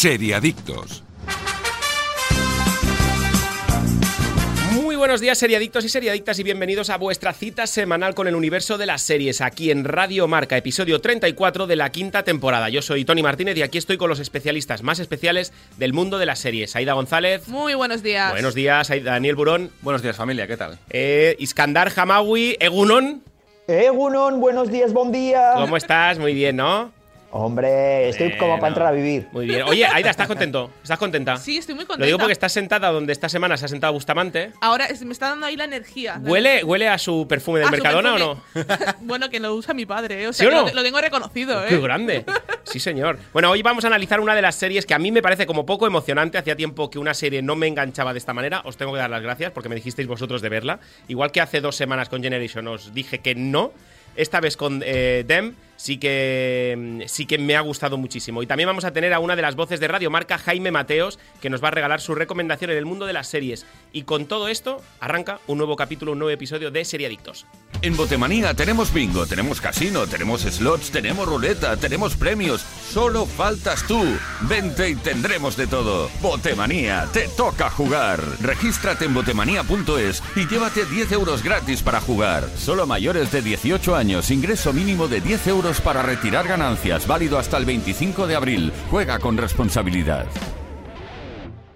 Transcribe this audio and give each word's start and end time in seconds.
Seriadictos. 0.00 1.04
Muy 4.72 4.96
buenos 4.96 5.20
días, 5.20 5.36
seriadictos 5.36 5.84
y 5.84 5.90
seriadictas, 5.90 6.38
y 6.38 6.42
bienvenidos 6.42 6.88
a 6.88 6.96
vuestra 6.96 7.34
cita 7.34 7.66
semanal 7.66 8.14
con 8.14 8.26
el 8.26 8.34
universo 8.34 8.78
de 8.78 8.86
las 8.86 9.02
series, 9.02 9.42
aquí 9.42 9.70
en 9.70 9.84
Radio 9.84 10.26
Marca, 10.26 10.56
episodio 10.56 11.02
34 11.02 11.66
de 11.66 11.76
la 11.76 11.92
quinta 11.92 12.22
temporada. 12.22 12.70
Yo 12.70 12.80
soy 12.80 13.04
Tony 13.04 13.22
Martínez 13.22 13.58
y 13.58 13.62
aquí 13.62 13.76
estoy 13.76 13.98
con 13.98 14.08
los 14.08 14.20
especialistas 14.20 14.82
más 14.82 15.00
especiales 15.00 15.52
del 15.76 15.92
mundo 15.92 16.16
de 16.16 16.24
las 16.24 16.38
series. 16.38 16.74
Aida 16.76 16.94
González. 16.94 17.46
Muy 17.48 17.74
buenos 17.74 18.02
días. 18.02 18.32
Buenos 18.32 18.54
días, 18.54 18.90
Daniel 19.04 19.36
Burón. 19.36 19.70
Buenos 19.82 20.00
días, 20.00 20.16
familia, 20.16 20.46
¿qué 20.46 20.56
tal? 20.56 20.78
Eh, 20.88 21.36
Iskandar 21.38 21.92
Hamawi, 21.94 22.56
Egunon. 22.58 23.22
Egunon, 23.68 24.40
buenos 24.40 24.70
días, 24.70 24.94
buen 24.94 25.12
día. 25.12 25.52
¿Cómo 25.56 25.76
estás? 25.76 26.18
Muy 26.18 26.32
bien, 26.32 26.56
¿no? 26.56 26.98
Hombre, 27.32 28.08
estoy 28.08 28.36
como 28.36 28.56
para 28.56 28.68
entrar 28.68 28.86
a 28.88 28.90
vivir. 28.90 29.28
Muy 29.30 29.46
bien. 29.46 29.62
Oye, 29.62 29.86
Aida, 29.86 30.10
¿estás 30.10 30.26
contento? 30.26 30.70
¿Estás 30.82 30.98
contenta? 30.98 31.36
Sí, 31.36 31.58
estoy 31.58 31.76
muy 31.76 31.84
contenta. 31.84 32.00
Lo 32.00 32.06
digo 32.06 32.18
porque 32.18 32.32
estás 32.32 32.52
sentada 32.52 32.90
donde 32.90 33.12
esta 33.12 33.28
semana 33.28 33.56
se 33.56 33.66
ha 33.66 33.68
sentado 33.68 33.92
Bustamante. 33.92 34.52
Ahora 34.60 34.88
me 35.04 35.12
está 35.12 35.28
dando 35.28 35.46
ahí 35.46 35.56
la 35.56 35.64
energía. 35.64 36.20
¿Huele, 36.22 36.64
¿huele 36.64 36.88
a 36.88 36.98
su 36.98 37.26
perfume 37.28 37.60
del 37.60 37.68
A 37.68 37.70
Mercadona 37.70 38.14
o 38.14 38.18
no? 38.18 38.42
bueno, 39.00 39.30
que 39.30 39.38
lo 39.38 39.54
usa 39.54 39.74
mi 39.74 39.86
padre, 39.86 40.24
¿eh? 40.24 40.28
O 40.28 40.32
sea, 40.32 40.44
¿Sí 40.44 40.48
o 40.48 40.50
que 40.50 40.56
no? 40.56 40.68
lo, 40.68 40.74
lo 40.74 40.82
tengo 40.82 41.00
reconocido, 41.00 41.64
¿eh? 41.64 41.68
¡Qué 41.68 41.78
grande! 41.78 42.24
Sí, 42.64 42.80
señor. 42.80 43.18
Bueno, 43.32 43.50
hoy 43.50 43.62
vamos 43.62 43.84
a 43.84 43.86
analizar 43.86 44.18
una 44.20 44.34
de 44.34 44.42
las 44.42 44.56
series 44.56 44.84
que 44.84 44.94
a 44.94 44.98
mí 44.98 45.12
me 45.12 45.22
parece 45.22 45.46
como 45.46 45.64
poco 45.64 45.86
emocionante. 45.86 46.36
Hacía 46.36 46.56
tiempo 46.56 46.90
que 46.90 46.98
una 46.98 47.14
serie 47.14 47.42
no 47.42 47.54
me 47.54 47.68
enganchaba 47.68 48.12
de 48.12 48.18
esta 48.18 48.32
manera. 48.34 48.62
Os 48.64 48.76
tengo 48.76 48.92
que 48.92 48.98
dar 48.98 49.10
las 49.10 49.22
gracias 49.22 49.52
porque 49.52 49.68
me 49.68 49.76
dijisteis 49.76 50.08
vosotros 50.08 50.42
de 50.42 50.48
verla. 50.48 50.80
Igual 51.06 51.30
que 51.30 51.40
hace 51.40 51.60
dos 51.60 51.76
semanas 51.76 52.08
con 52.08 52.22
Generation 52.22 52.66
os 52.66 52.92
dije 52.92 53.20
que 53.20 53.36
no. 53.36 53.72
Esta 54.16 54.40
vez 54.40 54.56
con 54.56 54.82
eh, 54.84 55.24
Dem 55.26 55.54
sí 55.80 55.96
que, 55.96 57.04
sí 57.06 57.24
que 57.24 57.38
me 57.38 57.56
ha 57.56 57.60
gustado 57.62 57.96
muchísimo. 57.96 58.42
Y 58.42 58.46
también 58.46 58.66
vamos 58.66 58.84
a 58.84 58.92
tener 58.92 59.14
a 59.14 59.18
una 59.18 59.34
de 59.34 59.42
las 59.42 59.56
voces 59.56 59.80
de 59.80 59.88
Radio 59.88 60.10
Marca, 60.10 60.36
Jaime 60.36 60.70
Mateos, 60.70 61.18
que 61.40 61.48
nos 61.48 61.64
va 61.64 61.68
a 61.68 61.70
regalar 61.70 62.02
su 62.02 62.14
recomendación 62.14 62.70
en 62.70 62.76
el 62.76 62.84
mundo 62.84 63.06
de 63.06 63.14
las 63.14 63.28
series. 63.28 63.64
Y 63.90 64.02
con 64.02 64.26
todo 64.26 64.48
esto, 64.48 64.82
arranca 65.00 65.40
un 65.46 65.56
nuevo 65.56 65.76
capítulo, 65.76 66.12
un 66.12 66.18
nuevo 66.18 66.30
episodio 66.30 66.70
de 66.70 66.84
Seriadictos. 66.84 67.46
En 67.82 67.96
Botemanía 67.96 68.52
tenemos 68.52 68.92
bingo, 68.92 69.26
tenemos 69.26 69.62
casino, 69.62 70.06
tenemos 70.06 70.42
slots, 70.42 70.90
tenemos 70.90 71.26
ruleta, 71.26 71.78
tenemos 71.78 72.14
premios. 72.14 72.60
Solo 72.60 73.24
faltas 73.24 73.86
tú. 73.86 74.04
Vente 74.42 74.90
y 74.90 74.96
tendremos 74.96 75.56
de 75.56 75.66
todo. 75.66 76.10
Botemanía, 76.20 77.08
te 77.10 77.26
toca 77.28 77.70
jugar. 77.70 78.20
Regístrate 78.42 79.06
en 79.06 79.14
botemanía.es 79.14 80.22
y 80.36 80.46
llévate 80.46 80.84
10 80.84 81.12
euros 81.12 81.42
gratis 81.42 81.82
para 81.82 82.02
jugar. 82.02 82.50
Solo 82.58 82.86
mayores 82.86 83.32
de 83.32 83.40
18 83.40 83.96
años, 83.96 84.30
ingreso 84.30 84.74
mínimo 84.74 85.08
de 85.08 85.22
10 85.22 85.46
euros 85.46 85.69
para 85.78 86.00
retirar 86.00 86.48
ganancias, 86.48 87.06
válido 87.06 87.38
hasta 87.38 87.58
el 87.58 87.66
25 87.66 88.26
de 88.26 88.34
abril. 88.34 88.72
Juega 88.90 89.18
con 89.18 89.36
responsabilidad. 89.36 90.24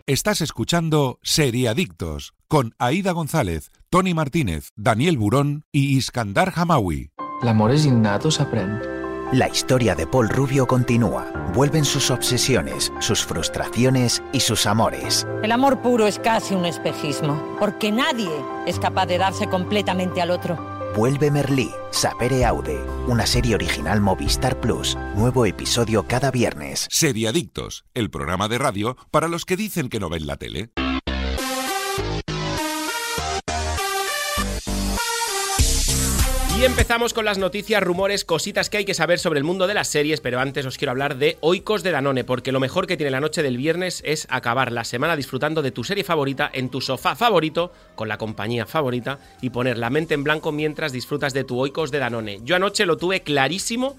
Estás 0.07 0.41
escuchando 0.41 1.19
Seriadictos 1.23 2.35
con 2.49 2.75
Aida 2.79 3.13
González, 3.13 3.71
Tony 3.91 4.15
Martínez, 4.15 4.71
Daniel 4.75 5.19
Burón 5.19 5.65
y 5.71 5.97
Iskandar 5.97 6.53
Hamawi. 6.57 7.11
L'amor 7.45 7.73
és 7.75 7.85
innat 7.85 8.25
o 8.25 8.31
s'aprèn? 8.33 8.79
La 9.33 9.49
historia 9.49 9.95
de 9.95 10.07
Paul 10.07 10.29
Rubio 10.29 10.67
continúa. 10.67 11.27
Vuelven 11.55 11.85
sus 11.85 12.11
obsesiones, 12.11 12.93
sus 13.01 13.25
frustraciones 13.25 14.23
y 14.33 14.41
sus 14.41 14.67
amores. 14.67 15.27
El 15.43 15.53
amor 15.53 15.83
puro 15.83 16.07
es 16.07 16.19
casi 16.19 16.55
un 16.55 16.65
espejismo, 16.65 17.57
porque 17.59 17.91
nadie 17.91 18.31
es 18.67 18.79
capaz 18.79 19.07
de 19.07 19.19
darse 19.19 19.49
completamente 19.49 20.23
al 20.23 20.31
otro. 20.31 20.74
Vuelve 20.95 21.29
Merlí, 21.29 21.73
Sapere 21.91 22.45
Aude, 22.45 22.81
una 23.09 23.27
serie 23.27 23.57
original 23.57 24.01
Movistar 24.01 24.61
Plus. 24.61 24.97
Nuevo 25.17 25.45
episodio 25.45 26.07
cada 26.07 26.31
viernes. 26.31 26.87
Seriadictos, 26.89 27.85
el 27.95 28.11
programa 28.11 28.47
de 28.47 28.59
radio 28.59 28.97
para 29.11 29.27
los 29.27 29.45
que 29.45 29.57
dicen 29.57 29.89
que 29.89 29.99
no 29.99 30.09
ven 30.09 30.29
la 30.29 30.37
tele. 30.37 30.71
Y 36.65 36.67
empezamos 36.67 37.13
con 37.13 37.27
las 37.27 37.37
noticias, 37.37 37.83
rumores, 37.83 38.25
cositas 38.25 38.71
que 38.71 38.79
hay 38.79 38.85
que 38.87 38.95
saber 38.95 39.19
sobre 39.19 39.37
el 39.37 39.45
mundo 39.45 39.67
de 39.67 39.75
las 39.75 39.87
series, 39.87 40.23
pero 40.23 40.41
antes 40.41 40.65
os 40.65 40.79
quiero 40.79 40.93
hablar 40.93 41.19
de 41.19 41.37
Oikos 41.43 41.83
de 41.83 41.91
Danone, 41.91 42.25
porque 42.25 42.53
lo 42.53 42.61
mejor 42.61 42.87
que 42.87 42.97
tiene 42.97 43.11
la 43.11 43.21
noche 43.21 43.43
del 43.43 43.59
viernes 43.59 44.01
es 44.07 44.27
acabar 44.31 44.73
la 44.73 44.85
semana 44.85 45.15
disfrutando 45.15 45.61
de 45.61 45.73
tu 45.73 45.85
serie 45.85 46.05
favorita 46.05 46.51
en 46.51 46.71
tu 46.71 46.81
sofá 46.81 47.17
favorito, 47.17 47.71
con 47.97 48.09
la 48.09 48.17
compañía 48.17 48.65
favorita, 48.65 49.19
y 49.43 49.51
poner 49.51 49.77
la 49.77 49.91
mente 49.91 50.15
en 50.15 50.25
blanco 50.25 50.53
mientras 50.53 50.91
disfrutas 50.91 51.35
de 51.35 51.45
tu 51.45 51.59
Oikos 51.61 51.91
de 51.91 51.99
Danone. 51.99 52.39
Yo 52.45 52.57
anoche 52.57 52.87
lo 52.87 52.97
tuve 52.97 53.21
clarísimo. 53.21 53.99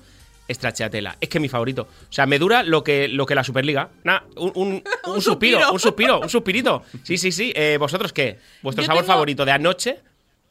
Stracciatella, 0.49 1.17
es 1.21 1.29
que 1.29 1.37
es 1.37 1.41
mi 1.43 1.49
favorito. 1.49 1.83
O 1.83 2.11
sea, 2.13 2.25
me 2.25 2.39
dura 2.39 2.63
lo 2.63 2.83
que, 2.83 3.07
lo 3.07 3.27
que 3.27 3.35
la 3.35 3.43
Superliga. 3.43 3.89
Nah, 4.03 4.21
un, 4.37 4.51
un- 4.55 4.83
un 5.05 5.21
suspiro, 5.21 5.59
suspiro. 5.59 5.71
un 5.71 5.79
suspiro, 5.79 6.19
un 6.21 6.29
suspirito. 6.29 6.81
Sí, 7.03 7.19
sí, 7.19 7.31
sí. 7.31 7.53
Eh, 7.55 7.77
¿Vosotros 7.79 8.11
qué? 8.11 8.39
¿Vuestro 8.63 8.81
Yo 8.81 8.87
sabor 8.87 9.03
tengo- 9.03 9.13
favorito 9.13 9.45
de 9.45 9.51
anoche? 9.51 9.99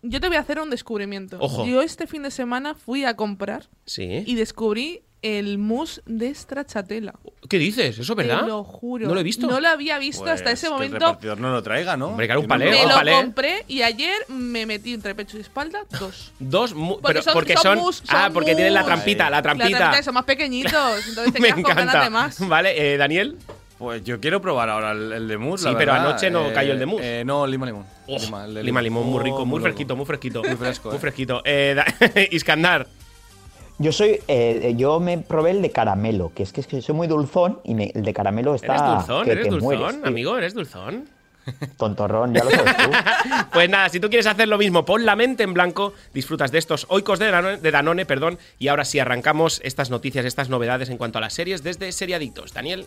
Yo 0.07 0.21
te 0.21 0.29
voy 0.29 0.37
a 0.37 0.41
hacer 0.41 0.61
un 0.61 0.69
descubrimiento. 0.71 1.39
Ojo. 1.41 1.65
Yo 1.67 1.81
este 1.83 2.07
fin 2.07 2.23
de 2.23 2.31
semana 2.31 2.75
fui 2.75 3.05
a 3.05 3.17
comprar 3.17 3.69
Sí. 3.87 4.23
y 4.27 4.35
descubrí 4.35 5.03
el 5.23 5.57
mousse 5.57 6.03
de 6.05 6.35
stracciatella. 6.35 7.15
¿Qué 7.49 7.57
dices? 7.59 7.99
¿Eso 7.99 8.13
es 8.13 8.17
verdad? 8.17 8.43
Te 8.43 8.47
lo 8.49 8.63
juro. 8.63 9.09
No 9.09 9.15
lo 9.15 9.21
he 9.21 9.23
visto. 9.23 9.47
No 9.47 9.59
lo 9.59 9.69
había 9.69 9.99
visto 9.99 10.27
hasta 10.27 10.51
Pues 10.51 10.59
ese 10.59 10.67
que 10.67 10.67
el 10.67 10.73
momento. 10.75 10.97
repartidor 10.99 11.41
no 11.41 11.51
lo 11.51 11.63
traiga, 11.63 11.97
¿no? 11.97 12.09
Hombre, 12.09 12.27
claro, 12.27 12.43
un 12.43 12.47
paleo, 12.47 12.71
Me 12.71 12.83
un 12.83 12.89
lo 12.91 12.95
palé. 12.95 13.13
compré 13.13 13.65
y 13.67 13.81
ayer 13.81 14.13
me 14.29 14.67
metí 14.67 14.93
entre 14.93 15.15
pecho 15.15 15.39
y 15.39 15.41
espalda 15.41 15.87
dos. 15.99 16.33
Dos, 16.39 16.75
Porque 16.75 17.01
pero 17.07 17.23
son- 17.23 17.33
porque 17.33 17.55
son 17.55 17.63
son, 17.63 17.79
mus, 17.79 18.03
ah, 18.09 18.29
porque 18.35 18.55
tienen 18.55 18.75
la 18.75 18.85
trampita, 18.85 19.25
la 19.25 19.37
La 19.39 19.43
trampita. 19.43 20.03
son 20.03 20.13
más 20.13 20.25
pequeñitos, 20.25 21.09
entonces 21.09 21.33
te 21.33 21.41
Me 21.41 21.49
quedas 21.49 21.55
con 21.55 21.63
ganas 21.75 21.85
encanta. 21.85 22.05
de 22.05 22.11
más. 22.11 22.49
Vale, 22.49 22.93
eh, 22.93 22.99
Daniel. 22.99 23.39
Pues 23.79 24.05
yo 24.05 24.21
quiero 24.21 24.41
probar 24.41 24.71
ahora 24.71 24.93
el, 24.93 25.13
el 25.13 25.29
de 25.29 25.37
mousse, 25.37 25.65
Sí, 25.65 25.73
la 25.73 25.77
pero 25.79 25.93
verdad. 25.93 26.11
anoche 26.11 26.31
no 26.31 26.53
cayó 26.53 26.73
el 26.73 26.79
de 26.79 26.87
mousse. 26.87 27.21
Eh, 27.21 27.25
no, 27.25 27.47
lima 27.47 27.67
limón. 27.67 27.85
Oh, 28.07 28.19
Lima, 28.19 28.45
el 28.45 28.55
de 28.55 28.63
lima 28.63 28.81
limón, 28.83 29.07
muy 29.07 29.19
Oh, 29.19 29.23
rico, 29.23 29.45
muy 29.47 29.59
loco. 29.59 29.63
fresquito, 29.65 29.97
muy 29.97 30.07
fresquito. 30.07 30.43
Muy 30.43 30.57
fresco, 30.57 30.89
Muy 30.91 30.97
eh. 30.97 31.01
fresquito. 31.01 31.43
Eh, 31.45 31.75
da- 31.77 32.23
Iskandar. 32.31 32.87
Yo 33.79 33.91
soy, 33.91 34.21
eh, 34.29 34.75
yo 34.77 35.01
me 35.01 35.19
probé 35.19 35.51
el 35.51 35.61
de 35.61 35.71
caramelo, 35.71 36.31
que 36.35 36.45
es 36.45 36.53
que, 36.53 36.61
es 36.61 36.69
que 36.69 36.81
soy 36.81 36.95
muy 36.95 37.09
dulzón 37.09 37.59
y 37.65 37.75
me- 37.75 37.91
el 37.95 38.05
de 38.05 38.15
caramelo 38.15 38.55
está. 38.55 38.75
¿Eres 38.77 38.87
dulzón? 38.87 39.25
que 39.25 39.33
¿Eres 39.33 39.49
dulzón? 39.49 39.77
mueres, 39.79 40.01
amigo, 40.05 40.39
¿eres 40.39 40.55
dulzón? 40.55 41.09
Tontorrón, 41.77 42.33
ya 42.33 42.45
lo 42.45 42.51
sabes 42.51 42.77
tú. 42.77 42.91
Pues 43.53 43.69
nada, 43.69 43.89
si 43.89 44.01
tú 44.01 44.09
quieres 44.09 44.27
hacer 44.27 44.49
lo 44.49 44.57
mismo, 44.59 44.85
pon 44.85 45.05
la 45.05 45.15
mente 45.17 45.43
en 45.43 45.53
blanco, 45.53 45.93
disfrutas 46.15 46.51
de 46.53 46.59
estos 46.59 46.87
oicos 46.89 47.19
de 47.19 47.31
Danone, 47.31 47.57
de 47.59 47.71
Danone, 47.71 48.07
perdón, 48.07 48.39
y 48.59 48.69
ahora 48.69 48.85
sí 48.85 48.99
arrancamos 48.99 49.61
estas 49.65 49.91
noticias, 49.91 50.25
estas 50.25 50.49
novedades 50.49 50.89
en 50.89 50.97
cuanto 50.97 51.19
a 51.19 51.21
las 51.21 51.35
series 51.35 51.63
desde 51.63 51.91
Seriadictos. 51.93 52.55
Daniel. 52.55 52.87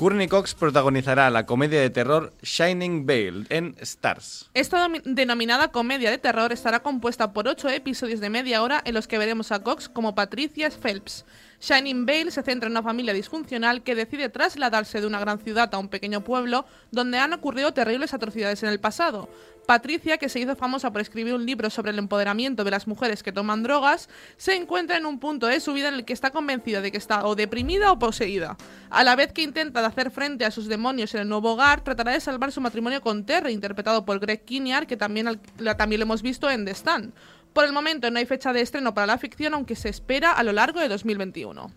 Courtney 0.00 0.28
Cox 0.28 0.54
protagonizará 0.54 1.28
la 1.28 1.44
comedia 1.44 1.78
de 1.78 1.90
terror 1.90 2.32
Shining 2.42 3.04
Veil 3.04 3.46
en 3.50 3.76
Stars. 3.80 4.48
Esta 4.54 4.88
denominada 5.04 5.72
comedia 5.72 6.10
de 6.10 6.16
terror 6.16 6.52
estará 6.52 6.80
compuesta 6.80 7.34
por 7.34 7.46
ocho 7.46 7.68
episodios 7.68 8.20
de 8.20 8.30
media 8.30 8.62
hora 8.62 8.80
en 8.86 8.94
los 8.94 9.06
que 9.06 9.18
veremos 9.18 9.52
a 9.52 9.62
Cox 9.62 9.90
como 9.90 10.14
Patricia 10.14 10.70
Phelps. 10.70 11.26
Shining 11.60 12.06
Vale 12.06 12.30
se 12.30 12.42
centra 12.42 12.66
en 12.66 12.72
una 12.72 12.82
familia 12.82 13.12
disfuncional 13.12 13.82
que 13.82 13.94
decide 13.94 14.30
trasladarse 14.30 15.00
de 15.00 15.06
una 15.06 15.20
gran 15.20 15.38
ciudad 15.38 15.74
a 15.74 15.78
un 15.78 15.88
pequeño 15.88 16.22
pueblo 16.22 16.64
donde 16.90 17.18
han 17.18 17.34
ocurrido 17.34 17.74
terribles 17.74 18.14
atrocidades 18.14 18.62
en 18.62 18.70
el 18.70 18.80
pasado. 18.80 19.28
Patricia, 19.66 20.16
que 20.16 20.28
se 20.28 20.40
hizo 20.40 20.56
famosa 20.56 20.90
por 20.90 21.00
escribir 21.00 21.34
un 21.34 21.46
libro 21.46 21.70
sobre 21.70 21.90
el 21.92 21.98
empoderamiento 21.98 22.64
de 22.64 22.70
las 22.70 22.88
mujeres 22.88 23.22
que 23.22 23.30
toman 23.30 23.62
drogas, 23.62 24.08
se 24.36 24.56
encuentra 24.56 24.96
en 24.96 25.06
un 25.06 25.20
punto 25.20 25.46
de 25.46 25.60
su 25.60 25.74
vida 25.74 25.88
en 25.88 25.94
el 25.94 26.04
que 26.04 26.14
está 26.14 26.30
convencida 26.30 26.80
de 26.80 26.90
que 26.90 26.98
está 26.98 27.26
o 27.26 27.36
deprimida 27.36 27.92
o 27.92 27.98
poseída. 27.98 28.56
A 28.88 29.04
la 29.04 29.14
vez 29.14 29.32
que 29.32 29.42
intenta 29.42 29.84
hacer 29.86 30.10
frente 30.10 30.44
a 30.44 30.50
sus 30.50 30.66
demonios 30.66 31.14
en 31.14 31.20
el 31.20 31.28
nuevo 31.28 31.52
hogar, 31.52 31.84
tratará 31.84 32.12
de 32.12 32.20
salvar 32.20 32.50
su 32.52 32.60
matrimonio 32.60 33.00
con 33.00 33.24
Terry, 33.24 33.52
interpretado 33.52 34.04
por 34.04 34.18
Greg 34.18 34.44
Kinnear, 34.44 34.86
que 34.86 34.96
también, 34.96 35.40
también 35.76 36.00
lo 36.00 36.04
hemos 36.04 36.22
visto 36.22 36.50
en 36.50 36.64
The 36.64 36.72
Stand. 36.72 37.12
Por 37.52 37.64
el 37.64 37.72
momento 37.72 38.10
no 38.10 38.18
hay 38.18 38.26
fecha 38.26 38.52
de 38.52 38.60
estreno 38.60 38.94
para 38.94 39.06
la 39.06 39.18
ficción, 39.18 39.54
aunque 39.54 39.74
se 39.76 39.88
espera 39.88 40.32
a 40.32 40.42
lo 40.42 40.52
largo 40.52 40.80
de 40.80 40.88
2021. 40.88 41.70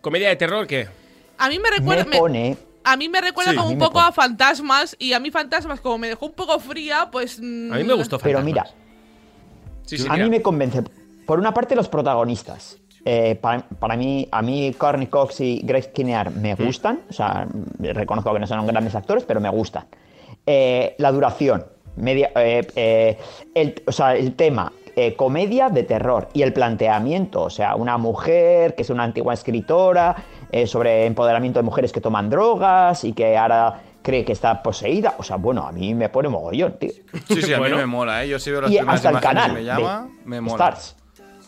¿Comedia 0.00 0.28
de 0.28 0.36
terror 0.36 0.66
qué? 0.66 0.88
A 1.38 1.48
mí 1.48 1.58
me 1.58 1.70
recuerda... 1.70 2.04
Me 2.04 2.10
me- 2.10 2.18
pone. 2.18 2.56
a 2.84 2.96
mí 2.96 3.08
me 3.08 3.20
recuerda 3.20 3.50
Sí. 3.52 3.56
como 3.56 3.70
un 3.70 3.78
poco 3.78 3.94
pone. 3.94 4.06
a 4.08 4.12
Fantasmas 4.12 4.96
y 4.98 5.12
a 5.12 5.20
mí 5.20 5.30
Fantasmas 5.30 5.80
como 5.80 5.98
me 5.98 6.08
dejó 6.08 6.26
un 6.26 6.32
poco 6.32 6.58
fría, 6.60 7.08
pues... 7.10 7.38
A 7.38 7.42
mí 7.42 7.84
me 7.84 7.94
gustó 7.94 8.18
Pero 8.18 8.38
Fantasmas. 8.38 8.44
mira, 8.44 8.66
Sí, 9.84 9.98
sí, 9.98 10.06
a 10.08 10.16
mí 10.16 10.28
me 10.28 10.42
convence. 10.42 10.82
Por 11.26 11.38
una 11.38 11.54
parte, 11.54 11.76
los 11.76 11.88
protagonistas. 11.88 12.78
Eh, 13.04 13.36
para, 13.40 13.62
para 13.68 13.96
mí, 13.96 14.26
a 14.32 14.42
mí, 14.42 14.74
Courtney 14.76 15.06
Cox 15.06 15.40
y 15.40 15.60
Greg 15.62 15.92
Kinnear 15.92 16.30
me 16.32 16.54
Mm. 16.54 16.64
gustan. 16.66 17.00
O 17.08 17.12
sea, 17.12 17.46
reconozco 17.78 18.32
que 18.32 18.40
no 18.40 18.46
son 18.48 18.66
grandes 18.66 18.94
actores, 18.96 19.22
pero 19.24 19.40
me 19.40 19.48
gustan. 19.48 19.86
Eh, 20.44 20.96
la 20.98 21.12
duración, 21.12 21.64
media, 21.96 22.32
eh, 22.34 22.66
eh, 22.74 23.18
el, 23.54 23.80
o 23.86 23.92
sea, 23.92 24.16
el 24.16 24.34
tema, 24.34 24.72
eh, 24.96 25.14
comedia 25.14 25.68
de 25.68 25.82
terror 25.82 26.28
y 26.32 26.40
el 26.42 26.52
planteamiento, 26.54 27.42
o 27.42 27.50
sea, 27.50 27.76
una 27.76 27.98
mujer 27.98 28.74
que 28.74 28.82
es 28.82 28.90
una 28.90 29.04
antigua 29.04 29.34
escritora 29.34 30.16
eh, 30.50 30.66
sobre 30.66 31.04
empoderamiento 31.04 31.58
de 31.58 31.64
mujeres 31.64 31.92
que 31.92 32.00
toman 32.00 32.30
drogas 32.30 33.04
y 33.04 33.12
que 33.12 33.36
ahora 33.36 33.82
cree 34.02 34.24
que 34.24 34.32
está 34.32 34.62
poseída. 34.62 35.14
O 35.18 35.22
sea, 35.22 35.36
bueno, 35.36 35.66
a 35.66 35.72
mí 35.72 35.94
me 35.94 36.08
pone 36.08 36.28
mogollón, 36.30 36.78
tío. 36.78 36.92
Sí, 37.28 37.42
sí, 37.42 37.52
a 37.52 37.58
Bueno. 37.58 37.76
mí 37.76 37.82
me 37.82 37.86
mola, 37.86 38.24
¿eh? 38.24 38.28
Yo 38.28 38.38
si 38.38 38.50
veo 38.50 38.62
las 38.62 38.70
Y 38.70 38.76
primeras 38.76 39.04
hasta 39.04 39.10
el 39.10 39.20
canal 39.20 39.52
me 39.52 39.64
llama, 39.64 40.08
de 40.08 40.24
me 40.24 40.40
mola. 40.40 40.54
Stars. 40.70 40.96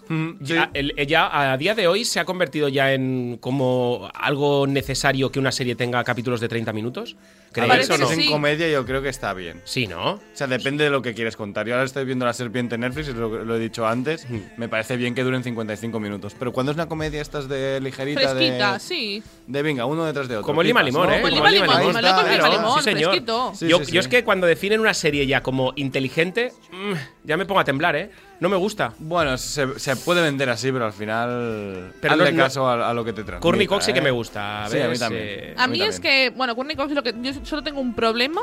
Mm, 0.08 0.30
sí. 0.44 0.54
Ya, 0.54 0.70
el- 0.74 0.94
ya 1.06 1.52
a 1.52 1.56
día 1.56 1.74
de 1.74 1.86
hoy 1.86 2.04
se 2.04 2.18
ha 2.20 2.24
convertido 2.24 2.68
ya 2.68 2.92
en 2.94 3.36
como 3.40 4.10
algo 4.14 4.66
necesario 4.66 5.30
que 5.30 5.38
una 5.38 5.52
serie 5.52 5.74
tenga 5.74 6.02
capítulos 6.04 6.40
de 6.40 6.48
30 6.48 6.72
minutos. 6.72 7.16
¿Creéis 7.52 7.88
o 7.90 7.94
que 7.94 7.98
no? 8.00 8.06
Si 8.08 8.12
es 8.12 8.18
en 8.18 8.24
sí. 8.24 8.30
comedia 8.30 8.68
yo 8.68 8.84
creo 8.84 9.00
que 9.02 9.08
está 9.08 9.32
bien. 9.34 9.60
Sí, 9.64 9.86
¿no? 9.86 10.12
O 10.14 10.20
sea, 10.34 10.46
depende 10.46 10.84
de 10.84 10.90
lo 10.90 11.00
que 11.02 11.14
quieres 11.14 11.34
contar. 11.36 11.66
Yo 11.66 11.74
ahora 11.74 11.84
estoy 11.86 12.04
viendo 12.04 12.26
La 12.26 12.32
Serpiente 12.34 12.74
en 12.74 12.82
Netflix, 12.82 13.08
y 13.08 13.12
lo, 13.14 13.44
lo 13.44 13.56
he 13.56 13.58
dicho 13.58 13.86
antes. 13.86 14.26
Me 14.56 14.68
parece 14.68 14.96
bien 14.96 15.14
que 15.14 15.22
duren 15.24 15.42
55 15.42 15.98
minutos. 15.98 16.34
Pero 16.38 16.52
cuando 16.52 16.72
es 16.72 16.76
una 16.76 16.86
comedia 16.88 17.20
estas 17.22 17.48
de 17.48 17.80
ligerita, 17.80 18.20
Fresquita, 18.20 18.72
de, 18.74 18.80
sí. 18.80 19.22
de 19.46 19.62
venga, 19.62 19.86
uno 19.86 20.04
detrás 20.04 20.28
de 20.28 20.36
otro. 20.36 20.46
Como 20.46 20.62
Lima 20.62 20.82
Limón, 20.82 21.06
¿no? 21.08 21.14
¿eh? 21.14 21.18
Pues 21.20 21.32
Como 21.34 21.48
lima 21.48 21.64
limón, 21.80 21.92
Claro, 21.98 22.28
lima 22.28 22.48
limón, 22.48 22.78
sí, 22.78 22.84
señor. 22.84 23.10
fresquito. 23.10 23.52
Sí, 23.54 23.68
yo, 23.68 23.78
sí, 23.78 23.84
sí. 23.86 23.92
yo 23.92 24.00
es 24.00 24.08
que 24.08 24.24
cuando 24.24 24.46
definen 24.46 24.80
una 24.80 24.94
serie 24.94 25.26
ya 25.26 25.42
como 25.42 25.72
inteligente, 25.76 26.52
mm, 26.70 26.92
ya 27.24 27.36
me 27.36 27.46
pongo 27.46 27.60
a 27.60 27.64
temblar, 27.64 27.96
¿eh? 27.96 28.10
No 28.40 28.48
me 28.48 28.56
gusta. 28.56 28.92
Bueno, 28.98 29.36
se, 29.36 29.78
se 29.80 29.96
puede 29.96 30.22
vender 30.22 30.48
así, 30.50 30.70
pero 30.70 30.84
al 30.86 30.92
final. 30.92 31.92
Pero 32.00 32.14
hazle 32.14 32.32
no- 32.32 32.42
caso 32.44 32.68
a, 32.68 32.88
a 32.88 32.94
lo 32.94 33.04
que 33.04 33.12
te 33.12 33.22
transmite. 33.24 33.42
Courtney 33.42 33.66
Cox 33.66 33.84
sí 33.86 33.92
que 33.92 33.98
¿eh? 33.98 34.02
me 34.02 34.10
gusta. 34.12 34.66
Sí, 34.70 34.78
a 34.80 34.88
mí 34.88 34.98
también. 34.98 35.24
Eh, 35.26 35.54
A 35.56 35.66
mí 35.66 35.78
mí 35.78 35.84
es 35.84 35.96
también. 35.96 36.32
que, 36.32 36.36
bueno, 36.36 36.54
Courtney 36.54 36.76
Cox, 36.76 36.92
lo 36.92 37.02
que, 37.02 37.14
yo 37.20 37.32
solo 37.44 37.62
tengo 37.62 37.80
un 37.80 37.94
problema 37.94 38.40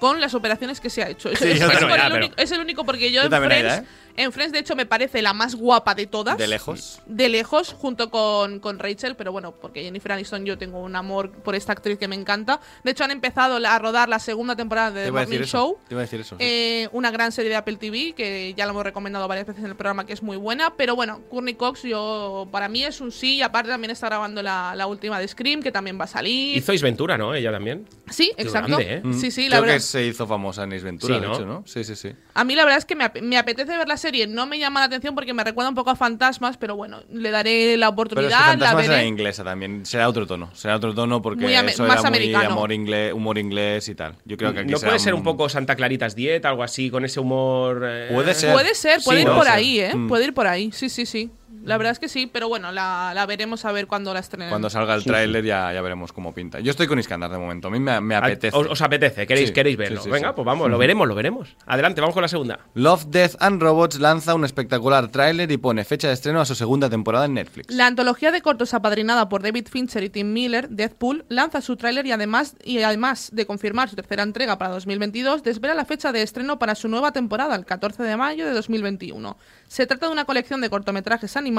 con 0.00 0.20
las 0.20 0.34
operaciones 0.34 0.80
que 0.80 0.90
se 0.90 1.02
ha 1.02 1.08
hecho. 1.08 1.28
Es, 1.32 1.38
Sí, 1.38 1.50
es- 1.50 1.58
ya, 1.60 1.66
el 2.06 2.12
único, 2.12 2.34
es 2.36 2.50
el 2.50 2.60
único 2.60 2.84
porque 2.84 3.12
yo, 3.12 3.22
Yo 3.28 3.36
en, 3.36 3.42
Friends, 3.44 3.72
Aida, 3.72 3.84
en 4.18 4.32
Friends, 4.32 4.52
de 4.52 4.58
hecho, 4.58 4.76
me 4.76 4.84
parece 4.86 5.22
la 5.22 5.32
más 5.32 5.54
guapa 5.54 5.94
de 5.94 6.06
todas. 6.06 6.36
De 6.36 6.46
lejos. 6.46 7.00
De 7.06 7.28
lejos, 7.28 7.72
junto 7.72 8.10
con, 8.10 8.60
con 8.60 8.78
Rachel, 8.78 9.16
pero 9.16 9.32
bueno, 9.32 9.52
porque 9.52 9.82
Jennifer 9.82 10.12
Aniston 10.12 10.44
yo 10.44 10.58
tengo 10.58 10.80
un 10.80 10.96
amor 10.96 11.30
por 11.30 11.54
esta 11.54 11.72
actriz 11.72 11.98
que 11.98 12.08
me 12.08 12.16
encanta. 12.16 12.60
De 12.84 12.90
hecho, 12.90 13.04
han 13.04 13.10
empezado 13.10 13.58
la- 13.58 13.74
a 13.74 13.78
rodar 13.78 14.08
la 14.08 14.18
segunda 14.18 14.56
temporada 14.56 14.90
de 14.90 15.04
The 15.06 15.12
Morning. 15.12 15.40
Show. 15.42 15.78
Te 15.88 15.94
iba 15.94 16.00
a 16.00 16.04
decir 16.04 16.20
eso. 16.20 16.36
sí. 16.38 16.44
Eh, 16.44 16.88
una 16.92 17.10
gran 17.10 17.32
serie 17.32 17.50
de 17.50 17.56
Apple 17.56 17.76
TV 17.76 18.12
que 18.16 18.54
ya 18.56 18.64
lo 18.66 18.72
hemos 18.72 18.84
recomendado 18.84 19.28
varias 19.28 19.46
veces 19.46 19.62
en 19.64 19.70
el 19.70 19.76
programa 19.76 20.04
que 20.06 20.12
es 20.12 20.22
muy 20.22 20.36
buena 20.36 20.74
pero 20.76 20.96
bueno 20.96 21.20
Courtney 21.28 21.54
Cox 21.54 21.82
yo 21.82 22.48
para 22.50 22.68
mí 22.68 22.82
es 22.84 23.00
un 23.00 23.12
sí 23.12 23.36
y 23.36 23.42
aparte 23.42 23.70
también 23.70 23.90
está 23.90 24.06
grabando 24.08 24.42
la, 24.42 24.74
la 24.74 24.86
última 24.86 25.18
de 25.20 25.28
Scream 25.28 25.62
que 25.62 25.70
también 25.70 25.98
va 26.00 26.04
a 26.04 26.08
salir 26.08 26.56
Hizo 26.56 26.72
Ace 26.72 26.82
Ventura, 26.84 27.16
¿no? 27.18 27.34
Ella 27.34 27.52
también. 27.52 27.86
sí 28.10 28.32
exacto 28.36 28.76
grande, 28.76 28.94
¿eh? 28.94 29.00
Mm, 29.04 29.14
sí 29.14 29.30
sí 29.30 29.42
la 29.48 29.56
Creo 29.56 29.62
verdad 29.62 29.74
que 29.76 29.80
se 29.80 30.06
hizo 30.06 30.26
famosa 30.26 30.64
en 30.64 30.72
Ace 30.72 30.84
Ventura, 30.84 31.14
Sí, 31.14 31.20
de 31.20 31.26
hecho, 31.26 31.46
¿no? 31.46 31.62
Sí, 31.66 31.84
sí, 31.84 31.94
sí. 31.96 32.12
A 32.40 32.44
mí 32.44 32.54
la 32.54 32.64
verdad 32.64 32.78
es 32.78 32.84
que 32.84 32.94
me, 32.94 33.04
ap- 33.04 33.20
me 33.20 33.36
apetece 33.36 33.76
ver 33.76 33.88
la 33.88 33.96
serie 33.96 34.26
no 34.26 34.46
me 34.46 34.58
llama 34.58 34.80
la 34.80 34.86
atención 34.86 35.14
porque 35.14 35.34
me 35.34 35.42
recuerda 35.44 35.68
un 35.70 35.74
poco 35.74 35.90
a 35.90 35.96
Fantasmas 35.96 36.56
pero 36.56 36.76
bueno 36.76 37.00
le 37.12 37.30
daré 37.30 37.76
la 37.76 37.88
Pero 37.94 38.02
es 38.02 38.08
que 38.08 38.12
oportunidad 38.14 38.30
la 38.40 38.44
Fantasmas 38.46 38.84
era 38.84 38.94
veré 38.96 39.06
inglesa 39.08 39.44
también. 39.44 39.84
Será 39.86 40.08
otro 40.08 40.26
tono. 40.26 40.50
Será 40.54 40.76
otro 40.76 40.94
tono 40.94 41.20
porque 41.20 41.44
Muy 41.44 41.54
eso 41.54 41.84
más 41.84 42.00
era 42.00 42.10
muy 42.10 42.18
americano. 42.18 42.50
amor 42.52 42.72
inglés, 42.72 43.12
humor 43.12 43.38
inglés 43.38 43.88
y 43.88 43.94
tal. 43.94 44.14
Yo 44.24 44.36
creo 44.36 44.52
que 44.52 44.60
aquí 44.60 44.70
¿No 44.70 44.78
será 44.78 44.90
puede 44.90 44.98
ser 45.00 45.14
un 45.14 45.22
poco 45.22 45.48
Santa 45.48 45.74
Claritas 45.76 46.14
Diet, 46.14 46.44
algo 46.44 46.62
así, 46.62 46.90
con 46.90 47.04
ese 47.04 47.20
humor. 47.20 47.82
eh? 47.88 48.08
Puede 48.12 48.34
ser. 48.34 48.52
puede 48.52 48.74
ser 48.74 49.00
puede 49.04 49.18
Sí, 49.18 49.22
ir 49.22 49.28
¿no? 49.28 49.36
por 49.36 49.48
ahí 49.48 49.80
eh 49.80 49.94
Mm. 49.94 50.08
puede 50.08 50.24
ir 50.26 50.34
por 50.34 50.46
ahí 50.46 50.70
sí 50.72 50.88
sí 50.88 51.06
sí 51.06 51.30
la 51.68 51.76
verdad 51.78 51.92
es 51.92 51.98
que 51.98 52.08
sí 52.08 52.26
pero 52.26 52.48
bueno 52.48 52.72
la, 52.72 53.12
la 53.14 53.26
veremos 53.26 53.64
a 53.64 53.72
ver 53.72 53.86
cuando 53.86 54.12
la 54.12 54.20
estrenen 54.20 54.48
Cuando 54.48 54.70
salga 54.70 54.94
el 54.94 55.02
Sí, 55.02 55.08
tráiler 55.08 55.44
ya, 55.44 55.72
ya 55.72 55.80
veremos 55.82 56.12
cómo 56.12 56.32
pinta. 56.34 56.60
Yo 56.60 56.70
estoy 56.70 56.86
con 56.86 56.98
Iskandar 56.98 57.30
de 57.30 57.38
momento. 57.38 57.68
A 57.68 57.70
mí 57.70 57.78
me, 57.80 58.00
me 58.00 58.14
apetece. 58.16 58.56
¿Os, 58.56 58.66
os 58.68 58.82
apetece? 58.82 59.26
¿Queréis, 59.26 59.48
Sí, 59.48 59.54
queréis 59.54 59.76
verlo? 59.76 60.00
sí, 60.02 60.10
Venga, 60.10 60.28
sí. 60.28 60.32
pues 60.36 60.44
vamos, 60.46 60.68
lo 60.70 60.78
veremos, 60.78 61.06
lo 61.06 61.14
veremos. 61.14 61.56
Adelante, 61.66 62.00
vamos 62.00 62.14
con 62.14 62.22
la 62.22 62.28
segunda. 62.28 62.60
Love, 62.74 63.04
Death 63.06 63.36
and 63.40 63.60
Robots 63.62 63.98
lanza 64.00 64.34
un 64.34 64.44
espectacular 64.44 65.08
tráiler 65.08 65.50
y 65.50 65.56
pone 65.56 65.84
fecha 65.84 66.08
de 66.08 66.14
estreno 66.14 66.40
a 66.40 66.44
su 66.44 66.54
segunda 66.54 66.88
temporada 66.90 67.26
en 67.26 67.34
Netflix. 67.34 67.72
La 67.74 67.86
antología 67.86 68.30
de 68.32 68.40
cortos 68.42 68.74
apadrinada 68.74 69.28
por 69.28 69.42
David 69.42 69.68
Fincher 69.70 70.02
y 70.04 70.10
Tim 70.10 70.32
Miller, 70.32 70.68
Deadpool, 70.68 71.24
lanza 71.28 71.60
su 71.60 71.76
tráiler 71.76 72.06
y 72.06 72.12
además, 72.12 72.56
y 72.64 72.80
además 72.82 73.30
de 73.32 73.46
confirmar 73.46 73.88
su 73.88 73.96
tercera 73.96 74.22
entrega 74.22 74.58
para 74.58 74.70
2022, 74.72 75.42
desvela 75.42 75.74
la 75.74 75.84
fecha 75.84 76.12
de 76.12 76.22
estreno 76.22 76.58
para 76.58 76.74
su 76.74 76.88
nueva 76.88 77.12
temporada, 77.12 77.54
el 77.54 77.64
14 77.64 78.02
de 78.02 78.16
mayo 78.16 78.46
de 78.46 78.52
2021. 78.52 79.36
Se 79.68 79.86
trata 79.86 80.06
de 80.06 80.12
una 80.12 80.24
colección 80.24 80.60
de 80.60 80.70
cortometrajes 80.70 81.36
animados 81.36 81.57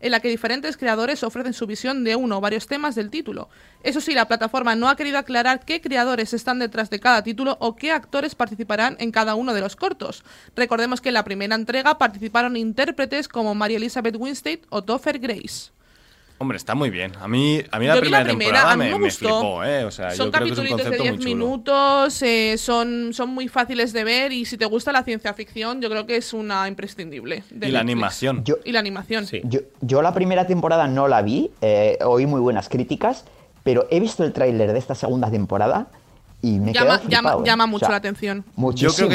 en 0.00 0.10
la 0.10 0.20
que 0.20 0.28
diferentes 0.28 0.76
creadores 0.76 1.22
ofrecen 1.22 1.52
su 1.52 1.66
visión 1.66 2.04
de 2.04 2.16
uno 2.16 2.38
o 2.38 2.40
varios 2.40 2.66
temas 2.66 2.94
del 2.94 3.10
título. 3.10 3.48
Eso 3.82 4.00
sí, 4.00 4.14
la 4.14 4.28
plataforma 4.28 4.76
no 4.76 4.88
ha 4.88 4.96
querido 4.96 5.18
aclarar 5.18 5.64
qué 5.64 5.80
creadores 5.80 6.32
están 6.32 6.58
detrás 6.58 6.90
de 6.90 7.00
cada 7.00 7.22
título 7.22 7.56
o 7.60 7.76
qué 7.76 7.92
actores 7.92 8.34
participarán 8.34 8.96
en 9.00 9.10
cada 9.10 9.34
uno 9.34 9.54
de 9.54 9.60
los 9.60 9.76
cortos. 9.76 10.24
Recordemos 10.54 11.00
que 11.00 11.08
en 11.08 11.14
la 11.14 11.24
primera 11.24 11.54
entrega 11.54 11.98
participaron 11.98 12.56
intérpretes 12.56 13.28
como 13.28 13.54
María 13.54 13.78
Elizabeth 13.78 14.16
Winstead 14.16 14.60
o 14.70 14.82
Topher 14.82 15.18
Grace. 15.18 15.72
Hombre, 16.38 16.56
está 16.56 16.74
muy 16.74 16.90
bien. 16.90 17.12
A 17.20 17.28
mí, 17.28 17.62
a 17.70 17.78
mí 17.78 17.86
la 17.86 18.00
primera, 18.00 18.18
la 18.20 18.24
primera, 18.24 18.24
temporada 18.24 18.72
a 18.72 18.76
mí 18.76 18.84
me, 18.84 18.90
me 18.92 18.98
me 18.98 19.04
gustó. 19.06 19.18
flipó, 19.28 19.64
¿eh? 19.64 19.84
O 19.84 19.90
sea, 19.92 20.10
son 20.10 20.26
yo 20.26 20.32
creo 20.32 20.46
que 20.46 20.52
es 20.52 20.58
un 20.58 20.64
capítulos 20.64 20.78
de 20.78 20.84
concepto 20.84 21.02
10 21.04 21.14
muy 21.14 21.22
chulo. 21.24 21.34
minutos, 21.36 22.22
eh, 22.22 22.54
son, 22.58 23.12
son 23.14 23.30
muy 23.30 23.46
fáciles 23.48 23.92
de 23.92 24.02
ver 24.04 24.32
y 24.32 24.44
si 24.44 24.56
te 24.58 24.64
gusta 24.64 24.90
la 24.90 25.04
ciencia 25.04 25.32
ficción, 25.34 25.80
yo 25.80 25.88
creo 25.88 26.04
que 26.06 26.16
es 26.16 26.32
una 26.32 26.66
imprescindible. 26.66 27.44
de 27.50 27.68
Y 27.68 27.70
la 27.70 27.78
Netflix. 27.78 27.80
animación. 27.80 28.44
Yo, 28.44 28.56
Y 28.64 28.72
la 28.72 28.80
animación. 28.80 29.26
Sí. 29.26 29.40
yo, 29.44 29.60
yo 29.82 30.02
la 30.02 30.12
primera 30.14 30.46
temporada 30.46 30.88
no 30.88 31.06
la 31.06 31.22
vi, 31.22 31.50
eh, 31.60 31.98
oí 32.04 32.26
muy 32.26 32.40
buenas 32.40 32.68
críticas, 32.68 33.24
pero 33.62 33.86
he 33.90 34.00
visto 34.00 34.24
el 34.24 34.32
tráiler 34.32 34.72
de 34.72 34.78
esta 34.80 34.96
segunda 34.96 35.30
temporada 35.30 35.86
y 36.44 36.58
me 36.58 36.72
Llama, 36.72 37.00
llama, 37.08 37.32
¿eh? 37.34 37.36
llama 37.44 37.64
O 37.64 37.68
mucho 37.68 37.86
sea, 37.86 37.90
la 37.92 37.96
atención. 37.98 38.44
Muchísimo, 38.56 38.90
Yo 38.90 38.96
creo 38.96 39.08
que 39.08 39.14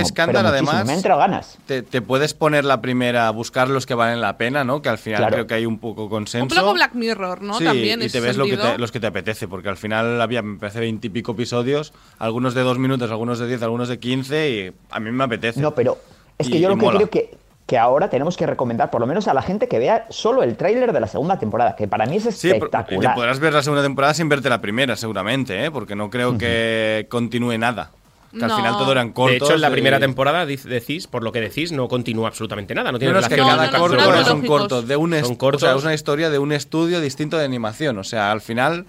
muchísimo. 0.50 0.72
además, 0.72 0.86
Me 0.88 1.02
ganas. 1.18 1.58
Te, 1.66 1.82
te 1.82 2.02
puedes 2.02 2.34
poner 2.34 2.64
la 2.64 2.80
primera, 2.82 3.30
buscar 3.32 3.68
los 3.68 3.86
que 3.86 3.94
valen 3.96 4.22
la 4.22 4.38
pena, 4.38 4.64
¿no? 4.64 4.82
Que 4.82 4.88
al 4.90 4.98
final 4.98 5.18
Claro. 5.20 5.34
creo 5.34 5.48
que 5.48 5.54
hay 5.56 5.66
un 5.66 5.78
poco 5.80 6.10
consenso. 6.10 6.56
Un 6.56 6.62
poco 6.62 6.74
Black 6.74 6.94
Mirror, 6.96 7.42
¿no? 7.42 7.58
Sí, 7.58 7.66
También 7.66 8.00
y 8.00 8.04
te 8.04 8.08
ese 8.08 8.22
ves 8.22 8.38
lo 8.38 8.46
que 8.46 8.56
te- 8.56 8.78
los 8.78 8.92
que 8.94 9.00
te 9.02 9.08
apetece, 9.08 9.48
porque 9.48 9.68
al 9.70 9.78
final 9.78 10.22
había, 10.22 10.42
me 10.42 10.58
parece, 10.58 10.80
veintipico 10.80 11.34
episodios, 11.34 11.92
algunos 12.18 12.54
de 12.54 12.62
dos 12.62 12.80
minutos, 12.80 13.12
algunos 13.12 13.40
de 13.40 13.48
diez, 13.48 13.62
algunos 13.62 13.90
de 13.90 14.00
quince, 14.00 14.50
y 14.50 14.72
a 14.90 15.00
mí 15.02 15.12
me 15.12 15.26
apetece. 15.26 15.60
No, 15.60 15.76
pero 15.76 15.98
es 16.38 16.48
que 16.48 16.58
Y- 16.58 16.62
yo 16.62 16.70
lo 16.70 16.76
que 16.78 16.86
mola. 16.86 16.98
creo 16.98 17.10
que, 17.10 17.38
que 17.68 17.78
ahora 17.78 18.10
tenemos 18.10 18.38
que 18.38 18.46
recomendar, 18.48 18.90
por 18.90 19.02
lo 19.02 19.08
menos 19.08 19.28
a 19.28 19.34
la 19.34 19.42
gente 19.44 19.68
que 19.68 19.78
vea 19.78 20.08
solo 20.10 20.42
el 20.42 20.56
tráiler 20.58 20.94
de 20.94 21.00
la 21.02 21.08
segunda 21.08 21.38
temporada, 21.38 21.76
que 21.76 21.88
para 21.88 22.06
mí 22.06 22.16
es 22.16 22.24
Sí, 22.24 22.30
por- 22.30 22.36
y 22.48 22.60
te 22.60 22.66
espectacular. 22.66 23.14
podrás 23.16 23.40
ver 23.40 23.54
la 23.54 23.62
segunda 23.62 23.84
temporada 23.84 24.14
sin 24.14 24.30
verte 24.30 24.50
la 24.50 24.62
primera, 24.62 24.96
seguramente, 24.96 25.66
¿eh? 25.66 25.70
Porque 25.70 25.94
no 25.96 26.10
creo 26.10 26.38
que 26.38 27.06
continúe 27.10 27.58
nada. 27.58 27.92
Que 28.32 28.44
al 28.44 28.52
final 28.52 28.78
todo 28.78 28.92
eran 28.92 29.12
cortos. 29.12 29.32
de 29.32 29.46
hecho, 29.46 29.56
en 29.56 29.62
la 29.62 29.70
y- 29.70 29.72
primera 29.72 30.00
temporada 30.00 30.46
decís, 30.46 31.08
por 31.08 31.24
lo 31.24 31.32
que 31.32 31.42
decís, 31.42 31.72
no 31.72 31.88
continúa 31.88 32.28
absolutamente 32.28 32.74
nada. 32.76 32.92
No 32.92 33.00
tiene 33.00 33.14
No, 33.14 33.20
es 33.20 33.28
que 33.30 33.36
cada 33.38 33.56
no, 33.68 33.72
no, 33.72 33.80
corto 33.80 33.96
son 33.96 34.00
es 34.00 34.08
un 34.08 34.14
analógicos. 34.14 34.48
corto 34.60 34.82
de 34.84 34.96
un 34.96 35.14
Son 35.24 35.36
cortos. 35.36 35.64
o 35.64 35.66
sea, 35.68 35.76
es 35.76 35.84
una 35.84 35.94
historia 35.94 36.30
de 36.30 36.38
un 36.38 36.52
estudio 36.52 37.02
distinto 37.02 37.38
de 37.38 37.46
animación. 37.46 37.98
O 37.98 38.04
sea, 38.04 38.32
al 38.32 38.42
final, 38.42 38.86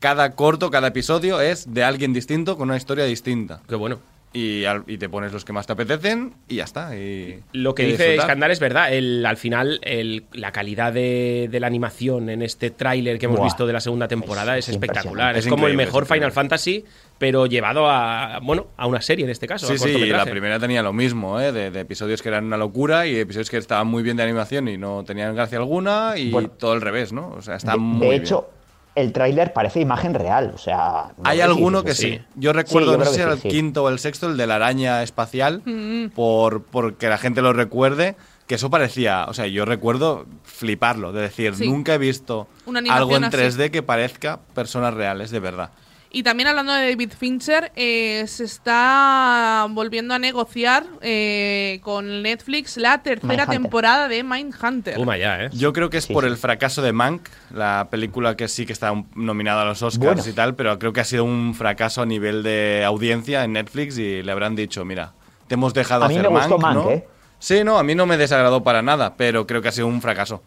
cada 0.00 0.32
corto, 0.32 0.70
cada 0.70 0.88
episodio 0.88 1.40
es 1.40 1.72
de 1.72 1.82
alguien 1.84 2.12
distinto 2.12 2.56
con 2.56 2.68
una 2.68 2.76
historia 2.76 3.04
distinta. 3.04 3.60
Qué 3.68 3.74
bueno. 3.76 3.98
Y, 4.32 4.64
al- 4.64 4.84
y 4.86 4.96
te 4.96 5.08
pones 5.08 5.32
los 5.32 5.44
que 5.44 5.52
más 5.52 5.66
te 5.66 5.72
apetecen 5.72 6.34
y 6.48 6.56
ya 6.56 6.64
está. 6.64 6.96
y- 6.96 7.40
Lo 7.52 7.74
que 7.74 7.82
y 7.82 7.86
dice. 7.92 8.14
Iskandar 8.14 8.52
es 8.52 8.60
verdad. 8.60 8.92
El, 8.92 9.26
al 9.26 9.36
final, 9.36 9.80
el- 9.82 10.24
la 10.32 10.52
calidad 10.52 10.92
de, 10.92 11.48
de 11.50 11.58
la 11.60 11.66
animación 11.66 12.30
en 12.30 12.42
este 12.42 12.70
tráiler 12.70 13.18
que 13.18 13.26
hemos 13.26 13.38
Buah. 13.38 13.46
visto 13.48 13.66
de 13.66 13.72
la 13.72 13.80
segunda 13.80 14.06
temporada 14.06 14.56
es, 14.56 14.68
Es 14.68 14.74
espectacular. 14.76 15.36
Es, 15.36 15.46
Es 15.46 15.50
como 15.50 15.66
el 15.66 15.76
mejor 15.76 16.06
Final. 16.06 16.30
Fantasy, 16.30 16.84
pero 17.18 17.46
llevado 17.46 17.90
a 17.90 18.38
bueno 18.40 18.68
a 18.76 18.86
una 18.86 19.00
serie 19.00 19.24
en 19.24 19.30
este 19.32 19.48
caso. 19.48 19.66
Sí, 19.66 19.74
a 19.74 19.78
sí, 19.78 20.06
la 20.06 20.24
primera 20.24 20.60
tenía 20.60 20.82
lo 20.84 20.92
mismo, 20.92 21.40
¿eh? 21.40 21.50
de, 21.50 21.72
de 21.72 21.80
episodios 21.80 22.22
que 22.22 22.28
eran 22.28 22.44
una 22.44 22.56
locura 22.56 23.08
y 23.08 23.16
episodios 23.16 23.50
que 23.50 23.56
estaban 23.56 23.88
muy 23.88 24.04
bien 24.04 24.16
de 24.16 24.22
animación 24.22 24.68
y 24.68 24.78
no 24.78 25.02
tenían 25.04 25.34
gracia 25.34 25.58
alguna 25.58 26.14
y 26.16 26.30
Bueno. 26.30 26.50
todo 26.50 26.70
al 26.72 26.80
revés, 26.82 27.12
¿no? 27.12 27.30
O 27.36 27.42
sea, 27.42 27.56
está 27.56 27.72
De, 27.72 27.78
muy 27.78 28.08
de 28.10 28.14
hecho, 28.16 28.42
bien. 28.42 28.59
El 29.00 29.12
tráiler 29.12 29.52
parece 29.52 29.80
imagen 29.80 30.14
real, 30.14 30.52
o 30.54 30.58
sea... 30.58 31.12
no 31.18 31.28
Hay 31.28 31.38
si 31.38 31.42
alguno 31.42 31.82
que 31.82 31.94
sí. 31.94 32.12
sí. 32.12 32.20
Yo 32.36 32.52
recuerdo, 32.52 32.92
yo 32.92 32.98
no 32.98 33.04
sé 33.06 33.14
si 33.14 33.20
era 33.20 33.32
sí, 33.32 33.36
el 33.36 33.42
sí. 33.42 33.48
quinto 33.48 33.84
o 33.84 33.88
el 33.88 33.98
sexto, 33.98 34.28
el 34.28 34.36
de 34.36 34.46
la 34.46 34.56
araña 34.56 35.02
espacial, 35.02 35.62
Mm. 35.64 36.10
por 36.14 36.62
porque 36.62 37.08
la 37.08 37.18
gente 37.18 37.42
lo 37.42 37.52
recuerde, 37.52 38.16
que 38.46 38.56
eso 38.56 38.68
parecía, 38.70 39.26
o 39.28 39.34
sea, 39.34 39.46
yo 39.46 39.64
recuerdo 39.64 40.26
fliparlo, 40.44 41.12
de 41.12 41.22
decir, 41.22 41.54
Sí. 41.54 41.68
nunca 41.68 41.94
he 41.94 41.98
visto 41.98 42.48
algo 42.90 43.16
en 43.16 43.24
así. 43.24 43.36
3D 43.36 43.70
que 43.70 43.82
parezca 43.82 44.40
personas 44.54 44.94
reales, 44.94 45.30
de 45.30 45.40
verdad. 45.40 45.70
Y 46.12 46.24
también 46.24 46.48
hablando 46.48 46.72
de 46.72 46.90
David 46.90 47.12
Fincher, 47.16 47.70
eh, 47.76 48.24
se 48.26 48.42
está 48.42 49.66
volviendo 49.70 50.12
a 50.12 50.18
negociar 50.18 50.84
eh, 51.02 51.78
con 51.84 52.22
Netflix 52.22 52.76
la 52.78 53.00
tercera 53.00 53.28
Mindhunter. 53.28 53.62
temporada 53.62 54.08
de 54.08 54.24
Mindhunter. 54.24 54.96
Toma 54.96 55.16
ya, 55.16 55.44
¿eh? 55.44 55.50
Yo 55.52 55.72
creo 55.72 55.88
que 55.88 55.98
es 55.98 56.04
Sí, 56.06 56.12
por 56.12 56.24
sí. 56.24 56.30
el 56.30 56.36
fracaso 56.36 56.82
de 56.82 56.92
Mank, 56.92 57.28
la 57.54 57.86
película 57.92 58.34
que 58.36 58.48
sí 58.48 58.66
que 58.66 58.72
está 58.72 58.90
un- 58.90 59.06
nominada 59.14 59.62
a 59.62 59.64
los 59.66 59.82
Oscars 59.82 60.14
Bueno. 60.16 60.22
y 60.28 60.32
tal, 60.32 60.56
pero 60.56 60.78
creo 60.80 60.92
que 60.92 61.00
ha 61.00 61.04
sido 61.04 61.22
un 61.24 61.54
fracaso 61.54 62.02
a 62.02 62.06
nivel 62.06 62.42
de 62.42 62.82
audiencia 62.84 63.44
en 63.44 63.52
Netflix 63.52 63.96
y 63.96 64.22
le 64.24 64.32
habrán 64.32 64.56
dicho, 64.56 64.84
mira, 64.84 65.12
te 65.46 65.54
hemos 65.54 65.74
dejado 65.74 66.06
A 66.06 66.08
mí 66.08 66.14
hacer 66.16 66.28
me 66.28 66.36
gustó 66.36 66.58
Mank, 66.58 66.74
Mank, 66.74 66.86
¿no? 66.86 66.90
¿eh? 66.90 67.06
Sí, 67.38 67.62
no, 67.62 67.78
a 67.78 67.84
mí 67.84 67.94
no 67.94 68.06
me 68.06 68.16
desagradó 68.16 68.64
para 68.64 68.82
nada, 68.82 69.14
pero 69.16 69.46
creo 69.46 69.62
que 69.62 69.68
ha 69.68 69.72
sido 69.72 69.86
un 69.86 70.02
fracaso. 70.02 70.42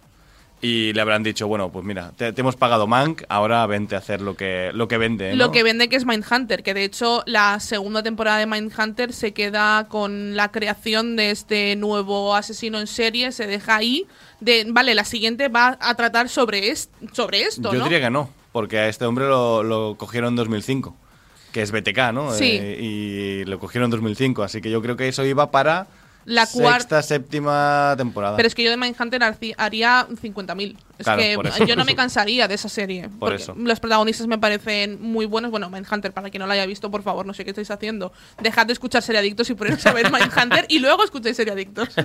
Y 0.63 0.93
le 0.93 1.01
habrán 1.01 1.23
dicho, 1.23 1.45
bueno, 1.47 1.69
pues 1.73 1.83
mira, 1.85 2.13
te, 2.15 2.31
te 2.31 2.39
hemos 2.41 2.55
pagado 2.55 2.87
Mank, 2.87 3.23
ahora 3.27 3.65
vente 3.67 3.95
a 3.95 3.97
hacer 3.97 4.21
lo 4.21 4.37
que, 4.37 4.71
lo 4.73 4.87
que 4.87 4.97
vende. 4.97 5.31
¿no? 5.31 5.35
Lo 5.35 5.51
que 5.51 5.61
vende 5.61 5.89
que 5.89 5.97
es 5.97 6.05
Mindhunter, 6.05 6.63
que 6.63 6.73
de 6.73 6.85
hecho 6.85 7.21
la 7.25 7.59
segunda 7.59 8.01
temporada 8.01 8.37
de 8.37 8.45
Mindhunter 8.45 9.11
se 9.11 9.33
queda 9.33 9.87
con 9.89 10.37
la 10.37 10.51
creación 10.53 11.17
de 11.17 11.31
este 11.31 11.75
nuevo 11.75 12.33
asesino 12.33 12.79
en 12.79 12.87
serie, 12.87 13.33
se 13.33 13.45
deja 13.45 13.75
ahí. 13.75 14.07
De, 14.39 14.65
vale, 14.69 14.95
la 14.95 15.03
siguiente 15.03 15.49
va 15.49 15.77
a 15.81 15.95
tratar 15.95 16.29
sobre, 16.29 16.69
es- 16.69 16.89
sobre 17.11 17.41
esto, 17.41 17.73
Yo 17.73 17.79
¿no? 17.79 17.83
diría 17.83 17.99
que 17.99 18.09
no, 18.09 18.29
porque 18.53 18.77
a 18.79 18.87
este 18.87 19.03
hombre 19.03 19.27
lo, 19.27 19.63
lo 19.63 19.95
cogieron 19.97 20.29
en 20.29 20.35
2005, 20.37 20.95
que 21.51 21.61
es 21.61 21.71
BTK, 21.73 22.13
¿no? 22.13 22.31
Sí. 22.33 22.51
Eh, 22.61 22.77
y 22.81 23.43
lo 23.45 23.59
cogieron 23.59 23.87
en 23.87 23.91
2005, 23.91 24.43
así 24.43 24.61
que 24.61 24.71
yo 24.71 24.81
creo 24.81 24.95
que 24.95 25.09
eso 25.09 25.25
iba 25.25 25.51
para 25.51 25.87
La 26.25 26.45
cuarta. 26.47 27.01
Séptima 27.01 27.93
temporada. 27.97 28.35
Pero 28.37 28.47
es 28.47 28.55
que 28.55 28.63
yo 28.63 28.69
de 28.69 28.77
Mindhunter 28.77 29.21
haría 29.57 30.07
50.000. 30.09 30.75
Es 30.99 31.03
Claro, 31.05 31.21
que 31.21 31.35
por 31.35 31.65
yo 31.67 31.75
no 31.75 31.85
me 31.85 31.95
cansaría 31.95 32.47
de 32.47 32.53
esa 32.55 32.69
serie. 32.69 33.09
porque 33.19 33.35
eso. 33.37 33.55
Los 33.57 33.79
protagonistas 33.79 34.27
me 34.27 34.37
parecen 34.37 35.01
muy 35.01 35.25
buenos. 35.25 35.51
Bueno, 35.51 35.69
Mindhunter, 35.69 36.11
para 36.13 36.29
quien 36.29 36.39
no 36.41 36.47
la 36.47 36.53
haya 36.53 36.65
visto, 36.65 36.89
por 36.91 37.01
favor, 37.03 37.25
no 37.25 37.33
sé 37.33 37.43
qué 37.43 37.49
estáis 37.51 37.71
haciendo. 37.71 38.13
Dejad 38.41 38.67
de 38.67 38.73
escuchar 38.73 39.01
Seriadictos 39.01 39.49
y 39.49 39.55
poneros 39.55 39.85
a 39.85 39.91
ver 39.93 40.11
Mindhunter 40.11 40.65
y 40.69 40.79
luego 40.79 41.03
escucháis 41.03 41.35
Seriadictos. 41.37 41.89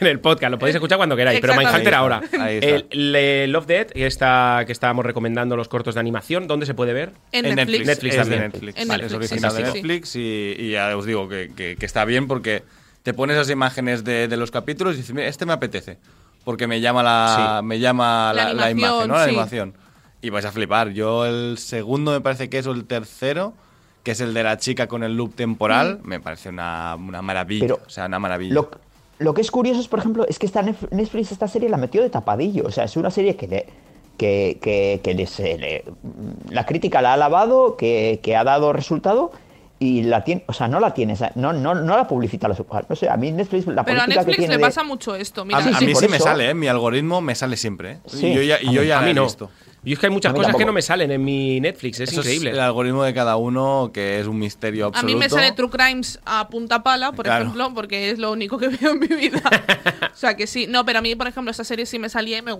En 0.00 0.08
el 0.08 0.18
podcast, 0.18 0.50
lo 0.50 0.58
podéis 0.58 0.74
escuchar 0.74 0.96
cuando 0.98 1.14
queráis, 1.14 1.38
pero. 1.40 1.54
Mindhunter 1.54 1.94
ahora. 1.94 2.20
El, 2.32 3.52
Love 3.52 3.66
Dead, 3.66 3.86
que, 3.88 4.06
está, 4.06 4.64
que 4.66 4.72
estábamos 4.72 5.06
recomendando 5.06 5.56
los 5.56 5.68
cortos 5.68 5.94
de 5.94 6.00
animación, 6.00 6.48
¿dónde 6.48 6.66
se 6.66 6.74
puede 6.74 6.92
ver? 6.92 7.12
En, 7.30 7.46
En 7.46 7.54
Netflix. 7.54 7.86
Netflix 7.86 8.14
es 8.14 8.20
también. 8.20 8.40
de 8.40 8.48
Netflix. 8.48 8.80
En 8.80 8.88
Vale, 8.88 9.02
Netflix, 9.04 9.24
es 9.24 9.30
original 9.32 9.50
sí, 9.52 9.56
de 9.58 9.64
sí, 9.66 9.70
sí. 9.70 9.78
Netflix 9.78 10.16
y, 10.16 10.54
y 10.58 10.70
ya 10.72 10.96
os 10.96 11.06
digo 11.06 11.28
que, 11.28 11.52
que- 11.54 11.76
que 11.76 11.86
está 11.86 12.04
bien 12.04 12.26
porque 12.26 12.64
te 13.02 13.14
pones 13.14 13.36
las 13.36 13.50
imágenes 13.50 14.04
de, 14.04 14.28
de 14.28 14.36
los 14.36 14.50
capítulos 14.50 14.94
y 14.94 14.98
dices, 14.98 15.14
"Mira, 15.14 15.26
este 15.28 15.46
me 15.46 15.52
apetece. 15.52 15.98
Porque 16.44 16.66
me 16.66 16.80
llama 16.80 17.02
la, 17.02 17.58
Sí. 17.60 17.64
me 17.66 17.78
llama 17.78 18.32
La 18.34 18.46
la, 18.46 18.54
la 18.54 18.66
animación, 18.66 18.94
imagen, 18.94 19.08
¿no? 19.08 19.14
La 19.14 19.24
sí. 19.24 19.30
animación. 19.30 19.74
Y 20.22 20.30
vais 20.30 20.44
a 20.44 20.52
flipar. 20.52 20.88
Yo 20.90 21.24
el 21.26 21.56
segundo 21.58 22.12
me 22.12 22.20
parece 22.20 22.48
que 22.48 22.58
es 22.58 22.66
o 22.66 22.72
el 22.72 22.84
tercero, 22.84 23.52
que 24.02 24.10
es 24.12 24.20
el 24.20 24.34
de 24.34 24.42
la 24.42 24.56
chica 24.56 24.88
con 24.88 25.04
el 25.04 25.16
loop 25.16 25.34
temporal, 25.34 26.00
me 26.02 26.18
parece 26.20 26.48
una, 26.48 26.96
una 26.96 27.22
maravilla. 27.22 27.60
Pero 27.66 27.80
o 27.86 27.90
sea, 27.90 28.06
una 28.06 28.18
maravilla. 28.18 28.54
Lo, 28.54 28.70
lo 29.20 29.34
que 29.34 29.40
es 29.40 29.50
curioso 29.52 29.80
es, 29.80 29.86
por 29.88 30.00
ejemplo, 30.00 30.26
es 30.28 30.38
que 30.40 30.46
esta 30.46 30.62
Netflix 30.62 31.30
esta 31.30 31.46
serie 31.46 31.68
la 31.68 31.76
metió 31.76 32.02
de 32.02 32.10
tapadillo. 32.10 32.64
O 32.66 32.70
sea, 32.72 32.84
es 32.84 32.96
una 32.96 33.10
serie 33.12 33.36
que 33.36 33.46
le, 33.46 33.66
que, 34.16 34.58
que, 34.60 35.00
que 35.04 35.14
les, 35.14 35.38
eh, 35.38 35.56
le- 35.58 35.84
la 36.52 36.66
crítica 36.66 37.00
la 37.02 37.10
ha 37.10 37.14
alabado, 37.14 37.76
que, 37.76 38.18
que 38.22 38.34
ha 38.36 38.42
dado 38.42 38.72
resultado 38.72 39.30
y 39.82 40.02
la 40.04 40.22
tiene, 40.22 40.44
o 40.46 40.52
sea, 40.52 40.68
no 40.68 40.78
la 40.80 40.94
tienes, 40.94 41.20
no, 41.34 41.52
no, 41.52 41.74
no 41.74 41.96
la 41.96 42.06
publicita 42.06 42.46
los 42.48 42.58
no 42.88 42.96
sé, 42.96 43.08
a 43.08 43.16
mí 43.16 43.32
Netflix 43.32 43.66
la 43.66 43.84
Pero 43.84 44.00
a 44.02 44.06
que 44.06 44.14
Netflix 44.14 44.36
tiene 44.38 44.54
le 44.54 44.58
de- 44.58 44.62
pasa 44.62 44.82
mucho 44.84 45.14
esto. 45.16 45.44
Mira, 45.44 45.58
a, 45.58 45.60
a 45.60 45.78
sí, 45.78 45.86
mí 45.86 45.94
sí 45.94 46.06
me 46.08 46.16
eso. 46.16 46.24
sale, 46.26 46.50
¿eh? 46.50 46.54
Mi 46.54 46.68
algoritmo 46.68 47.20
me 47.20 47.34
sale 47.34 47.56
siempre, 47.56 47.92
¿eh? 47.92 47.98
Sí, 48.06 48.26
y 48.28 48.34
yo 48.34 48.42
ya, 48.42 48.58
y 48.62 48.72
yo 48.72 48.80
a 48.80 48.82
mí- 48.82 48.88
ya 48.88 48.98
a 49.00 49.02
mí 49.02 49.14
no. 49.14 49.24
visto. 49.24 49.50
Y 49.84 49.94
es 49.94 49.98
que 49.98 50.06
hay 50.06 50.12
muchas 50.12 50.30
A 50.32 50.36
cosas 50.36 50.54
que 50.54 50.64
no 50.64 50.72
me 50.72 50.80
salen 50.82 51.10
en 51.10 51.24
mi 51.24 51.58
Netflix, 51.60 51.98
es 51.98 52.10
Eso 52.12 52.20
increíble. 52.20 52.50
el 52.50 52.60
algoritmo 52.60 53.02
de 53.02 53.12
cada 53.12 53.34
uno, 53.34 53.90
que 53.92 54.20
es 54.20 54.28
un 54.28 54.38
misterio 54.38 54.84
a 54.84 54.88
absoluto. 54.88 55.12
mí 55.12 55.18
me 55.18 55.28
sale 55.28 55.50
True 55.52 55.70
Crimes 55.70 56.20
a 56.24 56.48
punta 56.48 56.84
pala, 56.84 57.10
por 57.10 57.24
Claro. 57.24 57.42
ejemplo, 57.46 57.74
porque 57.74 58.10
es 58.10 58.18
lo 58.20 58.30
único 58.30 58.58
que 58.58 58.68
veo 58.80 58.92
en 58.92 59.00
mi 59.00 59.08
vida. 59.08 59.42
o 60.12 60.16
sea 60.16 60.36
que 60.36 60.46
sí. 60.46 60.66
No, 60.68 60.84
pero 60.84 61.00
a 61.00 61.02
mí, 61.02 61.16
por 61.16 61.26
ejemplo, 61.26 61.50
esta 61.50 61.64
serie 61.64 61.86
sí 61.86 61.98
me 61.98 62.08
salía 62.08 62.38
y 62.38 62.42
me, 62.42 62.52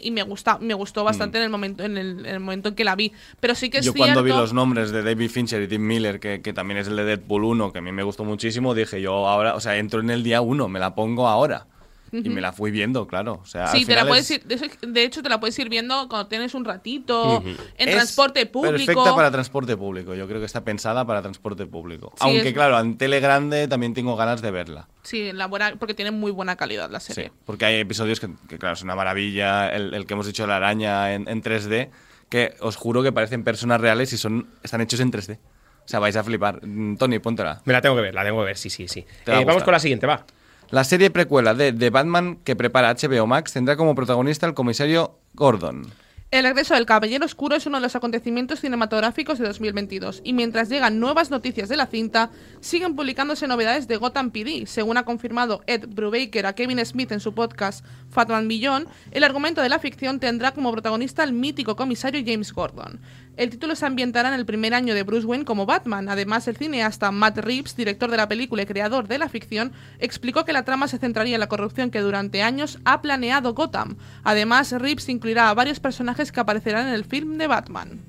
y 0.00 0.10
me 0.10 0.22
gusta, 0.22 0.58
me 0.60 0.74
gustó 0.74 1.04
bastante 1.04 1.38
en 1.38 1.44
el 1.44 1.50
momento, 1.50 1.82
en 1.84 1.96
el, 1.98 2.20
en 2.20 2.26
el 2.26 2.40
momento 2.40 2.68
en 2.70 2.74
que 2.74 2.84
la 2.84 2.96
vi. 2.96 3.12
Pero 3.40 3.54
sí 3.54 3.70
que 3.70 3.78
es 3.78 3.84
Mm. 3.84 3.86
Yo 3.86 3.92
cierto. 3.92 4.12
cuando 4.14 4.22
vi 4.22 4.30
los 4.30 4.52
nombres 4.52 4.90
de 4.90 5.02
David 5.02 5.30
Fincher 5.30 5.62
y 5.62 5.68
Tim 5.68 5.86
Miller, 5.86 6.20
que, 6.20 6.40
que 6.42 6.52
también 6.52 6.78
es 6.78 6.88
el 6.88 6.96
de 6.96 7.04
Deadpool 7.04 7.44
1, 7.44 7.72
que 7.72 7.78
a 7.78 7.82
mí 7.82 7.92
me 7.92 8.02
gustó 8.02 8.24
muchísimo, 8.24 8.74
dije 8.74 9.00
yo 9.00 9.26
ahora, 9.28 9.54
o 9.54 9.60
sea, 9.60 9.76
entro 9.76 10.00
en 10.00 10.10
el 10.10 10.22
día 10.22 10.40
1, 10.40 10.68
me 10.68 10.78
la 10.80 10.94
pongo 10.94 11.28
ahora. 11.28 11.66
Y 12.12 12.28
me 12.28 12.40
la 12.40 12.52
fui 12.52 12.70
viendo, 12.70 13.06
claro. 13.06 13.40
O 13.42 13.46
sea, 13.46 13.68
Sí, 13.68 13.78
al 13.78 13.86
te 13.86 13.92
la 13.94 14.00
final 14.00 14.08
puedes 14.08 14.30
es- 14.30 14.42
ir, 14.44 14.88
de 14.88 15.04
hecho 15.04 15.22
te 15.22 15.28
la 15.28 15.38
puedes 15.38 15.58
ir 15.58 15.68
viendo 15.68 16.08
cuando 16.08 16.26
tienes 16.28 16.54
un 16.54 16.64
ratito, 16.64 17.42
en 17.44 17.56
es 17.88 17.94
transporte 17.94 18.46
público. 18.46 18.76
Perfecta 18.76 19.14
para 19.14 19.30
transporte 19.30 19.76
público. 19.76 20.14
Yo 20.14 20.26
creo 20.26 20.40
que 20.40 20.46
está 20.46 20.64
pensada 20.64 21.04
para 21.06 21.22
transporte 21.22 21.66
público. 21.66 22.10
Sí, 22.16 22.18
Aunque, 22.20 22.48
es- 22.48 22.54
claro, 22.54 22.80
en 22.80 22.98
tele 22.98 23.20
grande 23.20 23.68
también 23.68 23.94
tengo 23.94 24.16
ganas 24.16 24.42
de 24.42 24.50
verla. 24.50 24.88
Sí, 25.02 25.32
la 25.32 25.46
buena, 25.46 25.76
porque 25.78 25.94
tiene 25.94 26.10
muy 26.10 26.32
buena 26.32 26.56
calidad 26.56 26.90
la 26.90 26.98
Sí, 27.00 27.12
serie. 27.12 27.32
porque 27.44 27.64
hay 27.64 27.76
episodios 27.80 28.18
que, 28.20 28.28
que, 28.48 28.58
claro, 28.58 28.74
es 28.74 28.82
una 28.82 28.94
maravilla. 28.96 29.68
El, 29.70 29.94
el 29.94 30.06
que 30.06 30.14
hemos 30.14 30.26
dicho, 30.26 30.46
la 30.46 30.56
araña 30.56 31.14
en, 31.14 31.28
en 31.28 31.42
3D, 31.42 31.90
que 32.28 32.54
os 32.60 32.76
juro 32.76 33.02
que 33.02 33.12
parecen 33.12 33.44
personas 33.44 33.80
reales 33.80 34.12
y 34.12 34.18
son 34.18 34.48
están 34.62 34.80
hechos 34.80 35.00
en 35.00 35.10
3D. 35.12 35.38
O 35.84 35.88
sea, 35.90 35.98
vais 36.00 36.14
a 36.16 36.22
flipar. 36.22 36.64
Mm, 36.64 36.96
Tony, 36.96 37.18
póntela. 37.18 37.62
Me 37.64 37.72
la 37.72 37.80
tengo 37.80 37.96
que 37.96 38.02
ver, 38.02 38.14
la 38.14 38.22
tengo 38.24 38.38
que 38.40 38.46
ver, 38.46 38.56
sí, 38.56 38.70
sí, 38.70 38.86
sí. 38.86 39.00
Eh, 39.26 39.44
vamos 39.44 39.62
con 39.64 39.72
la 39.72 39.80
siguiente, 39.80 40.06
va. 40.06 40.24
La 40.70 40.84
serie 40.84 41.10
precuela 41.10 41.52
de 41.52 41.72
The 41.72 41.90
Batman 41.90 42.36
que 42.44 42.54
prepara 42.54 42.94
HBO 42.94 43.26
Max 43.26 43.52
tendrá 43.52 43.76
como 43.76 43.96
protagonista 43.96 44.46
al 44.46 44.54
comisario 44.54 45.18
Gordon. 45.34 45.90
El 46.30 46.44
regreso 46.44 46.74
del 46.74 46.86
Caballero 46.86 47.26
Oscuro 47.26 47.56
es 47.56 47.66
uno 47.66 47.78
de 47.78 47.82
los 47.82 47.96
acontecimientos 47.96 48.60
cinematográficos 48.60 49.40
de 49.40 49.48
2022 49.48 50.20
y 50.22 50.32
mientras 50.32 50.68
llegan 50.68 51.00
nuevas 51.00 51.28
noticias 51.28 51.68
de 51.68 51.76
la 51.76 51.88
cinta, 51.88 52.30
siguen 52.60 52.94
publicándose 52.94 53.48
novedades 53.48 53.88
de 53.88 53.96
Gotham 53.96 54.30
PD. 54.30 54.64
Según 54.66 54.96
ha 54.96 55.04
confirmado 55.04 55.64
Ed 55.66 55.88
Brubaker 55.88 56.46
a 56.46 56.52
Kevin 56.52 56.86
Smith 56.86 57.10
en 57.10 57.18
su 57.18 57.34
podcast 57.34 57.84
Fatman 58.10 58.46
Beyond, 58.46 58.86
el 59.10 59.24
argumento 59.24 59.62
de 59.62 59.70
la 59.70 59.80
ficción 59.80 60.20
tendrá 60.20 60.52
como 60.52 60.70
protagonista 60.70 61.24
al 61.24 61.32
mítico 61.32 61.74
comisario 61.74 62.22
James 62.24 62.52
Gordon. 62.52 63.00
El 63.36 63.48
título 63.48 63.74
se 63.74 63.86
ambientará 63.86 64.28
en 64.28 64.34
el 64.34 64.44
primer 64.44 64.74
año 64.74 64.94
de 64.94 65.02
Bruce 65.02 65.26
Wayne 65.26 65.46
como 65.46 65.64
Batman. 65.64 66.08
Además, 66.10 66.46
el 66.46 66.56
cineasta 66.58 67.10
Matt 67.10 67.38
Reeves, 67.38 67.74
director 67.74 68.10
de 68.10 68.18
la 68.18 68.28
película 68.28 68.62
y 68.62 68.66
creador 68.66 69.08
de 69.08 69.16
la 69.18 69.28
ficción, 69.30 69.72
explicó 69.98 70.44
que 70.44 70.52
la 70.52 70.64
trama 70.64 70.88
se 70.88 70.98
centraría 70.98 71.36
en 71.36 71.40
la 71.40 71.48
corrupción 71.48 71.90
que 71.90 72.00
durante 72.00 72.42
años 72.42 72.78
ha 72.84 73.00
planeado 73.00 73.54
Gotham. 73.54 73.96
Además, 74.24 74.72
Reeves 74.72 75.08
incluirá 75.08 75.48
a 75.48 75.54
varios 75.54 75.80
personajes 75.80 76.32
que 76.32 76.40
aparecerán 76.40 76.88
en 76.88 76.94
el 76.94 77.04
film 77.04 77.38
de 77.38 77.46
Batman. 77.46 78.00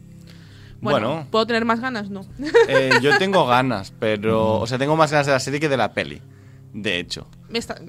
Bueno, 0.81 1.07
Bueno. 1.09 1.27
¿puedo 1.29 1.45
tener 1.47 1.63
más 1.63 1.79
ganas? 1.79 2.09
No. 2.09 2.25
Eh, 2.67 2.89
yo 3.01 3.11
tengo 3.19 3.45
ganas, 3.45 3.93
pero. 3.99 4.55
O 4.59 4.67
sea, 4.67 4.77
tengo 4.79 4.95
más 4.97 5.11
ganas 5.11 5.27
de 5.27 5.33
la 5.33 5.39
serie 5.39 5.59
que 5.59 5.69
de 5.69 5.77
la 5.77 5.93
peli. 5.93 6.21
De 6.73 6.99
hecho. 6.99 7.27
Me 7.49 7.59
está- 7.59 7.79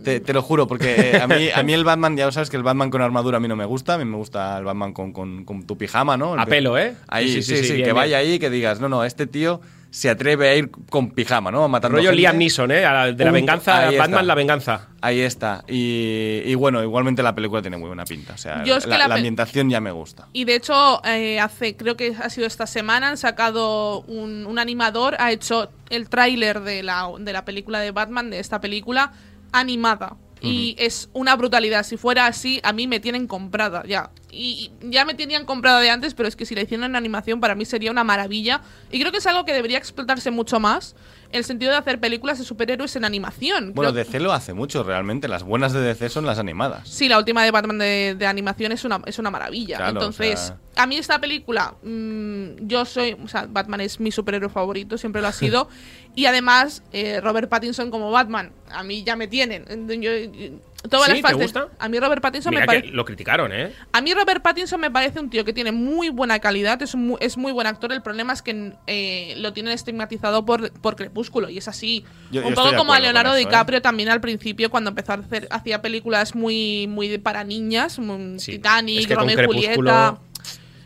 Te, 0.00 0.20
te 0.20 0.32
lo 0.32 0.42
juro, 0.42 0.66
porque 0.66 1.12
eh, 1.12 1.20
a 1.20 1.26
mí, 1.26 1.48
a 1.54 1.62
mí 1.62 1.72
el 1.72 1.84
Batman, 1.84 2.16
ya 2.16 2.30
sabes 2.32 2.50
que 2.50 2.56
el 2.56 2.62
Batman 2.62 2.90
con 2.90 3.02
armadura 3.02 3.36
a 3.36 3.40
mí 3.40 3.48
no 3.48 3.56
me 3.56 3.64
gusta. 3.64 3.94
A 3.94 3.98
mí 3.98 4.04
me 4.04 4.16
gusta 4.16 4.58
el 4.58 4.64
Batman 4.64 4.92
con, 4.92 5.12
con- 5.12 5.44
con 5.44 5.64
tu 5.66 5.76
pijama, 5.78 6.16
¿no? 6.16 6.34
El 6.34 6.40
A 6.40 6.46
pelo, 6.46 6.76
¿eh? 6.78 6.94
Ahí, 7.08 7.28
Sí, 7.28 7.34
sí, 7.34 7.42
sí, 7.42 7.56
sí, 7.56 7.56
sí, 7.62 7.66
sí, 7.68 7.72
bien, 7.74 7.86
que 7.86 7.92
vaya 7.92 8.18
ahí 8.18 8.34
y 8.34 8.38
que 8.38 8.50
digas, 8.50 8.80
no, 8.80 8.88
no, 8.88 9.04
este 9.04 9.26
tío 9.26 9.60
se 9.92 10.08
atreve 10.08 10.48
a 10.48 10.54
ir 10.54 10.70
con 10.88 11.10
pijama, 11.10 11.50
¿no? 11.50 11.66
Matando 11.68 11.96
Rollo 11.96 12.10
gente. 12.10 12.20
Liam 12.20 12.38
Neeson, 12.38 12.70
¿eh? 12.70 12.82
La- 12.82 13.10
De 13.12 13.24
la 13.24 13.30
venganza, 13.32 13.88
ahí 13.88 13.96
Batman, 13.98 14.20
está. 14.20 14.22
la 14.22 14.34
venganza. 14.36 14.88
Ahí 15.00 15.20
está. 15.20 15.64
Y, 15.66 16.42
y 16.44 16.54
bueno, 16.54 16.80
igualmente 16.80 17.24
la 17.24 17.34
película 17.34 17.60
tiene 17.60 17.76
muy 17.76 17.88
buena 17.88 18.04
pinta. 18.04 18.34
O 18.34 18.38
sea, 18.38 18.62
Yo 18.62 18.76
es 18.76 18.84
que 18.84 18.90
la, 18.96 19.06
ambientación 19.06 19.68
ya 19.68 19.80
me 19.80 19.90
gusta. 19.90 20.28
Y 20.32 20.44
de 20.44 20.54
hecho, 20.54 21.04
eh, 21.04 21.40
hace, 21.40 21.74
creo 21.74 21.96
que 21.96 22.14
ha 22.22 22.30
sido 22.30 22.46
esta 22.46 22.68
semana, 22.68 23.08
han 23.08 23.16
sacado 23.16 24.02
un, 24.02 24.46
un 24.46 24.58
animador, 24.60 25.16
ha 25.18 25.32
hecho 25.32 25.70
el 25.88 26.08
tráiler 26.08 26.60
de 26.60 26.84
la, 26.84 27.08
de 27.18 27.32
la 27.32 27.44
película 27.44 27.80
de 27.80 27.90
Batman, 27.90 28.30
de 28.30 28.38
esta 28.38 28.60
película, 28.60 29.12
animada. 29.52 30.16
Y 30.42 30.74
es 30.78 31.10
una 31.12 31.36
brutalidad. 31.36 31.82
Si 31.84 31.98
fuera 31.98 32.24
así, 32.26 32.60
a 32.62 32.72
mí 32.72 32.86
me 32.86 32.98
tienen 32.98 33.26
comprada 33.26 33.82
ya. 33.86 34.10
Y 34.32 34.70
ya 34.80 35.04
me 35.04 35.12
tenían 35.12 35.44
comprada 35.44 35.80
de 35.80 35.90
antes, 35.90 36.14
pero 36.14 36.28
es 36.30 36.34
que 36.36 36.46
si 36.46 36.54
la 36.54 36.62
hicieran 36.62 36.88
en 36.88 36.96
animación, 36.96 37.40
para 37.40 37.54
mí 37.54 37.66
sería 37.66 37.90
una 37.90 38.04
maravilla. 38.04 38.62
Y 38.90 38.98
creo 39.00 39.12
que 39.12 39.18
es 39.18 39.26
algo 39.26 39.44
que 39.44 39.52
debería 39.52 39.76
explotarse 39.76 40.30
mucho 40.30 40.58
más. 40.58 40.96
El 41.30 41.44
sentido 41.44 41.72
de 41.72 41.78
hacer 41.78 42.00
películas 42.00 42.38
de 42.38 42.44
superhéroes 42.46 42.96
en 42.96 43.04
animación. 43.04 43.72
Bueno, 43.74 43.92
Creo- 43.92 44.04
DC 44.04 44.18
lo 44.18 44.32
hace 44.32 44.54
mucho 44.54 44.82
realmente. 44.82 45.28
Las 45.28 45.42
buenas 45.42 45.74
de 45.74 45.80
DC 45.82 46.08
son 46.08 46.24
las 46.24 46.38
animadas. 46.38 46.88
Sí, 46.88 47.06
la 47.08 47.18
última 47.18 47.44
de 47.44 47.50
Batman 47.50 47.76
de, 47.78 48.16
de 48.18 48.26
animación 48.26 48.72
es 48.72 48.84
una, 48.86 49.02
es 49.04 49.18
una 49.18 49.30
maravilla. 49.30 49.76
Claro, 49.76 49.92
Entonces, 49.92 50.40
o 50.40 50.46
sea- 50.46 50.58
a 50.76 50.86
mí 50.86 50.96
esta 50.96 51.20
película, 51.20 51.74
mm, 51.82 52.66
yo 52.66 52.84
soy, 52.86 53.14
o 53.22 53.28
sea, 53.28 53.46
Batman 53.48 53.82
es 53.82 54.00
mi 54.00 54.10
superhéroe 54.10 54.48
favorito, 54.48 54.96
siempre 54.96 55.20
lo 55.20 55.28
ha 55.28 55.32
sido. 55.32 55.68
y 56.14 56.26
además, 56.26 56.82
eh, 56.92 57.20
Robert 57.20 57.48
Pattinson 57.48 57.90
como 57.90 58.10
Batman, 58.10 58.52
a 58.70 58.82
mí 58.82 59.02
ya 59.04 59.16
me 59.16 59.26
tienen. 59.28 59.64
Yo- 60.00 60.12
yo- 60.12 60.58
todas 60.88 61.06
¿Sí? 61.06 61.12
las 61.12 61.20
¿Te 61.20 61.22
fases- 61.36 61.42
gusta? 61.42 61.68
A 61.78 61.88
mí 61.90 61.98
Robert 62.00 62.22
Pattinson 62.22 62.50
Mira 62.50 62.62
me 62.62 62.66
parece... 62.66 62.86
lo 62.88 63.04
criticaron, 63.04 63.52
¿eh? 63.52 63.72
A 63.92 64.00
mí 64.00 64.14
Robert 64.14 64.42
Pattinson 64.42 64.80
me 64.80 64.90
parece 64.90 65.20
un 65.20 65.28
tío 65.28 65.44
que 65.44 65.52
tiene 65.52 65.72
muy 65.72 66.08
buena 66.08 66.38
calidad, 66.38 66.80
es, 66.82 66.94
mu- 66.94 67.18
es 67.20 67.36
muy 67.36 67.52
buen 67.52 67.66
actor. 67.66 67.92
El 67.92 68.00
problema 68.02 68.32
es 68.32 68.40
que 68.42 68.72
eh, 68.86 69.34
lo 69.38 69.52
tienen 69.52 69.72
estigmatizado 69.74 70.46
por, 70.46 70.72
por 70.80 70.96
Crepúsculo 70.96 71.50
y 71.50 71.58
es 71.58 71.68
así. 71.68 72.04
Yo- 72.30 72.46
un 72.46 72.54
poco 72.54 72.74
como 72.76 72.92
a 72.94 73.00
Leonardo 73.00 73.32
eso, 73.34 73.42
¿eh? 73.42 73.44
DiCaprio 73.50 73.82
también 73.82 74.08
al 74.08 74.20
principio 74.22 74.70
cuando 74.70 74.88
empezó 74.90 75.12
a 75.12 75.16
hacer 75.16 75.48
hacía 75.50 75.82
películas 75.82 76.34
muy 76.34 76.86
muy 76.88 77.08
de- 77.08 77.18
para 77.18 77.44
niñas, 77.44 77.98
muy- 77.98 78.38
Sí. 78.40 78.52
Titanic, 78.52 79.00
Es 79.00 79.06
que 79.06 79.14
con 79.14 79.28
Romeo 79.28 79.42
y 79.42 79.46
Julieta. 79.46 80.18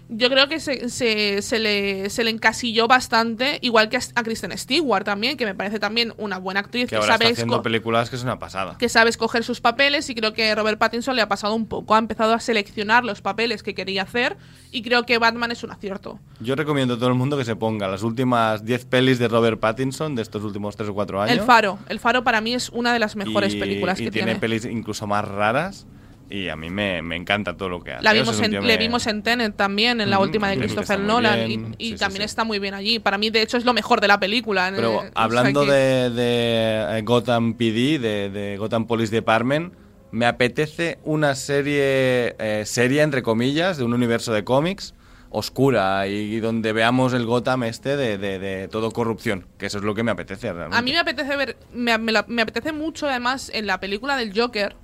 Yo 0.09 0.29
creo 0.29 0.49
que 0.49 0.61
se, 0.61 0.91
se, 0.91 1.41
se 1.41 1.59
le, 1.59 2.11
se 2.11 2.25
le 2.25 2.31
encasilló 2.31 2.87
bastante, 2.87 3.59
igual 3.63 3.89
que 3.89 3.97
a, 3.97 4.23
Kristen 4.23 4.57
Stewart 4.57 5.05
también, 5.05 5.37
que 5.37 5.47
me 5.47 5.55
parece 5.55 5.79
también 5.79 6.13
una 6.19 6.39
buena 6.39 6.61
actriz 6.61 6.89
Que 6.89 6.97
ahora 6.97 7.09
sabe 7.15 7.25
está 7.25 7.33
haciendo 7.43 7.63
películas 7.63 8.11
que 8.11 8.17
es 8.17 8.23
una 8.23 8.39
pasada. 8.39 8.77
que 8.79 8.89
sabe 8.89 9.11
escoger 9.11 9.45
sus 9.45 9.61
papeles 9.61 10.09
y 10.11 10.15
creo 10.15 10.33
que 10.35 10.55
Robert 10.55 10.79
Pattinson 10.79 11.17
le 11.17 11.23
ha 11.23 11.29
pasado 11.29 11.55
un 11.55 11.67
poco. 11.67 11.95
Ha 11.95 11.99
empezado 11.99 12.35
a 12.35 12.41
seleccionar 12.41 13.05
los 13.05 13.23
papeles 13.23 13.63
que 13.63 13.75
quería 13.75 14.03
hacer 14.03 14.37
y 14.71 14.83
creo 14.83 15.05
que 15.07 15.19
Batman 15.19 15.53
es 15.53 15.65
un 15.65 15.71
acierto. 15.71 16.19
Yo 16.41 16.55
recomiendo 16.55 16.95
a 16.95 16.97
todo 16.99 17.09
el 17.09 17.15
mundo 17.15 17.39
que 17.39 17.45
se 17.45 17.57
ponga 17.57 17.89
las 17.89 18.03
últimas 18.03 18.65
10 18.65 18.85
pelis 18.87 19.19
de 19.19 19.29
Robert 19.29 19.59
Pattinson 19.59 20.15
de 20.15 20.23
estos 20.23 20.43
últimos 20.43 20.77
3 20.77 20.91
o 20.91 20.95
4 20.95 21.23
años. 21.23 21.39
El 21.39 21.43
Faro. 21.45 21.79
El 21.89 21.99
Faro 21.99 22.25
para 22.25 22.41
mí 22.41 22.55
es 22.55 22.69
una 22.71 22.93
de 22.93 22.99
las 22.99 23.17
mejores 23.17 23.55
y- 23.55 23.61
películas 23.61 24.01
y 24.01 24.05
que 24.05 24.11
tiene. 24.11 24.27
tiene. 24.27 24.41
pelis 24.41 24.65
incluso 24.65 25.07
más 25.07 25.27
raras 25.27 25.87
y 26.35 26.49
a 26.49 26.57
mí 26.57 26.69
me, 26.71 27.01
me 27.03 27.17
encanta 27.17 27.57
todo 27.57 27.69
lo 27.69 27.81
que 27.83 27.93
hace. 27.93 28.03
La 28.03 28.13
vimos 28.13 28.41
en, 28.41 28.51
le 28.53 28.61
me- 28.61 28.77
vimos 28.77 29.07
en 29.07 29.23
Tenet 29.23 29.55
también, 29.57 30.01
en 30.01 30.11
la 30.11 30.19
última 30.19 30.49
de 30.49 30.57
Christopher 30.59 30.99
Nolan, 30.99 31.47
bien. 31.47 31.75
y, 31.79 31.85
y 31.85 31.89
Sí, 31.91 31.93
sí, 31.95 31.99
también 32.01 32.23
sí. 32.23 32.27
está 32.27 32.45
muy 32.45 32.59
bien 32.59 32.75
allí. 32.75 32.99
Para 32.99 33.19
mí, 33.19 33.31
de 33.31 33.43
hecho, 33.43 33.57
es 33.57 33.65
lo 33.65 33.73
mejor 33.73 34.01
de 34.01 34.09
la 34.09 34.19
película. 34.19 34.73
Pero 34.75 34.93
Eh, 34.93 34.97
o 34.97 35.01
sea 35.03 35.11
hablando 35.15 35.65
que- 35.65 35.71
de, 35.73 36.11
de, 36.11 36.99
eh, 36.99 37.03
Gotham 37.03 37.55
PD, 37.55 37.99
de, 37.99 38.31
de 38.31 38.57
Gotham 38.57 38.87
Police 38.87 39.15
Department, 39.15 39.73
me 40.11 40.27
apetece 40.27 40.99
una 41.05 41.35
serie 41.35 42.35
eh, 42.39 42.63
seria, 42.67 43.03
entre 43.03 43.23
comillas, 43.23 43.77
de 43.79 43.85
un 43.85 43.95
universo 43.95 44.33
de 44.33 44.45
cómics 44.45 44.95
oscura 45.31 46.07
y, 46.07 46.39
donde 46.39 46.73
veamos 46.73 47.13
el 47.13 47.27
Gotham 47.27 47.65
este 47.65 47.97
de, 47.97 48.19
de- 48.19 48.39
de 48.39 48.69
todo 48.69 48.93
corrupción, 48.93 49.47
que 49.59 49.67
eso 49.67 49.79
es 49.79 49.85
lo 49.85 49.95
que 49.95 50.05
me 50.05 50.13
apetece 50.13 50.53
realmente. 50.53 50.77
A 50.77 50.83
mí 50.83 50.93
me 50.93 50.99
apetece 51.01 51.37
ver, 51.37 51.57
me, 51.73 51.99
me 51.99 52.13
la- 52.13 52.25
me 52.29 52.43
apetece 52.43 52.71
mucho 52.73 53.09
además 53.09 53.51
en 53.53 53.67
la 53.67 53.81
película 53.81 54.17
del 54.17 54.33
Joker. 54.39 54.77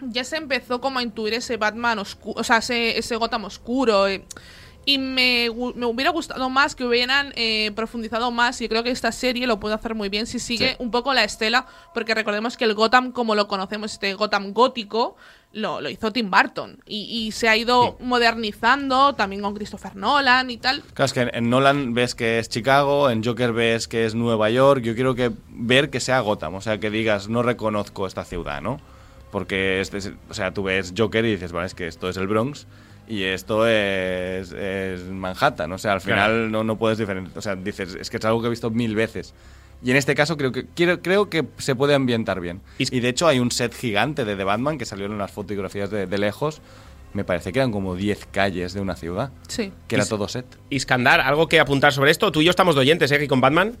Ya 0.00 0.24
se 0.24 0.36
empezó 0.36 0.80
como 0.80 0.98
a 0.98 1.02
intuir 1.02 1.34
ese 1.34 1.56
Batman 1.56 1.98
oscuro, 1.98 2.40
o 2.40 2.44
sea, 2.44 2.58
ese, 2.58 2.98
ese 2.98 3.16
Gotham 3.16 3.44
oscuro. 3.44 4.06
eh, 4.08 4.24
y 4.88 4.98
me, 4.98 5.48
me 5.74 5.84
hubiera 5.86 6.10
gustado 6.10 6.48
más 6.48 6.76
que 6.76 6.84
hubieran 6.84 7.32
eh, 7.34 7.72
profundizado 7.74 8.30
más. 8.30 8.60
Y 8.60 8.68
creo 8.68 8.84
que 8.84 8.90
esta 8.92 9.10
serie 9.10 9.48
lo 9.48 9.58
puede 9.58 9.74
hacer 9.74 9.96
muy 9.96 10.08
bien 10.08 10.26
si 10.26 10.38
sigue 10.38 10.70
Sí. 10.70 10.76
un 10.78 10.92
poco 10.92 11.12
la 11.12 11.24
estela. 11.24 11.66
Porque 11.92 12.14
recordemos 12.14 12.56
que 12.56 12.66
el 12.66 12.74
Gotham, 12.74 13.10
como 13.10 13.34
lo 13.34 13.48
conocemos, 13.48 13.94
este 13.94 14.14
Gotham 14.14 14.52
gótico, 14.52 15.16
lo, 15.52 15.80
lo 15.80 15.90
hizo 15.90 16.12
Tim 16.12 16.30
Burton. 16.30 16.78
Y, 16.86 17.02
y 17.26 17.32
se 17.32 17.48
ha 17.48 17.56
ido 17.56 17.96
modernizando 18.00 19.14
también 19.16 19.42
con 19.42 19.54
Christopher 19.54 19.96
Nolan 19.96 20.50
y 20.50 20.56
tal. 20.58 20.82
Claro, 20.94 21.06
es 21.06 21.12
que 21.12 21.20
en- 21.22 21.34
en 21.34 21.50
Nolan 21.50 21.92
ves 21.94 22.14
que 22.14 22.38
es 22.38 22.48
Chicago, 22.48 23.10
en 23.10 23.24
Joker 23.24 23.52
ves 23.52 23.88
que 23.88 24.06
es 24.06 24.14
Nueva 24.14 24.50
York. 24.50 24.82
Yo 24.82 24.94
quiero 24.94 25.16
que 25.16 25.32
ver 25.48 25.90
que 25.90 25.98
sea 25.98 26.20
Gotham, 26.20 26.54
o 26.54 26.60
sea, 26.60 26.78
que 26.78 26.90
digas, 26.90 27.28
no 27.28 27.42
reconozco 27.42 28.06
esta 28.06 28.24
ciudad, 28.24 28.60
¿no? 28.62 28.80
Porque, 29.30 29.80
este 29.80 29.98
es- 29.98 30.12
o 30.28 30.34
sea, 30.34 30.52
tú 30.52 30.62
ves 30.62 30.94
Joker 30.96 31.24
y 31.24 31.32
dices, 31.32 31.52
vale, 31.52 31.66
es 31.66 31.74
que 31.74 31.86
esto 31.86 32.08
es 32.08 32.16
el 32.16 32.26
Bronx 32.28 32.66
y 33.08 33.24
esto 33.24 33.66
es, 33.66 34.52
es 34.52 35.02
Manhattan. 35.04 35.70
O 35.72 35.78
sea, 35.78 35.92
al 35.94 36.00
final 36.00 36.30
Claro. 36.30 36.48
no, 36.50 36.64
no 36.64 36.76
puedes 36.78 36.98
diferenciar. 36.98 37.36
O 37.36 37.42
sea, 37.42 37.56
dices, 37.56 37.96
es 38.00 38.08
que 38.10 38.16
es 38.18 38.24
algo 38.24 38.40
que 38.40 38.46
he 38.46 38.50
visto 38.50 38.70
mil 38.70 38.94
veces. 38.94 39.34
Y 39.82 39.90
en 39.90 39.96
este 39.98 40.14
caso 40.14 40.36
creo 40.36 40.52
que, 40.52 40.66
quiero, 40.74 41.02
creo 41.02 41.28
que 41.28 41.44
se 41.58 41.74
puede 41.74 41.94
ambientar 41.94 42.40
bien. 42.40 42.62
Y- 42.78 42.96
Y 42.96 43.00
de 43.00 43.08
hecho 43.10 43.26
hay 43.26 43.38
un 43.40 43.50
set 43.50 43.74
gigante 43.74 44.24
de 44.24 44.34
The 44.36 44.44
Batman 44.44 44.78
que 44.78 44.86
salió 44.86 45.06
en 45.06 45.18
las 45.18 45.30
fotografías 45.32 45.90
de, 45.90 46.06
de 46.06 46.18
lejos. 46.18 46.62
Me 47.12 47.24
parece 47.24 47.52
que 47.52 47.58
eran 47.60 47.72
como 47.72 47.94
10 47.94 48.26
calles 48.30 48.72
de 48.74 48.80
una 48.80 48.96
ciudad. 48.96 49.30
Sí. 49.48 49.72
Que 49.88 49.96
era 49.96 50.04
Y- 50.04 50.08
todo 50.08 50.28
set. 50.28 50.46
Iskandar, 50.70 51.20
¿algo 51.20 51.48
que 51.48 51.60
apuntar 51.60 51.92
sobre 51.92 52.10
esto? 52.10 52.32
Tú 52.32 52.40
y 52.40 52.44
yo 52.44 52.50
estamos 52.50 52.74
de 52.74 52.80
oyentes, 52.82 53.10
¿eh? 53.12 53.16
Aquí 53.16 53.28
con 53.28 53.40
Batman. 53.40 53.76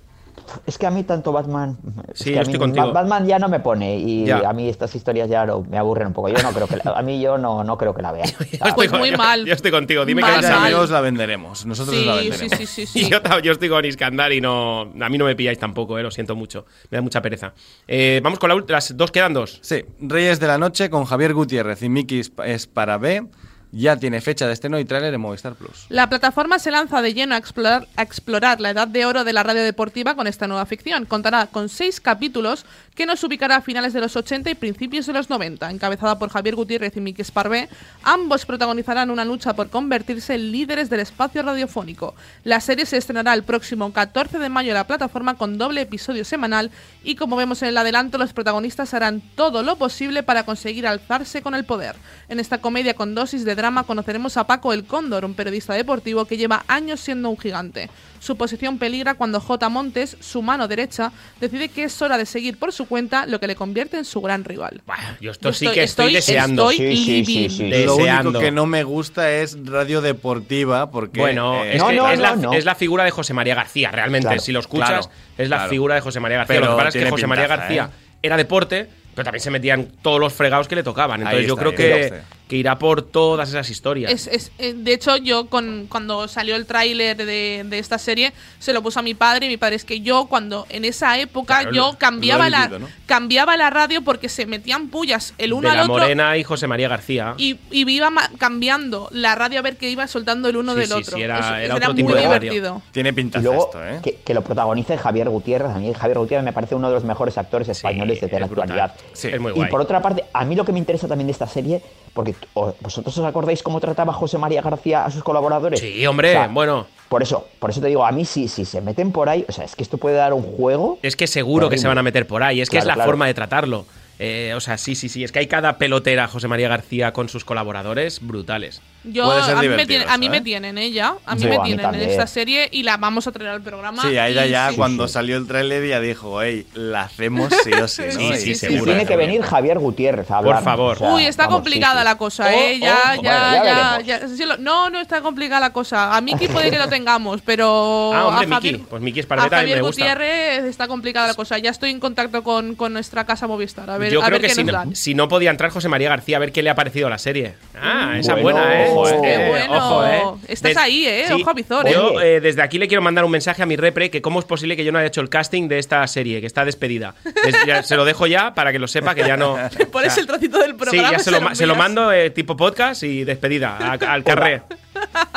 Es 0.66 0.78
que 0.78 0.86
a 0.86 0.90
mí 0.90 1.02
tanto 1.02 1.32
Batman. 1.32 1.76
es 2.12 2.18
Sí, 2.20 2.24
que 2.26 2.32
yo 2.32 2.38
a 2.38 2.42
estoy 2.42 2.54
mí 2.54 2.58
contigo. 2.58 2.86
Ba- 2.86 2.92
Batman 3.02 3.26
ya 3.26 3.38
no 3.38 3.48
me 3.48 3.60
pone 3.60 3.98
y 3.98 4.26
Ya. 4.26 4.38
a 4.48 4.52
mí 4.52 4.68
estas 4.68 4.94
historias 4.94 5.28
ya 5.28 5.44
no- 5.44 5.62
me 5.62 5.76
aburren 5.78 6.08
un 6.08 6.12
poco. 6.12 6.28
Yo 6.28 6.40
no 6.42 6.50
creo 6.52 6.66
que 6.68 6.76
la- 6.76 6.92
a 6.92 7.02
mí 7.02 7.20
yo 7.20 7.36
no, 7.38 7.64
no 7.64 7.76
creo 7.76 7.94
que 7.94 8.02
la 8.02 8.12
vea. 8.12 8.24
Yo 8.38 8.44
estoy 8.50 8.72
Pues 8.74 8.90
con- 8.90 9.00
muy 9.00 9.10
yo- 9.10 9.18
mal. 9.18 9.44
Yo 9.44 9.52
estoy 9.52 9.70
contigo, 9.70 10.04
dime 10.04 10.22
Mal, 10.22 10.40
que 10.40 10.46
mal. 10.48 10.62
amigos 10.64 10.90
la 10.90 11.00
venderemos. 11.00 11.66
Nosotros 11.66 11.96
la 11.96 12.14
Sí, 12.18 12.22
sí, 12.24 12.28
venderemos. 12.30 12.58
sí, 12.58 12.66
sí, 12.66 12.82
Y 13.00 13.04
sí. 13.04 13.10
yo, 13.42 13.52
estoy 13.52 13.68
con 13.68 13.84
Iskandar 13.84 14.32
y 14.32 14.40
no, 14.40 14.82
a 14.82 15.08
mí 15.08 15.18
no 15.18 15.24
me 15.24 15.34
pilláis 15.36 15.58
tampoco, 15.58 15.98
eh, 15.98 16.02
lo 16.02 16.10
siento 16.10 16.36
mucho. 16.36 16.64
Me 16.90 16.96
da 16.98 17.02
mucha 17.02 17.20
pereza. 17.20 17.52
Eh, 17.88 18.20
vamos 18.22 18.38
con 18.38 18.48
la 18.48 18.56
las 18.68 18.96
dos, 18.96 19.10
quedan 19.10 19.34
dos. 19.34 19.58
Sí, 19.62 19.84
Reyes 20.00 20.38
de 20.40 20.46
la 20.46 20.58
Noche 20.58 20.90
con 20.90 21.04
Javier 21.04 21.34
Gutiérrez 21.34 21.82
y 21.82 21.88
Miki 21.88 22.20
es- 22.20 22.32
es 22.44 22.66
para 22.66 22.98
B. 22.98 23.26
Ya 23.72 23.96
tiene 23.96 24.20
fecha 24.20 24.46
de 24.46 24.52
estreno 24.52 24.78
y 24.78 24.84
tráiler 24.84 25.12
en 25.12 25.20
Movistar 25.20 25.54
Plus. 25.54 25.86
La 25.88 26.08
plataforma 26.08 26.58
se 26.58 26.70
lanza 26.70 27.02
de 27.02 27.12
lleno 27.12 27.34
a 27.34 27.38
explorar, 27.38 27.88
a 27.96 28.02
explorar 28.02 28.60
la 28.60 28.70
edad 28.70 28.88
de 28.88 29.04
oro 29.04 29.24
de 29.24 29.32
la 29.32 29.42
radio 29.42 29.62
deportiva 29.62 30.14
con 30.14 30.26
esta 30.26 30.46
nueva 30.46 30.64
ficción. 30.66 31.04
Contará 31.04 31.46
con 31.48 31.68
seis 31.68 32.00
capítulos 32.00 32.64
que 32.94 33.06
nos 33.06 33.22
ubicará 33.24 33.56
a 33.56 33.60
finales 33.60 33.92
de 33.92 34.00
los 34.00 34.16
80 34.16 34.50
y 34.50 34.54
principios 34.54 35.06
de 35.06 35.12
los 35.12 35.28
90. 35.28 35.70
Encabezada 35.70 36.18
por 36.18 36.30
Javier 36.30 36.54
Gutiérrez 36.54 36.96
y 36.96 37.00
Miki 37.00 37.22
Esparvé, 37.22 37.68
ambos 38.02 38.46
protagonizarán 38.46 39.10
una 39.10 39.24
lucha 39.24 39.54
por 39.54 39.68
convertirse 39.68 40.34
en 40.34 40.52
líderes 40.52 40.88
del 40.88 41.00
espacio 41.00 41.42
radiofónico. 41.42 42.14
La 42.44 42.60
serie 42.60 42.86
se 42.86 42.96
estrenará 42.96 43.34
el 43.34 43.42
próximo 43.42 43.92
14 43.92 44.38
de 44.38 44.48
mayo 44.48 44.70
en 44.70 44.74
la 44.74 44.86
plataforma 44.86 45.36
con 45.36 45.58
doble 45.58 45.82
episodio 45.82 46.24
semanal 46.24 46.70
y 47.02 47.16
como 47.16 47.36
vemos 47.36 47.62
en 47.62 47.68
el 47.68 47.78
adelanto, 47.78 48.16
los 48.16 48.32
protagonistas 48.32 48.94
harán 48.94 49.20
todo 49.34 49.62
lo 49.62 49.76
posible 49.76 50.22
para 50.22 50.46
conseguir 50.46 50.86
alzarse 50.86 51.42
con 51.42 51.54
el 51.54 51.64
poder. 51.64 51.96
En 52.28 52.40
esta 52.40 52.58
comedia 52.58 52.94
con 52.94 53.14
dosis 53.14 53.44
de 53.44 53.55
drama 53.56 53.84
conoceremos 53.84 54.36
a 54.36 54.46
Paco 54.46 54.72
el 54.72 54.84
Cóndor, 54.84 55.24
un 55.24 55.34
periodista 55.34 55.74
deportivo 55.74 56.24
que 56.26 56.36
lleva 56.36 56.64
años 56.68 57.00
siendo 57.00 57.30
un 57.30 57.38
gigante. 57.38 57.90
Su 58.20 58.36
posición 58.36 58.78
peligra 58.78 59.14
cuando 59.14 59.40
J. 59.40 59.68
Montes, 59.68 60.16
su 60.20 60.42
mano 60.42 60.68
derecha, 60.68 61.12
decide 61.40 61.68
que 61.68 61.84
es 61.84 62.02
hora 62.02 62.18
de 62.18 62.26
seguir 62.26 62.58
por 62.58 62.72
su 62.72 62.86
cuenta, 62.86 63.26
lo 63.26 63.38
que 63.40 63.46
le 63.46 63.54
convierte 63.56 63.98
en 63.98 64.04
su 64.04 64.20
gran 64.20 64.44
rival. 64.44 64.82
Yo 65.20 65.30
esto 65.30 65.50
Yo 65.50 65.52
sí 65.52 65.68
que 65.68 65.82
estoy, 65.82 66.12
deseando. 66.12 66.70
Estoy 66.70 66.96
Sí, 66.96 67.24
sí, 67.24 67.48
sí. 67.50 67.70
Lo 67.84 67.96
Deseando. 67.96 68.30
único 68.30 68.44
que 68.44 68.50
no 68.50 68.66
me 68.66 68.82
gusta 68.84 69.30
es 69.30 69.56
radio 69.64 70.00
deportiva 70.00 70.90
porque... 70.90 71.20
Bueno, 71.20 71.64
eh, 71.64 71.76
es, 71.76 71.78
No, 71.78 71.88
que 71.88 71.96
no, 71.96 72.10
es, 72.10 72.18
la, 72.18 72.36
no, 72.36 72.52
es 72.52 72.64
la 72.64 72.74
figura 72.74 73.04
de 73.04 73.10
José 73.10 73.32
María 73.34 73.54
García, 73.54 73.90
realmente. 73.90 74.26
Claro, 74.26 74.40
si 74.40 74.52
lo 74.52 74.60
escuchas, 74.60 74.88
claro, 74.88 75.10
es 75.38 75.48
la 75.48 75.56
claro. 75.56 75.70
figura 75.70 75.94
de 75.94 76.00
José 76.00 76.20
María 76.20 76.38
García. 76.38 76.56
Pero 76.56 76.66
lo 76.66 76.76
que 76.76 76.84
pasa 76.84 76.98
es 76.98 77.04
que 77.04 77.10
José 77.10 77.26
María 77.26 77.44
pintaza, 77.44 77.60
García 77.62 77.90
¿eh? 77.92 78.16
era 78.22 78.36
deporte, 78.36 78.88
pero 79.14 79.24
también 79.24 79.42
se 79.42 79.50
metían 79.50 79.88
todos 80.02 80.20
los 80.20 80.32
fregados 80.32 80.68
que 80.68 80.74
le 80.74 80.82
tocaban. 80.82 81.20
Entonces 81.20 81.40
Ahí 81.40 81.46
yo 81.46 81.54
está, 81.54 81.62
creo 81.62 81.74
que, 81.74 82.00
está. 82.06 82.22
Que 82.48 82.56
irá 82.56 82.78
por 82.78 83.02
todas 83.02 83.48
esas 83.48 83.68
historias. 83.70 84.12
Es, 84.12 84.26
es- 84.28 84.52
eh, 84.58 84.72
de 84.76 84.94
hecho, 84.94 85.16
yo 85.16 85.46
con, 85.46 85.86
cuando 85.88 86.28
salió 86.28 86.54
el 86.54 86.64
tráiler 86.64 87.16
de, 87.16 87.64
de 87.66 87.78
esta 87.80 87.98
serie, 87.98 88.32
se 88.60 88.72
lo 88.72 88.82
puso 88.82 89.00
a 89.00 89.02
mi 89.02 89.14
padre 89.14 89.46
y 89.46 89.48
mi 89.48 89.56
padre 89.56 89.74
es 89.76 89.84
que 89.84 90.00
yo 90.00 90.26
cuando 90.26 90.64
en 90.70 90.84
esa 90.84 91.18
época 91.18 91.62
Claro, 91.62 91.72
yo 91.74 91.96
cambiaba 91.98 92.48
la 92.48 92.60
vivido, 92.68 92.78
¿no? 92.78 92.88
cambiaba 93.06 93.56
la 93.56 93.70
radio 93.70 94.02
porque 94.02 94.28
se 94.28 94.46
metían 94.46 94.88
pullas 94.88 95.34
el 95.38 95.52
uno 95.52 95.62
de 95.62 95.70
al 95.72 95.76
la 95.78 95.82
otro 95.92 95.94
Morena 95.98 96.36
y 96.36 96.44
José 96.44 96.68
María 96.68 96.88
García. 96.88 97.34
y, 97.36 97.56
y 97.72 97.90
iba 97.90 98.10
cambiando 98.38 99.08
la 99.10 99.34
radio 99.34 99.58
a 99.58 99.62
ver 99.62 99.76
qué 99.76 99.90
iba 99.90 100.06
soltando 100.06 100.48
el 100.48 100.56
uno 100.56 100.72
Sí, 100.74 100.78
del 100.78 100.86
sí, 100.88 100.92
otro. 100.94 101.16
sí, 101.16 101.22
era- 101.22 101.38
Eso- 101.40 101.54
era 101.56 101.64
eso 101.64 101.74
otro 101.76 101.88
muy 101.88 101.96
tipo 101.96 102.14
de 102.14 102.22
radio. 102.22 102.38
divertido. 102.52 102.82
Tiene 102.92 103.08
Y 103.16 103.38
luego 103.42 103.64
esto, 103.66 103.84
¿eh? 103.84 104.00
que, 104.04 104.18
que 104.24 104.34
lo 104.34 104.42
protagonice 104.42 104.96
Javier 104.96 105.28
Gutiérrez. 105.28 105.70
A 105.72 105.78
mí 105.78 105.92
Javier 105.92 106.18
Gutiérrez 106.18 106.44
me 106.44 106.52
parece 106.52 106.76
uno 106.76 106.88
de 106.88 106.94
los 106.94 107.02
mejores 107.04 107.36
actores 107.38 107.68
españoles 107.68 108.20
de 108.20 108.38
la 108.40 108.46
actualidad. 108.46 108.94
Sí, 109.12 109.28
es 109.32 109.40
muy 109.40 109.50
y 109.50 109.54
guay. 109.56 109.70
por 109.70 109.80
otra 109.80 110.00
parte, 110.00 110.24
a 110.32 110.44
mí 110.44 110.54
lo 110.54 110.64
que 110.64 110.70
me 110.72 110.78
interesa 110.78 111.08
también 111.08 111.26
de 111.26 111.32
esta 111.32 111.48
serie, 111.48 111.82
porque 112.14 112.35
vosotros 112.54 113.16
os 113.18 113.24
acordáis 113.24 113.62
cómo 113.62 113.80
trataba 113.80 114.12
José 114.12 114.38
María 114.38 114.62
García 114.62 115.04
a 115.04 115.10
sus 115.10 115.22
colaboradores. 115.22 115.80
Sí, 115.80 116.06
hombre, 116.06 116.30
O 116.30 116.32
sea, 116.32 116.48
bueno. 116.48 116.86
Por 117.08 117.22
eso, 117.22 117.46
por 117.58 117.70
eso 117.70 117.80
te 117.80 117.86
digo, 117.86 118.04
a 118.04 118.10
mí 118.10 118.24
si, 118.24 118.48
si 118.48 118.64
se 118.64 118.80
meten 118.80 119.12
por 119.12 119.28
ahí, 119.28 119.44
o 119.48 119.52
sea, 119.52 119.64
es 119.64 119.76
que 119.76 119.82
esto 119.82 119.96
puede 119.98 120.16
dar 120.16 120.32
un 120.32 120.42
juego. 120.42 120.98
Es 121.02 121.14
que 121.14 121.26
seguro 121.26 121.68
que 121.68 121.78
se 121.78 121.86
van 121.86 121.98
a 121.98 122.02
meter 122.02 122.26
por 122.26 122.42
ahí. 122.42 122.60
Es 122.60 122.68
que 122.68 122.78
es 122.78 122.84
la 122.84 122.94
claro. 122.94 123.08
forma 123.10 123.26
de 123.26 123.34
tratarlo. 123.34 123.86
Eh, 124.18 124.54
o 124.56 124.60
sea, 124.60 124.78
sí, 124.78 124.94
sí, 124.94 125.08
sí. 125.08 125.22
Es 125.22 125.30
que 125.30 125.38
hay 125.40 125.46
cada 125.46 125.78
pelotera 125.78 126.26
José 126.26 126.48
María 126.48 126.68
García 126.68 127.12
con 127.12 127.28
sus 127.28 127.44
colaboradores 127.44 128.26
brutales. 128.26 128.80
Yo, 129.06 129.24
Puede 129.26 129.42
ser 129.44 129.56
a 129.56 129.60
mí, 129.60 129.68
me, 129.68 129.72
divertido 129.74 129.86
tiene- 130.00 130.12
a 130.12 130.18
mí 130.18 130.26
eso, 130.26 130.30
me 130.32 130.36
¿eh? 130.38 130.40
tienen 130.42 130.78
ella, 130.78 131.14
a 131.24 131.34
mí 131.34 131.40
Sí, 131.42 131.46
me 131.48 131.56
a 131.56 131.58
mí 131.60 131.64
tienen 131.66 131.94
en 131.94 132.00
esta 132.10 132.26
serie 132.26 132.68
y 132.72 132.82
la 132.82 132.96
vamos 132.96 133.26
a 133.26 133.32
traer 133.32 133.50
al 133.50 133.62
programa. 133.62 134.02
Sí, 134.02 134.18
Aida 134.18 134.46
y 134.46 134.50
ya 134.50 134.70
sí. 134.70 134.76
cuando 134.76 135.06
sí. 135.06 135.14
salió 135.14 135.36
el 135.36 135.46
tráiler 135.46 135.86
ya 135.86 136.00
dijo, 136.00 136.42
hey, 136.42 136.66
la 136.74 137.02
hacemos 137.02 137.52
sí 137.64 137.72
o 137.72 137.88
sí, 137.88 138.02
¿no? 138.02 138.36
Sí, 138.36 138.52
Y- 138.68 138.80
tiene 138.82 139.06
que 139.06 139.16
venir 139.16 139.42
Javier 139.42 139.78
Gutiérrez 139.78 140.30
a 140.30 140.38
hablar. 140.38 140.62
favor. 140.64 140.98
Uy, 141.00 141.24
está 141.26 141.46
complicada 141.48 142.02
la 142.04 142.16
cosa, 142.18 142.52
¿eh? 142.52 142.74
Oh, 142.76 142.84
ya, 142.84 143.14
oh, 143.18 143.22
ya, 143.22 144.00
ya 144.02 144.20
ya, 144.20 144.56
No, 144.58 144.90
no 144.90 145.00
está 145.00 145.20
complicada 145.20 145.60
la 145.60 145.72
cosa. 145.72 146.16
A 146.16 146.20
Miki 146.20 146.48
puede 146.48 146.70
que 146.70 146.78
lo 146.78 146.88
tengamos, 146.88 147.40
pero. 147.42 148.12
Ah, 148.14 148.26
hombre, 148.26 148.46
a 148.46 148.48
Javier, 148.54 148.72
Miki. 148.74 148.86
Pues 148.88 149.02
Miki 149.02 149.18
a 149.18 149.22
Esparveta 149.22 149.50
también 149.50 149.60
Javier 149.60 149.76
me 149.82 149.86
gusta. 149.86 150.02
Gutiérrez 150.02 150.64
está 150.64 150.88
complicada 150.88 151.26
la 151.28 151.34
cosa. 151.34 151.58
Ya 151.58 151.70
estoy 151.70 151.90
en 151.90 152.00
contacto 152.00 152.42
con, 152.42 152.74
con 152.74 152.92
nuestra 152.92 153.24
casa 153.24 153.46
Movistar. 153.46 153.88
A 153.90 153.98
ver, 153.98 154.12
Yo 154.12 154.20
a 154.20 154.26
creo 154.26 154.32
ver 154.38 154.40
que 154.42 154.46
qué 154.48 154.54
si 154.54 154.64
nos 154.64 154.72
no, 154.72 154.78
dan. 154.78 154.96
si 154.96 155.14
no 155.14 155.28
podía 155.28 155.50
entrar 155.50 155.70
José 155.70 155.88
María 155.88 156.08
García, 156.08 156.36
a 156.36 156.40
ver 156.40 156.52
qué 156.52 156.62
le 156.62 156.70
ha 156.70 156.74
parecido 156.74 157.08
la 157.08 157.18
serie. 157.18 157.54
Ah, 157.80 158.14
esa 158.18 158.34
es 158.36 158.42
buena, 158.42 158.82
¿eh? 158.84 158.90
Ojo, 159.00 159.22
Qué 159.22 159.34
Eh, 159.34 159.48
bueno. 159.48 159.76
ojo, 159.76 160.06
¿eh? 160.06 160.22
Estás 160.48 160.76
ahí, 160.76 161.06
¿eh? 161.06 161.26
Ojo 161.32 161.50
a 161.50 161.52
visor, 161.54 161.88
Yo 161.88 162.20
¿eh? 162.20 162.36
eh, 162.36 162.40
desde 162.40 162.62
aquí 162.62 162.78
le 162.78 162.88
quiero 162.88 163.02
mandar 163.02 163.24
un 163.24 163.30
mensaje 163.30 163.62
a 163.62 163.66
mi 163.66 163.76
repre 163.76 164.10
que 164.10 164.22
cómo 164.22 164.38
es 164.38 164.44
posible 164.44 164.76
que 164.76 164.84
yo 164.84 164.92
no 164.92 164.98
haya 164.98 165.08
hecho 165.08 165.20
el 165.20 165.28
casting 165.28 165.68
de 165.68 165.78
esta 165.78 166.06
serie, 166.06 166.40
que 166.40 166.46
está 166.46 166.64
despedida. 166.64 167.14
Es- 167.46 167.56
ya- 167.66 167.82
se 167.82 167.96
lo 167.96 168.04
dejo 168.04 168.26
ya 168.26 168.54
para 168.54 168.72
que 168.72 168.78
lo 168.78 168.88
sepa, 168.88 169.14
que 169.14 169.22
ya 169.26 169.36
no... 169.36 169.56
Pones 169.92 170.12
o 170.12 170.14
sea, 170.14 170.20
el 170.20 170.26
trocito 170.26 170.58
del 170.58 170.70
Sí, 170.72 170.76
programa. 170.76 171.10
ya 171.12 171.16
y 171.16 171.20
se 171.20 171.30
lo, 171.30 171.54
se 171.54 171.66
lo 171.66 171.74
mando 171.74 172.12
eh, 172.12 172.30
tipo 172.30 172.56
podcast 172.56 173.02
y 173.02 173.24
despedida 173.24 173.76
a- 173.78 173.92
al 174.12 174.24
carré. 174.24 174.62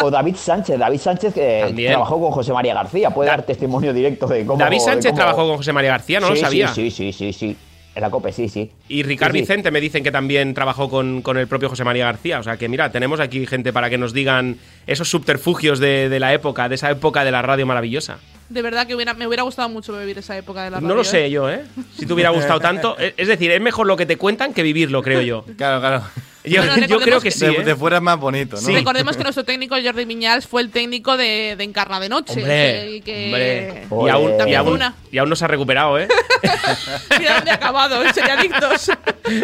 O 0.02 0.10
David 0.10 0.36
Sánchez. 0.36 0.78
David 0.80 1.00
Sánchez 1.00 1.34
que 1.34 1.64
También. 1.66 1.92
trabajó 1.92 2.20
con 2.20 2.32
José 2.32 2.54
María 2.54 2.74
García. 2.74 3.10
Puede 3.12 3.30
Da- 3.30 3.38
dar 3.38 3.46
testimonio 3.46 3.94
directo 3.94 4.28
de 4.28 4.46
cómo. 4.46 4.58
David 4.60 4.80
Sánchez 4.80 5.12
cómo- 5.12 5.16
trabajó 5.18 5.48
con 5.48 5.58
José 5.58 5.74
María 5.74 5.92
García, 5.92 6.20
no 6.20 6.28
Sí, 6.28 6.32
lo 6.32 6.36
sí, 6.38 6.42
sabía. 6.42 6.68
Sí, 6.74 6.92
sí, 6.92 7.12
sí, 7.14 7.34
sí. 7.34 7.58
En 8.00 8.04
la 8.04 8.10
COPE, 8.10 8.32
sí, 8.32 8.48
sí. 8.48 8.72
Y 8.88 9.04
Ricard 9.04 9.34
Sí, 9.34 9.40
sí. 9.40 9.42
Vicente 9.42 9.72
me 9.72 9.82
dicen 9.82 10.04
que 10.04 10.12
también 10.12 10.54
trabajó 10.54 10.90
con, 10.90 11.22
con 11.22 11.38
el 11.38 11.48
propio 11.48 11.68
José 11.68 11.84
María 11.84 12.06
García. 12.06 12.40
O 12.40 12.44
sea 12.44 12.56
que 12.56 12.70
mira, 12.70 12.92
tenemos 12.94 13.20
aquí 13.20 13.46
gente 13.46 13.74
para 13.74 13.90
que 13.90 13.98
nos 13.98 14.14
digan 14.14 14.56
esos 14.88 15.10
subterfugios 15.10 15.80
de, 15.80 16.08
de 16.08 16.20
la 16.22 16.34
época, 16.34 16.70
de 16.70 16.76
esa 16.76 16.90
época 16.90 17.26
de 17.26 17.32
la 17.32 17.42
radio 17.42 17.66
maravillosa. 17.66 18.20
De 18.48 18.62
verdad 18.62 18.88
que 18.88 18.96
hubiera- 18.96 19.14
me 19.14 19.28
hubiera 19.28 19.44
gustado 19.44 19.68
mucho 19.68 19.98
vivir 20.00 20.18
esa 20.18 20.38
época 20.38 20.64
de 20.64 20.70
la 20.72 20.78
radio. 20.78 20.88
No 20.88 20.96
lo 20.96 21.02
¿eh? 21.02 21.06
sé 21.06 21.30
yo, 21.30 21.50
¿eh? 21.52 21.64
Si 21.98 22.06
te 22.06 22.14
hubiera 22.14 22.30
gustado 22.30 22.60
tanto. 22.62 22.96
Es 23.00 23.14
es 23.18 23.28
decir, 23.28 23.52
es 23.52 23.60
mejor 23.62 23.86
lo 23.86 23.98
que 23.98 24.06
te 24.06 24.16
cuentan 24.18 24.54
que 24.54 24.64
vivirlo, 24.64 25.04
creo 25.04 25.22
yo. 25.22 25.44
Claro, 25.58 25.82
claro. 25.82 26.04
Yo, 26.50 26.62
Bueno, 26.64 26.78
yo 26.88 27.00
creo 27.00 27.20
que 27.20 27.26
que- 27.30 27.32
sí. 27.32 27.46
de, 27.46 27.52
¿eh? 27.54 27.64
de 27.64 27.76
fuera 27.76 27.98
es 27.98 28.04
más 28.04 28.20
bonito, 28.20 28.56
¿no? 28.56 28.62
Sí. 28.62 28.74
Recordemos 28.74 29.16
que 29.16 29.24
nuestro 29.24 29.44
técnico 29.44 29.76
Jordi 29.84 30.06
Viñals 30.06 30.48
fue 30.48 30.62
el 30.62 30.70
técnico 30.72 31.16
de, 31.18 31.56
de 31.58 31.64
Encarna 31.64 32.00
de 32.00 32.10
Noche. 32.10 32.34
Hombre, 32.42 32.90
y 32.92 33.02
que 33.02 33.26
hombre. 33.26 34.08
Y 34.08 34.10
aún, 34.10 34.50
y, 34.50 34.54
aún, 34.56 34.80
y 35.12 35.18
aún 35.18 35.30
no 35.30 35.36
se 35.36 35.46
ha 35.46 35.48
recuperado, 35.48 35.98
¿eh? 36.00 36.08
Mira 37.20 37.36
dónde 37.36 37.52
ha 37.52 37.56
acabado, 37.56 38.04
en 38.04 38.14
Seriadictos. 38.14 38.92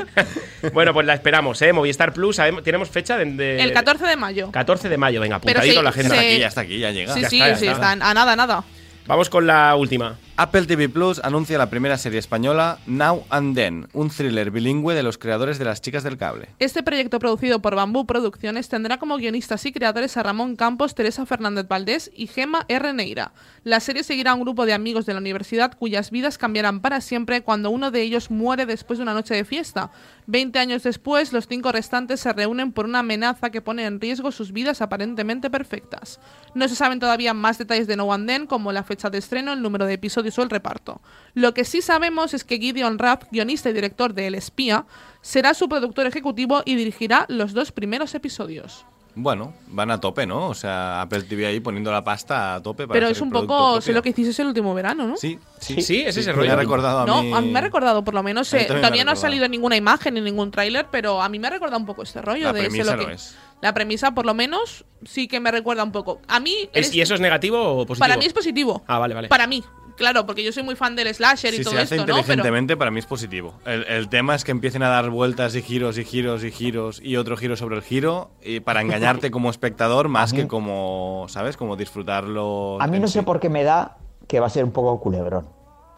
bueno, 0.74 0.94
pues 0.94 1.06
la 1.06 1.13
esperamos, 1.13 1.62
¿eh? 1.62 1.74
Movistar 1.74 2.13
Plus, 2.13 2.38
sabemos- 2.38 2.63
tenemos 2.63 2.89
fecha 2.89 3.18
de, 3.18 3.26
de- 3.26 3.62
El 3.62 3.74
14 3.74 4.06
de 4.06 4.15
mayo. 4.15 4.52
14 4.52 4.89
de 4.89 4.98
mayo, 4.98 5.22
venga, 5.22 5.39
Pero 5.39 5.60
apuntadito 5.60 5.80
sí, 5.80 5.84
la 5.84 5.89
agenda. 5.89 6.15
Está 6.15 6.22
sí. 6.22 6.28
aquí, 6.32 6.39
ya 6.39 6.48
está 6.48 6.62
aquí, 6.62 6.80
ya 6.80 6.91
llega. 6.91 7.13
Sí, 7.13 7.22
Ya 7.22 7.30
sí, 7.30 7.36
está, 7.38 7.50
ya 7.50 7.58
sí, 7.58 7.65
está. 7.68 7.74
están 7.76 8.02
a 8.02 8.13
nada, 8.13 8.34
a 8.34 8.36
nada. 8.36 8.63
Vamos 9.08 9.30
con 9.30 9.46
la 9.46 9.76
última. 9.76 10.18
Apple 10.38 10.65
TV 10.65 10.89
Plus 10.89 11.21
anuncia 11.24 11.58
la 11.58 11.69
primera 11.69 11.98
serie 11.98 12.19
española 12.19 12.78
Now 12.88 13.24
and 13.30 13.56
Then, 13.56 13.88
un 13.93 14.10
thriller 14.10 14.52
bilingüe 14.52 14.93
de 14.93 15.02
los 15.02 15.17
creadores 15.17 15.60
de 15.60 15.63
Las 15.63 15.80
Chicas 15.80 16.04
del 16.04 16.17
Cable. 16.17 16.50
Este 16.60 16.84
proyecto 16.84 17.19
producido 17.19 17.62
por 17.62 17.76
Bambú 17.76 18.06
Producciones 18.06 18.67
tendrá 18.67 18.98
como 18.98 19.15
guionistas 19.15 19.65
y 19.65 19.71
creadores 19.71 20.17
a 20.17 20.24
Ramón 20.24 20.58
Campos, 20.58 20.93
Teresa 20.93 21.26
Fernández 21.26 21.69
Valdés 21.69 22.12
y 22.13 22.28
Gema 22.28 22.65
R. 22.67 22.91
Neira. 22.91 23.32
La 23.63 23.80
serie 23.80 24.04
seguirá 24.04 24.32
a 24.32 24.34
un 24.34 24.41
grupo 24.41 24.65
de 24.65 24.74
amigos 24.74 25.06
de 25.06 25.13
la 25.13 25.21
universidad 25.21 25.78
cuyas 25.78 26.12
vidas 26.12 26.38
cambiarán 26.38 26.82
para 26.82 27.00
siempre 27.00 27.41
cuando 27.41 27.69
uno 27.69 27.89
de 27.89 28.02
ellos 28.02 28.30
muere 28.30 28.65
después 28.65 29.00
de 29.00 29.04
una 29.04 29.13
noche 29.13 29.36
de 29.36 29.45
fiesta. 29.45 29.91
Veinte 30.28 30.60
años 30.60 30.84
después, 30.84 31.32
los 31.32 31.48
cinco 31.48 31.71
restantes 31.71 32.19
se 32.19 32.34
reúnen 32.34 32.74
por 32.74 32.84
una 32.84 33.00
amenaza 33.00 33.52
que 33.52 33.62
pone 33.62 33.86
en 33.86 34.02
riesgo 34.02 34.34
sus 34.34 34.52
vidas 34.52 34.82
aparentemente 34.82 35.50
perfectas. 35.50 36.19
No 36.56 36.67
se 36.67 36.76
saben 36.76 37.00
todavía 37.00 37.34
más 37.34 37.58
detalles 37.58 37.88
de 37.88 37.95
No 37.95 38.12
and 38.12 38.28
Then, 38.28 38.48
como 38.48 38.74
la 38.74 38.84
fecha 38.84 39.10
de 39.10 39.19
estreno, 39.19 39.54
el 39.54 39.62
número 39.62 39.86
de 39.86 39.93
episodios 39.93 40.24
o 40.38 40.41
el 40.43 40.49
reparto. 40.49 41.01
Lo 41.33 41.53
que 41.53 41.65
sí 41.65 41.81
sabemos 41.81 42.33
es 42.33 42.43
que 42.43 42.57
Gideon 42.59 42.97
Raff, 42.99 43.23
guionista 43.31 43.69
y 43.69 43.73
director 43.73 44.13
de 44.13 44.27
El 44.27 44.35
Espía, 44.35 44.85
será 45.21 45.53
su 45.53 45.67
productor 45.69 46.05
ejecutivo 46.07 46.61
y 46.65 46.75
dirigirá 46.75 47.25
los 47.29 47.53
dos 47.53 47.71
primeros 47.71 48.13
episodios. 48.15 48.85
Bueno, 49.17 49.53
van 49.67 49.91
a 49.91 49.99
tope, 50.01 50.27
¿no? 50.27 50.49
O 50.49 50.53
sea, 50.53 50.99
Apple 51.01 51.21
TV 51.23 51.45
ahí 51.45 51.61
poniendo 51.61 51.89
la 51.89 52.03
pasta 52.03 52.55
a 52.55 52.61
tope 52.61 52.85
para 52.85 52.95
Pero 52.95 53.05
hacer 53.05 53.15
es 53.15 53.21
un 53.21 53.29
poco, 53.29 53.79
sé 53.79 53.93
lo 53.93 54.01
que 54.03 54.09
hiciste 54.09 54.41
el 54.41 54.49
último 54.49 54.73
verano, 54.73 55.07
¿no? 55.07 55.15
Sí, 55.15 55.39
sí. 55.57 55.81
Sí, 55.81 56.01
es 56.01 56.17
ese 56.17 56.31
me 56.31 56.39
rollo. 56.39 56.51
ha 56.51 56.55
recordado 56.57 56.99
a 56.99 57.05
no, 57.05 57.23
mí. 57.23 57.31
a 57.33 57.39
mí 57.39 57.49
me 57.49 57.59
ha 57.59 57.61
recordado, 57.61 58.03
por 58.03 58.13
lo 58.13 58.21
menos, 58.23 58.53
eh, 58.53 58.57
también 58.57 58.75
me 58.75 58.81
todavía 58.81 59.05
no 59.05 59.11
ha 59.11 59.15
salido 59.15 59.47
ninguna 59.47 59.77
imagen 59.77 60.15
ni 60.15 60.19
ningún 60.21 60.51
tráiler, 60.51 60.88
pero 60.91 61.21
a 61.21 61.29
mí 61.29 61.39
me 61.39 61.47
ha 61.47 61.51
recordado 61.51 61.79
un 61.79 61.85
poco 61.85 62.03
este 62.03 62.21
rollo 62.21 62.43
La 62.43 62.51
de 62.51 62.59
premisa 62.63 62.91
lo 62.95 63.01
lo 63.03 63.07
que- 63.07 63.13
es. 63.13 63.38
La 63.61 63.73
premisa, 63.73 64.11
por 64.13 64.25
lo 64.25 64.33
menos, 64.33 64.83
sí 65.05 65.29
que 65.29 65.39
me 65.39 65.49
recuerda 65.49 65.85
un 65.85 65.93
poco. 65.93 66.19
A 66.27 66.41
mí. 66.41 66.53
¿Es- 66.73 66.88
es- 66.89 66.93
¿Y 66.95 66.99
eso 66.99 67.15
es 67.15 67.21
negativo 67.21 67.57
o 67.63 67.85
positivo? 67.85 67.99
Para 68.03 68.17
mí 68.17 68.25
es 68.25 68.33
positivo. 68.33 68.83
Ah, 68.85 68.99
vale, 68.99 69.15
vale. 69.15 69.29
Para 69.29 69.47
mí, 69.47 69.63
claro, 69.95 70.25
porque 70.25 70.43
yo 70.43 70.51
soy 70.51 70.63
muy 70.63 70.75
fan 70.75 70.95
del 70.95 71.13
slasher 71.13 71.53
y 71.53 71.58
Si 71.58 71.63
todo 71.63 71.73
se 71.75 71.79
hace 71.81 71.95
esto, 71.95 72.01
¿no? 72.01 72.05
Pero 72.05 72.19
inteligentemente, 72.19 72.77
para 72.77 72.91
mí 72.91 72.99
es 72.99 73.05
positivo. 73.05 73.60
El, 73.65 73.84
el 73.86 74.10
tema 74.10 74.36
es 74.36 74.43
que 74.43 74.51
empiecen 74.51 74.84
a 74.84 74.89
dar 74.89 75.10
vueltas 75.10 75.55
y 75.55 75.62
giros 75.62 75.97
y 75.97 76.05
giros 76.05 76.43
y 76.43 76.51
giros 76.51 77.01
y 77.03 77.17
otro 77.17 77.38
giro 77.38 77.55
sobre 77.58 77.75
el 77.77 77.81
giro 77.81 78.31
y 78.43 78.60
para 78.60 78.81
engañarte 78.81 79.31
como 79.31 79.49
espectador 79.49 80.08
más 80.10 80.34
que 80.34 80.47
como, 80.47 81.25
¿sabes? 81.29 81.58
Como 81.58 81.75
disfrutarlo. 81.75 82.77
A 82.81 82.88
mí 82.88 82.99
no 82.99 83.08
sí. 83.08 83.13
sé 83.13 83.23
por 83.23 83.39
qué 83.39 83.49
me 83.49 83.63
da 83.63 83.97
que 84.27 84.39
va 84.39 84.47
a 84.47 84.49
ser 84.49 84.63
un 84.63 84.71
poco 84.71 84.99
culebrón. 84.99 85.47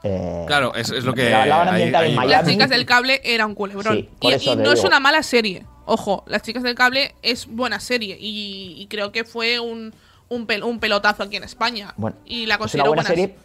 Eh, 0.03 0.43
Claro, 0.47 0.73
es, 0.75 0.89
es 0.91 1.03
lo 1.03 1.13
que. 1.13 1.29
La- 1.29 1.45
la 1.45 1.57
van 1.57 1.67
a 1.67 1.71
ahí- 1.71 1.75
ambientar 1.83 2.03
en 2.05 2.09
ahí- 2.11 2.15
Miami. 2.15 2.31
Las 2.43 2.47
chicas 2.47 2.69
del 2.69 2.85
cable 2.85 3.21
era 3.23 3.45
un 3.45 3.55
culebrón. 3.55 3.95
Sí, 3.95 4.09
y 4.21 4.55
no 4.55 4.71
es 4.71 4.83
una 4.83 4.99
mala 4.99 5.23
serie. 5.23 5.65
Ojo, 5.85 6.23
Las 6.27 6.41
chicas 6.41 6.63
del 6.63 6.75
cable 6.75 7.15
es 7.21 7.47
buena 7.47 7.79
serie 7.79 8.17
y, 8.19 8.75
y 8.77 8.87
creo 8.87 9.11
que 9.13 9.23
fue 9.23 9.59
un, 9.59 9.93
un, 10.29 10.45
pel- 10.45 10.63
un 10.63 10.79
pelotazo 10.79 11.23
aquí 11.23 11.37
en 11.37 11.43
España. 11.45 11.93
Bueno, 11.97 12.17
y 12.25 12.45
la 12.45 12.55
es 12.55 12.57
una 12.57 12.57
considero 12.59 12.87
buena 12.89 13.03
buena 13.03 13.09
serie. 13.09 13.35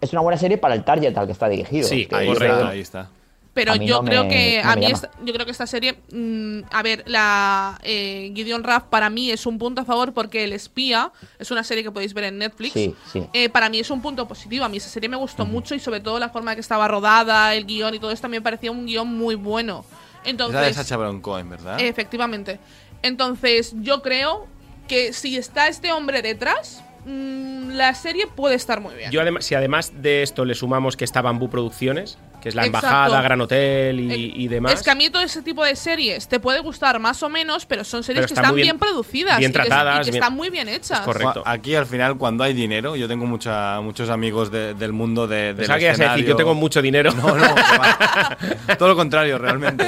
Es 0.00 0.12
una 0.12 0.22
buena 0.22 0.38
serie 0.38 0.58
para 0.58 0.74
el 0.74 0.84
target 0.84 1.16
al 1.16 1.26
que 1.26 1.32
está 1.32 1.48
dirigido. 1.48 1.88
Sí, 1.88 2.06
Ahí 2.12 2.26
correcto. 2.26 2.66
ahí 2.66 2.80
está. 2.80 3.08
Pero 3.54 3.74
yo 3.76 4.02
no 4.02 4.04
creo 4.04 4.24
me- 4.24 4.28
que 4.28 4.60
no 4.62 4.70
a 4.70 4.76
mí 4.76 4.84
esta- 4.84 5.10
yo 5.24 5.32
creo 5.32 5.46
que 5.46 5.50
esta 5.52 5.66
serie, 5.66 5.96
mm, 6.12 6.60
a 6.70 6.82
ver, 6.82 7.04
la 7.06 7.78
eh, 7.82 8.30
Gideon 8.34 8.62
Raff 8.62 8.82
para 8.90 9.08
mí 9.08 9.30
es 9.30 9.46
un 9.46 9.56
punto 9.58 9.80
a 9.80 9.84
favor 9.86 10.12
porque 10.12 10.44
El 10.44 10.52
espía 10.52 11.10
es 11.38 11.50
una 11.50 11.64
serie 11.64 11.82
que 11.82 11.90
podéis 11.90 12.12
ver 12.12 12.24
en 12.24 12.36
Netflix. 12.36 12.74
Sí, 12.74 12.94
sí. 13.10 13.26
Eh, 13.32 13.48
para 13.48 13.70
mí 13.70 13.78
es 13.78 13.88
un 13.90 14.02
punto 14.02 14.28
positivo. 14.28 14.66
A 14.66 14.68
mí 14.68 14.76
esa 14.76 14.90
serie 14.90 15.08
me 15.08 15.16
gustó 15.16 15.46
mucho 15.46 15.74
y 15.74 15.80
sobre 15.80 16.00
todo 16.00 16.18
la 16.18 16.28
forma 16.28 16.52
en 16.52 16.56
que 16.56 16.60
estaba 16.60 16.86
rodada, 16.86 17.54
el 17.54 17.64
guion 17.64 17.94
y 17.94 17.98
todo 17.98 18.10
esto 18.10 18.28
me 18.28 18.42
parecía 18.42 18.70
un 18.70 18.84
guion 18.84 19.08
muy 19.08 19.36
bueno. 19.36 19.86
Es 20.22 20.30
Entonces, 20.32 20.60
de 20.60 20.74
Sacha 20.74 20.98
Baron 20.98 21.22
Cohen, 21.22 21.48
¿verdad? 21.48 21.80
efectivamente. 21.80 22.60
Entonces, 23.02 23.72
yo 23.80 24.02
creo 24.02 24.46
que 24.86 25.12
si 25.14 25.38
está 25.38 25.68
este 25.68 25.92
hombre 25.92 26.20
detrás, 26.20 26.82
mm, 27.06 27.70
la 27.70 27.94
serie 27.94 28.26
puede 28.26 28.54
estar 28.54 28.80
muy 28.80 28.94
bien. 28.94 29.10
Yo 29.10 29.20
además, 29.20 29.44
si 29.44 29.54
además 29.54 29.92
de 30.02 30.22
esto 30.22 30.44
le 30.44 30.54
sumamos 30.54 30.96
que 30.96 31.04
está 31.04 31.22
Bambú 31.22 31.48
Producciones, 31.48 32.18
que 32.46 32.50
es 32.50 32.54
la 32.54 32.64
Exacto. 32.64 32.86
embajada, 32.86 33.22
Gran 33.22 33.40
Hotel 33.40 33.98
y, 33.98 34.12
Eh, 34.12 34.32
y 34.36 34.46
demás. 34.46 34.74
Es 34.74 34.82
que 34.84 34.90
a 34.92 34.94
mí 34.94 35.10
todo 35.10 35.20
ese 35.20 35.42
tipo 35.42 35.64
de 35.64 35.74
series 35.74 36.28
te 36.28 36.38
puede 36.38 36.60
gustar 36.60 37.00
más 37.00 37.20
o 37.24 37.28
menos, 37.28 37.66
pero 37.66 37.82
son 37.82 38.04
series 38.04 38.20
Pero 38.20 38.28
que 38.28 38.34
están 38.34 38.44
están 38.44 38.54
muy 38.54 38.62
bien, 38.62 38.76
bien- 38.76 38.78
producidas 38.78 39.38
bien 39.40 39.50
y 39.50 39.52
que- 39.52 39.58
y 39.58 39.62
tratadas, 39.66 39.98
que, 40.06 40.12
bien- 40.12 40.22
están 40.22 40.32
muy 40.36 40.50
bien 40.50 40.68
hechas. 40.68 41.00
correcto. 41.00 41.42
Aquí 41.44 41.74
al 41.74 41.86
final, 41.86 42.16
cuando 42.18 42.44
hay 42.44 42.54
dinero, 42.54 42.94
yo 42.94 43.08
tengo 43.08 43.26
mucha, 43.26 43.80
muchos 43.80 44.10
amigos 44.10 44.52
de- 44.52 44.74
del 44.74 44.92
mundo 44.92 45.26
de, 45.26 45.54
del 45.54 45.66
que 45.66 45.72
a 45.72 45.74
decir, 45.76 45.88
escenario. 45.90 46.24
yo 46.24 46.36
tengo 46.36 46.54
mucho 46.54 46.80
dinero. 46.80 47.10
No, 47.12 47.34
no, 47.34 47.44
que 48.68 48.76
todo 48.76 48.90
lo 48.90 48.94
contrario, 48.96 49.38
realmente. 49.38 49.86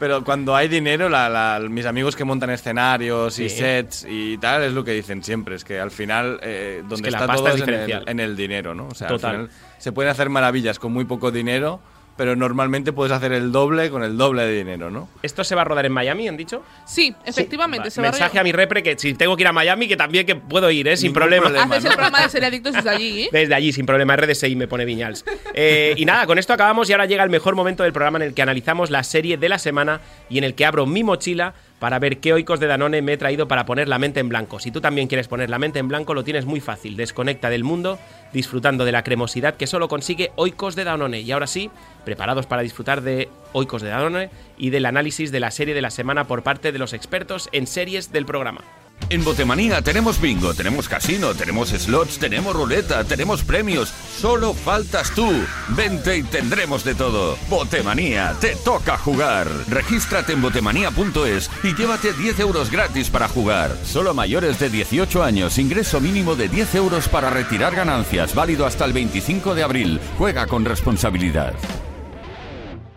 Pero 0.00 0.24
cuando 0.24 0.56
hay 0.56 0.66
dinero, 0.68 1.08
la- 1.08 1.28
la- 1.28 1.60
mis 1.68 1.86
amigos 1.86 2.16
que 2.16 2.24
montan 2.24 2.50
escenarios 2.50 3.38
y 3.38 3.48
Sí. 3.48 3.56
sets 3.58 4.06
y 4.08 4.36
tal, 4.38 4.64
es 4.64 4.72
lo 4.72 4.82
que 4.84 4.90
dicen 4.90 5.22
siempre, 5.22 5.54
es 5.54 5.64
que 5.64 5.78
al 5.78 5.90
final 5.92 6.40
eh, 6.42 6.82
donde 6.88 7.04
que 7.04 7.10
la 7.12 7.18
está 7.18 7.26
pasta 7.28 7.42
todo 7.44 7.48
es 7.48 7.54
es 7.54 7.60
en 7.62 7.68
el, 7.68 7.74
diferencial. 7.80 8.04
en 8.08 8.20
el 8.20 8.36
dinero, 8.36 8.74
¿no? 8.74 8.88
O 8.88 8.94
sea, 8.94 9.08
Total. 9.08 9.30
al 9.30 9.36
final 9.48 9.56
se 9.78 9.92
pueden 9.92 10.10
hacer 10.10 10.28
maravillas 10.30 10.78
con 10.78 10.92
muy 10.92 11.04
poco 11.04 11.30
dinero, 11.30 11.80
pero 12.16 12.34
normalmente 12.34 12.92
puedes 12.92 13.12
hacer 13.12 13.32
el 13.32 13.52
doble 13.52 13.90
con 13.90 14.02
el 14.02 14.16
doble 14.16 14.44
de 14.44 14.56
dinero, 14.56 14.90
¿no? 14.90 15.08
¿Esto 15.22 15.44
se 15.44 15.54
va 15.54 15.62
a 15.62 15.64
rodar 15.64 15.84
en 15.86 15.92
Miami, 15.92 16.28
han 16.28 16.36
dicho? 16.36 16.62
Sí, 16.86 17.14
efectivamente. 17.24 17.90
Se 17.90 18.00
va 18.00 18.10
Mensaje 18.10 18.38
a 18.38 18.42
mi 18.42 18.52
repre 18.52 18.82
que 18.82 18.98
si 18.98 19.14
tengo 19.14 19.36
que 19.36 19.42
ir 19.42 19.48
a 19.48 19.52
Miami, 19.52 19.86
que 19.86 19.96
también 19.96 20.24
que 20.24 20.34
puedo 20.34 20.70
ir, 20.70 20.88
¿eh? 20.88 20.96
sin 20.96 21.12
problema. 21.12 21.44
problema. 21.44 21.74
Haces 21.74 21.84
el 21.84 21.92
programa 21.92 22.22
de 22.22 22.28
Serie 22.30 22.48
Adictos 22.48 22.74
desde 22.74 22.90
allí. 22.90 23.22
¿eh? 23.24 23.28
Desde 23.30 23.54
allí, 23.54 23.72
sin 23.72 23.84
problema, 23.84 24.16
RDSI 24.16 24.56
me 24.56 24.66
pone 24.66 24.84
Viñals. 24.84 25.24
Eh, 25.54 25.94
y 25.96 26.04
nada, 26.04 26.26
con 26.26 26.38
esto 26.38 26.52
acabamos 26.52 26.88
y 26.88 26.92
ahora 26.92 27.06
llega 27.06 27.22
el 27.22 27.30
mejor 27.30 27.54
momento 27.54 27.82
del 27.82 27.92
programa 27.92 28.18
en 28.18 28.22
el 28.22 28.34
que 28.34 28.42
analizamos 28.42 28.90
la 28.90 29.02
serie 29.02 29.36
de 29.36 29.48
la 29.48 29.58
semana 29.58 30.00
y 30.30 30.38
en 30.38 30.44
el 30.44 30.54
que 30.54 30.64
abro 30.64 30.86
mi 30.86 31.04
mochila 31.04 31.54
para 31.78 31.98
ver 31.98 32.18
qué 32.18 32.32
oicos 32.32 32.60
de 32.60 32.66
Danone 32.66 33.02
me 33.02 33.12
he 33.12 33.16
traído 33.16 33.48
para 33.48 33.66
poner 33.66 33.88
la 33.88 33.98
mente 33.98 34.20
en 34.20 34.28
blanco. 34.28 34.58
Si 34.58 34.70
tú 34.70 34.80
también 34.80 35.08
quieres 35.08 35.28
poner 35.28 35.50
la 35.50 35.58
mente 35.58 35.78
en 35.78 35.88
blanco, 35.88 36.14
lo 36.14 36.24
tienes 36.24 36.46
muy 36.46 36.60
fácil. 36.60 36.96
Desconecta 36.96 37.50
del 37.50 37.64
mundo, 37.64 37.98
disfrutando 38.32 38.84
de 38.84 38.92
la 38.92 39.04
cremosidad 39.04 39.56
que 39.56 39.66
solo 39.66 39.88
consigue 39.88 40.32
oicos 40.36 40.74
de 40.74 40.84
Danone. 40.84 41.20
Y 41.20 41.32
ahora 41.32 41.46
sí, 41.46 41.70
preparados 42.04 42.46
para 42.46 42.62
disfrutar 42.62 43.02
de 43.02 43.28
oicos 43.52 43.82
de 43.82 43.90
Danone 43.90 44.30
y 44.56 44.70
del 44.70 44.86
análisis 44.86 45.32
de 45.32 45.40
la 45.40 45.50
serie 45.50 45.74
de 45.74 45.82
la 45.82 45.90
semana 45.90 46.26
por 46.26 46.42
parte 46.42 46.72
de 46.72 46.78
los 46.78 46.92
expertos 46.92 47.48
en 47.52 47.66
series 47.66 48.12
del 48.12 48.26
programa. 48.26 48.62
En 49.08 49.22
Botemanía 49.22 49.82
tenemos 49.82 50.20
bingo, 50.20 50.52
tenemos 50.52 50.88
casino, 50.88 51.32
tenemos 51.32 51.68
slots, 51.68 52.18
tenemos 52.18 52.56
ruleta, 52.56 53.04
tenemos 53.04 53.44
premios. 53.44 53.92
Solo 54.18 54.52
faltas 54.52 55.14
tú. 55.14 55.30
Vente 55.68 56.16
y 56.18 56.22
tendremos 56.24 56.82
de 56.82 56.96
todo. 56.96 57.38
Botemanía, 57.48 58.34
te 58.40 58.56
toca 58.56 58.98
jugar. 58.98 59.46
Regístrate 59.68 60.32
en 60.32 60.42
botemanía.es 60.42 61.50
y 61.62 61.74
llévate 61.74 62.14
10 62.14 62.40
euros 62.40 62.70
gratis 62.70 63.08
para 63.08 63.28
jugar. 63.28 63.76
Solo 63.84 64.12
mayores 64.12 64.58
de 64.58 64.70
18 64.70 65.22
años, 65.22 65.58
ingreso 65.58 66.00
mínimo 66.00 66.34
de 66.34 66.48
10 66.48 66.74
euros 66.74 67.08
para 67.08 67.30
retirar 67.30 67.76
ganancias, 67.76 68.34
válido 68.34 68.66
hasta 68.66 68.84
el 68.86 68.92
25 68.92 69.54
de 69.54 69.62
abril. 69.62 70.00
Juega 70.18 70.48
con 70.48 70.64
responsabilidad. 70.64 71.54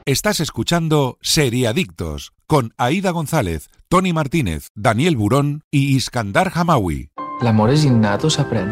Estás 0.06 0.40
escuchando 0.40 1.20
Seriadictos 1.22 2.34
con 2.48 2.74
Aida 2.78 3.12
González, 3.12 3.70
Tony 3.92 4.14
Martínez, 4.14 4.68
Daniel 4.76 5.16
Burón 5.16 5.64
y 5.72 5.96
Iskandar 5.96 6.52
Hamawi. 6.54 7.10
L'amor 7.42 7.72
és 7.74 7.88
innat 7.88 8.22
o 8.22 8.30
s'aprèn? 8.30 8.68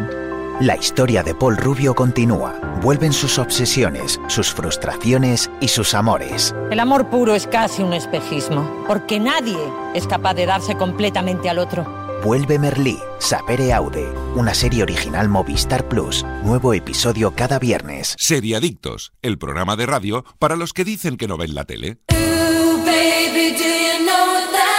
La 0.62 0.76
historia 0.78 1.24
de 1.26 1.34
Paul 1.34 1.56
Rubio 1.56 1.92
continúa. 1.98 2.52
Vuelven 2.82 3.12
sus 3.12 3.40
obsesiones, 3.40 4.20
sus 4.28 4.54
frustraciones 4.54 5.50
y 5.60 5.66
sus 5.66 5.94
amores. 5.94 6.54
El 6.70 6.78
amor 6.78 7.10
puro 7.10 7.34
es 7.34 7.48
casi 7.48 7.82
un 7.82 7.94
espejismo, 7.94 8.84
porque 8.86 9.18
nadie 9.18 9.58
es 9.92 10.06
capaz 10.06 10.34
de 10.34 10.46
darse 10.46 10.76
completamente 10.76 11.50
al 11.50 11.58
otro. 11.58 11.84
Vuelve 12.22 12.60
Merlí, 12.60 13.00
Sapere 13.18 13.72
Aude, 13.72 14.08
una 14.36 14.54
serie 14.54 14.84
original 14.84 15.28
Movistar 15.28 15.88
Plus. 15.88 16.24
Nuevo 16.44 16.74
episodio 16.74 17.32
cada 17.34 17.58
viernes. 17.58 18.14
Seriadictos, 18.18 19.10
el 19.22 19.36
programa 19.36 19.74
de 19.74 19.86
radio 19.86 20.24
para 20.38 20.54
los 20.54 20.72
que 20.72 20.84
dicen 20.84 21.16
que 21.16 21.26
no 21.26 21.36
ven 21.36 21.56
la 21.56 21.64
tele. 21.64 21.98
Ooh, 22.12 22.78
baby, 22.84 23.56
do 23.58 23.64
you 23.64 24.04
know 24.04 24.34
what 24.34 24.77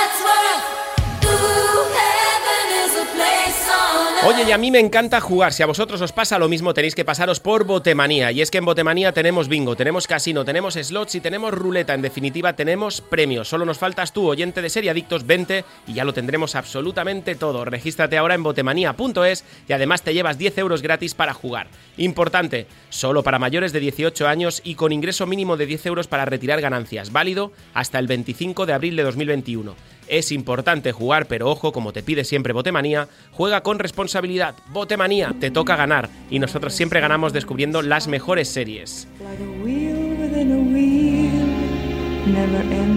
Oye, 4.27 4.43
y 4.45 4.51
a 4.51 4.57
mí 4.57 4.69
me 4.69 4.79
encanta 4.79 5.21
jugar. 5.21 5.53
Si 5.53 5.63
a 5.63 5.65
vosotros 5.65 6.01
os 6.01 6.11
pasa 6.11 6.37
lo 6.37 6.49
mismo, 6.49 6.73
tenéis 6.73 6.93
que 6.93 7.05
pasaros 7.05 7.39
por 7.39 7.63
Botemanía. 7.63 8.33
Y 8.33 8.41
es 8.41 8.51
que 8.51 8.57
en 8.57 8.65
Botemanía 8.65 9.13
tenemos 9.13 9.47
bingo, 9.47 9.77
tenemos 9.77 10.07
casino, 10.07 10.43
tenemos 10.43 10.73
slots 10.73 11.15
y 11.15 11.21
tenemos 11.21 11.53
ruleta. 11.53 11.93
En 11.93 12.01
definitiva, 12.01 12.51
tenemos 12.51 12.99
premios. 12.99 13.47
Solo 13.47 13.63
nos 13.63 13.77
faltas 13.77 14.11
tú, 14.11 14.27
oyente 14.27 14.61
de 14.61 14.69
Serie 14.69 14.89
Adictos 14.89 15.25
20, 15.25 15.63
y 15.87 15.93
ya 15.93 16.03
lo 16.03 16.13
tendremos 16.13 16.55
absolutamente 16.55 17.35
todo. 17.35 17.63
Regístrate 17.63 18.17
ahora 18.17 18.35
en 18.35 18.43
botemanía.es 18.43 19.45
y 19.69 19.71
además 19.71 20.01
te 20.01 20.13
llevas 20.13 20.37
10 20.37 20.57
euros 20.57 20.81
gratis 20.81 21.13
para 21.13 21.33
jugar. 21.33 21.67
Importante, 21.95 22.67
solo 22.89 23.23
para 23.23 23.39
mayores 23.39 23.71
de 23.71 23.79
18 23.79 24.27
años 24.27 24.61
y 24.65 24.75
con 24.75 24.91
ingreso 24.91 25.27
mínimo 25.27 25.55
de 25.55 25.65
10 25.65 25.85
euros 25.85 26.07
para 26.07 26.25
retirar 26.25 26.59
ganancias. 26.59 27.13
Válido 27.13 27.53
hasta 27.73 27.99
el 27.99 28.07
25 28.07 28.65
de 28.65 28.73
abril 28.73 28.97
de 28.97 29.03
2021. 29.03 29.75
Es 30.09 30.31
importante 30.31 30.91
jugar, 30.91 31.27
pero 31.27 31.49
ojo, 31.49 31.71
como 31.71 31.93
te 31.93 32.01
pide 32.03 32.23
siempre 32.23 32.51
Botemanía, 32.51 33.07
juega 33.31 33.61
con 33.61 33.77
responsabilidad. 33.79 34.55
Botemanía, 34.71 35.35
te 35.39 35.51
toca 35.51 35.75
ganar. 35.75 36.09
Y 36.29 36.39
nosotros 36.39 36.73
siempre 36.73 36.99
ganamos 36.99 37.31
descubriendo 37.31 37.81
las 37.81 38.07
mejores 38.07 38.49
series. 38.49 39.07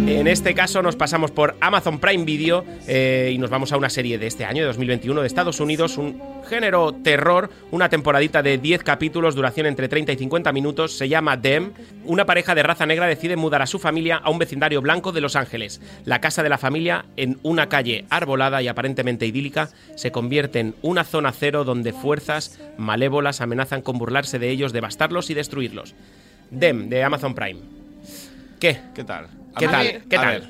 En 0.04 0.26
este 0.26 0.52
caso 0.52 0.82
nos 0.82 0.96
pasamos 0.96 1.30
por 1.30 1.56
Amazon 1.60 2.00
Prime 2.00 2.24
Video 2.24 2.64
eh, 2.88 3.30
y 3.32 3.38
nos 3.38 3.50
vamos 3.50 3.72
a 3.72 3.76
una 3.76 3.88
serie 3.88 4.18
de 4.18 4.26
este 4.26 4.44
año, 4.44 4.62
de 4.62 4.66
2021, 4.66 5.20
de 5.20 5.26
Estados 5.26 5.60
Unidos, 5.60 5.96
un 5.96 6.20
género 6.48 6.92
terror, 6.92 7.50
una 7.70 7.88
temporadita 7.88 8.42
de 8.42 8.58
10 8.58 8.82
capítulos, 8.82 9.36
duración 9.36 9.66
entre 9.66 9.88
30 9.88 10.12
y 10.12 10.16
50 10.16 10.52
minutos, 10.52 10.98
se 10.98 11.08
llama 11.08 11.36
Dem. 11.36 11.72
Una 12.04 12.26
pareja 12.26 12.54
de 12.54 12.64
raza 12.64 12.84
negra 12.84 13.06
decide 13.06 13.36
mudar 13.36 13.62
a 13.62 13.66
su 13.66 13.78
familia 13.78 14.16
a 14.16 14.30
un 14.30 14.38
vecindario 14.38 14.82
blanco 14.82 15.12
de 15.12 15.20
Los 15.20 15.36
Ángeles. 15.36 15.80
La 16.04 16.20
casa 16.20 16.42
de 16.42 16.48
la 16.48 16.58
familia, 16.58 17.04
en 17.16 17.38
una 17.42 17.68
calle 17.68 18.04
arbolada 18.10 18.60
y 18.60 18.68
aparentemente 18.68 19.26
idílica, 19.26 19.70
se 19.94 20.10
convierte 20.10 20.58
en 20.58 20.74
una 20.82 21.04
zona 21.04 21.32
cero 21.32 21.64
donde 21.64 21.92
fuerzas 21.92 22.60
malévolas 22.76 23.40
amenazan 23.40 23.82
con 23.82 23.98
burlarse 23.98 24.38
de 24.38 24.50
ellos, 24.50 24.72
devastarlos 24.72 25.30
y 25.30 25.34
destruirlos. 25.34 25.94
Dem, 26.50 26.88
de 26.88 27.04
Amazon 27.04 27.34
Prime. 27.34 27.60
¿Qué? 28.58 28.78
¿Qué 28.94 29.04
tal? 29.04 29.41
¿Qué 29.58 29.66
tal? 29.68 29.84
ver, 29.86 30.02
¿Qué 30.08 30.16
a 30.16 30.20
tal? 30.20 30.40
ver, 30.40 30.42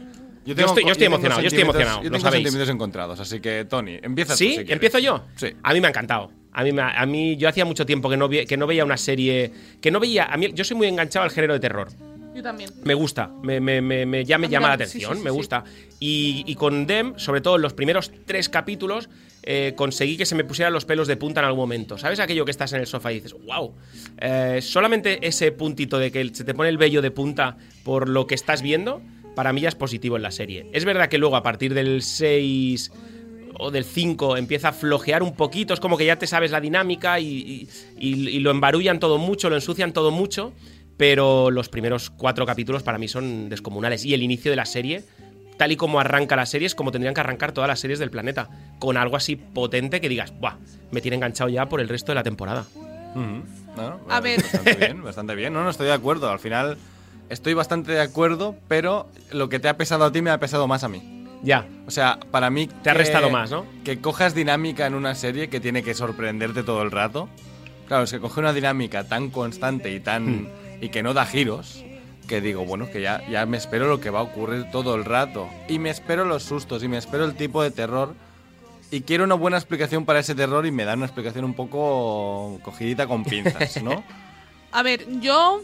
Yo 0.44 0.54
tengo- 0.54 0.68
estoy- 0.68 0.84
yo 0.84 0.90
estoy 0.92 1.04
tengo 1.04 1.14
emocionado, 1.16 1.40
yo 1.40 1.46
estoy 1.48 1.62
emocionado, 1.62 1.98
Yo 1.98 2.04
lo 2.04 2.10
tengo 2.10 2.20
sabéis. 2.24 2.42
sentimientos 2.44 2.74
encontrados, 2.74 3.20
así 3.20 3.40
que, 3.40 3.64
Tony, 3.64 3.98
empieza 4.02 4.32
tú, 4.34 4.38
¿Sí? 4.38 4.48
si 4.48 4.54
quieres. 4.56 4.72
¿Empiezo 4.72 4.98
yo? 4.98 5.24
Sí. 5.36 5.48
A 5.62 5.72
mí 5.72 5.80
me 5.80 5.86
ha 5.86 5.90
encantado. 5.90 6.30
A 6.54 6.62
mí, 6.64 6.70
a 6.78 7.06
mí 7.06 7.36
yo 7.36 7.48
hacía 7.48 7.64
mucho 7.64 7.86
tiempo 7.86 8.10
que 8.10 8.16
no, 8.16 8.28
vi- 8.28 8.44
que 8.44 8.56
no 8.58 8.66
veía 8.66 8.84
una 8.84 8.98
serie. 8.98 9.50
Que 9.80 9.90
no 9.90 9.98
veía. 10.00 10.24
A 10.26 10.36
mí, 10.36 10.50
yo 10.52 10.64
soy 10.64 10.76
muy 10.76 10.86
enganchado 10.86 11.24
al 11.24 11.30
género 11.30 11.54
de 11.54 11.60
terror. 11.60 11.88
Yo 12.34 12.42
también. 12.42 12.70
Me 12.84 12.94
gusta, 12.94 13.30
me, 13.42 13.60
me, 13.60 13.80
me, 13.82 14.24
ya 14.24 14.38
me 14.38 14.48
llama 14.48 14.68
la 14.68 14.74
atención, 14.74 15.12
sí, 15.12 15.18
sí, 15.18 15.24
me 15.24 15.30
gusta. 15.30 15.64
Y, 16.00 16.44
y 16.46 16.54
con 16.54 16.86
Dem, 16.86 17.12
sobre 17.18 17.40
todo 17.42 17.56
en 17.56 17.62
los 17.62 17.74
primeros 17.74 18.10
tres 18.24 18.48
capítulos, 18.48 19.10
eh, 19.42 19.74
conseguí 19.76 20.16
que 20.16 20.24
se 20.24 20.34
me 20.34 20.44
pusieran 20.44 20.72
los 20.72 20.84
pelos 20.86 21.08
de 21.08 21.16
punta 21.16 21.40
en 21.40 21.46
algún 21.46 21.60
momento. 21.60 21.98
¿Sabes 21.98 22.20
aquello 22.20 22.44
que 22.46 22.50
estás 22.50 22.72
en 22.72 22.80
el 22.80 22.86
sofá 22.86 23.12
y 23.12 23.16
dices, 23.16 23.34
wow? 23.44 23.74
solamente 24.60 25.26
ese 25.26 25.52
puntito 25.52 25.98
de 25.98 26.10
que 26.10 26.30
se 26.34 26.44
te 26.44 26.54
pone 26.54 26.68
el 26.70 26.78
vello 26.78 27.02
de 27.02 27.10
punta 27.10 27.56
por 27.84 28.08
lo 28.08 28.26
que 28.26 28.34
estás 28.34 28.62
viendo, 28.62 29.02
para 29.34 29.52
mí 29.52 29.60
ya 29.60 29.68
es 29.68 29.74
positivo 29.74 30.16
en 30.16 30.22
la 30.22 30.30
serie. 30.30 30.66
Es 30.72 30.84
verdad 30.84 31.08
que 31.08 31.18
luego 31.18 31.36
a 31.36 31.42
partir 31.42 31.74
del 31.74 32.02
6 32.02 32.92
o 33.58 33.70
del 33.70 33.84
5 33.84 34.36
empieza 34.38 34.68
a 34.68 34.72
flojear 34.72 35.22
un 35.22 35.34
poquito, 35.34 35.74
es 35.74 35.80
como 35.80 35.96
que 35.98 36.06
ya 36.06 36.16
te 36.16 36.26
sabes 36.26 36.50
la 36.50 36.60
dinámica 36.60 37.20
y, 37.20 37.26
y- 37.26 37.68
y- 37.98 38.28
y 38.30 38.40
lo 38.40 38.50
embarullan 38.50 38.98
todo 39.00 39.18
mucho, 39.18 39.50
lo 39.50 39.56
ensucian 39.56 39.92
todo 39.92 40.10
mucho, 40.10 40.52
pero 40.96 41.50
los 41.50 41.68
primeros 41.68 42.10
cuatro 42.10 42.46
capítulos 42.46 42.82
para 42.82 42.98
mí 42.98 43.08
son 43.08 43.48
descomunales. 43.48 44.04
Y 44.04 44.14
el 44.14 44.22
inicio 44.22 44.50
de 44.50 44.56
la 44.56 44.66
serie, 44.66 45.04
tal 45.56 45.72
y 45.72 45.76
como 45.76 46.00
arranca 46.00 46.36
la 46.36 46.46
serie, 46.46 46.66
es 46.66 46.74
como 46.74 46.92
tendrían 46.92 47.14
que 47.14 47.20
arrancar 47.20 47.52
todas 47.52 47.68
las 47.68 47.80
series 47.80 47.98
del 47.98 48.10
planeta, 48.10 48.48
con 48.78 48.96
algo 48.96 49.16
así 49.16 49.36
potente 49.36 50.00
que 50.00 50.08
digas, 50.08 50.32
¡buah! 50.38 50.56
Me 50.90 51.00
tiene 51.00 51.16
enganchado 51.16 51.50
ya 51.50 51.68
por 51.68 51.80
el 51.80 51.88
resto 51.88 52.12
de 52.12 52.16
la 52.16 52.22
temporada. 52.22 52.66
No, 53.14 54.00
A 54.08 54.20
ver. 54.20 54.42
Bastante 54.42 54.74
bien, 54.74 55.02
bastante 55.02 55.34
bien. 55.34 55.52
No, 55.52 55.64
no 55.64 55.70
estoy 55.70 55.86
de 55.86 55.92
acuerdo. 55.92 56.30
Al 56.30 56.38
final 56.38 56.78
estoy 57.28 57.54
bastante 57.54 57.92
de 57.92 58.00
acuerdo, 58.00 58.56
pero 58.68 59.08
lo 59.30 59.48
que 59.48 59.58
te 59.58 59.68
ha 59.68 59.76
pesado 59.76 60.04
a 60.04 60.12
ti 60.12 60.22
me 60.22 60.30
ha 60.30 60.38
pesado 60.38 60.66
más 60.66 60.84
a 60.84 60.88
mí. 60.88 61.26
Ya. 61.42 61.66
O 61.86 61.90
sea, 61.90 62.20
para 62.30 62.50
mí. 62.50 62.68
Te 62.82 62.90
ha 62.90 62.94
restado 62.94 63.30
más, 63.30 63.50
¿no? 63.50 63.66
Que 63.84 64.00
cojas 64.00 64.34
dinámica 64.34 64.86
en 64.86 64.94
una 64.94 65.14
serie 65.14 65.48
que 65.48 65.60
tiene 65.60 65.82
que 65.82 65.94
sorprenderte 65.94 66.62
todo 66.62 66.82
el 66.82 66.90
rato. 66.90 67.28
Claro, 67.88 68.04
es 68.04 68.12
que 68.12 68.20
coge 68.20 68.40
una 68.40 68.52
dinámica 68.52 69.04
tan 69.04 69.30
constante 69.30 69.92
y 69.92 70.00
tan. 70.00 70.42
Hmm. 70.42 70.48
Y 70.82 70.90
que 70.90 71.02
no 71.02 71.14
da 71.14 71.24
giros. 71.24 71.82
Que 72.28 72.40
digo, 72.40 72.64
bueno, 72.66 72.90
que 72.90 73.00
ya, 73.00 73.26
ya 73.28 73.46
me 73.46 73.56
espero 73.56 73.88
lo 73.88 74.00
que 74.00 74.10
va 74.10 74.20
a 74.20 74.22
ocurrir 74.22 74.70
todo 74.70 74.94
el 74.94 75.04
rato. 75.04 75.48
Y 75.68 75.78
me 75.78 75.90
espero 75.90 76.24
los 76.24 76.42
sustos, 76.42 76.82
y 76.82 76.88
me 76.88 76.98
espero 76.98 77.24
el 77.24 77.34
tipo 77.34 77.62
de 77.62 77.70
terror. 77.70 78.14
Y 78.90 79.00
quiero 79.00 79.24
una 79.24 79.34
buena 79.34 79.56
explicación 79.56 80.04
para 80.04 80.18
ese 80.18 80.34
terror 80.34 80.66
y 80.66 80.70
me 80.70 80.84
dan 80.84 80.98
una 80.98 81.06
explicación 81.06 81.44
un 81.46 81.54
poco 81.54 82.60
cogidita 82.62 83.06
con 83.06 83.24
pinzas, 83.24 83.82
¿no? 83.82 84.04
A 84.72 84.82
ver, 84.82 85.04
yo 85.20 85.62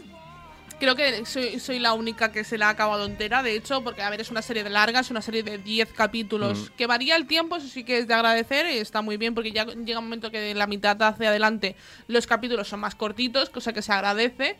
creo 0.79 0.95
que 0.95 1.25
soy, 1.25 1.59
soy 1.59 1.79
la 1.79 1.93
única 1.93 2.31
que 2.31 2.43
se 2.43 2.57
la 2.57 2.67
ha 2.67 2.69
acabado 2.69 3.05
entera, 3.05 3.41
de 3.43 3.55
hecho, 3.55 3.83
porque, 3.83 4.01
a 4.01 4.09
ver, 4.09 4.21
es 4.21 4.29
una 4.31 4.41
serie 4.41 4.63
de 4.63 4.69
larga, 4.69 4.99
es 5.01 5.11
una 5.11 5.21
serie 5.21 5.43
de 5.43 5.57
10 5.57 5.91
capítulos, 5.93 6.69
Mm. 6.71 6.75
que 6.77 6.87
varía 6.87 7.15
el 7.15 7.25
tiempo, 7.27 7.57
eso 7.57 7.67
sí 7.67 7.83
que 7.83 7.97
es 7.97 8.07
de 8.07 8.13
agradecer, 8.13 8.65
y 8.67 8.77
está 8.77 9.01
muy 9.01 9.17
bien, 9.17 9.33
porque 9.35 9.51
ya 9.51 9.65
llega 9.65 9.99
un 9.99 10.05
momento 10.05 10.31
que 10.31 10.39
de 10.39 10.53
la 10.55 10.67
mitad 10.67 11.01
hacia 11.01 11.29
adelante 11.29 11.75
los 12.07 12.27
capítulos 12.27 12.67
son 12.67 12.79
más 12.81 12.95
cortitos, 12.95 13.49
cosa 13.49 13.73
que 13.73 13.81
se 13.81 13.91
agradece. 13.91 14.57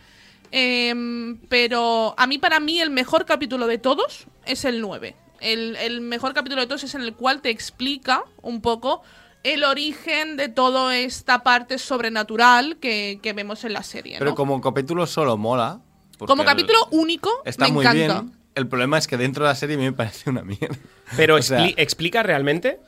Em, 0.51 1.37
pero 1.47 2.13
a 2.17 2.25
mí, 2.27 2.37
para 2.37 2.59
mí, 2.59 2.79
el 2.79 2.89
mejor 2.89 3.25
capítulo 3.25 3.67
de 3.67 3.77
todos 3.77 4.25
es 4.45 4.65
el 4.65 4.81
9. 4.81 5.15
El, 5.41 5.75
el 5.77 6.01
mejor 6.01 6.33
capítulo 6.33 6.61
de 6.61 6.67
todos 6.67 6.83
es 6.83 6.95
en 6.95 7.01
el 7.01 7.13
cual 7.13 7.41
te 7.41 7.49
explica 7.49 8.23
un 8.41 8.61
poco 8.61 9.03
el 9.43 9.63
origen 9.63 10.35
de 10.35 10.49
toda 10.49 10.97
esta 10.97 11.43
parte 11.43 11.77
sobrenatural 11.77 12.77
que, 12.77 13.19
que 13.23 13.31
vemos 13.33 13.63
en 13.63 13.73
la 13.73 13.83
serie. 13.83 14.15
Pero 14.19 14.31
¿no? 14.31 14.35
como 14.35 14.59
capítulo 14.59 15.07
solo 15.07 15.37
mola. 15.37 15.79
Como 16.17 16.41
el- 16.41 16.47
capítulo 16.47 16.79
único, 16.91 17.29
Está 17.45 17.65
me 17.67 17.71
muy 17.71 17.85
encanta. 17.85 18.21
bien. 18.21 18.39
El 18.55 18.67
problema 18.67 18.97
es 18.97 19.07
que 19.07 19.15
dentro 19.15 19.45
de 19.45 19.51
la 19.51 19.55
serie 19.55 19.75
a 19.75 19.79
mí 19.79 19.85
me 19.85 19.93
parece 19.93 20.29
una 20.29 20.41
mierda. 20.41 20.75
Pero 21.15 21.35
O 21.37 21.41
sea, 21.41 21.59
expli- 21.59 21.73
explica 21.77 22.23
realmente. 22.23 22.81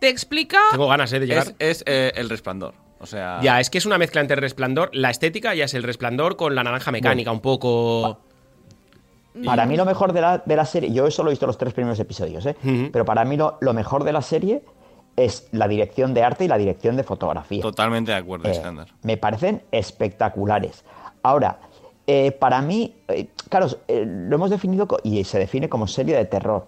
Te 0.00 0.08
explica. 0.08 0.58
Tengo 0.72 0.88
ganas 0.88 1.12
eh, 1.12 1.20
de 1.20 1.26
llegar. 1.26 1.46
es, 1.60 1.78
es, 1.78 1.84
eh, 1.86 2.12
el 2.16 2.28
resplandor. 2.28 2.74
O 2.98 3.06
sea. 3.06 3.40
Ya, 3.42 3.60
es 3.60 3.68
que 3.70 3.78
es 3.78 3.86
una 3.86 3.98
mezcla 3.98 4.20
entre 4.20 4.36
el 4.36 4.40
resplandor, 4.42 4.90
la 4.92 5.10
estética 5.10 5.54
ya 5.54 5.64
es 5.64 5.74
el 5.74 5.82
resplandor 5.82 6.36
con 6.36 6.54
la 6.54 6.64
naranja 6.64 6.90
mecánica, 6.92 7.30
un 7.32 7.40
poco. 7.40 8.18
Para 9.44 9.66
mí 9.66 9.76
lo 9.76 9.84
mejor 9.84 10.14
de 10.14 10.22
la, 10.22 10.38
de 10.38 10.56
la 10.56 10.64
serie, 10.64 10.90
yo 10.92 11.10
solo 11.10 11.28
he 11.28 11.32
visto 11.32 11.46
los 11.46 11.58
tres 11.58 11.74
primeros 11.74 12.00
episodios, 12.00 12.46
¿eh? 12.46 12.56
Pero 12.90 13.04
para 13.04 13.24
mí 13.26 13.36
lo, 13.36 13.58
lo 13.60 13.74
mejor 13.74 14.04
de 14.04 14.12
la 14.12 14.22
serie 14.22 14.62
es 15.14 15.48
la 15.52 15.68
dirección 15.68 16.14
de 16.14 16.22
arte 16.22 16.44
y 16.46 16.48
la 16.48 16.56
dirección 16.56 16.96
de 16.96 17.02
fotografía. 17.02 17.60
Totalmente 17.62 18.12
de 18.12 18.16
acuerdo, 18.18 18.48
Eh, 18.48 18.52
Iskander. 18.52 18.86
me 19.02 19.16
parecen 19.18 19.62
espectaculares. 19.72 20.84
Ahora, 21.22 21.58
eh, 22.06 22.32
para 22.32 22.62
mí, 22.62 22.94
eh, 23.08 23.28
claro, 23.50 23.66
eh, 23.88 24.04
lo 24.06 24.36
hemos 24.36 24.48
definido 24.50 24.86
y 25.04 25.22
se 25.24 25.38
define 25.38 25.68
como 25.68 25.86
serie 25.86 26.16
de 26.16 26.24
terror. 26.24 26.66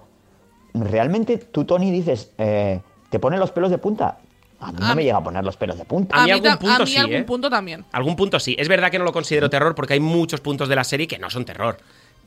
Realmente 0.75 1.39
tú, 1.39 1.65
Tony, 1.65 1.91
dices, 1.91 2.33
eh, 2.37 2.81
¿te 3.09 3.19
ponen 3.19 3.41
los 3.41 3.51
pelos 3.51 3.71
de 3.71 3.79
punta? 3.79 4.19
A 4.61 4.73
mí 4.73 4.79
no 4.81 4.87
A 4.87 4.89
me 4.91 4.95
mí- 4.97 5.05
llega 5.05 5.19
a 5.19 5.23
poner 5.25 5.45
los 5.45 5.57
pelos 5.57 5.79
de 5.79 5.85
punta. 5.85 6.17
A 6.17 6.25
mí 6.25 6.31
a 6.31 6.35
algún 6.35 6.51
ta- 6.51 6.59
punto 6.59 6.75
a 6.83 6.85
mí 6.85 6.91
sí, 6.91 6.97
algún 6.97 7.17
¿eh? 7.17 7.25
punto 7.25 7.49
también. 7.51 7.85
Algún 7.93 8.17
punto 8.17 8.41
sí. 8.41 8.57
Es 8.59 8.69
verdad 8.69 8.91
que 8.91 8.99
no 8.99 9.05
lo 9.05 9.13
considero 9.13 9.49
terror 9.49 9.75
porque 9.75 9.95
hay 9.95 10.01
muchos 10.01 10.41
puntos 10.41 10.69
de 10.69 10.75
la 10.77 10.85
serie 10.85 11.07
que 11.07 11.19
no 11.19 11.31
son 11.31 11.45
terror. 11.45 11.79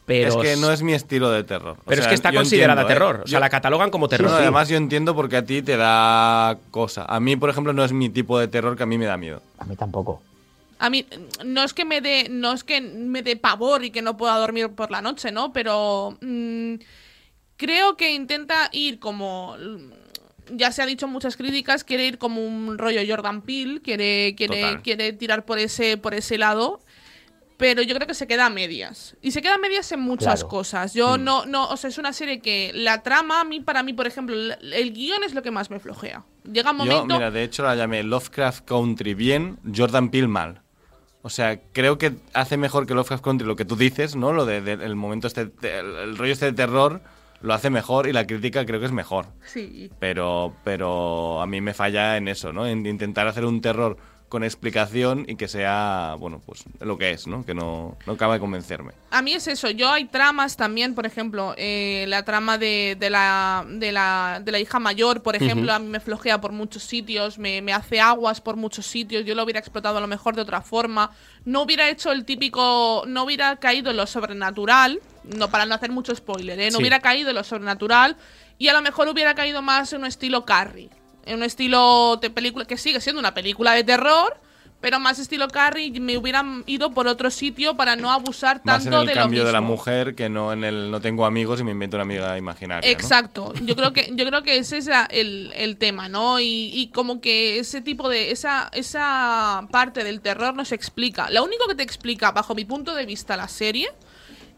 Pero 0.06 0.30
es 0.30 0.36
que 0.38 0.56
no 0.58 0.72
es 0.72 0.82
mi 0.82 0.94
estilo 0.94 1.30
de 1.30 1.44
terror. 1.44 1.78
O 1.80 1.84
Pero 1.86 2.02
es 2.02 2.08
que 2.08 2.16
está 2.16 2.34
considerada 2.34 2.82
entiendo, 2.82 3.06
¿eh? 3.06 3.10
terror. 3.12 3.22
O 3.24 3.28
sea, 3.28 3.38
Yo- 3.38 3.40
la 3.40 3.50
catalogan 3.50 3.92
como 3.92 4.08
terror. 4.10 4.30
no, 4.32 4.36
además 4.38 4.68
yo 4.68 4.76
entiendo 4.78 5.14
porque 5.16 5.38
a 5.38 5.46
ti 5.46 5.62
te 5.62 5.78
da 5.78 6.58
cosa. 6.72 7.06
A 7.06 7.20
mí, 7.20 7.36
por 7.36 7.50
ejemplo, 7.50 7.72
no 7.74 7.84
es 7.86 7.94
mi 7.94 8.10
tipo 8.10 8.40
de 8.40 8.48
terror 8.48 8.76
que 8.76 8.84
a 8.84 8.88
mí 8.88 8.98
me 8.98 9.06
da 9.06 9.16
miedo. 9.18 9.42
A 9.60 9.66
mí 9.66 9.76
tampoco. 9.76 10.22
A 10.80 10.90
mí 10.90 11.06
no 11.46 11.64
es 11.64 11.74
que 11.74 11.86
me 11.86 12.02
dé 12.02 12.28
no 12.30 12.52
es 12.54 12.64
que 12.64 12.82
me 12.82 13.22
dé 13.22 13.36
pavor 13.36 13.86
y 13.86 13.92
que 13.92 14.02
no 14.02 14.18
pueda 14.18 14.36
dormir 14.38 14.70
por 14.70 14.90
la 14.90 15.02
noche, 15.02 15.32
¿no? 15.32 15.54
Pero 15.54 16.18
mm, 16.22 16.74
creo 17.58 17.96
que 17.96 18.12
intenta 18.12 18.70
ir 18.72 19.00
como 19.00 19.56
ya 20.50 20.72
se 20.72 20.82
ha 20.82 20.86
dicho 20.86 21.06
en 21.06 21.12
muchas 21.12 21.38
críticas, 21.38 21.84
quiere 21.84 22.06
ir 22.08 22.18
como 22.18 22.46
un 22.46 22.78
rollo 22.78 23.02
Jordan 23.08 23.42
Peele, 23.42 23.82
quiere 23.82 24.34
quiere 24.36 24.62
Total. 24.62 24.82
quiere 24.82 25.14
tirar 25.14 25.46
por 25.46 25.60
ese 25.60 25.98
por 25.98 26.14
ese 26.14 26.38
lado. 26.38 26.82
Pero 27.58 27.84
yo 27.84 27.94
creo 27.94 28.08
que 28.08 28.16
se 28.16 28.26
queda 28.26 28.48
a 28.48 28.50
medias. 28.50 29.16
Y 29.22 29.30
se 29.32 29.42
queda 29.44 29.54
a 29.54 29.58
medias 29.60 29.92
en 29.92 30.00
muchas 30.00 30.40
Claro. 30.40 30.48
cosas. 30.48 30.96
Yo 30.96 31.20
Mm. 31.20 31.24
no, 31.24 31.46
no, 31.46 31.70
o 31.70 31.78
sea, 31.78 31.92
es 31.92 32.00
una 32.00 32.12
serie 32.12 32.40
que 32.40 32.72
la 32.74 33.04
trama, 33.04 33.42
a 33.42 33.44
mí, 33.44 33.60
para 33.60 33.84
mí, 33.84 33.94
por 33.94 34.08
ejemplo, 34.08 34.36
el, 34.36 34.74
el 34.74 34.94
guion 34.94 35.24
es 35.24 35.36
lo 35.36 35.44
que 35.44 35.52
más 35.52 35.70
me 35.70 35.80
flojea. 35.80 36.24
Llega 36.52 36.72
un 36.72 36.80
Yo, 36.80 36.86
momento. 36.86 37.14
mira, 37.14 37.30
de 37.30 37.44
hecho 37.44 37.62
la 37.62 37.76
llamé 37.76 38.02
Lovecraft 38.02 38.66
Country 38.66 39.14
bien, 39.14 39.60
Jordan 39.76 40.10
Peele 40.10 40.28
mal. 40.28 40.62
O 41.22 41.30
sea, 41.30 41.62
creo 41.72 42.00
que 42.00 42.14
hace 42.34 42.58
mejor 42.58 42.88
que 42.88 42.96
Lovecraft 42.96 43.24
Country 43.24 43.46
lo 43.48 43.56
que 43.56 43.64
tú 43.66 43.76
dices, 43.76 44.16
¿no? 44.16 44.34
Lo 44.34 44.48
del 44.48 44.66
de, 44.66 44.72
el 44.74 44.96
momento 44.96 45.28
este, 45.28 45.46
de- 45.46 45.80
el, 45.82 45.86
el 45.98 46.18
rollo 46.18 46.34
este 46.34 46.46
de 46.48 46.54
terror 46.54 47.02
lo 47.42 47.54
hace 47.54 47.70
mejor 47.70 48.08
y 48.08 48.14
la 48.14 48.26
crítica 48.26 48.66
creo 48.66 48.80
que 48.80 48.86
es 48.86 48.92
mejor. 48.92 49.28
Sí. 49.46 49.90
Pero, 50.00 50.54
pero 50.64 51.42
a 51.42 51.48
mí 51.48 51.62
me 51.62 51.74
falla 51.74 52.18
en 52.18 52.28
eso, 52.28 52.54
¿no? 52.54 52.68
En 52.68 52.86
intentar 52.86 53.28
hacer 53.28 53.46
un 53.46 53.62
terror 53.62 53.98
con 54.32 54.46
explicación 54.46 55.26
y 55.28 55.36
que 55.36 55.50
sea, 55.50 56.16
bueno, 56.18 56.42
pues 56.46 56.64
lo 56.80 56.98
que 56.98 57.12
es, 57.12 57.28
¿no? 57.28 57.46
Que 57.46 57.54
no, 57.54 57.98
no 58.08 58.14
acaba 58.14 58.36
de 58.36 58.40
convencerme. 58.40 58.94
A 59.10 59.22
mí 59.22 59.34
es 59.34 59.46
eso, 59.48 59.70
yo 59.70 59.92
hay 59.92 60.06
tramas 60.06 60.56
también, 60.56 60.96
por 60.96 61.06
ejemplo, 61.06 61.54
eh, 61.58 62.06
la 62.08 62.24
trama 62.24 62.58
de, 62.58 62.96
de 62.98 63.10
la, 63.10 63.66
de, 63.68 63.92
la, 63.92 64.42
de 64.42 64.54
la 64.54 64.60
hija 64.60 64.80
mayor, 64.80 65.22
por 65.22 65.36
ejemplo, 65.36 65.74
a 65.74 65.80
mí 65.80 65.88
me 65.90 66.00
flojea 66.00 66.40
por 66.40 66.54
muchos 66.54 66.82
sitios, 66.84 67.38
me, 67.38 67.62
me 67.62 67.74
hace 67.74 68.00
aguas 68.00 68.40
por 68.40 68.56
muchos 68.56 68.86
sitios, 68.86 69.26
yo 69.26 69.36
lo 69.36 69.44
hubiera 69.44 69.60
explotado 69.60 69.98
a 69.98 70.02
lo 70.02 70.08
mejor 70.08 70.34
de 70.34 70.44
otra 70.44 70.62
forma, 70.62 71.12
no 71.44 71.64
hubiera 71.64 71.90
hecho 71.90 72.14
el 72.14 72.24
típico, 72.24 73.04
no 73.08 73.24
hubiera 73.26 73.58
caído 73.58 73.92
en 73.92 73.98
lo 73.98 74.08
sobrenatural, 74.08 75.02
no 75.26 75.50
para 75.50 75.66
no 75.66 75.76
hacer 75.76 75.92
mucho 75.92 76.16
spoiler, 76.16 76.58
¿eh? 76.58 76.68
no 76.72 76.78
Sí. 76.78 76.82
hubiera 76.84 77.02
caído 77.02 77.32
en 77.32 77.36
lo 77.36 77.44
sobrenatural 77.44 78.16
y 78.58 78.70
a 78.70 78.74
lo 78.74 78.82
mejor 78.82 79.10
hubiera 79.10 79.36
caído 79.36 79.62
más 79.62 79.92
en 79.92 80.00
un 80.00 80.06
estilo 80.06 80.46
Carrie, 80.46 80.90
en 81.26 81.38
un 81.38 81.44
estilo 81.44 82.18
de 82.22 82.30
película 82.30 82.66
que 82.66 82.78
sigue 82.78 83.00
siendo 83.02 83.20
una 83.20 83.34
película 83.34 83.74
de 83.74 83.84
terror. 83.84 84.38
Pero 84.80 85.00
más 85.00 85.20
estilo 85.20 85.48
Carrie, 85.48 85.92
me 86.00 86.18
hubieran 86.18 86.64
ido 86.66 86.90
por 86.90 87.06
otro 87.08 87.30
sitio 87.30 87.78
para 87.78 87.96
no 87.96 88.12
abusar 88.12 88.62
Más 88.64 88.82
tanto 88.84 88.96
en 88.96 89.02
el 89.02 89.08
de 89.10 89.14
lo 89.14 89.22
cambio 89.22 89.38
mismo. 89.42 89.46
de 89.46 89.54
la 89.54 89.62
mujer 89.62 90.16
que 90.16 90.28
no 90.28 90.52
en 90.54 90.64
el 90.64 90.90
no 90.90 91.00
tengo 91.00 91.28
amigos 91.28 91.60
y 91.60 91.64
me 91.64 91.70
invento 91.70 91.98
una 91.98 92.02
amiga 92.02 92.36
imaginaria. 92.36 92.90
¿no? 92.90 92.92
Exacto. 92.92 93.54
Yo 93.64 93.76
creo 93.76 93.94
que 93.94 94.10
yo 94.16 94.26
creo 94.26 94.42
que 94.42 94.58
ese 94.58 94.80
es 94.80 94.88
la- 94.88 95.06
el, 95.12 95.52
el 95.56 95.78
tema, 95.78 96.10
¿no? 96.10 96.40
Y, 96.40 96.72
y 96.74 96.88
como 96.88 97.22
que 97.22 97.60
ese 97.60 97.82
tipo 97.82 98.10
de 98.10 98.32
esa 98.32 98.72
esa 98.74 99.68
parte 99.72 100.04
del 100.04 100.20
terror 100.20 100.56
no 100.56 100.66
se 100.66 100.74
explica. 100.74 101.30
Lo 101.30 101.44
único 101.44 101.68
que 101.68 101.76
te 101.76 101.84
explica, 101.84 102.32
bajo 102.32 102.56
mi 102.56 102.66
punto 102.66 102.96
de 102.96 103.06
vista, 103.06 103.38
la 103.38 103.48
serie 103.50 103.88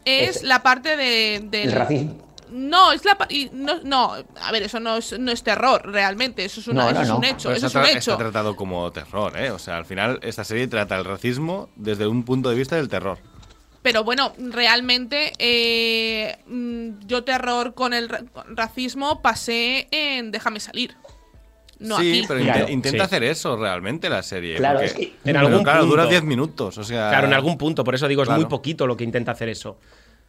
es, 0.06 0.36
Es- 0.36 0.42
la 0.42 0.62
parte 0.62 0.96
de, 0.96 1.42
del 1.50 1.68
El 1.68 1.72
racismo. 1.72 2.33
No, 2.50 2.92
es 2.92 3.04
la 3.04 3.16
pa- 3.16 3.26
y 3.30 3.50
no, 3.52 3.80
no, 3.82 4.12
a 4.40 4.52
ver, 4.52 4.62
eso 4.64 4.78
no 4.80 4.96
es, 4.98 5.18
no 5.18 5.30
es 5.32 5.42
terror 5.42 5.82
realmente, 5.90 6.44
eso 6.44 6.60
es, 6.60 6.68
una, 6.68 6.84
No, 6.84 6.90
eso 6.90 6.98
no, 6.98 7.02
es 7.04 7.10
un 7.10 7.24
hecho, 7.24 7.48
Pero 7.48 7.56
eso 7.56 7.66
es 7.66 7.70
está, 7.74 7.80
un 7.80 7.86
hecho. 7.86 7.98
está 8.12 8.16
tratado 8.18 8.54
como 8.56 8.90
terror, 8.92 9.36
¿eh? 9.38 9.50
O 9.50 9.58
sea, 9.58 9.76
al 9.76 9.84
final 9.86 10.18
esta 10.22 10.44
serie 10.44 10.66
trata 10.68 10.96
el 10.96 11.04
racismo 11.04 11.68
desde 11.76 12.06
un 12.06 12.24
punto 12.24 12.50
de 12.50 12.54
vista 12.56 12.76
del 12.76 12.88
terror. 12.88 13.18
Pero 13.82 14.02
bueno, 14.04 14.32
realmente 14.38 15.32
eh, 15.38 16.38
mm, 16.46 17.06
yo 17.06 17.22
terror 17.24 17.74
con 17.74 17.92
el 17.92 18.08
racismo 18.54 19.20
pasé 19.20 19.88
en 19.90 20.30
Déjame 20.30 20.58
salir. 20.60 20.96
No 21.80 21.98
sí, 21.98 22.10
aquí. 22.18 22.24
pero 22.26 22.40
Claro, 22.40 22.68
intenta 22.70 22.98
sí. 22.98 23.04
hacer 23.04 23.24
eso 23.24 23.56
realmente 23.56 24.08
la 24.08 24.22
serie. 24.22 24.56
Claro, 24.56 24.78
porque- 24.78 24.86
es 24.86 24.94
que- 24.94 25.04
En 25.04 25.14
pero 25.24 25.40
algún 25.40 25.64
claro, 25.64 25.84
dura 25.86 26.04
punto. 26.04 26.10
10 26.12 26.22
minutos, 26.22 26.78
o 26.78 26.84
sea... 26.84 27.10
Claro, 27.10 27.26
en 27.26 27.34
algún 27.34 27.58
punto, 27.58 27.82
por 27.84 27.94
eso 27.94 28.06
digo, 28.08 28.22
es 28.22 28.28
muy 28.30 28.46
poquito 28.46 28.86
lo 28.86 28.96
que 28.96 29.04
intenta 29.04 29.32
hacer 29.32 29.48
eso. 29.48 29.76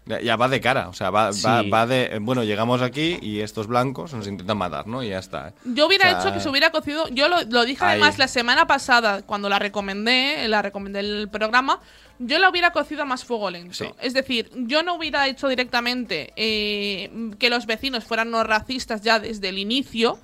Ya, 0.08 0.36
va 0.36 0.48
de 0.48 0.62
cara, 0.62 0.88
o 0.90 0.94
sea, 0.94 1.10
va, 1.10 1.28
va, 1.28 1.34
Sí. 1.64 1.70
va 1.72 1.88
de... 1.88 2.20
Bueno, 2.22 2.44
llegamos 2.44 2.84
aquí 2.84 3.18
y 3.24 3.40
estos 3.40 3.66
blancos 3.66 4.14
nos 4.14 4.28
intentan 4.28 4.56
matar, 4.56 4.86
¿no? 4.86 5.02
Y 5.02 5.10
ya 5.10 5.18
está. 5.18 5.48
¿eh? 5.50 5.54
Yo 5.66 5.88
hubiera 5.88 6.06
O 6.06 6.12
sea, 6.12 6.20
hecho 6.22 6.34
que 6.34 6.40
se 6.42 6.48
hubiera 6.50 6.70
cocido. 6.70 7.08
Yo 7.10 7.28
lo, 7.28 7.42
lo 7.42 7.66
dije 7.66 7.84
Ahí. 7.84 7.92
además 7.94 8.20
la 8.20 8.28
semana 8.28 8.68
pasada, 8.68 9.24
cuando 9.24 9.50
la 9.50 9.58
recomendé, 9.58 10.48
la 10.48 10.62
recomendé 10.62 11.00
el 11.00 11.28
programa. 11.32 11.80
Yo 12.20 12.38
la 12.38 12.50
hubiera 12.52 12.72
cocido 12.72 13.02
a 13.02 13.06
más 13.06 13.26
fuego 13.26 13.50
lento. 13.50 13.74
Sí. 13.74 13.86
Es 14.00 14.14
decir, 14.14 14.52
yo 14.56 14.84
no 14.84 14.94
hubiera 14.94 15.28
hecho 15.28 15.48
directamente 15.48 16.32
eh, 16.36 17.32
que 17.40 17.50
los 17.50 17.66
vecinos 17.66 18.04
fueran 18.04 18.30
no 18.30 18.44
racistas 18.44 19.02
ya 19.02 19.20
desde 19.20 19.50
el 19.50 19.58
inicio, 19.58 20.20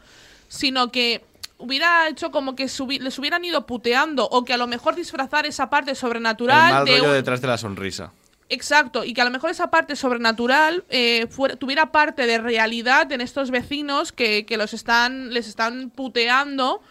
sino 0.47 0.91
que 0.91 1.23
hubiera 1.57 2.07
hecho 2.07 2.29
como 2.31 2.55
que 2.55 2.65
subi- 2.65 2.99
les 2.99 3.17
hubieran 3.17 3.43
ido 3.43 3.65
puteando 3.65 4.27
o 4.29 4.43
que 4.45 4.53
a 4.53 4.57
lo 4.57 4.67
mejor 4.67 4.93
disfrazar 4.95 5.45
esa 5.47 5.69
parte 5.71 5.91
El 5.91 5.97
sobrenatural 5.97 6.71
mal 6.73 6.85
de 6.85 6.97
rollo 6.97 7.09
un- 7.09 7.15
detrás 7.15 7.41
de 7.41 7.47
la 7.47 7.57
sonrisa. 7.57 8.11
Exacto, 8.53 9.05
y 9.05 9.13
que 9.13 9.21
a 9.21 9.23
lo 9.23 9.31
mejor 9.31 9.49
esa 9.49 9.71
parte 9.71 9.95
sobrenatural 9.95 10.83
eh, 10.89 11.25
fuera- 11.29 11.55
tuviera 11.55 11.93
parte 11.93 12.27
de 12.27 12.37
realidad 12.37 13.09
en 13.13 13.21
estos 13.21 13.49
vecinos 13.49 14.11
que, 14.11 14.45
que 14.45 14.57
los 14.57 14.73
están, 14.73 15.33
les 15.33 15.47
están 15.47 15.89
puteando 15.89 16.81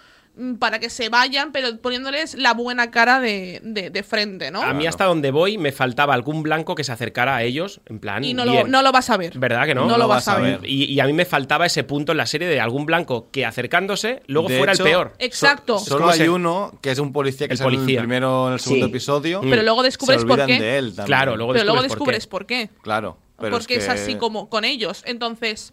para 0.59 0.79
que 0.79 0.89
se 0.89 1.09
vayan, 1.11 1.53
pero 1.53 1.77
poniéndoles 1.79 2.35
la 2.35 2.55
buena 2.55 2.91
cara 2.91 3.21
de, 3.21 3.61
de- 3.63 3.91
de 3.91 4.03
frente, 4.03 4.51
¿no? 4.51 4.63
A 4.63 4.73
mí 4.73 4.87
hasta 4.87 5.05
donde 5.05 5.31
voy 5.31 5.59
me 5.59 5.71
faltaba 5.73 6.15
algún 6.15 6.43
blanco 6.43 6.75
que 6.75 6.83
se 6.85 6.93
acercara 6.93 7.37
a 7.37 7.43
ellos, 7.43 7.81
en 7.87 7.99
plan... 7.99 8.25
y 8.25 8.33
no 8.33 8.45
lo, 8.45 8.67
no 8.67 8.83
lo 8.83 8.91
vas 8.93 9.11
a 9.11 9.17
ver. 9.17 9.39
¿Verdad 9.39 9.67
que 9.67 9.75
no? 9.75 9.87
No 9.87 9.99
lo 9.99 10.09
vas 10.09 10.29
a 10.29 10.39
ver. 10.39 10.61
Y, 10.65 10.85
y 10.85 11.01
a 11.01 11.05
mí 11.07 11.13
me 11.13 11.25
faltaba 11.27 11.67
ese 11.67 11.85
punto 11.85 12.13
en 12.13 12.19
la 12.19 12.27
serie 12.27 12.49
de 12.49 12.59
algún 12.61 12.87
blanco 12.87 13.29
que 13.31 13.45
acercándose 13.45 14.23
luego 14.29 14.49
De 14.49 14.57
fuera 14.59 14.73
hecho, 14.73 14.85
el 14.85 14.91
peor. 14.91 15.13
Exacto. 15.19 15.79
So- 15.79 15.85
solo 15.87 16.09
hay 16.11 16.29
uno 16.29 16.73
que 16.81 16.91
es 16.93 16.99
un 16.99 17.13
policía 17.13 17.47
que 17.47 17.55
El 17.55 17.59
sale 17.59 17.71
en 17.71 17.77
policía. 17.81 17.99
el 18.01 18.05
primero, 18.07 18.47
en 18.49 18.53
el 18.55 18.61
segundo 18.61 18.87
Sí. 18.87 18.91
episodio. 18.91 19.41
Pero 19.43 19.63
luego 19.63 19.83
descubres 19.83 20.21
se 20.23 20.27
por 20.27 20.47
qué. 20.47 20.59
de 20.59 20.79
él 20.79 20.87
también. 20.89 21.07
Claro, 21.07 21.37
luego 21.37 21.53
pero 21.53 21.65
luego 21.65 21.83
descubres 21.83 22.27
por 22.27 22.47
qué. 22.47 22.55
descubres 22.59 22.71
por 22.71 22.79
qué. 22.79 22.83
Claro. 22.83 23.19
Pero 23.39 23.51
porque 23.53 23.75
es, 23.77 23.85
que- 23.85 23.91
así 23.91 24.15
como 24.17 24.49
con 24.49 24.65
ellos. 24.65 25.03
Entonces, 25.07 25.73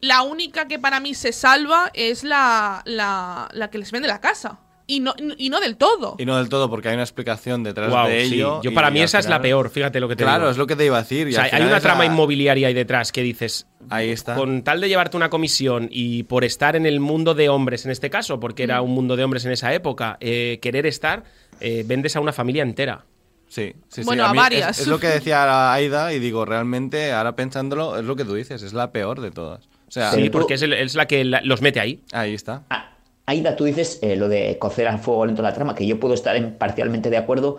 la 0.00 0.22
única 0.22 0.68
que 0.68 0.78
para 0.78 1.00
mí 1.00 1.14
se 1.14 1.32
salva 1.32 1.90
es 1.94 2.24
la, 2.24 2.82
la, 2.84 3.48
la 3.52 3.70
que 3.70 3.78
les 3.78 3.90
vende 3.92 4.08
la 4.08 4.20
casa. 4.20 4.60
Y 4.88 5.00
no, 5.00 5.14
y 5.36 5.50
no 5.50 5.58
del 5.58 5.76
todo. 5.76 6.14
Y 6.16 6.24
no 6.26 6.36
del 6.36 6.48
todo, 6.48 6.70
porque 6.70 6.86
hay 6.88 6.94
una 6.94 7.02
explicación 7.02 7.64
detrás 7.64 7.90
de 8.08 8.24
sí. 8.26 8.34
ello. 8.34 8.62
Yo 8.62 8.72
para 8.72 8.92
mí 8.92 9.00
esa 9.02 9.18
es 9.18 9.28
la 9.28 9.40
peor, 9.42 9.68
fíjate 9.68 9.98
lo 9.98 10.06
que 10.08 10.14
te 10.14 10.22
Claro, 10.22 10.42
digo. 10.44 10.50
es 10.52 10.58
lo 10.58 10.66
que 10.68 10.76
te 10.76 10.84
iba 10.86 10.96
a 10.96 11.02
decir. 11.02 11.26
y 11.26 11.32
O 11.32 11.34
sea, 11.34 11.48
hay 11.50 11.62
una 11.64 11.80
trama 11.80 12.04
inmobiliaria 12.06 12.68
ahí 12.68 12.74
detrás 12.74 13.10
que 13.10 13.22
dices, 13.24 13.66
Ahí 13.90 14.10
está. 14.10 14.36
con 14.36 14.62
tal 14.62 14.80
de 14.80 14.88
llevarte 14.88 15.16
una 15.16 15.28
comisión 15.28 15.88
y 15.90 16.22
por 16.22 16.44
estar 16.44 16.76
en 16.76 16.86
el 16.86 17.00
mundo 17.00 17.34
de 17.34 17.48
hombres 17.48 17.84
en 17.84 17.90
este 17.90 18.10
caso, 18.10 18.38
porque 18.38 18.62
era 18.62 18.80
un 18.80 18.92
mundo 18.92 19.16
de 19.16 19.24
hombres 19.24 19.44
en 19.44 19.50
esa 19.50 19.74
época, 19.74 20.18
eh, 20.20 20.60
querer 20.62 20.86
estar, 20.86 21.24
eh, 21.58 21.82
vendes 21.84 22.14
a 22.14 22.20
una 22.20 22.32
familia 22.32 22.62
entera. 22.62 23.06
Sí, 23.48 23.72
sí, 23.88 24.02
sí. 24.02 24.04
Bueno, 24.04 24.24
a 24.24 24.30
mí 24.32 24.38
varias. 24.38 24.70
Es, 24.76 24.82
es 24.82 24.86
lo 24.86 25.00
que 25.00 25.08
decía 25.08 25.72
Aida 25.72 26.12
y 26.12 26.20
digo, 26.20 26.44
realmente, 26.44 27.12
ahora 27.12 27.34
pensándolo, 27.34 27.98
es 27.98 28.04
lo 28.04 28.14
que 28.14 28.24
tú 28.24 28.34
dices, 28.34 28.62
es 28.62 28.72
la 28.72 28.92
peor 28.92 29.20
de 29.20 29.32
todas. 29.32 29.68
O 29.88 29.90
sea, 29.90 30.12
Sí, 30.12 30.24
tú- 30.26 30.38
porque 30.38 30.54
es, 30.54 30.62
el- 30.62 30.72
es 30.72 30.94
la 30.94 31.06
que 31.06 31.24
la- 31.24 31.40
los 31.42 31.62
mete 31.62 31.80
ahí. 31.80 32.00
ahí 32.12 32.34
está. 32.34 32.62
Ah, 32.70 32.90
Aida, 33.26 33.56
tú 33.56 33.64
dices 33.64 33.98
eh, 34.02 34.16
lo 34.16 34.28
de 34.28 34.56
cocer 34.58 34.86
a 34.88 34.98
fuego 34.98 35.26
lento 35.26 35.42
la 35.42 35.52
trama, 35.52 35.74
que 35.74 35.86
yo 35.86 35.98
puedo 35.98 36.14
estar 36.14 36.36
en- 36.36 36.54
parcialmente 36.54 37.10
de 37.10 37.16
acuerdo, 37.16 37.58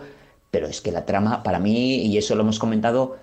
pero 0.50 0.66
es 0.66 0.80
que 0.80 0.90
la 0.92 1.04
trama, 1.04 1.42
para 1.42 1.58
mí, 1.58 1.96
y 2.06 2.16
eso 2.18 2.34
lo 2.34 2.42
hemos 2.42 2.58
comentado, 2.58 3.16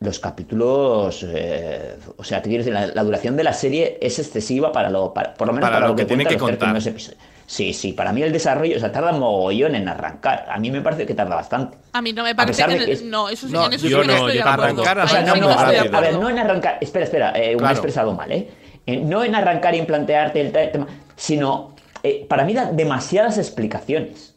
los 0.00 0.18
capítulos, 0.20 1.24
eh, 1.28 1.96
o 2.16 2.24
sea, 2.24 2.40
te 2.42 2.48
quiero 2.48 2.64
decir, 2.64 2.72
la, 2.72 2.86
la 2.86 3.04
duración 3.04 3.36
de 3.36 3.44
la 3.44 3.52
serie 3.52 3.98
es 4.00 4.18
excesiva 4.18 4.72
para 4.72 4.88
lo, 4.88 5.12
para- 5.12 5.34
por 5.34 5.46
lo 5.46 5.52
menos 5.52 5.68
Para 5.68 5.76
para, 5.76 5.86
lo 5.86 5.92
lo 5.92 5.96
que 5.96 6.02
que, 6.02 6.06
tiene 6.08 6.24
cuenta 6.24 6.36
que 6.36 6.40
los 6.40 6.46
tres 6.46 6.58
contar. 6.58 6.68
primeros 6.68 6.86
episodios. 6.86 7.22
Sí, 7.50 7.72
sí, 7.74 7.92
para 7.94 8.12
mí 8.12 8.22
el 8.22 8.30
desarrollo, 8.32 8.76
o 8.76 8.78
sea, 8.78 8.92
tarda 8.92 9.10
mogollón 9.10 9.74
en 9.74 9.88
arrancar. 9.88 10.46
A 10.48 10.56
mí 10.60 10.70
me 10.70 10.80
parece 10.82 11.04
que 11.04 11.14
tarda 11.14 11.34
bastante. 11.34 11.78
A 11.92 12.00
mí 12.00 12.12
no 12.12 12.22
me 12.22 12.32
parece 12.32 12.64
que. 12.64 12.72
en 12.76 12.84
que 12.84 12.92
es- 12.92 13.02
no, 13.02 13.28
eso, 13.28 13.48
sí- 13.48 13.52
No, 13.52 13.66
en 13.66 13.72
eso 13.72 13.88
yo 13.88 13.96
sí 13.96 14.02
que 14.02 14.06
no 14.06 14.12
no, 14.12 14.18
estoy 14.28 14.38
yo 14.38 14.44
de 14.44 14.48
acuerdo. 14.50 14.62
arrancar, 14.82 14.98
O 15.00 15.08
sea, 15.08 15.22
no, 15.22 15.34
no, 15.34 15.50
a 15.50 15.64
ver, 15.68 15.92
a 15.96 16.00
ver, 16.00 16.14
no 16.16 16.30
en 16.30 16.38
arrancar, 16.38 16.78
espera, 16.80 17.04
espera, 17.06 17.32
eh, 17.34 17.40
me 17.48 17.52
he 17.54 17.56
Claro. 17.56 17.72
expresado 17.72 18.12
mal, 18.14 18.30
¿eh? 18.30 18.48
Eh, 18.86 18.98
No 18.98 19.24
en 19.24 19.34
arrancar 19.34 19.74
y 19.74 19.82
plantearte 19.82 20.40
el 20.40 20.52
te- 20.52 20.68
tema, 20.68 20.86
sino, 21.16 21.74
eh, 22.04 22.24
para 22.28 22.44
mí 22.44 22.54
da 22.54 22.66
demasiadas 22.70 23.36
explicaciones. 23.36 24.36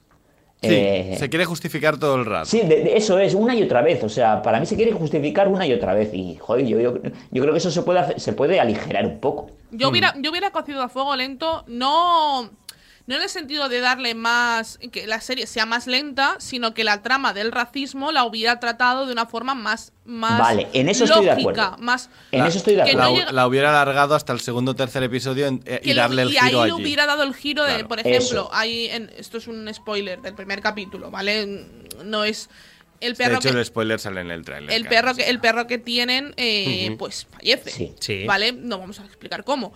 Sí, 0.63 0.69
Eh, 0.71 1.15
se 1.19 1.29
quiere 1.29 1.45
justificar 1.45 1.99
todo 1.99 2.15
el 2.15 2.25
rato. 2.25 2.45
Sí, 2.45 2.61
de- 2.61 2.83
de- 2.83 2.97
eso 2.97 3.19
es, 3.19 3.35
una 3.35 3.53
y 3.53 3.61
otra 3.61 3.83
vez. 3.83 4.03
O 4.03 4.09
sea, 4.09 4.41
para 4.41 4.59
mí 4.59 4.65
se 4.65 4.75
quiere 4.75 4.91
justificar 4.93 5.49
una 5.49 5.67
y 5.67 5.73
otra 5.73 5.93
vez. 5.93 6.09
Y, 6.13 6.37
joder, 6.37 6.65
yo, 6.65 6.79
yo, 6.79 6.93
yo 7.31 7.41
creo 7.43 7.51
que 7.51 7.57
eso 7.59 7.69
se 7.69 7.83
puede, 7.83 7.99
hacer- 7.99 8.19
se 8.19 8.33
puede 8.33 8.59
aligerar 8.59 9.05
un 9.05 9.19
poco. 9.19 9.51
Yo 9.71 9.89
hubiera, 9.89 10.15
yo 10.19 10.31
hubiera 10.31 10.49
cocido 10.51 10.81
a 10.81 10.87
fuego 10.89 11.15
lento, 11.15 11.63
no, 11.67 12.49
no 13.05 13.15
en 13.15 13.21
el 13.21 13.27
sentido 13.29 13.67
de 13.67 13.81
darle 13.81 14.15
más, 14.15 14.79
que 14.91 15.05
la 15.07 15.19
serie 15.19 15.45
sea 15.45 15.65
más 15.65 15.87
lenta, 15.87 16.35
sino 16.39 16.73
que 16.73 16.85
la 16.85 17.01
trama 17.01 17.33
del 17.33 17.51
racismo 17.51 18.11
la 18.13 18.23
hubiera 18.23 18.59
tratado 18.61 19.05
de 19.05 19.11
una 19.11 19.25
forma 19.25 19.55
más, 19.55 19.91
más 20.05 20.39
Vale, 20.39 20.69
en 20.73 20.87
eso 20.87 21.03
estoy 21.03 21.25
de 21.25 21.31
lógica, 21.31 21.49
acuerdo. 21.65 21.83
más 21.83 22.09
En 22.31 22.39
La- 22.39 22.47
eso 22.47 22.59
estoy 22.59 22.75
de 22.75 22.83
acuerdo. 22.83 23.25
no 23.25 23.31
La, 23.33 23.45
hubiera 23.47 23.69
alargado 23.69 24.15
hasta 24.15 24.31
el 24.31 24.39
segundo 24.39 24.71
o 24.71 24.75
tercer 24.75 25.03
episodio 25.03 25.47
en- 25.47 25.61
eh, 25.65 25.81
y 25.83 25.93
lo- 25.93 26.01
darle 26.01 26.21
el 26.21 26.29
y 26.33 26.37
ahí 26.37 26.49
giro 26.51 26.65
le 26.65 26.71
allí. 26.71 26.81
hubiera 26.81 27.05
dado 27.05 27.23
el 27.23 27.33
giro 27.35 27.63
de, 27.63 27.73
Claro. 27.73 27.87
por 27.89 27.99
ejemplo, 27.99 28.49
hay 28.53 28.87
en, 28.87 29.11
esto 29.17 29.37
es 29.37 29.47
un 29.47 29.69
spoiler 29.73 30.21
del 30.21 30.33
primer 30.35 30.61
capítulo, 30.61 31.11
¿vale? 31.11 31.65
No 32.05 32.23
es 32.23 32.49
el 33.01 33.15
De 33.15 33.17
perro 33.17 33.35
hecho, 33.39 33.51
que 33.51 33.57
el 33.59 33.65
spoiler 33.65 33.99
sale 33.99 34.21
en 34.21 34.31
el 34.31 34.45
trailer. 34.45 34.71
el 34.73 34.87
perro 34.87 35.13
que 35.13 35.23
el 35.29 35.41
perro 35.41 35.67
que 35.67 35.77
tienen 35.77 36.33
eh, 36.37 36.95
pues 36.97 37.27
fallece 37.29 37.69
Sí. 37.69 37.93
Sí. 37.99 38.23
vale 38.25 38.53
no 38.53 38.79
vamos 38.79 39.01
a 39.01 39.03
explicar 39.03 39.43
cómo 39.43 39.73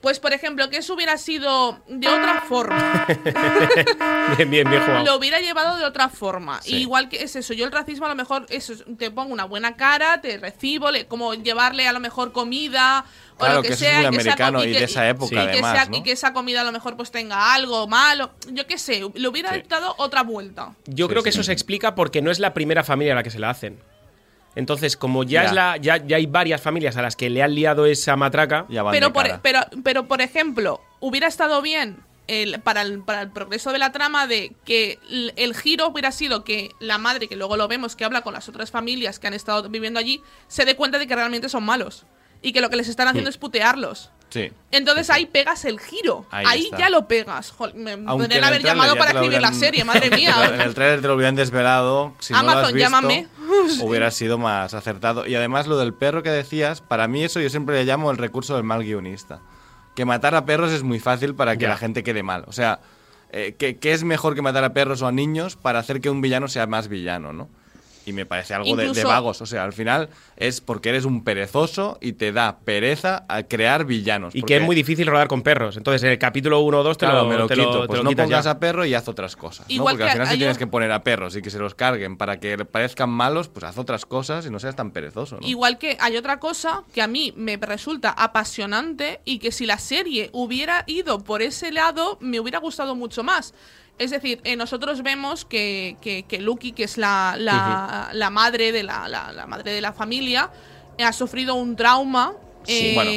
pues 0.00 0.20
por 0.20 0.32
ejemplo 0.32 0.70
que 0.70 0.76
eso 0.78 0.94
hubiera 0.94 1.16
sido 1.18 1.80
de 1.88 2.08
otra 2.08 2.42
forma 2.42 3.04
Bien, 4.36 4.50
bien, 4.50 4.68
bien 4.70 4.82
jugado. 4.82 5.04
lo 5.04 5.16
hubiera 5.16 5.40
llevado 5.40 5.76
de 5.76 5.84
otra 5.84 6.08
forma 6.08 6.60
Sí. 6.62 6.76
igual 6.76 7.08
que 7.08 7.22
es 7.22 7.34
eso 7.36 7.52
yo 7.54 7.64
el 7.64 7.72
racismo 7.72 8.06
a 8.06 8.08
lo 8.10 8.14
mejor 8.14 8.46
eso 8.50 8.72
es, 8.72 8.84
te 8.96 9.10
pongo 9.10 9.32
una 9.32 9.44
buena 9.44 9.76
cara 9.76 10.20
te 10.20 10.38
recibo 10.38 10.90
le- 10.90 11.06
como 11.06 11.34
llevarle 11.34 11.88
a 11.88 11.92
lo 11.92 12.00
mejor 12.00 12.32
comida 12.32 13.04
o 13.34 13.38
Claro, 13.38 13.54
lo 13.56 13.62
que, 13.62 13.68
que 13.68 13.74
eso 13.74 13.84
es 13.84 13.90
sea 13.90 13.98
muy 13.98 14.06
y 14.06 14.10
que 14.10 14.20
americano 14.20 14.58
co- 14.58 14.64
y 14.64 14.72
que- 14.72 14.78
de 14.78 14.84
esa 14.84 15.08
época, 15.08 15.26
y 15.34 15.38
que 15.46 15.52
además, 15.52 15.72
sea- 15.74 15.84
¿no? 15.86 15.96
y 15.96 16.02
que 16.02 16.12
esa 16.12 16.32
comida 16.32 16.60
a 16.60 16.64
lo 16.64 16.72
mejor 16.72 16.96
pues 16.96 17.10
tenga 17.10 17.54
algo 17.54 17.86
malo 17.88 18.30
yo 18.50 18.66
qué 18.66 18.78
sé 18.78 19.02
le 19.14 19.28
hubiera 19.28 19.52
Sí. 19.54 19.62
dado 19.68 19.94
otra 19.98 20.22
vuelta 20.22 20.74
Yo 20.86 21.06
Sí, 21.06 21.10
creo 21.10 21.22
que 21.22 21.32
sí. 21.32 21.38
eso 21.38 21.44
se 21.44 21.52
explica 21.52 21.94
porque 21.94 22.22
no 22.22 22.30
es 22.30 22.38
la 22.38 22.54
primera 22.54 22.84
familia 22.84 23.12
a 23.14 23.16
la 23.16 23.22
que 23.22 23.30
se 23.30 23.38
la 23.38 23.50
hacen. 23.50 23.80
Entonces, 24.58 24.96
como 24.96 25.22
ya, 25.22 25.42
Ya. 25.42 25.48
es 25.48 25.52
la, 25.54 25.76
ya, 25.76 25.96
ya 26.04 26.16
hay 26.16 26.26
varias 26.26 26.60
familias 26.60 26.96
a 26.96 27.02
las 27.02 27.14
que 27.14 27.30
le 27.30 27.44
han 27.44 27.54
liado 27.54 27.86
esa 27.86 28.16
matraca, 28.16 28.66
Ya 28.68 28.82
van 28.82 28.92
pero 28.92 29.06
de 29.06 29.12
por, 29.12 29.22
cara. 29.22 29.40
pero, 29.40 29.60
pero, 29.84 30.08
por 30.08 30.20
ejemplo, 30.20 30.80
hubiera 30.98 31.28
estado 31.28 31.62
bien 31.62 31.98
el- 32.26 32.60
para, 32.60 32.82
el, 32.82 32.98
para 33.04 33.22
el 33.22 33.30
progreso 33.30 33.70
de 33.70 33.78
la 33.78 33.92
trama 33.92 34.26
de 34.26 34.52
que 34.64 34.98
el, 35.08 35.32
el 35.36 35.54
giro 35.54 35.86
hubiera 35.86 36.10
sido 36.10 36.42
que 36.42 36.72
la 36.80 36.98
madre, 36.98 37.28
que 37.28 37.36
luego 37.36 37.56
lo 37.56 37.68
vemos, 37.68 37.94
que 37.94 38.04
habla 38.04 38.22
con 38.22 38.34
las 38.34 38.48
otras 38.48 38.72
familias 38.72 39.20
que 39.20 39.28
han 39.28 39.34
estado 39.34 39.68
viviendo 39.68 40.00
allí, 40.00 40.22
se 40.48 40.64
dé 40.64 40.74
cuenta 40.74 40.98
de 40.98 41.06
que 41.06 41.14
realmente 41.14 41.48
son 41.48 41.64
malos. 41.64 42.04
Y 42.42 42.52
que 42.52 42.60
lo 42.60 42.68
que 42.68 42.74
les 42.76 42.88
están 42.88 43.06
haciendo 43.06 43.30
es 43.30 43.38
putearlos. 43.38 44.10
Sí. 44.30 44.52
Entonces 44.70 45.08
ahí 45.10 45.24
pegas 45.26 45.64
el 45.64 45.80
giro. 45.80 46.26
Ahí 46.30 46.70
ya 46.78 46.90
lo 46.90 47.08
pegas. 47.08 47.54
Me 47.74 47.96
podrían 47.96 48.30
en 48.32 48.38
el 48.38 48.44
haber 48.44 48.62
llamado 48.62 48.94
para 48.96 49.12
escribir 49.12 49.40
la 49.40 49.52
serie, 49.52 49.84
madre 49.86 50.06
en 50.08 50.14
mía. 50.14 50.34
el 50.64 50.74
trailer 50.74 51.00
te 51.00 51.08
lo 51.08 51.14
hubieran 51.14 51.34
desvelado. 51.34 52.14
Si 52.18 52.32
no 52.34 52.42
lo 52.42 52.48
has 52.50 52.54
Amazon, 52.56 52.74
visto, 52.74 52.90
llámame. 52.90 53.28
hubiera 53.80 54.10
sido 54.10 54.36
más 54.38 54.74
acertado. 54.74 55.26
Y 55.26 55.34
además, 55.34 55.66
lo 55.66 55.78
del 55.78 55.94
perro 55.94 56.22
que 56.22 56.30
decías, 56.30 56.80
para 56.82 57.08
mí 57.08 57.24
eso 57.24 57.40
yo 57.40 57.48
siempre 57.48 57.76
le 57.76 57.84
llamo 57.84 58.10
el 58.10 58.18
recurso 58.18 58.54
del 58.54 58.64
mal 58.64 58.82
guionista. 58.84 59.40
Que 59.94 60.04
matar 60.04 60.34
a 60.34 60.44
perros 60.44 60.72
es 60.72 60.82
muy 60.82 61.00
fácil 61.00 61.34
para 61.34 61.56
que 61.56 61.62
Ya. 61.62 61.70
la 61.70 61.76
gente 61.78 62.02
quede 62.02 62.22
mal. 62.22 62.44
O 62.46 62.52
sea, 62.52 62.80
eh, 63.32 63.56
¿qué, 63.58 63.78
qué 63.78 63.92
es 63.94 64.04
mejor 64.04 64.34
que 64.34 64.42
matar 64.42 64.62
a 64.64 64.72
perros 64.74 65.00
o 65.02 65.06
a 65.06 65.12
niños 65.12 65.56
para 65.56 65.78
hacer 65.78 66.00
que 66.00 66.10
un 66.10 66.20
villano 66.20 66.48
sea 66.48 66.66
más 66.66 66.88
villano, 66.88 67.32
no? 67.32 67.48
Y 68.08 68.12
me 68.14 68.24
parece 68.26 68.54
algo 68.54 68.74
de- 68.74 68.92
de, 68.92 69.04
vagos. 69.04 69.42
O 69.42 69.46
sea, 69.46 69.64
al 69.64 69.72
final 69.72 70.08
es 70.36 70.60
porque 70.60 70.88
eres 70.88 71.04
un 71.04 71.24
perezoso 71.24 71.98
y 72.00 72.12
te 72.14 72.32
da 72.32 72.58
pereza 72.64 73.24
a 73.28 73.42
crear 73.42 73.84
villanos. 73.84 74.34
y 74.34 74.40
porque- 74.40 74.54
que 74.54 74.60
es 74.60 74.64
muy 74.64 74.74
difícil 74.74 75.06
rodar 75.06 75.28
con 75.28 75.42
perros. 75.42 75.76
Entonces, 75.76 76.02
en 76.04 76.10
el 76.10 76.18
capítulo 76.18 76.60
1 76.60 76.80
o 76.80 76.82
2 76.82 76.96
te 76.96 77.04
Claro, 77.06 77.24
lo, 77.24 77.28
me 77.28 77.36
lo 77.36 77.46
te 77.46 77.54
quito. 77.54 77.86
pues 77.86 77.98
lo 77.98 78.04
no 78.04 78.10
pongas 78.16 78.44
ya. 78.46 78.50
a 78.52 78.58
perro 78.58 78.84
y 78.86 78.94
haz 78.94 79.08
otras 79.08 79.36
cosas. 79.36 79.66
¿no? 79.68 79.74
Igual 79.74 79.94
Porque 79.94 80.04
que 80.04 80.10
al 80.10 80.12
final 80.16 80.28
si 80.28 80.38
tienes 80.38 80.58
que 80.58 80.66
poner 80.66 80.90
a 80.92 81.02
perros 81.04 81.36
y 81.36 81.42
que 81.42 81.50
se 81.50 81.58
los 81.58 81.74
carguen 81.74 82.16
para 82.16 82.40
que 82.40 82.56
parezcan 82.64 83.10
malos, 83.10 83.48
pues 83.48 83.64
haz 83.64 83.76
otras 83.78 84.06
cosas 84.06 84.46
y 84.46 84.50
no 84.50 84.58
seas 84.58 84.74
tan 84.76 84.90
perezoso. 84.90 85.38
¿no? 85.40 85.46
Igual 85.46 85.78
que 85.78 85.96
hay 86.00 86.16
otra 86.16 86.38
cosa 86.40 86.82
que 86.94 87.02
a 87.02 87.06
mí 87.06 87.32
me 87.36 87.56
resulta 87.58 88.10
apasionante 88.10 89.20
y 89.24 89.38
que 89.38 89.52
si 89.52 89.66
la 89.66 89.78
serie 89.78 90.30
hubiera 90.32 90.84
ido 90.86 91.22
por 91.22 91.42
ese 91.42 91.70
lado 91.72 92.16
me 92.20 92.40
hubiera 92.40 92.58
gustado 92.58 92.94
mucho 92.96 93.22
más. 93.22 93.54
Es 93.98 94.10
decir, 94.10 94.40
eh, 94.44 94.54
nosotros 94.56 95.02
vemos 95.02 95.44
que, 95.44 95.96
que, 96.00 96.22
que 96.24 96.38
Lucky, 96.40 96.72
que 96.72 96.84
es 96.84 96.98
la, 96.98 97.34
la, 97.38 98.10
la 98.12 98.30
madre 98.30 98.70
de 98.72 98.82
la, 98.82 99.08
la- 99.08 99.46
madre 99.46 99.72
de 99.72 99.80
la 99.80 99.92
familia, 99.92 100.50
eh, 100.96 101.04
ha 101.04 101.12
sufrido 101.12 101.54
un 101.54 101.74
trauma. 101.76 102.32
Sí, 102.64 102.90
eh, 102.90 102.92
bueno, 102.94 103.10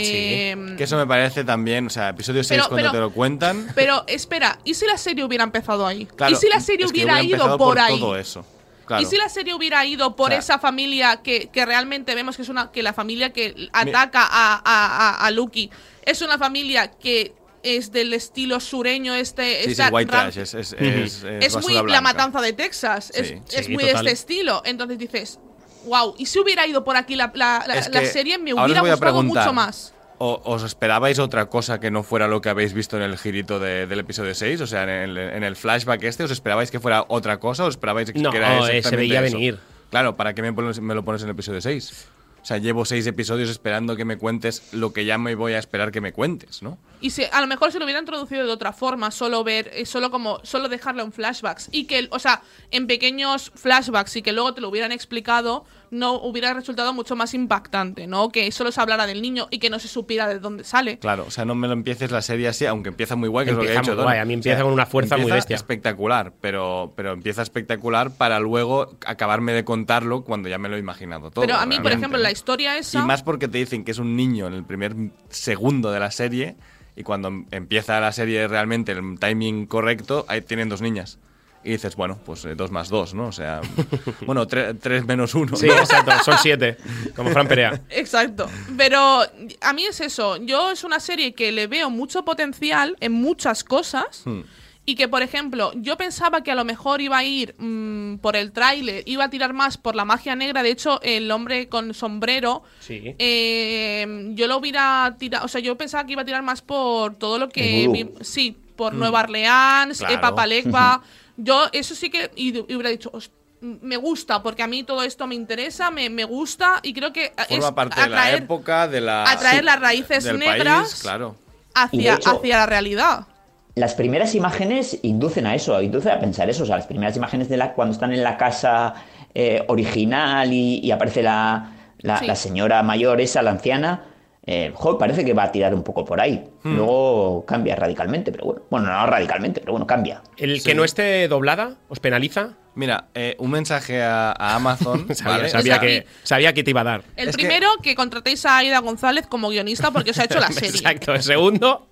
sí. 0.71 0.75
Que 0.77 0.83
eso 0.85 0.97
me 0.97 1.05
parece 1.05 1.43
también, 1.43 1.87
o 1.87 1.89
sea, 1.89 2.09
episodio 2.09 2.43
6 2.43 2.49
Pero- 2.61 2.69
cuando 2.69 2.89
pero- 2.89 2.91
te 2.91 2.99
lo 2.99 3.11
cuentan. 3.11 3.67
Pero 3.75 4.03
espera, 4.07 4.57
¿y 4.63 4.73
si 4.73 4.85
la 4.85 4.97
serie 4.97 5.23
hubiera 5.23 5.43
empezado 5.43 5.85
ahí? 5.85 6.05
Claro, 6.15 6.33
¿Y 6.33 6.35
si 6.35 6.47
la 6.47 6.59
serie 6.59 6.85
hubiera 6.87 7.21
ido 7.21 7.35
empezado 7.35 7.57
por, 7.57 7.77
ahí? 7.79 7.99
todo 7.99 8.15
eso. 8.17 8.45
Claro. 8.85 9.03
¿Y 9.03 9.05
si 9.05 9.17
la 9.17 9.29
serie 9.29 9.53
hubiera 9.53 9.85
ido 9.85 10.15
por 10.15 10.27
O 10.29 10.31
sea- 10.31 10.39
esa 10.39 10.59
familia 10.59 11.17
que, 11.21 11.47
que 11.49 11.65
realmente 11.65 12.15
vemos 12.15 12.35
que 12.35 12.41
es 12.41 12.49
una 12.49 12.71
que 12.71 12.81
la 12.83 12.93
familia 12.93 13.31
que 13.31 13.69
ataca 13.71 14.21
a, 14.23 14.55
a, 14.55 14.61
a, 14.65 15.25
a 15.25 15.31
Lucky 15.31 15.69
es 16.03 16.21
una 16.21 16.37
familia 16.37 16.91
que 16.91 17.33
es 17.63 17.91
del 17.91 18.13
estilo 18.13 18.59
sureño 18.59 19.13
este 19.15 19.63
Sí, 19.65 19.75
sí, 19.75 19.81
white 19.91 20.09
trash, 20.11 20.37
es, 20.37 20.53
es, 20.53 20.73
es, 20.73 21.23
es 21.23 21.55
es 21.55 21.57
muy 21.61 21.73
la 21.91 22.01
matanza 22.01 22.41
de 22.41 22.53
Texas 22.53 23.11
es, 23.15 23.27
Sí. 23.27 23.35
es 23.57 23.69
muy 23.69 23.83
total. 23.83 24.05
de 24.05 24.11
este 24.11 24.33
estilo 24.33 24.61
entonces 24.65 24.97
dices 24.97 25.39
wow 25.85 26.15
y 26.17 26.25
si 26.25 26.39
hubiera 26.39 26.65
ido 26.67 26.83
por 26.83 26.95
aquí 26.97 27.15
la, 27.15 27.31
la, 27.35 27.63
la- 27.67 27.75
Es 27.75 27.89
la 27.89 27.99
que 28.01 28.07
serie 28.07 28.37
me 28.37 28.53
hubiera 28.53 28.81
gustado 28.81 29.23
mucho 29.23 29.53
más 29.53 29.93
¿o- 30.17 30.39
¿Os 30.45 30.63
esperabais 30.63 31.17
otra 31.19 31.47
cosa 31.49 31.79
que 31.79 31.89
no 31.89 32.03
fuera 32.03 32.27
lo 32.27 32.41
que 32.41 32.49
habéis 32.49 32.73
visto 32.73 32.95
en 32.97 33.01
el 33.03 33.17
girito 33.17 33.59
de- 33.59 33.87
del 33.87 33.99
episodio 34.01 34.35
6? 34.35 34.61
O 34.61 34.67
sea, 34.67 34.83
en 34.83 34.89
el, 34.89 35.17
en 35.17 35.43
el 35.43 35.55
flashback 35.55 36.03
este, 36.03 36.23
¿os 36.23 36.29
esperabais 36.31 36.69
que 36.69 36.79
fuera 36.79 37.05
otra 37.07 37.39
cosa 37.39 37.63
o 37.63 37.67
os 37.67 37.73
esperabais 37.73 38.11
que 38.11 38.19
No, 38.19 38.31
era 38.31 38.59
eh, 38.59 38.61
se 38.65 38.77
exactamente 38.77 38.97
veía 38.97 39.25
eso? 39.25 39.35
venir. 39.35 39.57
Claro, 39.89 40.15
¿para 40.15 40.35
qué 40.35 40.43
me, 40.43 40.53
pones- 40.53 40.79
me 40.79 40.93
lo 40.93 41.03
pones 41.03 41.23
en 41.23 41.29
el 41.29 41.33
episodio 41.33 41.59
6? 41.59 42.07
O 42.41 42.45
sea, 42.45 42.57
llevo 42.57 42.85
seis 42.85 43.05
episodios 43.05 43.49
esperando 43.49 43.95
que 43.95 44.03
me 44.03 44.17
cuentes 44.17 44.73
lo 44.73 44.93
que 44.93 45.05
ya 45.05 45.17
me 45.19 45.35
voy 45.35 45.53
a 45.53 45.59
esperar 45.59 45.91
que 45.91 46.01
me 46.01 46.11
cuentes, 46.11 46.63
¿no? 46.63 46.79
Y 46.99 47.11
si, 47.11 47.23
a 47.23 47.39
lo 47.39 47.47
mejor 47.47 47.71
se 47.71 47.77
lo 47.77 47.85
hubiera 47.85 47.99
introducido 47.99 48.45
de 48.45 48.51
otra 48.51 48.73
forma, 48.73 49.11
solo 49.11 49.43
ver, 49.43 49.69
eh, 49.73 49.85
solo 49.85 50.09
como, 50.09 50.39
solo 50.43 50.67
dejarlo 50.67 51.03
en 51.03 51.11
flashbacks. 51.11 51.69
Y 51.71 51.85
que, 51.85 52.07
o 52.11 52.17
sea, 52.17 52.41
en 52.71 52.87
pequeños 52.87 53.51
flashbacks 53.53 54.15
y 54.15 54.21
que 54.23 54.31
luego 54.31 54.53
te 54.55 54.61
lo 54.61 54.69
hubieran 54.69 54.91
explicado, 54.91 55.65
no 55.91 56.13
hubiera 56.15 56.53
resultado 56.53 56.93
mucho 56.93 57.15
más 57.17 57.33
impactante, 57.33 58.07
¿no? 58.07 58.29
Que 58.29 58.49
solo 58.51 58.71
se 58.71 58.79
hablara 58.79 59.05
del 59.05 59.21
niño 59.21 59.47
y 59.51 59.59
que 59.59 59.69
no 59.69 59.77
se 59.77 59.89
supiera 59.89 60.27
de 60.29 60.39
dónde 60.39 60.63
sale. 60.63 60.97
Claro, 60.99 61.25
o 61.27 61.31
sea, 61.31 61.43
no 61.43 61.53
me 61.53 61.67
lo 61.67 61.73
empieces 61.73 62.11
la 62.11 62.21
serie 62.21 62.47
así, 62.47 62.65
aunque 62.65 62.89
empieza 62.89 63.17
muy 63.17 63.27
guay, 63.27 63.45
que 63.45 63.51
es 63.51 63.57
lo 63.57 63.63
que 63.63 63.77
ha 63.77 63.79
hecho 63.81 63.95
guay, 64.01 64.17
a 64.19 64.25
mí 64.25 64.33
empieza 64.33 64.63
con 64.63 64.71
una 64.71 64.85
fuerza 64.85 65.17
muy 65.17 65.29
bestia. 65.31 65.55
espectacular, 65.55 66.31
pero, 66.39 66.93
pero 66.95 67.11
empieza 67.11 67.41
espectacular 67.41 68.11
para 68.11 68.39
luego 68.39 68.97
acabarme 69.05 69.51
de 69.51 69.65
contarlo 69.65 70.23
cuando 70.23 70.47
ya 70.47 70.57
me 70.57 70.69
lo 70.69 70.77
he 70.77 70.79
imaginado 70.79 71.29
todo. 71.29 71.41
Pero 71.45 71.57
a 71.57 71.65
mí, 71.65 71.79
por 71.79 71.91
ejemplo, 71.91 72.17
¿no? 72.17 72.23
la 72.23 72.31
historia 72.31 72.77
Y 72.77 72.79
esa. 72.79 73.05
más 73.05 73.21
porque 73.21 73.49
te 73.49 73.57
dicen 73.57 73.83
que 73.83 73.91
es 73.91 73.99
un 73.99 74.15
niño 74.15 74.47
en 74.47 74.53
el 74.53 74.63
primer 74.63 74.95
segundo 75.29 75.91
de 75.91 75.99
la 75.99 76.11
serie 76.11 76.55
y 76.95 77.03
cuando 77.03 77.27
em- 77.27 77.45
empieza 77.51 77.99
la 77.99 78.11
serie 78.13 78.47
realmente 78.47 78.93
el 78.93 79.19
timing 79.19 79.65
correcto, 79.65 80.25
ahí 80.29 80.41
tienen 80.41 80.69
dos 80.69 80.81
niñas. 80.81 81.19
Y 81.63 81.71
dices, 81.71 81.95
bueno, 81.95 82.17
pues 82.25 82.43
eh, 82.45 82.55
dos 82.55 82.71
más 82.71 82.89
dos, 82.89 83.13
¿no? 83.13 83.27
O 83.27 83.31
sea, 83.31 83.61
bueno, 84.25 84.47
tre- 84.47 84.75
tres 84.79 85.05
menos 85.05 85.35
uno. 85.35 85.55
Sí, 85.55 85.67
¿no? 85.67 85.73
exacto, 85.73 86.11
son 86.25 86.37
siete, 86.41 86.77
como 87.15 87.29
Fran 87.29 87.47
Perea. 87.47 87.81
Exacto. 87.89 88.49
Pero 88.77 89.21
a 89.61 89.73
mí 89.73 89.83
es 89.85 90.01
eso. 90.01 90.37
Yo 90.37 90.71
es 90.71 90.83
una 90.83 90.99
serie 90.99 91.33
que 91.33 91.51
le 91.51 91.67
veo 91.67 91.89
mucho 91.89 92.25
potencial 92.25 92.95
en 92.99 93.11
muchas 93.11 93.63
cosas. 93.63 94.23
Hmm. 94.25 94.41
Y 94.83 94.95
que, 94.95 95.07
por 95.07 95.21
ejemplo, 95.21 95.71
yo 95.75 95.95
pensaba 95.95 96.41
que 96.41 96.49
a 96.51 96.55
lo 96.55 96.65
mejor 96.65 97.01
iba 97.01 97.15
a 97.19 97.23
ir 97.23 97.53
mm, 97.59 98.15
por 98.17 98.35
el 98.35 98.51
tráiler, 98.51 99.03
iba 99.05 99.25
a 99.25 99.29
tirar 99.29 99.53
más 99.53 99.77
por 99.77 99.95
la 99.95 100.05
magia 100.05 100.35
negra. 100.35 100.63
De 100.63 100.71
hecho, 100.71 100.99
el 101.03 101.29
hombre 101.29 101.69
con 101.69 101.93
sombrero, 101.93 102.63
Sí. 102.79 103.15
eh, 103.19 104.31
yo 104.33 104.47
lo 104.47 104.57
hubiera 104.57 105.15
tirado. 105.19 105.45
O 105.45 105.47
sea, 105.47 105.61
yo 105.61 105.77
pensaba 105.77 106.05
que 106.07 106.13
iba 106.13 106.23
a 106.23 106.25
tirar 106.25 106.41
más 106.41 106.63
por 106.63 107.15
todo 107.15 107.37
lo 107.37 107.49
que. 107.49 107.87
Vi- 107.93 108.09
sí, 108.21 108.57
por 108.75 108.95
Nueva 108.95 109.19
Orleans, 109.21 109.99
Claro. 109.99 110.15
eh, 110.15 110.17
Papalegba. 110.17 111.03
yo, 111.37 111.65
eso 111.71 111.95
sí 111.95 112.09
que. 112.09 112.31
Y, 112.35 112.55
y 112.57 112.61
hubiera 112.75 112.89
dicho. 112.89 113.09
"Host- 113.13 113.31
Me 113.61 113.95
gusta, 113.95 114.41
porque 114.41 114.63
a 114.63 114.67
mí 114.67 114.81
todo 114.83 115.03
esto 115.03 115.27
me 115.27 115.35
interesa, 115.35 115.91
me, 115.91 116.09
me 116.09 116.23
gusta 116.23 116.79
y 116.81 116.93
creo 116.93 117.13
que 117.13 117.31
Forma 117.47 117.67
es 117.67 117.71
parte 117.73 118.01
de 118.01 118.09
la 118.09 118.17
atraer- 118.25 118.37
época, 118.39 118.87
de 118.87 119.01
la... 119.01 119.23
atraer 119.29 119.63
las 119.63 119.79
raíces 119.79 120.23
del 120.23 120.39
negras 120.39 120.89
país, 120.89 121.01
claro. 121.03 121.35
Hacia, 121.75 122.15
hecho- 122.15 122.31
hacia 122.39 122.57
la 122.57 122.65
realidad. 122.65 123.27
Las 123.75 123.93
primeras 123.93 124.33
imágenes 124.33 124.97
inducen 125.03 125.45
a 125.45 125.53
eso, 125.53 125.79
inducen 125.79 126.11
a 126.13 126.19
pensar 126.19 126.49
eso. 126.49 126.63
O 126.63 126.65
sea, 126.65 126.77
las 126.77 126.87
primeras 126.87 127.15
imágenes 127.17 127.49
de 127.49 127.57
la 127.57 127.73
cuando 127.73 127.93
están 127.93 128.11
en 128.11 128.23
la 128.23 128.35
casa 128.35 128.95
eh, 129.35 129.63
original 129.67 130.51
y, 130.51 130.79
y 130.79 130.89
aparece 130.91 131.21
la, 131.21 131.71
la, 131.99 132.17
Sí. 132.17 132.25
la 132.25 132.35
señora 132.35 132.81
mayor, 132.81 133.21
esa, 133.21 133.43
la 133.43 133.51
anciana. 133.51 134.05
Eh, 134.43 134.71
jo, 134.73 134.97
parece 134.97 135.23
que 135.23 135.33
va 135.33 135.43
a 135.43 135.51
tirar 135.51 135.73
un 135.75 135.83
poco 135.83 136.03
por 136.03 136.19
ahí. 136.19 136.43
Hmm. 136.63 136.75
Luego 136.75 137.45
cambia 137.45 137.75
radicalmente, 137.75 138.31
pero 138.31 138.45
bueno. 138.45 138.61
Bueno, 138.71 138.87
no 138.87 139.05
radicalmente, 139.05 139.59
pero 139.59 139.73
bueno, 139.73 139.85
cambia. 139.85 140.23
¿El 140.37 140.59
Sí. 140.59 140.69
que 140.69 140.75
no 140.75 140.83
esté 140.83 141.27
doblada 141.27 141.75
os 141.89 141.99
penaliza? 141.99 142.53
Mira, 142.73 143.09
eh, 143.13 143.35
un 143.37 143.51
mensaje 143.51 144.01
a, 144.01 144.31
a 144.31 144.55
Amazon, 144.55 145.05
Sabía, 145.15 145.37
¿vale? 145.37 145.49
sabía 145.49 145.75
O 145.75 145.79
sea, 145.79 145.87
que, 145.87 146.07
sabía 146.23 146.53
que 146.53 146.63
te 146.63 146.71
iba 146.71 146.81
a 146.81 146.85
dar. 146.85 147.03
El 147.17 147.29
Es 147.29 147.37
que- 147.37 147.43
primero, 147.45 147.67
que... 147.83 147.93
contratéis 147.95 148.45
a 148.45 148.57
Aida 148.57 148.79
González 148.79 149.27
como 149.27 149.49
guionista 149.49 149.91
porque 149.91 150.11
os 150.11 150.17
ha 150.19 150.23
hecho 150.23 150.39
la 150.39 150.47
serie. 150.51 150.69
Exacto. 150.69 151.13
El 151.13 151.21
segundo, 151.21 151.87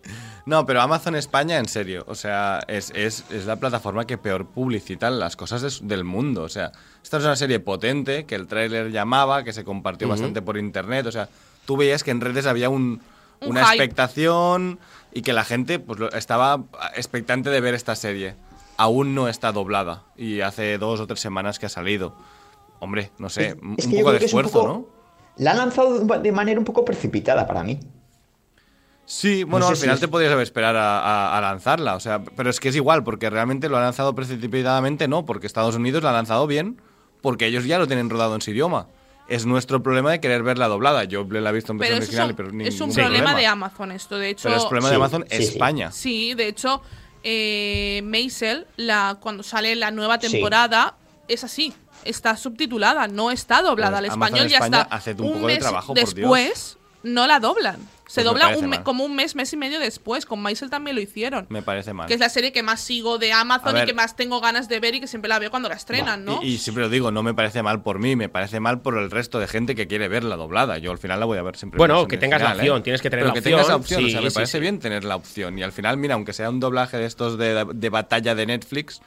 No, 0.46 0.66
pero 0.66 0.82
Amazon 0.82 1.16
España, 1.16 1.60
en 1.60 1.68
serio. 1.68 2.04
O 2.08 2.16
sea, 2.16 2.62
es, 2.68 2.92
es- 2.96 3.26
es 3.30 3.46
la 3.46 3.58
plataforma 3.58 4.08
que 4.08 4.18
peor 4.18 4.48
publicita 4.48 5.12
las 5.12 5.36
cosas 5.36 5.62
de 5.80 5.88
del 5.88 6.04
mundo. 6.04 6.42
O 6.44 6.50
sea, 6.50 6.72
esta 7.04 7.18
es 7.18 7.24
una 7.26 7.36
serie 7.36 7.60
potente 7.60 8.26
que 8.26 8.34
el 8.34 8.48
tráiler 8.48 8.90
llamaba, 8.92 9.44
que 9.44 9.54
se 9.54 9.64
compartió 9.64 10.08
bastante 10.08 10.42
por 10.42 10.58
internet. 10.58 11.06
O 11.06 11.12
sea, 11.12 11.30
tú 11.70 11.78
veías 11.78 12.04
que 12.04 12.10
en 12.10 12.20
redes 12.20 12.48
había 12.48 12.68
un- 12.68 13.00
Un 13.42 13.50
una 13.52 13.64
hype. 13.68 13.84
expectación 13.84 14.80
y 15.14 15.22
que 15.22 15.34
la 15.34 15.44
gente 15.44 15.78
pues, 15.78 16.00
lo- 16.00 16.12
estaba 16.14 16.64
expectante 16.96 17.52
de 17.52 17.62
ver 17.62 17.76
esta 17.76 17.96
serie. 17.96 18.34
Aún 18.76 19.14
no 19.14 19.28
está 19.28 19.52
doblada 19.52 20.02
y 20.18 20.42
hace 20.42 20.80
dos 20.80 21.00
o 21.00 21.06
tres 21.06 21.20
semanas 21.20 21.60
que 21.60 21.68
ha 21.68 21.70
salido. 21.70 22.16
Hombre, 22.80 23.12
no 23.20 23.30
sé, 23.30 23.56
un 23.62 23.76
Es 23.78 23.86
que 23.86 23.98
poco 24.00 24.14
de 24.14 24.26
esfuerzo, 24.26 24.52
poco- 24.52 24.68
¿no? 24.68 24.86
La 25.38 25.52
han 25.52 25.58
lanzado 25.58 26.00
de 26.00 26.32
manera 26.32 26.58
un 26.58 26.66
poco 26.66 26.84
precipitada 26.84 27.46
para 27.46 27.64
mí. 27.64 27.80
Sí, 29.06 29.44
bueno, 29.44 29.68
sé 29.68 29.72
al 29.72 29.76
si 29.76 29.82
final 29.84 29.96
es- 29.96 30.02
te 30.02 30.08
podrías 30.08 30.32
haber 30.34 30.44
esperar 30.44 30.76
a, 30.76 31.00
a- 31.00 31.38
a 31.38 31.42
lanzarla, 31.42 31.96
o 31.96 32.00
sea, 32.00 32.24
pero 32.24 32.50
es 32.50 32.60
que 32.60 32.70
es 32.70 32.76
igual, 32.76 33.04
porque 33.04 33.30
realmente 33.30 33.70
lo 33.70 33.78
ha 33.78 33.82
lanzado 33.82 34.16
precipitadamente, 34.16 35.08
no, 35.08 35.24
porque 35.26 35.46
Estados 35.46 35.76
Unidos 35.76 36.02
la 36.02 36.10
ha 36.10 36.14
lanzado 36.14 36.48
bien, 36.48 36.82
porque 37.22 37.46
ellos 37.46 37.66
ya 37.66 37.78
lo 37.78 37.86
tienen 37.86 38.10
rodado 38.10 38.34
en 38.34 38.42
su 38.42 38.50
idioma. 38.50 38.88
Es 39.30 39.46
nuestro 39.46 39.82
problema 39.84 40.12
de 40.12 40.20
querer 40.20 40.42
verla 40.44 40.68
doblada. 40.68 41.04
Yo 41.04 41.24
la 41.30 41.52
he 41.52 41.54
visto 41.54 41.72
en 41.72 41.78
versión 41.78 42.00
original, 42.00 42.36
pero 42.36 42.50
es 42.50 42.54
un 42.82 42.90
ningún 42.90 42.96
problema 42.96 43.36
de 43.36 43.46
Amazon 43.46 43.92
esto. 43.92 44.18
De 44.18 44.30
hecho, 44.30 44.50
Pero 44.50 44.58
es 44.58 44.66
problema 44.66 44.90
de 44.90 44.96
Amazon 44.96 45.26
sí. 45.30 45.36
España. 45.44 45.92
Sí, 45.92 46.34
de 46.34 46.48
hecho, 46.48 46.82
eh, 47.24 48.02
Maisel, 48.06 48.66
la, 48.76 49.18
cuando 49.20 49.44
sale 49.44 49.76
la 49.76 49.92
nueva 49.92 50.20
Sí. 50.20 50.32
temporada, 50.32 50.96
es 51.28 51.44
así. 51.44 51.74
Está 52.06 52.36
subtitulada, 52.38 53.08
no 53.08 53.30
está 53.30 53.62
doblada 53.62 54.00
al 54.00 54.06
Pues 54.06 54.14
Amazon 54.14 54.36
español. 54.38 54.50
Ya 54.52 54.58
España, 54.58 54.82
está. 54.82 54.96
haced 54.96 55.20
un 55.20 55.34
poco 55.34 55.48
de 55.48 55.58
trabajo, 55.58 55.88
por 55.94 55.96
Dios. 55.96 56.16
después, 56.16 56.78
no 57.04 57.28
la 57.28 57.40
doblan. 57.40 57.78
Se 58.10 58.24
Pues 58.24 58.34
me 58.34 58.40
dobla 58.42 58.58
un 58.58 58.70
me- 58.70 58.82
como 58.82 59.04
un 59.06 59.16
mes, 59.16 59.36
mes 59.36 59.54
y 59.54 59.58
medio 59.58 59.80
después. 59.80 60.26
Con 60.26 60.42
Maisel 60.42 60.72
también 60.72 60.96
lo 60.96 61.02
hicieron. 61.02 61.46
Me 61.50 61.62
parece 61.62 61.94
mal. 61.94 62.08
Que 62.08 62.16
es 62.16 62.20
la 62.20 62.30
serie 62.30 62.52
que 62.52 62.64
más 62.64 62.82
sigo 62.82 63.20
de 63.20 63.32
Amazon 63.34 63.78
y 63.78 63.86
que 63.86 63.94
más 63.94 64.16
tengo 64.16 64.42
ganas 64.42 64.68
de 64.68 64.80
ver 64.80 64.96
y 64.96 65.00
que 65.00 65.06
siempre 65.06 65.30
la 65.30 65.38
veo 65.38 65.52
cuando 65.52 65.70
la 65.70 65.76
estrenan, 65.76 66.26
¿no? 66.26 66.40
Y, 66.42 66.54
y 66.54 66.58
siempre 66.58 66.84
lo 66.84 66.90
digo, 66.90 67.12
no 67.12 67.22
me 67.22 67.36
parece 67.36 67.62
mal 67.62 67.84
por 67.84 68.00
mí, 68.00 68.16
me 68.16 68.28
parece 68.28 68.60
mal 68.60 68.82
por 68.82 68.98
el 68.98 69.12
resto 69.12 69.38
de 69.40 69.48
gente 69.48 69.76
que 69.76 69.86
quiere 69.88 70.08
verla 70.08 70.38
doblada. 70.38 70.80
Yo 70.80 70.90
al 70.92 70.98
final 70.98 71.20
la 71.20 71.28
voy 71.28 71.38
a 71.38 71.44
ver 71.44 71.56
siempre. 71.56 71.76
en 71.76 71.78
Bueno, 71.78 72.08
que 72.08 72.18
tengas 72.18 72.42
la 72.42 72.48
original, 72.48 72.60
opción, 72.66 72.78
¿eh? 72.80 72.82
tienes 72.84 73.02
que 73.04 73.10
tener 73.12 73.26
Pero 73.26 73.28
la 73.28 73.34
que 73.36 73.42
tengas 73.44 73.68
la 73.68 73.76
opción, 73.76 74.00
opción, 74.00 74.04
o 74.04 74.08
sí, 74.08 74.12
sea, 74.14 74.22
me 74.22 74.30
sí, 74.32 74.34
parece 74.34 74.52
sí. 74.58 74.60
bien 74.60 74.80
tener 74.80 75.04
la 75.04 75.16
opción. 75.16 75.60
Y 75.60 75.62
al 75.62 75.72
final, 75.72 75.98
mira, 75.98 76.16
aunque 76.16 76.34
sea 76.34 76.50
un 76.50 76.60
doblaje 76.60 76.98
de 76.98 77.06
estos 77.06 77.38
de, 77.38 77.64
de 77.72 77.90
batalla 77.90 78.34
de 78.34 78.48
Netflix, 78.48 79.02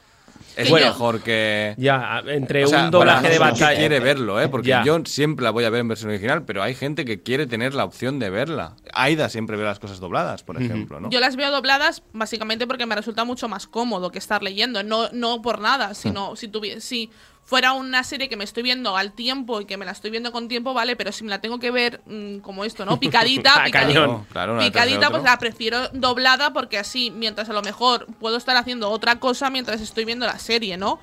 es 0.55 0.69
Bueno. 0.69 0.87
mejor 0.87 1.21
que. 1.21 1.73
ya, 1.77 2.21
entre 2.27 2.65
O 2.65 2.67
sea, 2.67 2.85
un 2.85 2.91
doblaje 2.91 3.23
de 3.29 3.33
gente 3.33 3.37
que 3.45 3.51
batalla. 3.51 3.77
quiere 3.79 3.99
verlo, 3.99 4.41
¿eh? 4.41 4.47
Porque 4.49 4.69
Ya. 4.69 4.83
yo 4.83 4.99
siempre 5.05 5.43
la 5.43 5.51
voy 5.51 5.63
a 5.65 5.69
ver 5.69 5.81
en 5.81 5.87
versión 5.87 6.09
original, 6.11 6.43
pero 6.45 6.61
hay 6.63 6.75
gente 6.75 7.05
que 7.05 7.21
quiere 7.21 7.47
tener 7.47 7.73
la 7.73 7.83
opción 7.85 8.19
de 8.19 8.29
verla. 8.29 8.75
Aida 8.93 9.29
siempre 9.29 9.57
ve 9.57 9.63
las 9.63 9.79
cosas 9.79 9.99
dobladas, 9.99 10.43
por 10.43 10.61
ejemplo, 10.61 10.99
¿no? 10.99 11.09
Yo 11.09 11.19
las 11.19 11.35
veo 11.35 11.51
dobladas 11.51 12.03
básicamente 12.13 12.67
porque 12.67 12.85
me 12.85 12.95
resulta 12.95 13.23
mucho 13.23 13.47
más 13.47 13.67
cómodo 13.67 14.11
que 14.11 14.19
estar 14.19 14.43
leyendo. 14.43 14.83
No, 14.83 15.09
no 15.11 15.41
por 15.41 15.59
nada, 15.59 15.93
sino 15.93 16.35
si, 16.35 16.47
tuvi- 16.47 16.79
si 16.79 17.09
fuera 17.45 17.73
una 17.73 18.03
serie 18.03 18.29
que 18.29 18.37
me 18.37 18.43
estoy 18.45 18.63
viendo 18.63 18.95
al 18.95 19.11
tiempo 19.13 19.59
y 19.61 19.65
que 19.65 19.75
me 19.77 19.85
la 19.85 19.91
estoy 19.91 20.11
viendo 20.11 20.31
con 20.31 20.47
tiempo, 20.47 20.73
vale, 20.73 20.95
pero 20.95 21.11
si 21.11 21.23
me 21.23 21.29
la 21.29 21.41
tengo 21.41 21.59
que 21.59 21.71
ver 21.71 22.01
mm, 22.05 22.37
como 22.39 22.63
esto, 22.65 22.85
¿no? 22.85 22.97
Picadita, 22.99 23.63
picadita, 23.65 24.25
claro, 24.31 24.57
picadita, 24.59 25.09
pues 25.09 25.23
la 25.23 25.37
prefiero 25.37 25.89
doblada 25.89 26.53
porque 26.53 26.77
así, 26.77 27.11
mientras 27.11 27.49
a 27.49 27.53
lo 27.53 27.61
mejor 27.61 28.07
puedo 28.19 28.37
estar 28.37 28.55
haciendo 28.55 28.89
otra 28.89 29.19
cosa 29.19 29.49
mientras 29.49 29.81
estoy 29.81 30.05
viendo 30.05 30.25
la 30.25 30.39
serie, 30.39 30.77
¿no? 30.77 30.99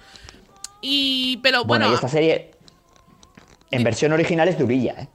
Y, 0.80 1.38
pero 1.42 1.64
Bueno, 1.64 1.84
bueno, 1.84 1.92
y 1.92 1.94
esta 1.96 2.08
serie 2.08 2.52
en 3.70 3.84
versión 3.84 4.12
original 4.12 4.48
es 4.48 4.58
durilla, 4.58 4.94
¿eh? 4.98 5.08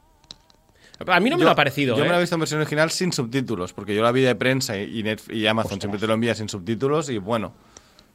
A 1.07 1.19
mí 1.19 1.29
no 1.29 1.35
me 1.35 1.41
Yo- 1.41 1.45
lo 1.47 1.51
ha 1.51 1.55
parecido. 1.55 1.97
Yo 1.97 2.03
¿eh? 2.03 2.05
me 2.05 2.11
la 2.11 2.17
he 2.17 2.21
visto 2.21 2.35
en 2.35 2.39
versión 2.39 2.61
original 2.61 2.89
sin 2.89 3.11
subtítulos, 3.11 3.73
porque 3.73 3.93
yo 3.93 4.01
la 4.01 4.11
vi 4.13 4.21
de 4.21 4.33
prensa 4.35 4.77
y, 4.77 4.99
y 4.99 5.03
Netf- 5.03 5.33
y 5.33 5.45
Amazon 5.45 5.79
siempre 5.81 5.99
te 5.99 6.07
lo 6.07 6.13
envía 6.13 6.33
sin 6.35 6.47
subtítulos 6.47 7.09
y 7.09 7.17
bueno, 7.17 7.53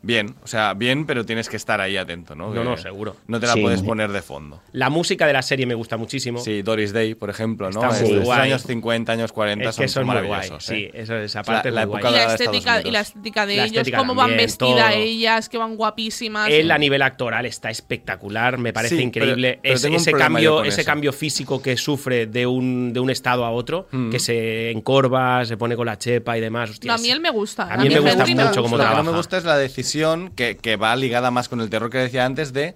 bien. 0.03 0.35
O 0.43 0.47
sea, 0.47 0.75
bien, 0.75 1.07
pero 1.07 1.25
tienes 1.27 1.49
que 1.49 1.57
estar 1.57 1.81
ahí 1.81 1.97
atento, 1.97 2.35
¿no? 2.35 2.49
No, 2.49 2.55
Que 2.63 2.69
no, 2.69 2.77
seguro. 2.77 3.17
No 3.27 3.39
te 3.41 3.47
la 3.47 3.55
Sí. 3.55 3.61
puedes 3.61 3.83
poner 3.83 4.11
de 4.13 4.23
fondo. 4.23 4.61
La 4.73 4.91
música 4.91 5.27
de 5.27 5.33
la 5.33 5.43
serie 5.43 5.67
me 5.67 5.75
gusta 5.75 5.97
muchísimo. 5.97 6.41
Sí, 6.41 6.63
Doris 6.63 6.93
Day, 6.93 7.15
por 7.15 7.31
ejemplo, 7.31 7.71
¿no? 7.71 7.83
Está 7.91 8.05
Es 8.05 8.25
guay. 8.25 8.41
años 8.51 8.63
50, 8.65 9.13
años 9.13 9.33
40 9.33 9.69
Es 9.71 9.77
que 9.77 9.77
son, 9.77 9.85
es 9.85 9.93
son 9.93 10.07
muy 10.07 10.15
guay. 10.17 10.29
maravillosos. 10.29 10.65
Sí, 10.65 10.85
¿eh? 10.85 10.91
eso, 10.95 11.17
esa 11.17 11.41
La- 11.41 11.45
parte 11.45 11.71
la 11.71 11.83
es 11.83 11.89
muy 11.89 11.97
época 11.97 12.11
Y 12.11 12.13
la 12.15 12.25
estética, 12.35 12.83
y 12.83 12.91
la 12.91 13.01
estética 13.01 13.47
de 13.47 13.57
La 13.57 13.65
ellos, 13.65 13.77
estética 13.79 13.99
cómo 13.99 14.15
van 14.15 14.29
también, 14.31 14.47
vestidas 14.47 14.93
todo. 14.93 15.03
ellas, 15.03 15.49
que 15.49 15.59
van 15.59 15.77
guapísimas. 15.77 16.49
Él 16.51 16.71
a 16.71 16.79
nivel 16.79 17.03
actoral 17.03 17.47
está 17.47 17.71
espectacular, 17.71 18.59
me 18.59 18.73
parece 18.73 18.97
Sí, 18.97 19.03
increíble. 19.03 19.59
pero- 19.63 19.79
pero 19.81 19.89
un 19.91 19.95
ese 19.97 20.13
cambio, 20.13 20.65
ese 20.65 20.81
eso. 20.83 20.91
cambio 20.91 21.13
físico 21.13 21.61
que 21.61 21.77
sufre 21.77 22.27
de 22.27 22.47
un, 22.47 22.93
de 22.93 23.01
un 23.01 23.11
estado 23.11 23.45
a 23.45 23.51
otro, 23.51 23.87
Mm. 23.91 24.11
que 24.11 24.19
se 24.19 24.71
encorva, 24.71 25.45
se 25.45 25.57
pone 25.57 25.77
con 25.77 25.87
la 25.87 25.99
chepa 25.99 26.39
y 26.39 26.41
demás. 26.41 26.71
hostia, 26.71 26.89
No, 26.89 26.93
a 26.95 26.97
es- 26.97 27.03
mí 27.03 27.11
él 27.11 27.21
me 27.21 27.31
gusta. 27.31 27.65
A 27.73 27.77
mí 27.77 27.89
me 27.89 28.01
gusta 28.01 28.25
mucho 28.27 28.63
cómo 28.63 28.77
Lo 28.77 28.83
que 28.83 28.87
trabaja. 28.87 29.03
no 29.03 29.11
me 29.11 29.17
gusta 29.17 29.39
es 29.39 29.45
la 29.45 29.57
decisión 29.59 29.90
que, 30.37 30.57
que 30.57 30.77
va 30.77 30.95
ligada 30.97 31.31
más 31.31 31.49
con 31.49 31.61
el 31.61 31.71
terror 31.71 31.91
que 31.91 31.99
decía 31.99 32.25
antes 32.25 32.53
de 32.53 32.75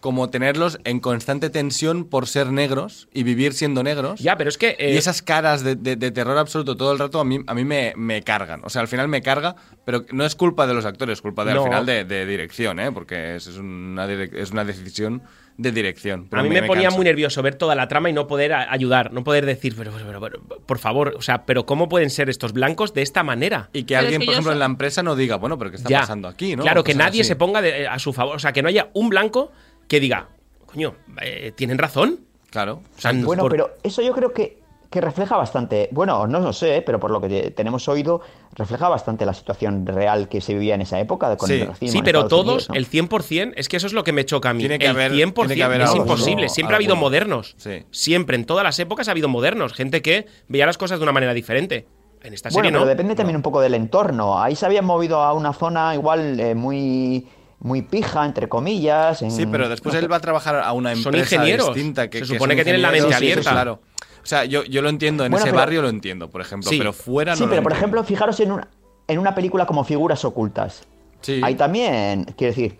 como 0.00 0.28
tenerlos 0.28 0.78
en 0.84 1.00
constante 1.00 1.48
tensión 1.48 2.04
por 2.04 2.26
ser 2.28 2.48
negros 2.52 3.08
y 3.14 3.22
vivir 3.22 3.54
siendo 3.54 3.82
negros. 3.82 4.20
Ya, 4.20 4.36
pero 4.36 4.50
es 4.50 4.58
que. 4.58 4.76
eh, 4.78 4.92
y 4.92 4.96
esas 4.98 5.22
caras 5.22 5.64
de, 5.64 5.76
de- 5.76 5.96
de 5.96 6.10
terror 6.10 6.36
absoluto 6.36 6.76
todo 6.76 6.92
el 6.92 6.98
rato 6.98 7.20
a 7.20 7.24
mí, 7.24 7.38
a 7.46 7.54
mí 7.54 7.64
me, 7.64 7.94
me 7.96 8.20
cargan. 8.22 8.60
O 8.64 8.68
sea, 8.68 8.82
al 8.82 8.88
final 8.88 9.08
me 9.08 9.22
carga, 9.22 9.56
pero 9.86 10.04
no 10.12 10.26
es 10.26 10.34
culpa 10.34 10.66
de 10.66 10.74
los 10.74 10.84
actores, 10.84 11.14
es 11.18 11.22
culpa 11.22 11.44
de, 11.46 11.52
al 11.52 11.56
final 11.64 11.86
de, 11.86 12.04
de 12.04 12.26
dirección, 12.26 12.80
¿eh? 12.80 12.92
porque 12.92 13.36
es, 13.36 13.46
es 13.46 13.56
una, 13.56 14.04
es 14.12 14.50
una 14.50 14.64
decisión 14.66 15.22
de 15.56 15.70
dirección. 15.72 16.26
Pero 16.28 16.40
a 16.40 16.42
mí 16.42 16.48
me, 16.50 16.62
ponía 16.64 16.84
cansa. 16.84 16.96
muy 16.96 17.04
nervioso 17.04 17.40
ver 17.42 17.54
toda 17.54 17.74
la 17.74 17.86
trama 17.86 18.10
y 18.10 18.12
no 18.12 18.26
poder 18.26 18.52
ayudar, 18.52 19.12
no 19.12 19.22
poder 19.22 19.46
decir, 19.46 19.74
pero, 19.76 19.92
pero- 19.92 20.20
pero- 20.20 20.42
pero, 20.48 20.60
por 20.66 20.78
favor, 20.78 21.14
o 21.16 21.22
sea, 21.22 21.46
pero 21.46 21.64
¿cómo 21.64 21.88
pueden 21.88 22.10
ser 22.10 22.28
estos 22.28 22.52
blancos 22.52 22.92
de 22.92 23.02
esta 23.02 23.22
manera? 23.22 23.70
Y 23.72 23.84
que 23.84 23.94
Pero 23.94 24.00
es 24.00 24.04
alguien, 24.04 24.20
que 24.20 24.26
por 24.26 24.32
ejemplo, 24.32 24.52
en 24.52 24.58
la 24.58 24.64
empresa 24.66 25.02
no 25.04 25.14
diga, 25.14 25.36
bueno, 25.36 25.56
pero 25.58 25.70
¿qué 25.70 25.76
está 25.76 25.88
Ya. 25.88 26.00
pasando 26.00 26.26
aquí? 26.28 26.56
¿no? 26.56 26.62
Claro, 26.64 26.82
que 26.82 26.94
nadie 26.94 27.20
así. 27.20 27.28
se 27.28 27.36
ponga 27.36 27.62
de- 27.62 27.86
a 27.86 27.98
su 28.00 28.12
favor, 28.12 28.34
o 28.36 28.38
sea, 28.40 28.52
que 28.52 28.62
no 28.62 28.68
haya 28.68 28.88
un 28.94 29.08
blanco 29.08 29.52
que 29.86 30.00
diga, 30.00 30.28
coño, 30.66 30.96
eh, 31.22 31.52
¿tienen 31.54 31.78
razón? 31.78 32.20
Claro. 32.50 32.82
O 32.96 33.00
sea, 33.00 33.12
Bueno, 33.12 33.42
por- 33.42 33.50
pero 33.52 33.70
eso 33.82 34.02
yo 34.02 34.12
creo 34.12 34.32
que, 34.32 34.58
que 34.94 35.00
refleja 35.00 35.36
bastante, 35.36 35.88
bueno, 35.90 36.26
no 36.28 36.38
lo 36.40 36.52
sé, 36.52 36.82
pero 36.86 37.00
por 37.00 37.10
lo 37.10 37.20
que 37.20 37.28
te- 37.28 37.50
tenemos 37.50 37.88
oído, 37.88 38.20
refleja 38.54 38.88
bastante 38.88 39.26
la 39.26 39.34
situación 39.34 39.84
real 39.86 40.28
que 40.28 40.40
se 40.40 40.54
vivía 40.54 40.76
en 40.76 40.82
esa 40.82 41.00
época 41.00 41.36
con 41.36 41.48
Sí. 41.48 41.60
el 41.60 41.66
racismo 41.66 41.92
Sí, 41.92 42.02
pero 42.04 42.20
Estados 42.20 42.30
todos, 42.30 42.46
Unidos, 42.46 42.68
¿no? 42.68 42.74
el 42.76 42.86
100%, 42.86 43.52
es 43.56 43.68
que 43.68 43.76
eso 43.76 43.88
es 43.88 43.92
lo 43.92 44.04
que 44.04 44.12
me 44.12 44.24
choca 44.24 44.50
a 44.50 44.54
mí. 44.54 44.60
Tiene 44.60 44.78
que 44.78 44.86
el 44.86 44.92
haber- 44.92 45.10
100% 45.12 45.48
tiene 45.48 45.54
que 45.56 45.64
haber 45.64 45.80
es 45.80 45.88
alguno, 45.90 46.04
imposible. 46.12 46.48
Siempre 46.48 46.74
ha 46.74 46.78
habido 46.78 46.94
modernos. 46.96 47.54
Sí. 47.58 47.82
Siempre, 47.90 48.36
en 48.36 48.44
todas 48.46 48.62
las 48.62 48.78
épocas 48.78 49.08
ha 49.08 49.10
habido 49.10 49.28
modernos. 49.28 49.72
Gente 49.74 50.00
que 50.00 50.26
veía 50.48 50.64
las 50.64 50.78
cosas 50.78 51.00
de 51.00 51.02
una 51.02 51.12
manera 51.12 51.34
diferente. 51.34 51.86
En 52.22 52.32
esta 52.32 52.48
Bueno, 52.50 52.68
serie 52.68 52.70
pero 52.72 52.80
no. 52.84 52.86
depende 52.86 53.14
también 53.16 53.36
un 53.36 53.42
poco 53.42 53.60
del 53.60 53.74
entorno. 53.74 54.40
Ahí 54.40 54.54
se 54.56 54.64
habían 54.64 54.84
movido 54.86 55.20
a 55.22 55.32
una 55.34 55.52
zona 55.52 55.94
igual 55.94 56.40
eh, 56.40 56.54
muy, 56.54 57.26
muy 57.58 57.82
pija, 57.82 58.24
entre 58.24 58.48
comillas. 58.48 59.20
en- 59.22 59.30
Sí, 59.30 59.44
pero 59.46 59.68
después 59.68 59.92
no 59.94 60.00
él 60.00 60.10
va 60.10 60.16
a 60.16 60.20
trabajar 60.20 60.56
a 60.60 60.72
una 60.72 60.94
Son 60.96 61.14
empresa 61.14 61.34
ingenieros. 61.34 61.74
distinta. 61.74 62.08
Que, 62.08 62.18
Se 62.18 62.22
que 62.22 62.26
supone 62.34 62.52
son 62.54 62.58
que 62.58 62.64
tienen 62.64 62.80
la 62.82 62.90
mente 62.92 63.08
sí, 63.08 63.10
sí, 63.10 63.14
abierta. 63.16 63.50
claro. 63.50 63.80
O 64.24 64.26
sea, 64.26 64.44
yo, 64.46 64.64
yo 64.64 64.82
lo 64.82 64.88
entiendo, 64.88 65.24
en 65.24 65.30
Bueno, 65.30 65.44
ese 65.44 65.52
pero- 65.52 65.60
barrio 65.60 65.82
lo 65.82 65.88
entiendo, 65.90 66.28
por 66.30 66.40
ejemplo, 66.40 66.68
Sí. 66.70 66.78
pero 66.78 66.92
fuera 66.92 67.32
no 67.32 67.36
Sí, 67.36 67.42
lo 67.44 67.50
pero 67.50 67.62
por 67.62 67.72
entiendo. 67.72 67.98
ejemplo, 67.98 68.04
fijaros 68.04 68.40
en 68.40 68.52
una, 68.52 68.68
en 69.06 69.18
una 69.18 69.34
película 69.34 69.66
como 69.66 69.84
Figuras 69.84 70.24
Ocultas. 70.24 70.82
Sí. 71.20 71.40
Ahí 71.44 71.54
también, 71.54 72.24
quiero 72.36 72.50
decir, 72.52 72.78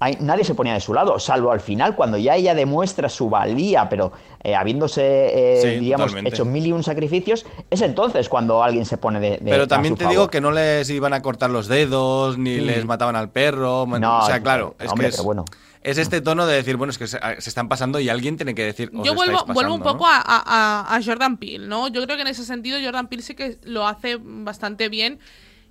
ahí 0.00 0.18
nadie 0.20 0.42
se 0.44 0.54
ponía 0.56 0.74
de 0.74 0.80
su 0.80 0.92
lado, 0.92 1.18
salvo 1.20 1.52
al 1.52 1.60
final, 1.60 1.94
cuando 1.94 2.18
ya 2.18 2.34
ella 2.34 2.54
demuestra 2.56 3.08
su 3.08 3.30
valía, 3.30 3.88
pero 3.88 4.10
eh, 4.42 4.56
habiéndose, 4.56 5.02
eh, 5.04 5.62
Sí, 5.62 5.68
digamos, 5.78 6.08
totalmente. 6.08 6.34
hecho 6.34 6.44
mil 6.44 6.66
y 6.66 6.72
un 6.72 6.82
sacrificios, 6.82 7.46
es 7.70 7.80
entonces 7.80 8.28
cuando 8.28 8.64
alguien 8.64 8.84
se 8.84 8.96
pone 8.98 9.20
de. 9.20 9.30
de- 9.38 9.50
Pero 9.52 9.62
a 9.62 9.66
también 9.68 9.94
te 9.94 10.08
digo 10.08 10.28
que 10.30 10.40
no 10.40 10.50
les 10.50 10.90
iban 10.90 11.12
a 11.14 11.22
cortar 11.22 11.50
los 11.50 11.68
dedos, 11.68 12.38
ni 12.38 12.56
les 12.58 12.84
mataban 12.84 13.14
al 13.14 13.30
perro. 13.30 13.86
No, 13.86 14.18
o 14.18 14.26
sea, 14.26 14.42
claro, 14.42 14.74
hombre, 14.80 14.86
es 14.86 14.92
que 14.94 15.06
es, 15.06 15.12
pero 15.14 15.24
bueno. 15.24 15.44
Es 15.84 15.98
este 15.98 16.20
tono 16.20 16.46
de 16.46 16.54
decir, 16.56 16.76
bueno, 16.76 16.90
es 16.90 16.98
que 16.98 17.06
se, 17.06 17.18
se 17.38 17.50
están 17.50 17.68
pasando 17.68 17.98
y 18.00 18.08
alguien 18.08 18.36
tiene 18.36 18.54
que 18.54 18.64
decir. 18.64 18.90
"Os 18.94 19.06
Yo 19.06 19.14
vuelvo, 19.14 19.38
estáis 19.38 19.54
vuelvo 19.54 19.74
un 19.74 19.80
pasando", 19.80 19.98
poco 19.98 20.10
¿no? 20.10 20.16
a, 20.16 20.22
a- 20.86 20.96
a 20.96 21.02
Jordan 21.02 21.36
Peele, 21.36 21.66
¿no? 21.66 21.88
Yo 21.88 22.02
creo 22.04 22.16
que 22.16 22.22
en 22.22 22.28
ese 22.28 22.44
sentido 22.44 22.78
Jordan 22.82 23.08
Peele 23.08 23.22
sí 23.22 23.34
que 23.34 23.58
lo 23.64 23.86
hace 23.86 24.18
bastante 24.20 24.88
bien. 24.88 25.18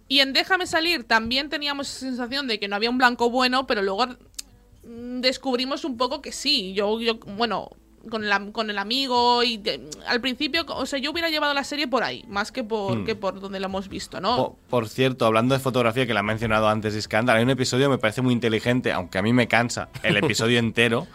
Y 0.08 0.20
en 0.20 0.34
Déjame 0.34 0.68
salir 0.68 1.06
también 1.06 1.50
teníamos 1.50 1.88
esa 1.90 2.00
sensación 2.00 2.48
de 2.48 2.60
que 2.60 2.68
no 2.68 2.76
había 2.76 2.90
un 2.90 2.98
blanco 2.98 3.30
bueno, 3.30 3.66
pero 3.68 3.82
luego 3.82 4.08
mm, 4.08 5.22
descubrimos 5.22 5.86
un 5.86 5.98
poco 5.98 6.22
que 6.22 6.32
sí. 6.32 6.74
Yo, 6.74 7.00
yo 7.00 7.18
bueno, 7.20 7.70
con 8.10 8.24
el, 8.24 8.32
am- 8.32 8.52
con 8.52 8.70
el 8.70 8.78
amigo 8.78 9.44
y 9.44 9.58
de- 9.58 9.82
al 10.08 10.22
principio, 10.22 10.66
o 10.68 10.86
sea, 10.86 11.00
yo 11.00 11.12
hubiera 11.12 11.30
llevado 11.30 11.54
la 11.54 11.64
serie 11.64 11.88
por 11.88 12.04
ahí, 12.04 12.24
más 12.28 12.52
que 12.52 12.64
por, 12.64 12.98
Hmm. 13.00 13.06
que 13.06 13.16
por 13.16 13.40
donde 13.40 13.60
lo 13.60 13.68
hemos 13.68 13.88
visto, 13.90 14.20
¿no? 14.20 14.36
Po- 14.38 14.58
Por, 14.70 14.90
cierto, 14.90 15.26
hablando 15.26 15.54
de 15.54 15.60
fotografía 15.60 16.06
que 16.08 16.14
la 16.14 16.22
ha 16.22 16.24
mencionado 16.24 16.68
antes 16.70 16.96
Iskandar, 16.96 17.38
hay 17.38 17.44
un 17.44 17.50
episodio 17.50 17.86
que 17.88 17.92
me 17.92 17.98
parece 17.98 18.22
muy 18.22 18.34
inteligente, 18.34 18.92
aunque 18.92 19.18
a 19.18 19.22
mí 19.22 19.34
me 19.34 19.48
cansa 19.48 19.90
el 20.04 20.16
episodio 20.36 20.60
entero, 20.60 21.08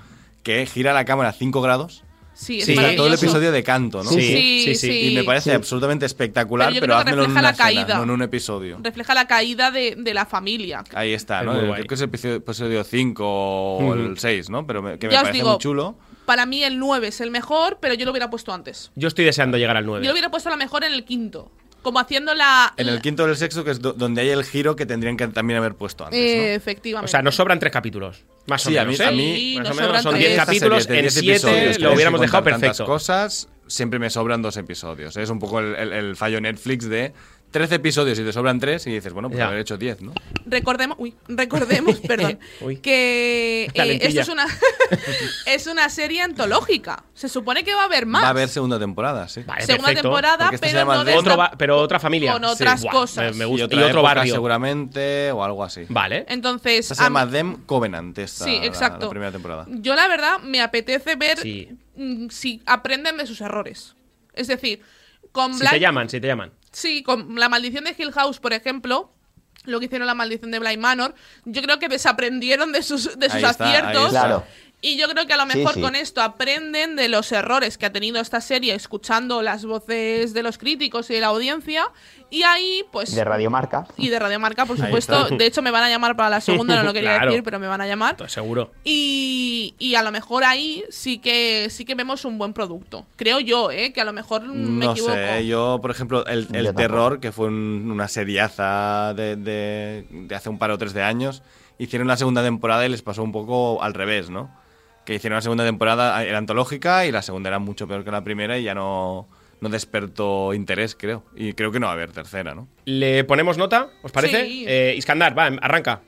que 0.42 0.64
gira 0.66 0.92
la 0.92 1.04
cámara 1.04 1.30
a 1.30 1.32
5 1.32 1.60
grados. 1.60 2.02
sí, 2.34 2.58
es 2.60 2.66
sí, 2.66 2.74
todo 2.96 3.06
el 3.06 3.14
episodio 3.14 3.50
de 3.50 3.62
canto, 3.62 4.04
¿no? 4.04 4.10
Sí, 4.10 4.62
Sí, 4.66 4.74
sí. 4.74 5.08
Y 5.10 5.14
me 5.14 5.24
parece 5.24 5.48
Sí. 5.50 5.56
absolutamente 5.56 6.04
espectacular, 6.04 6.68
Pero 6.68 6.80
pero, 6.82 6.94
házmelo 6.96 7.22
en 7.24 7.30
refleja 7.30 7.40
una 7.40 7.42
la 7.42 7.50
escena, 7.52 7.64
caída. 7.86 7.96
no 7.96 8.02
en 8.04 8.10
un 8.10 8.22
episodio. 8.22 8.78
Refleja 8.82 9.14
la 9.14 9.26
caída 9.26 9.70
de, 9.70 9.94
de 9.96 10.12
la 10.14 10.26
familia. 10.26 10.84
Ahí 10.94 11.14
está, 11.14 11.40
Es 11.40 11.46
¿no? 11.46 11.52
Creo 11.72 11.86
que 11.86 11.94
es 11.94 12.00
el 12.02 12.08
episodio, 12.08 12.34
episodio 12.36 12.84
5 12.84 13.24
o 13.26 13.78
Ujú. 13.84 13.92
el 13.94 14.18
6, 14.18 14.50
¿no? 14.50 14.66
Pero 14.66 14.82
me- 14.82 14.98
que 14.98 15.06
me 15.06 15.14
Ya 15.14 15.20
parece 15.22 15.38
digo, 15.38 15.50
muy 15.52 15.58
chulo. 15.58 15.96
Para 16.26 16.44
mí 16.44 16.62
el 16.64 16.78
9 16.78 17.08
es 17.08 17.20
el 17.20 17.30
mejor, 17.30 17.78
pero 17.80 17.94
yo 17.94 18.04
lo 18.04 18.10
hubiera 18.10 18.28
puesto 18.28 18.52
antes. 18.52 18.90
Yo 18.96 19.08
estoy 19.08 19.24
deseando 19.24 19.56
llegar 19.56 19.76
al 19.76 19.86
9. 19.86 20.04
Yo 20.04 20.08
lo 20.10 20.12
hubiera 20.14 20.30
puesto 20.30 20.48
a 20.48 20.52
lo 20.52 20.58
mejor 20.58 20.84
en 20.84 20.92
el 20.92 21.04
quinto. 21.04 21.50
Como 21.82 22.00
haciendo 22.00 22.34
la. 22.34 22.74
En 22.76 22.88
el 22.88 23.00
quinto 23.00 23.22
o 23.22 23.26
el 23.26 23.36
sexto, 23.36 23.62
que 23.62 23.70
es 23.70 23.80
do- 23.80 23.92
donde 23.92 24.20
hay 24.22 24.30
el 24.30 24.42
giro 24.42 24.74
que 24.74 24.86
tendrían 24.86 25.16
que 25.16 25.28
también 25.28 25.58
haber 25.60 25.76
puesto 25.76 26.04
antes, 26.04 26.18
Eh, 26.18 26.36
¿no? 26.36 26.42
Efectivamente. 26.56 27.04
O 27.04 27.08
sea, 27.08 27.22
nos 27.22 27.36
sobran 27.36 27.60
tres 27.60 27.72
capítulos. 27.72 28.24
Más 28.48 28.66
o 28.66 28.70
Sí, 28.70 28.76
a 28.76 28.84
menos, 28.84 28.98
mí- 28.98 29.04
¿eh? 29.04 29.06
a 29.06 29.10
mí- 29.12 29.36
Sí, 29.36 29.54
Más 29.58 29.66
o 29.66 29.68
nos 29.68 29.76
menos 29.76 30.02
son 30.02 30.10
tres. 30.14 30.18
10 30.20 30.30
Estas 30.32 30.46
capítulos, 30.46 30.82
series 30.84 31.14
de 31.14 31.20
en 31.20 31.26
10 31.26 31.40
7 31.42 31.46
episodios 31.56 31.76
que 31.76 31.82
lo 31.84 31.92
hubiéramos 31.94 32.20
dejado 32.20 32.42
perfecto. 32.42 32.84
cosas, 32.86 33.48
siempre 33.68 34.00
me 34.00 34.10
sobran 34.10 34.42
dos 34.42 34.56
episodios. 34.56 35.16
Es 35.16 35.30
un 35.30 35.38
poco 35.38 35.60
el, 35.60 35.76
el- 35.76 35.92
el 35.92 36.16
fallo 36.16 36.40
Netflix 36.40 36.88
de 36.88 37.12
13 37.50 37.76
episodios 37.76 38.18
y 38.18 38.24
te 38.24 38.32
sobran 38.32 38.58
3 38.60 38.86
y 38.86 38.90
dices, 38.92 39.12
bueno, 39.12 39.28
pues 39.28 39.38
Ya. 39.38 39.46
haber 39.46 39.60
hecho 39.60 39.78
10, 39.78 40.02
¿no? 40.02 40.12
Recordemos, 40.44 40.96
uy, 41.00 41.14
recordemos, 41.28 41.96
perdón, 42.06 42.38
Uy. 42.60 42.76
que 42.78 43.64
eh, 43.72 43.98
esto 44.02 44.20
es 44.20 44.28
una 44.28 44.46
es 45.46 45.66
una 45.66 45.88
serie 45.88 46.22
antológica. 46.22 47.04
Se 47.14 47.28
supone 47.28 47.64
que 47.64 47.74
va 47.74 47.82
a 47.82 47.84
haber 47.86 48.04
más. 48.06 48.22
Va 48.22 48.26
a 48.28 48.30
haber 48.30 48.48
segunda 48.48 48.78
temporada, 48.78 49.28
sí. 49.28 49.42
Vale, 49.46 49.64
segunda 49.64 49.86
perfecto. 49.88 50.02
temporada, 50.08 50.50
pero 50.60 50.84
no 50.84 51.04
The- 51.04 51.10
de 51.12 51.16
Otro 51.18 51.32
esta- 51.32 51.36
va- 51.36 51.50
pero 51.56 51.78
otra 51.78 51.98
familia. 51.98 52.32
con 52.32 52.44
otras 52.44 52.84
cosas. 52.84 53.32
Me, 53.32 53.38
me 53.38 53.44
Y, 53.44 53.48
gusta. 53.48 53.66
otra 53.66 53.80
Y 53.80 53.82
otro 53.84 54.02
barrio. 54.02 54.34
seguramente 54.34 55.30
o 55.32 55.42
algo 55.42 55.64
así. 55.64 55.86
Vale. 55.88 56.26
Entonces, 56.28 56.80
Esta 56.80 56.94
se 56.96 57.02
llama 57.04 57.28
Them 57.30 57.64
Covenant, 57.64 58.18
esta, 58.18 58.44
Sí, 58.44 58.58
exacto. 58.62 59.06
La, 59.06 59.10
primera 59.10 59.32
temporada. 59.32 59.66
yo 59.68 59.94
la 59.94 60.08
verdad 60.08 60.40
me 60.40 60.60
apetece 60.60 61.16
ver 61.16 61.38
Sí. 61.38 61.70
mm, 61.96 62.28
si 62.28 62.62
aprenden 62.66 63.16
de 63.16 63.26
sus 63.26 63.40
errores. 63.40 63.94
Es 64.34 64.48
decir, 64.48 64.82
con 65.32 65.54
Si 65.54 65.60
Black 65.60 65.72
te 65.72 65.80
llaman, 65.80 66.08
si 66.10 66.20
te 66.20 66.26
llaman. 66.26 66.52
Sí, 66.76 67.02
con 67.02 67.36
la 67.36 67.48
maldición 67.48 67.84
de 67.84 67.94
Hill 67.96 68.12
House, 68.12 68.38
por 68.38 68.52
ejemplo, 68.52 69.10
lo 69.64 69.78
que 69.80 69.86
hicieron 69.86 70.06
la 70.06 70.12
maldición 70.12 70.50
de 70.50 70.58
Bly 70.58 70.76
Manor, 70.76 71.14
yo 71.46 71.62
creo 71.62 71.78
que 71.78 71.88
desaprendieron 71.88 72.70
de 72.70 72.82
sus, 72.82 73.18
de 73.18 73.30
sus 73.30 73.42
está, 73.42 73.48
aciertos. 73.48 74.10
Claro. 74.10 74.44
Y 74.88 74.96
yo 74.96 75.08
creo 75.08 75.26
que 75.26 75.32
a 75.32 75.36
lo 75.36 75.46
mejor 75.46 75.74
sí. 75.74 75.80
con 75.80 75.96
esto 75.96 76.22
aprenden 76.22 76.94
de 76.94 77.08
los 77.08 77.32
errores 77.32 77.76
que 77.76 77.86
ha 77.86 77.92
tenido 77.92 78.20
esta 78.20 78.40
serie, 78.40 78.74
escuchando 78.74 79.42
las 79.42 79.64
voces 79.64 80.32
de 80.32 80.42
los 80.44 80.58
críticos 80.58 81.10
y 81.10 81.14
de 81.14 81.20
la 81.20 81.26
audiencia. 81.28 81.88
Y 82.30 82.42
ahí, 82.44 82.84
pues. 82.92 83.14
De 83.14 83.24
Radiomarca. 83.24 83.86
Y 83.96 84.08
de 84.10 84.18
Radiomarca, 84.18 84.64
por 84.66 84.76
supuesto. 84.76 85.28
De 85.30 85.46
hecho, 85.46 85.62
me 85.62 85.70
van 85.72 85.82
a 85.84 85.88
llamar 85.88 86.14
para 86.16 86.30
la 86.30 86.40
segunda, 86.40 86.76
no 86.76 86.82
lo 86.84 86.92
quería 86.92 87.14
Claro. 87.16 87.30
decir, 87.30 87.42
pero 87.42 87.58
me 87.58 87.66
van 87.66 87.80
a 87.80 87.86
llamar. 87.86 88.12
Estoy 88.12 88.28
seguro. 88.28 88.72
Y, 88.84 89.74
y 89.78 89.94
a 89.96 90.02
lo 90.02 90.12
mejor 90.12 90.44
ahí 90.44 90.84
sí 90.90 91.18
que 91.18 91.68
sí 91.70 91.84
que 91.84 91.94
vemos 91.94 92.24
un 92.24 92.38
buen 92.38 92.52
producto. 92.52 93.06
Creo 93.16 93.40
yo, 93.40 93.70
¿eh? 93.72 93.92
Que 93.92 94.00
a 94.00 94.04
lo 94.04 94.12
mejor 94.12 94.42
me 94.46 94.84
no 94.86 94.92
equivoco. 94.92 95.12
sé, 95.14 95.46
yo, 95.46 95.78
por 95.82 95.90
ejemplo, 95.90 96.24
el, 96.26 96.48
el 96.52 96.74
terror, 96.74 97.20
que 97.20 97.32
fue 97.32 97.46
un- 97.48 97.90
una 97.90 98.08
seriaza 98.08 99.14
de, 99.14 99.36
de- 99.36 100.06
de 100.10 100.34
hace 100.34 100.48
un 100.48 100.58
par 100.58 100.70
o 100.70 100.78
tres 100.78 100.92
de 100.94 101.02
años, 101.02 101.42
hicieron 101.78 102.06
la 102.08 102.16
segunda 102.16 102.42
temporada 102.42 102.86
y 102.86 102.88
les 102.88 103.02
pasó 103.02 103.22
un 103.22 103.32
poco 103.32 103.82
al 103.82 103.94
revés, 103.94 104.30
¿no? 104.30 104.50
Que 105.06 105.14
hicieron 105.14 105.36
la 105.36 105.42
segunda 105.42 105.64
temporada, 105.64 106.22
era 106.22 106.36
antológica 106.36 107.06
y 107.06 107.12
la 107.12 107.22
segunda 107.22 107.48
era 107.48 107.58
mucho 107.58 107.88
peor 107.88 108.04
que 108.04 108.10
la 108.10 108.22
primera 108.24 108.58
y 108.58 108.64
ya 108.64 108.74
no, 108.74 109.28
no 109.60 109.68
despertó 109.70 110.52
interés, 110.52 110.94
creo. 110.94 111.22
Y 111.34 111.54
creo 111.54 111.72
que 111.72 111.80
no 111.80 111.86
va 111.86 111.92
a 111.92 111.94
haber 111.94 112.12
tercera, 112.12 112.54
¿no? 112.54 112.68
¿Le 112.84 113.24
ponemos 113.24 113.56
nota? 113.56 113.88
¿Os 114.02 114.12
parece? 114.12 114.44
Sí. 114.44 114.64
Eh, 114.68 114.94
Iskandar, 114.98 115.38
va, 115.38 115.46
arranca. 115.46 116.02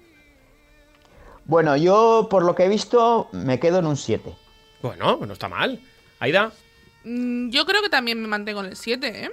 Bueno, 1.46 1.76
yo 1.76 2.26
por 2.28 2.44
lo 2.44 2.54
que 2.54 2.64
he 2.64 2.68
visto 2.68 3.28
me 3.32 3.58
quedo 3.58 3.78
en 3.78 3.86
un 3.86 3.96
7. 3.96 4.34
Bueno, 4.82 5.18
no 5.24 5.32
está 5.32 5.48
mal. 5.48 5.80
Aida, 6.18 6.52
Mm, 7.04 7.50
Yo 7.50 7.64
creo 7.64 7.80
que 7.80 7.88
también 7.88 8.20
me 8.20 8.26
mantengo 8.28 8.60
en 8.60 8.66
el 8.66 8.76
7, 8.76 9.24
¿eh? 9.24 9.30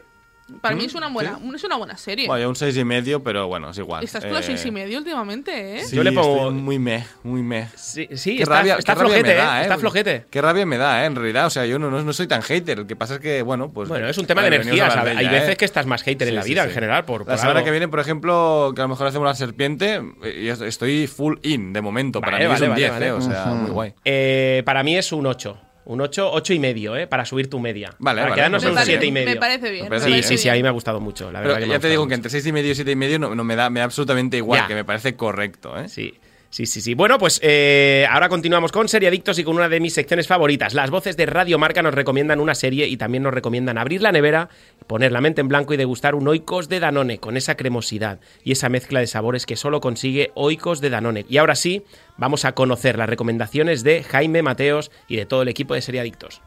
Para 0.62 0.76
mí 0.76 0.86
es 0.86 0.94
una 0.94 1.08
buena, 1.08 1.40
es 1.56 1.64
una 1.64 1.76
buena 1.76 1.98
serie. 1.98 2.28
Vaya, 2.28 2.48
un 2.48 2.56
seis 2.56 2.78
y 2.78 2.84
medio, 2.84 3.24
pero 3.24 3.48
bueno, 3.48 3.72
es 3.72 3.78
igual. 3.80 4.04
Estás 4.04 4.24
con 4.24 4.32
los 4.34 4.42
Eh, 4.42 4.44
seis 4.48 4.64
y 4.66 4.70
medio 4.72 5.00
últimamente, 5.00 5.80
¿eh? 5.80 5.84
sí, 5.84 5.96
Yo 5.96 6.04
le 6.04 6.12
pongo- 6.12 6.52
muy 6.52 6.78
meh, 6.78 7.04
muy 7.24 7.42
meh. 7.42 7.68
Sí, 7.76 8.08
sí 8.14 8.38
Qué 8.38 8.44
está, 8.44 8.58
rabia- 8.62 8.76
está 8.78 8.94
qué 8.94 9.00
rabia 9.00 9.14
flojete, 9.16 9.30
me 9.30 9.36
da, 9.36 9.56
¿eh? 9.58 9.60
¿eh? 9.60 9.62
Está 9.64 9.78
flojete. 9.80 10.26
Qué 10.30 10.42
rabia 10.44 10.66
me 10.68 10.78
da, 10.78 11.02
¿eh? 11.04 11.08
En 11.08 11.16
realidad, 11.16 11.48
o 11.48 11.50
sea, 11.50 11.66
yo 11.66 11.80
no, 11.80 11.90
no, 11.90 12.04
no 12.04 12.14
soy 12.14 12.28
tan 12.28 12.44
hater. 12.44 12.78
Lo 12.78 12.86
que 12.86 12.96
pasa 12.96 13.16
es 13.16 13.20
que, 13.22 13.42
bueno, 13.42 13.72
pues. 13.72 13.90
Bueno, 13.90 14.08
es 14.08 14.18
un 14.20 14.28
tema 14.28 14.44
vale, 14.44 14.58
de 14.58 14.62
energía, 14.64 14.92
¿sabes? 14.92 15.18
Hay 15.18 15.28
veces 15.28 15.50
¿eh? 15.50 15.56
que 15.56 15.66
estás 15.66 15.88
más 15.88 16.04
hater 16.04 16.28
en 16.28 16.36
la 16.36 16.44
vida, 16.44 16.62
sí. 16.64 16.68
en 16.70 16.74
general. 16.76 17.06
Por, 17.06 17.28
La 17.28 17.38
semana 17.38 17.60
algo. 17.60 17.66
que 17.66 17.72
viene, 17.72 17.88
por 17.88 18.00
ejemplo, 18.00 18.72
que 18.76 18.82
a 18.82 18.86
lo 18.86 18.90
mejor 18.90 19.08
hacemos 19.08 19.28
la 19.28 19.34
serpiente, 19.34 20.00
eh, 20.24 20.42
y 20.44 20.48
est- 20.50 20.62
estoy 20.62 21.08
full 21.08 21.38
in 21.42 21.74
de 21.74 21.82
momento. 21.82 22.22
Para 22.22 22.34
Vale, 22.34 22.48
mí 22.48 22.54
es 22.54 22.60
vale, 22.60 22.66
un 22.66 22.70
vale, 22.76 22.82
10, 22.82 22.92
vale. 22.92 23.08
¿eh? 23.08 23.12
O 23.14 23.22
sea, 23.22 23.46
muy 23.48 23.72
guay. 23.72 23.94
Eh, 24.06 24.62
para 24.64 24.84
mí 24.84 24.96
es 24.96 25.12
un 25.12 25.26
8. 25.26 25.58
Un 25.86 26.02
8, 26.02 26.32
8 26.34 26.54
y 26.54 26.60
medio, 26.60 26.96
¿eh? 26.98 27.06
Para 27.08 27.26
subir 27.26 27.50
tu 27.50 27.60
media. 27.60 27.94
Vale, 28.00 28.22
para 28.22 28.30
vale, 28.32 28.40
quedarnos 28.40 28.64
me 28.64 28.68
en 28.68 28.72
un 28.72 28.76
parece 28.76 28.92
7 28.94 29.06
y 29.06 29.12
bien. 29.12 29.14
medio. 29.26 29.36
Me 29.36 29.40
parece 29.40 29.70
bien. 29.72 29.84
Me 29.84 29.90
parece 29.90 30.06
Sí, 30.08 30.12
bien. 30.14 30.24
sí, 30.24 30.38
sí, 30.40 30.50
a 30.50 30.54
mí 30.54 30.64
me 30.64 30.70
ha 30.70 30.72
gustado 30.72 31.00
mucho. 31.00 31.32
La 31.32 31.40
verdad 31.42 31.54
Pero 31.54 31.56
que 31.56 31.66
me 31.68 31.72
ya 31.74 31.78
ha 31.78 31.80
te 31.80 31.90
digo 31.90 32.02
gustado 32.02 32.10
que 32.10 32.16
entre 32.16 32.30
6 32.32 32.46
y 32.48 32.52
medio 32.52 32.72
y 32.72 32.76
7 32.76 32.92
y 32.92 32.96
medio 32.96 33.20
no, 33.20 33.36
no 33.36 33.44
me, 33.44 33.56
da, 33.56 33.70
me 33.70 33.80
da 33.82 33.86
absolutamente 33.86 34.38
igual, 34.38 34.62
Ya. 34.62 34.68
que 34.68 34.74
me 34.76 34.84
parece 34.84 35.16
correcto, 35.16 35.80
¿eh? 35.80 35.88
Sí. 35.88 36.16
Sí, 36.56 36.66
sí, 36.66 36.80
sí. 36.80 36.94
Bueno, 36.94 37.18
pues 37.18 37.42
eh, 37.44 38.08
ahora 38.10 38.30
continuamos 38.30 38.72
con 38.72 38.88
Seriadictos 38.88 39.38
y 39.38 39.44
con 39.44 39.58
una 39.58 39.68
de 39.68 39.82
mis 39.82 39.94
secciones 39.94 40.26
favoritas. 40.26 40.74
Las 40.74 40.90
voces 40.90 41.18
de 41.18 41.26
Radio 41.26 41.60
Marca 41.60 41.82
nos 41.82 41.94
recomiendan 41.94 42.40
una 42.40 42.56
serie 42.56 42.88
y 42.88 42.96
también 42.96 43.24
nos 43.24 43.34
recomiendan 43.34 43.78
abrir 43.78 44.02
la 44.02 44.14
nevera, 44.14 44.48
poner 44.88 45.12
la 45.12 45.20
mente 45.20 45.42
en 45.42 45.50
blanco 45.50 45.74
y 45.74 45.78
degustar 45.78 46.16
un 46.16 46.30
Oikos 46.30 46.70
de 46.70 46.80
Danone 46.80 47.18
con 47.18 47.36
esa 47.36 47.58
cremosidad 47.58 48.22
y 48.46 48.54
esa 48.54 48.70
mezcla 48.70 49.02
de 49.02 49.08
sabores 49.08 49.46
que 49.46 49.58
solo 49.58 49.82
consigue 49.82 50.32
Oikos 50.34 50.80
de 50.80 50.92
Danone. 50.92 51.26
Y 51.28 51.40
ahora 51.40 51.56
sí, 51.56 51.84
vamos 52.16 52.46
a 52.46 52.54
conocer 52.54 52.98
las 52.98 53.10
recomendaciones 53.10 53.84
de 53.84 54.04
Jaime 54.04 54.42
Mateos 54.42 54.92
y 55.10 55.18
de 55.18 55.26
todo 55.26 55.42
el 55.42 55.50
equipo 55.50 55.74
de 55.74 55.82
Seriadictos. 55.82 56.42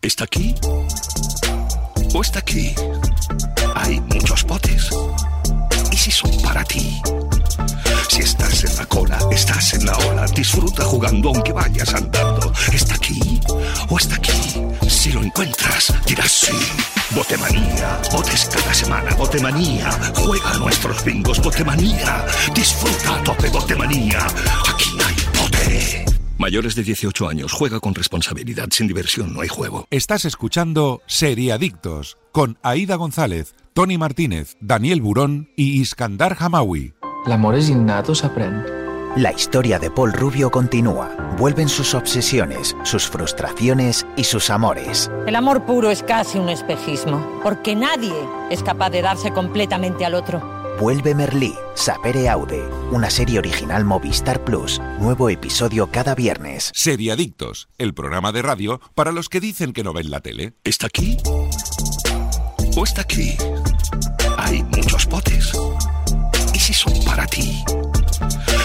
¿Está 0.00 0.24
aquí? 0.24 0.56
¿O 2.12 2.20
está 2.20 2.40
aquí? 2.40 2.74
Hay 3.76 4.00
muchos 4.00 4.42
potes. 4.42 4.90
¿Y 5.92 5.96
si 5.96 6.10
son 6.10 6.30
para 6.42 6.64
ti? 6.64 7.00
Si 8.08 8.20
estás 8.22 8.64
en 8.64 8.76
la 8.76 8.86
cola, 8.86 9.18
estás 9.30 9.74
en 9.74 9.84
la 9.84 9.96
ola. 9.98 10.26
Disfruta 10.26 10.84
jugando 10.84 11.28
aunque 11.28 11.52
vayas 11.52 11.92
andando. 11.92 12.50
¿Está 12.72 12.94
aquí? 12.94 13.40
¿O 13.90 13.98
está 13.98 14.14
aquí? 14.14 14.32
Si 14.88 15.12
lo 15.12 15.22
encuentras, 15.22 15.92
dirás 16.06 16.32
sí. 16.32 16.56
Botemanía, 17.14 18.00
botes 18.10 18.48
cada 18.52 18.72
semana, 18.72 19.14
Botemanía. 19.16 19.90
Juega 20.14 20.52
a 20.52 20.58
nuestros 20.58 21.04
bingos, 21.04 21.42
Botemanía. 21.42 22.24
Disfruta 22.54 23.16
a 23.16 23.22
tope, 23.22 23.50
Botemanía. 23.50 24.26
Aquí 24.68 24.90
hay 25.04 25.40
bote. 25.40 26.04
Mayores 26.38 26.74
de 26.74 26.82
18 26.82 27.28
años, 27.28 27.52
juega 27.52 27.80
con 27.80 27.94
responsabilidad. 27.94 28.68
Sin 28.72 28.88
diversión 28.88 29.34
no 29.34 29.42
hay 29.42 29.48
juego. 29.48 29.86
Estás 29.90 30.24
escuchando 30.24 31.02
Seriadictos 31.06 32.16
con 32.32 32.58
Aida 32.62 32.96
González, 32.96 33.54
Tony 33.74 33.96
Martínez, 33.96 34.56
Daniel 34.60 35.00
Burón 35.00 35.48
y 35.56 35.80
Iskandar 35.80 36.36
Hamawi. 36.38 36.92
L'amor 37.24 37.56
és 37.56 37.70
innat 37.72 38.10
o 38.12 38.14
s'aprèn? 38.14 38.58
La 39.16 39.32
historia 39.32 39.78
de 39.78 39.90
Paul 39.90 40.12
Rubio 40.12 40.50
continúa. 40.50 41.08
Vuelven 41.38 41.70
sus 41.70 41.94
obsesiones, 41.94 42.76
sus 42.82 43.08
frustraciones 43.08 44.06
y 44.16 44.24
sus 44.24 44.50
amores. 44.50 45.10
El 45.26 45.36
amor 45.36 45.64
puro 45.64 45.90
es 45.90 46.02
casi 46.02 46.38
un 46.38 46.50
espejismo, 46.50 47.26
porque 47.42 47.74
nadie 47.74 48.14
es 48.50 48.62
capaz 48.62 48.90
de 48.90 49.00
darse 49.00 49.32
completamente 49.32 50.04
al 50.04 50.16
otro. 50.16 50.42
Vuelve 50.78 51.14
Merlí, 51.14 51.54
Sapere 51.74 52.28
Aude, 52.28 52.62
una 52.90 53.08
serie 53.08 53.38
original 53.38 53.86
Movistar 53.86 54.44
Plus. 54.44 54.82
Nuevo 54.98 55.30
episodio 55.30 55.86
cada 55.90 56.14
viernes. 56.14 56.72
Seriadictos, 56.74 57.68
el 57.78 57.94
programa 57.94 58.32
de 58.32 58.42
radio 58.42 58.80
para 58.94 59.12
los 59.12 59.30
que 59.30 59.40
dicen 59.40 59.72
que 59.72 59.82
no 59.82 59.94
ven 59.94 60.10
la 60.10 60.20
tele. 60.20 60.54
¿Está 60.64 60.88
aquí? 60.88 61.16
¿O 62.74 62.84
está 62.84 63.02
aquí? 63.02 63.36
Hay 64.38 64.62
muchos 64.62 65.06
potes. 65.06 65.52
¿Y 66.54 66.58
si 66.58 66.72
son 66.72 66.92
para 67.04 67.26
ti? 67.26 67.62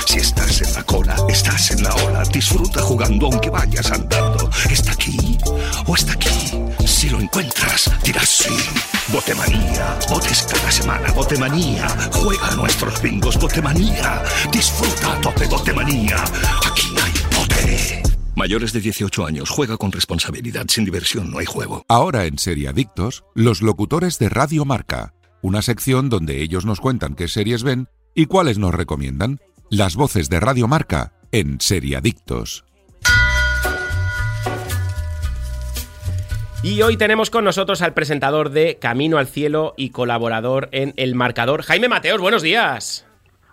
Si 0.06 0.20
estás 0.20 0.62
en 0.62 0.74
la 0.74 0.84
cola, 0.84 1.16
estás 1.28 1.72
en 1.72 1.84
la 1.84 1.94
ola. 1.94 2.24
Disfruta 2.32 2.82
jugando 2.82 3.26
aunque 3.28 3.50
vayas 3.50 3.92
andando. 3.92 4.50
¿Está 4.70 4.94
aquí? 4.94 5.38
¿O 5.86 5.96
está 5.96 6.14
aquí? 6.14 6.64
Si 6.86 7.10
lo 7.10 7.20
encuentras, 7.20 7.92
dirás 8.04 8.30
sí. 8.30 8.58
Botemanía, 9.10 10.00
botes 10.10 10.44
cada 10.44 10.72
semana, 10.72 11.12
Botemanía. 11.12 11.88
Juega 12.14 12.52
nuestros 12.52 13.02
bingos, 13.02 13.38
Botemanía. 13.38 14.24
Disfruta 14.52 15.14
a 15.14 15.22
tope, 15.22 15.48
Botemanía. 15.48 16.24
Aquí 16.66 16.88
hay 17.04 17.38
bote. 17.38 18.07
Mayores 18.38 18.72
de 18.72 18.82
18 18.82 19.26
años, 19.26 19.50
juega 19.50 19.78
con 19.78 19.92
responsabilidad. 19.92 20.66
Sin 20.68 20.86
diversión 20.86 21.32
no 21.32 21.40
hay 21.40 21.48
juego. 21.48 21.84
Ahora 21.88 22.26
en 22.26 22.38
Seriadictos, 22.38 23.24
los 23.34 23.64
locutores 23.64 24.20
de 24.20 24.30
Radio 24.30 24.64
Marca, 24.64 25.16
una 25.42 25.64
sección 25.64 26.08
donde 26.08 26.44
ellos 26.44 26.64
nos 26.64 26.80
cuentan 26.80 27.16
qué 27.16 27.28
series 27.30 27.64
ven 27.64 27.88
y 28.14 28.28
cuáles 28.28 28.60
nos 28.60 28.76
recomiendan. 28.76 29.40
Las 29.72 29.96
voces 29.96 30.30
de 30.30 30.40
Radio 30.40 30.68
Marca 30.68 31.14
en 31.32 31.60
Seriadictos. 31.60 32.64
Y 36.62 36.84
hoy 36.84 36.96
tenemos 36.96 37.32
con 37.32 37.44
nosotros 37.44 37.82
al 37.82 37.96
presentador 37.96 38.52
de 38.52 38.78
Camino 38.78 39.18
al 39.18 39.26
Cielo 39.26 39.74
y 39.78 39.90
colaborador 39.90 40.70
en 40.74 40.94
El 40.98 41.16
Marcador, 41.16 41.64
Jaime 41.64 41.90
Mateos. 41.90 42.22
Buenos 42.22 42.44
días. 42.44 43.08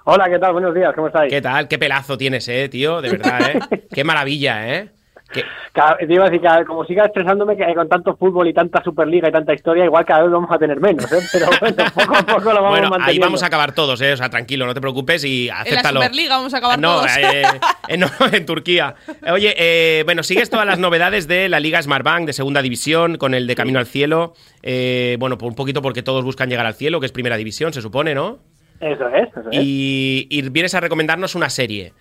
Hola, 0.04 0.28
¿qué 0.28 0.38
tal? 0.38 0.52
Buenos 0.52 0.74
días, 0.74 0.92
¿cómo 0.94 1.06
estáis? 1.06 1.32
¿Qué 1.32 1.40
tal? 1.40 1.66
Qué 1.66 1.78
pelazo 1.78 2.18
tienes, 2.18 2.46
eh, 2.48 2.68
tío, 2.68 3.00
de 3.00 3.10
verdad, 3.10 3.40
eh. 3.50 3.58
Qué 3.94 4.04
maravilla, 4.04 4.68
eh. 4.78 4.90
Qué- 5.32 5.42
Cada- 5.72 5.96
te 5.96 6.12
iba 6.12 6.26
a 6.26 6.30
decir 6.30 6.46
que 6.46 6.64
como 6.66 6.84
siga 6.84 7.06
estresándome 7.06 7.56
que 7.56 7.74
con 7.74 7.88
tanto 7.88 8.14
fútbol 8.14 8.46
y 8.46 8.52
tanta 8.52 8.84
Superliga 8.84 9.30
y 9.30 9.32
tanta 9.32 9.54
historia, 9.54 9.86
igual 9.86 10.04
cada 10.04 10.22
vez 10.24 10.30
vamos 10.30 10.50
a 10.52 10.58
tener 10.58 10.78
menos, 10.78 11.10
¿eh? 11.10 11.18
Pero 11.32 11.46
bueno, 11.58 11.84
poco 11.94 12.16
a 12.16 12.22
poco 12.22 12.52
lo 12.52 12.62
vamos 12.62 12.70
Bueno, 12.70 12.86
ahí 12.86 12.90
manteniendo. 12.90 13.26
vamos 13.26 13.42
a 13.42 13.46
acabar 13.46 13.72
todos, 13.72 14.00
eh. 14.02 14.12
O 14.12 14.16
sea, 14.18 14.28
tranquilo, 14.28 14.66
no 14.66 14.74
te 14.74 14.80
preocupes 14.82 15.24
y 15.24 15.48
En 15.48 15.54
la 15.54 15.60
acéptalo. 15.62 16.02
Superliga 16.02 16.36
vamos 16.36 16.52
a 16.52 16.58
acabar 16.58 16.78
no, 16.78 16.96
todos. 16.98 17.16
eh, 17.16 17.42
eh, 17.88 17.96
no, 17.96 18.08
en 18.30 18.44
Turquía. 18.46 18.94
Oye, 19.32 19.54
eh, 19.56 20.02
bueno, 20.04 20.22
sigues 20.22 20.50
todas 20.50 20.66
las 20.66 20.78
novedades 20.78 21.26
de 21.26 21.48
la 21.48 21.58
Liga 21.60 21.80
Smartbank 21.82 22.26
de 22.26 22.34
Segunda 22.34 22.60
División 22.60 23.16
con 23.16 23.32
el 23.32 23.46
de 23.46 23.54
Camino 23.56 23.78
al 23.78 23.86
Cielo. 23.86 24.34
Eh, 24.62 25.16
bueno, 25.18 25.38
por 25.38 25.48
un 25.48 25.54
poquito 25.56 25.80
porque 25.80 26.02
todos 26.02 26.22
buscan 26.24 26.50
llegar 26.50 26.66
al 26.66 26.74
cielo, 26.74 27.00
que 27.00 27.06
es 27.06 27.12
Primera 27.12 27.38
División, 27.38 27.72
se 27.72 27.80
supone, 27.80 28.14
¿no? 28.14 28.38
Eso 28.80 29.08
es, 29.08 29.28
eso 29.28 29.50
es. 29.50 29.58
Y, 29.60 30.26
y 30.30 30.48
vienes 30.50 30.74
a 30.74 30.80
recomendarnos 30.80 31.34
una 31.34 31.50
serie, 31.50 31.92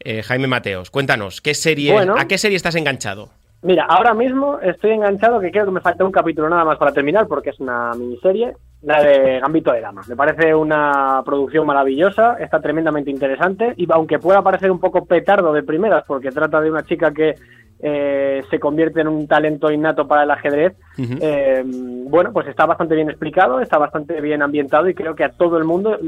eh, 0.00 0.22
Jaime 0.22 0.46
Mateos. 0.46 0.90
Cuéntanos, 0.90 1.40
¿qué 1.40 1.54
serie, 1.54 1.92
Bueno. 1.92 2.14
¿a 2.18 2.26
qué 2.26 2.38
serie 2.38 2.56
estás 2.56 2.74
enganchado? 2.74 3.30
Mira, 3.62 3.84
ahora 3.84 4.12
mismo 4.12 4.58
estoy 4.58 4.90
enganchado, 4.90 5.38
que 5.38 5.52
creo 5.52 5.64
que 5.64 5.70
me 5.70 5.80
falta 5.80 6.04
un 6.04 6.10
capítulo 6.10 6.48
nada 6.48 6.64
más 6.64 6.78
para 6.78 6.92
terminar, 6.92 7.28
porque 7.28 7.50
es 7.50 7.60
una 7.60 7.92
miniserie, 7.94 8.54
la 8.82 9.00
de 9.00 9.38
Gambito 9.38 9.70
de 9.70 9.80
Dama. 9.80 10.02
Me 10.08 10.16
parece 10.16 10.52
una 10.52 11.22
producción 11.24 11.64
maravillosa, 11.64 12.38
está 12.40 12.60
tremendamente 12.60 13.12
interesante, 13.12 13.72
y 13.76 13.86
aunque 13.92 14.18
pueda 14.18 14.42
parecer 14.42 14.72
un 14.72 14.80
poco 14.80 15.04
petardo 15.04 15.52
de 15.52 15.62
primeras, 15.62 16.02
porque 16.08 16.32
trata 16.32 16.60
de 16.60 16.72
una 16.72 16.82
chica 16.84 17.12
que 17.12 17.36
eh, 17.82 18.44
se 18.48 18.60
convierte 18.60 19.00
en 19.00 19.08
un 19.08 19.26
talento 19.26 19.70
innato 19.70 20.06
para 20.06 20.22
el 20.22 20.30
ajedrez, 20.30 20.74
eh, 20.98 21.62
bueno, 21.64 22.32
pues 22.32 22.46
está 22.46 22.64
bastante 22.64 22.94
bien 22.94 23.10
explicado, 23.10 23.60
está 23.60 23.76
bastante 23.76 24.20
bien 24.20 24.40
ambientado 24.40 24.88
y 24.88 24.94
creo 24.94 25.16
que 25.16 25.24
a 25.24 25.30
todo 25.30 25.58
el 25.58 25.64
mundo, 25.64 25.98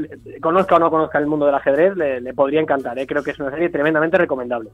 conozca 0.41 0.77
o 0.77 0.79
no 0.79 0.89
conozca 0.89 1.19
el 1.19 1.27
mundo 1.27 1.45
del 1.45 1.55
ajedrez, 1.55 1.97
le, 1.97 2.21
le 2.21 2.33
podría 2.33 2.61
encantar. 2.61 2.97
¿eh? 2.97 3.05
Creo 3.05 3.23
que 3.23 3.31
es 3.31 3.39
una 3.39 3.51
serie 3.51 3.69
tremendamente 3.69 4.17
recomendable. 4.17 4.69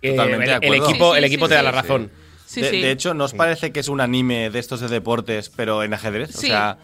Eh, 0.00 0.12
Totalmente 0.12 0.60
de 0.60 0.66
el, 0.66 0.74
equipo, 0.74 1.12
Sí, 1.12 1.18
el 1.18 1.24
equipo 1.24 1.46
sí, 1.46 1.48
te 1.50 1.54
da 1.56 1.62
la 1.62 1.72
razón. 1.72 2.10
Sí, 2.46 2.60
de, 2.60 2.70
sí. 2.70 2.80
de 2.80 2.90
hecho, 2.92 3.14
¿nos 3.14 3.34
parece 3.34 3.72
que 3.72 3.80
es 3.80 3.88
un 3.88 4.00
anime 4.00 4.50
de 4.50 4.58
estos 4.58 4.80
de 4.80 4.88
deportes, 4.88 5.50
pero 5.50 5.82
en 5.82 5.94
ajedrez? 5.94 6.30
Sí. 6.30 6.46
O 6.46 6.50
sea, 6.50 6.78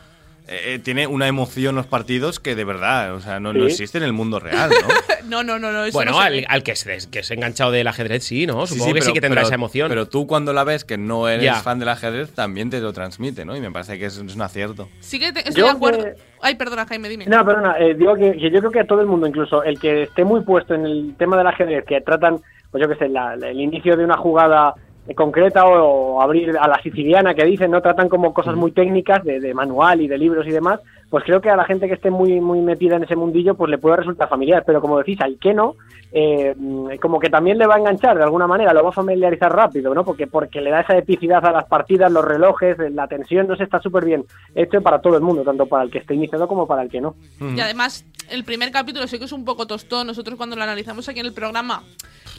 eh, 0.50 0.78
tiene 0.82 1.06
una 1.06 1.28
emoción 1.28 1.74
los 1.76 1.86
partidos 1.86 2.40
que 2.40 2.54
de 2.54 2.64
verdad, 2.64 3.14
o 3.14 3.20
sea, 3.20 3.38
no, 3.40 3.52
no 3.52 3.60
Sí. 3.66 3.72
existe 3.72 3.98
en 3.98 4.04
el 4.04 4.12
mundo 4.12 4.40
real, 4.40 4.70
¿no? 4.70 4.88
No, 5.30 5.44
no, 5.44 5.58
no, 5.60 5.70
no. 5.70 5.84
Eso 5.84 5.96
Bueno, 5.96 6.12
no 6.12 6.20
al, 6.20 6.62
que, 6.64 6.74
se, 6.74 6.98
que 7.08 7.22
se 7.22 7.34
ha 7.34 7.36
enganchado 7.36 7.70
del 7.70 7.86
ajedrez, 7.86 8.24
sí, 8.24 8.46
¿no? 8.46 8.66
Sí, 8.66 8.74
Supongo 8.74 8.94
que 8.94 9.02
sí 9.02 9.12
que 9.12 9.20
tendrá 9.20 9.42
pero- 9.42 9.46
esa 9.46 9.54
emoción. 9.54 9.88
Pero 9.88 10.08
tú 10.08 10.26
cuando 10.26 10.52
la 10.52 10.64
ves 10.64 10.84
que 10.84 10.98
no 10.98 11.28
eres 11.28 11.56
fan 11.62 11.78
del 11.78 11.88
ajedrez, 11.90 12.32
también 12.32 12.68
te 12.70 12.80
lo 12.80 12.92
transmite, 12.92 13.44
¿no? 13.44 13.56
Y 13.56 13.60
me 13.60 13.70
parece 13.70 13.96
que 13.98 14.06
es, 14.06 14.16
es 14.16 14.34
un 14.34 14.42
acierto. 14.42 14.88
Sí 14.98 15.20
que 15.20 15.32
te- 15.32 15.40
estoy 15.40 15.54
Yo 15.60 15.66
de 15.66 15.70
acuerdo. 15.70 16.04
que- 16.04 16.14
Ay, 16.42 16.56
perdona, 16.56 16.84
Jaime, 16.86 17.08
dime. 17.08 17.26
No, 17.26 17.44
perdona, 17.44 17.76
eh, 17.78 17.94
digo 17.94 18.16
que, 18.16 18.32
que 18.32 18.50
yo 18.50 18.58
creo 18.58 18.70
que 18.72 18.80
a 18.80 18.86
todo 18.86 19.00
el 19.02 19.06
mundo, 19.06 19.26
incluso 19.28 19.62
el 19.62 19.78
que 19.78 20.04
esté 20.04 20.24
muy 20.24 20.40
puesto 20.40 20.74
en 20.74 20.84
el 20.86 21.14
tema 21.16 21.36
del 21.36 21.46
ajedrez, 21.46 21.84
que 21.86 22.00
tratan, 22.00 22.38
pues 22.72 22.82
yo 22.82 22.88
qué 22.88 22.96
sé, 22.96 23.08
la- 23.08 23.36
la- 23.36 23.50
el 23.50 23.60
inicio 23.60 23.96
de 23.96 24.04
una 24.04 24.16
jugada 24.16 24.74
concreta 25.14 25.66
o, 25.66 26.16
o 26.16 26.22
abrir 26.22 26.56
a 26.58 26.68
la 26.68 26.80
siciliana 26.82 27.34
que 27.34 27.44
dicen, 27.44 27.70
¿no? 27.70 27.82
Tratan 27.82 28.08
como 28.08 28.32
cosas 28.32 28.54
muy 28.56 28.72
técnicas 28.72 29.24
de, 29.24 29.40
de 29.40 29.54
manual 29.54 30.00
y 30.00 30.08
de 30.08 30.18
libros 30.18 30.46
y 30.46 30.50
demás, 30.50 30.80
pues 31.10 31.24
creo 31.24 31.40
que 31.40 31.50
a 31.50 31.56
la 31.56 31.64
gente 31.64 31.88
que 31.88 31.94
esté 31.94 32.10
muy 32.10 32.40
muy 32.40 32.60
metida 32.60 32.96
en 32.96 33.02
ese 33.04 33.16
mundillo, 33.16 33.54
pues 33.56 33.68
le 33.70 33.78
puede 33.78 33.96
resultar 33.96 34.28
familiar, 34.28 34.62
pero 34.64 34.80
como 34.80 34.96
decís, 34.98 35.18
al 35.20 35.38
que 35.38 35.52
no, 35.52 35.74
eh, 36.12 36.54
mm, 36.56 36.96
como 37.00 37.18
que 37.18 37.28
también 37.28 37.58
le 37.58 37.66
va 37.66 37.74
a 37.74 37.78
enganchar 37.78 38.16
de 38.16 38.22
alguna 38.24 38.46
manera, 38.46 38.72
lo 38.72 38.82
va 38.84 38.90
a 38.90 38.92
familiarizar 38.92 39.54
rápido, 39.54 39.92
¿no? 39.94 40.04
Porque, 40.04 40.26
porque 40.26 40.60
le 40.60 40.70
da 40.70 40.80
esa 40.80 40.96
epicidad 40.96 41.44
a 41.44 41.50
las 41.52 41.66
partidas, 41.66 42.10
los 42.12 42.24
relojes, 42.24 42.76
la 42.92 43.08
tensión, 43.08 43.48
no 43.48 43.56
sé, 43.56 43.64
está 43.64 43.80
súper 43.80 44.04
bien 44.04 44.24
hecho 44.54 44.80
para 44.82 45.00
todo 45.00 45.16
el 45.16 45.22
mundo, 45.22 45.42
tanto 45.42 45.66
para 45.66 45.82
el 45.84 45.90
que 45.90 45.98
esté 45.98 46.14
iniciado 46.14 46.46
como 46.48 46.66
para 46.66 46.82
el 46.82 46.90
que 46.90 47.00
no. 47.00 47.14
Y 47.40 47.58
además, 47.60 48.04
el 48.30 48.44
primer 48.44 48.70
capítulo 48.70 49.06
sí 49.08 49.18
que 49.18 49.24
es 49.24 49.32
un 49.32 49.44
poco 49.44 49.66
tostón. 49.66 50.06
Nosotros 50.06 50.36
cuando 50.36 50.54
lo 50.56 50.62
analizamos 50.62 51.08
aquí 51.08 51.20
en 51.20 51.26
el 51.26 51.32
programa, 51.34 51.82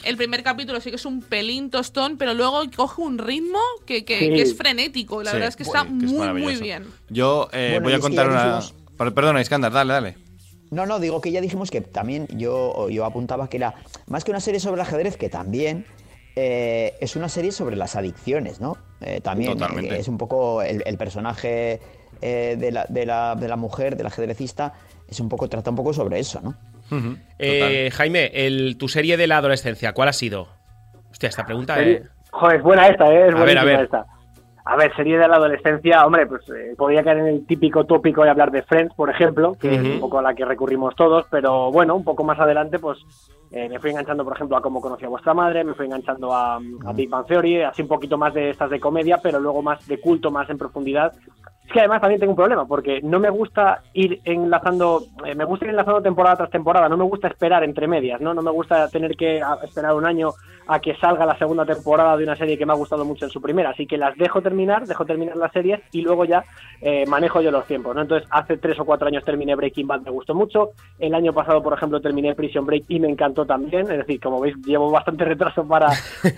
El 0.04 0.16
primer 0.16 0.42
capítulo 0.42 0.80
sí 0.80 0.90
que 0.90 0.96
es 0.96 1.06
un 1.06 1.20
pelín 1.22 1.70
tostón, 1.70 2.16
pero 2.16 2.34
luego 2.34 2.60
coge 2.76 3.00
un 3.02 3.18
ritmo 3.18 3.60
que, 3.86 4.04
que- 4.04 4.18
Sí. 4.18 4.28
que 4.30 4.42
es 4.42 4.56
frenético. 4.56 5.22
La 5.22 5.30
Sí, 5.30 5.36
verdad 5.36 5.48
es 5.50 5.54
que 5.56 5.62
está 5.62 5.84
bueno, 5.84 5.98
que 6.00 6.06
es 6.06 6.12
muy, 6.12 6.42
muy 6.42 6.56
bien. 6.56 6.86
Yo 7.12 7.48
eh, 7.52 7.68
Bueno, 7.72 7.84
voy 7.84 7.92
a 7.94 7.98
contar 8.00 8.28
una. 8.28 8.44
dijimos- 8.60 8.74
Per- 8.96 9.14
Perdona, 9.14 9.40
Iskandar, 9.40 9.72
dale, 9.72 9.92
dale. 9.92 10.16
No, 10.70 10.86
no, 10.86 10.98
digo 10.98 11.20
que 11.20 11.30
ya 11.30 11.40
dijimos 11.40 11.70
que 11.70 11.80
también 11.82 12.26
yo, 12.28 12.88
yo 12.88 13.04
apuntaba 13.04 13.48
que 13.48 13.58
era 13.58 13.74
más 14.06 14.24
que 14.24 14.30
una 14.30 14.40
serie 14.40 14.58
sobre 14.60 14.76
el 14.76 14.86
ajedrez, 14.86 15.16
que 15.18 15.28
también 15.28 15.84
eh, 16.34 16.94
es 17.00 17.14
una 17.14 17.28
serie 17.28 17.52
sobre 17.52 17.76
las 17.76 17.94
adicciones, 17.94 18.58
¿no? 18.60 18.78
Eh, 19.02 19.20
también 19.20 19.52
Totalmente. 19.52 19.96
eh, 19.96 19.98
es 20.00 20.08
un 20.08 20.16
poco 20.16 20.62
el, 20.62 20.82
el 20.86 20.96
personaje 20.96 21.80
eh, 22.22 22.56
de, 22.58 22.72
la, 22.72 22.86
de, 22.88 23.04
la, 23.04 23.34
de 23.34 23.48
la 23.48 23.56
mujer, 23.56 23.96
del 23.96 24.06
ajedrecista, 24.06 24.72
es 25.08 25.20
un 25.20 25.28
poco, 25.28 25.46
trata 25.48 25.68
un 25.68 25.76
poco 25.76 25.92
sobre 25.92 26.18
eso, 26.20 26.40
¿no? 26.40 26.54
Eh, 27.38 27.90
Jaime, 27.92 28.30
el, 28.32 28.76
tu 28.78 28.88
serie 28.88 29.16
de 29.18 29.26
la 29.26 29.38
adolescencia, 29.38 29.92
¿cuál 29.92 30.08
ha 30.08 30.12
sido? 30.14 30.48
Hostia, 31.10 31.28
esta 31.28 31.44
pregunta 31.44 31.82
eh. 31.82 32.02
Joder, 32.30 32.56
es 32.56 32.62
buena 32.62 32.88
esta, 32.88 33.12
¿eh? 33.12 33.28
Es 33.28 33.34
A 33.34 33.44
ver, 33.44 33.58
a 33.58 33.64
ver. 33.64 33.80
esta. 33.82 34.06
A 34.64 34.76
ver, 34.76 34.94
serie 34.94 35.18
de 35.18 35.26
la 35.26 35.36
adolescencia, 35.36 36.06
hombre, 36.06 36.26
pues 36.26 36.48
eh, 36.50 36.74
podría 36.76 37.02
caer 37.02 37.18
en 37.18 37.26
el 37.26 37.46
típico 37.46 37.84
tópico 37.84 38.22
de 38.22 38.30
hablar 38.30 38.52
de 38.52 38.62
Friends, 38.62 38.94
por 38.94 39.10
ejemplo, 39.10 39.56
que 39.60 39.74
es 39.74 39.82
un 39.82 40.00
poco 40.00 40.20
a 40.20 40.22
la 40.22 40.34
que 40.34 40.44
recurrimos 40.44 40.94
todos, 40.94 41.26
pero 41.30 41.72
bueno, 41.72 41.96
un 41.96 42.04
poco 42.04 42.22
más 42.22 42.38
adelante, 42.38 42.78
pues 42.78 42.98
eh, 43.50 43.68
me 43.68 43.80
fui 43.80 43.90
enganchando, 43.90 44.22
por 44.22 44.34
ejemplo, 44.34 44.56
a 44.56 44.62
cómo 44.62 44.80
conocí 44.80 45.04
a 45.04 45.08
vuestra 45.08 45.34
madre, 45.34 45.64
me 45.64 45.74
fui 45.74 45.86
enganchando 45.86 46.32
a, 46.32 46.56
a 46.56 46.92
Big 46.94 47.10
Bang 47.10 47.26
Theory, 47.26 47.62
así 47.62 47.82
un 47.82 47.88
poquito 47.88 48.16
más 48.16 48.34
de 48.34 48.50
estas 48.50 48.70
de 48.70 48.78
comedia, 48.78 49.18
pero 49.20 49.40
luego 49.40 49.62
más 49.62 49.84
de 49.88 50.00
culto, 50.00 50.30
más 50.30 50.48
en 50.48 50.58
profundidad. 50.58 51.12
Es 51.66 51.72
que 51.72 51.80
además 51.80 52.00
también 52.00 52.20
tengo 52.20 52.32
un 52.32 52.36
problema, 52.36 52.64
porque 52.66 53.00
no 53.02 53.18
me 53.18 53.30
gusta 53.30 53.82
ir 53.94 54.20
enlazando, 54.24 55.02
eh, 55.24 55.34
me 55.34 55.44
gusta 55.44 55.64
ir 55.64 55.70
enlazando 55.70 56.02
temporada 56.02 56.36
tras 56.36 56.50
temporada, 56.50 56.88
no 56.88 56.96
me 56.96 57.04
gusta 57.04 57.28
esperar 57.28 57.64
entre 57.64 57.88
medias, 57.88 58.20
¿no? 58.20 58.32
No 58.32 58.42
me 58.42 58.50
gusta 58.50 58.88
tener 58.88 59.16
que 59.16 59.42
esperar 59.64 59.94
un 59.94 60.06
año 60.06 60.30
a 60.66 60.80
que 60.80 60.94
salga 60.96 61.26
la 61.26 61.38
segunda 61.38 61.64
temporada 61.64 62.16
de 62.16 62.24
una 62.24 62.36
serie 62.36 62.58
que 62.58 62.66
me 62.66 62.72
ha 62.72 62.76
gustado 62.76 63.04
mucho 63.04 63.24
en 63.24 63.30
su 63.30 63.40
primera, 63.40 63.70
así 63.70 63.86
que 63.86 63.96
las 63.96 64.16
dejo 64.16 64.42
terminar, 64.42 64.86
dejo 64.86 65.04
terminar 65.04 65.36
las 65.36 65.52
series 65.52 65.80
y 65.92 66.02
luego 66.02 66.24
ya 66.24 66.44
eh, 66.80 67.04
manejo 67.06 67.40
yo 67.40 67.50
los 67.50 67.66
tiempos, 67.66 67.94
¿no? 67.94 68.02
Entonces, 68.02 68.28
hace 68.30 68.56
tres 68.56 68.78
o 68.80 68.84
cuatro 68.84 69.08
años 69.08 69.24
terminé 69.24 69.54
Breaking 69.54 69.86
Bad, 69.86 70.02
me 70.02 70.10
gustó 70.10 70.34
mucho, 70.34 70.70
el 70.98 71.14
año 71.14 71.32
pasado, 71.32 71.62
por 71.62 71.74
ejemplo, 71.74 72.00
terminé 72.00 72.34
Prison 72.34 72.66
Break 72.66 72.84
y 72.88 73.00
me 73.00 73.08
encantó 73.08 73.44
también, 73.44 73.90
es 73.90 73.98
decir, 73.98 74.20
como 74.20 74.40
veis, 74.40 74.56
llevo 74.64 74.90
bastante 74.90 75.24
retraso 75.32 75.66
para, 75.66 75.88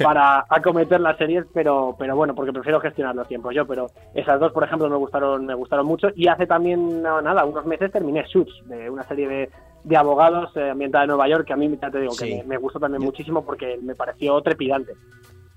para 0.03 0.45
acometer 0.49 1.01
las 1.01 1.17
series, 1.17 1.45
pero, 1.53 1.95
pero 1.99 2.17
bueno, 2.17 2.35
porque 2.35 2.53
prefiero 2.53 2.81
gestionar 2.81 3.15
los 3.15 3.29
tiempos 3.29 3.55
yo, 3.55 3.67
pero 3.67 3.87
esas 4.15 4.41
dos, 4.41 4.53
por 4.53 4.65
ejemplo, 4.65 4.89
me 4.89 4.97
gustaron, 4.97 5.47
me 5.47 5.55
gustaron 5.55 5.87
mucho. 5.87 6.09
Y 6.15 6.29
hace 6.29 6.47
también, 6.47 7.03
nada, 7.03 7.45
unos 7.45 7.65
meses 7.67 7.93
terminé 7.93 8.25
Suits, 8.27 8.53
de 8.67 8.89
una 8.91 9.03
serie 9.05 9.29
de, 9.29 9.51
de 9.85 9.97
abogados 9.97 10.51
eh, 10.57 10.71
ambientada 10.71 11.05
en 11.05 11.09
Nueva 11.09 11.29
York, 11.29 11.47
que 11.47 11.53
a 11.53 11.57
mí 11.57 11.71
ya 11.81 11.91
te 11.91 12.01
digo 12.01 12.13
Sí. 12.15 12.27
que 12.29 12.37
me, 12.39 12.45
me 12.45 12.57
gustó 12.57 12.81
también 12.81 13.03
muchísimo 13.03 13.45
porque 13.45 13.79
me 13.83 13.95
pareció 13.95 14.41
trepidante. 14.43 14.93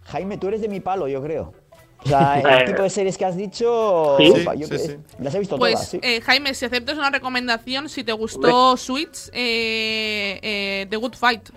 Jaime, 0.03 0.37
tú 0.37 0.47
eres 0.49 0.61
de 0.61 0.67
mi 0.69 0.79
palo, 0.79 1.07
yo 1.07 1.21
creo. 1.23 1.53
O 2.05 2.07
sea, 2.07 2.39
el 2.59 2.65
tipo 2.65 2.83
de 2.83 2.89
series 2.89 3.17
que 3.17 3.25
has 3.25 3.35
dicho, 3.35 4.15
Sí, 4.19 4.29
opa, 4.41 4.53
yo 4.55 4.65
sí, 4.67 4.71
que- 4.71 4.77
sí. 4.79 4.97
las 5.19 5.33
he 5.33 5.39
visto 5.39 5.57
Pues, 5.57 5.73
todas, 5.73 5.89
sí. 5.89 5.99
eh, 6.03 6.21
Jaime, 6.21 6.53
si 6.53 6.65
aceptas 6.65 6.97
una 6.97 7.09
recomendación, 7.09 7.89
si 7.89 8.03
te 8.03 8.11
gustó 8.11 8.77
Suits, 8.77 9.31
eh, 9.33 10.39
eh, 10.41 10.87
The 10.89 10.95
Good 10.97 11.15
Fight. 11.15 11.49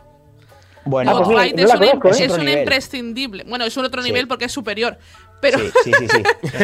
Bueno, 0.85 1.11
The 1.13 1.17
Good 1.19 1.25
pues 1.27 1.37
Fight 1.39 1.57
no 1.57 1.63
es, 1.65 1.73
un, 1.73 1.79
conozco, 2.01 2.09
¿eh? 2.09 2.25
es 2.27 2.39
un 2.39 2.49
imprescindible. 2.49 3.45
Bueno, 3.47 3.65
es 3.65 3.77
un 3.77 3.85
otro 3.85 4.01
Sí. 4.03 4.09
nivel 4.09 4.27
porque 4.29 4.47
es 4.47 4.53
superior. 4.53 4.97
Pero 5.41 5.59
Sí, 5.85 5.93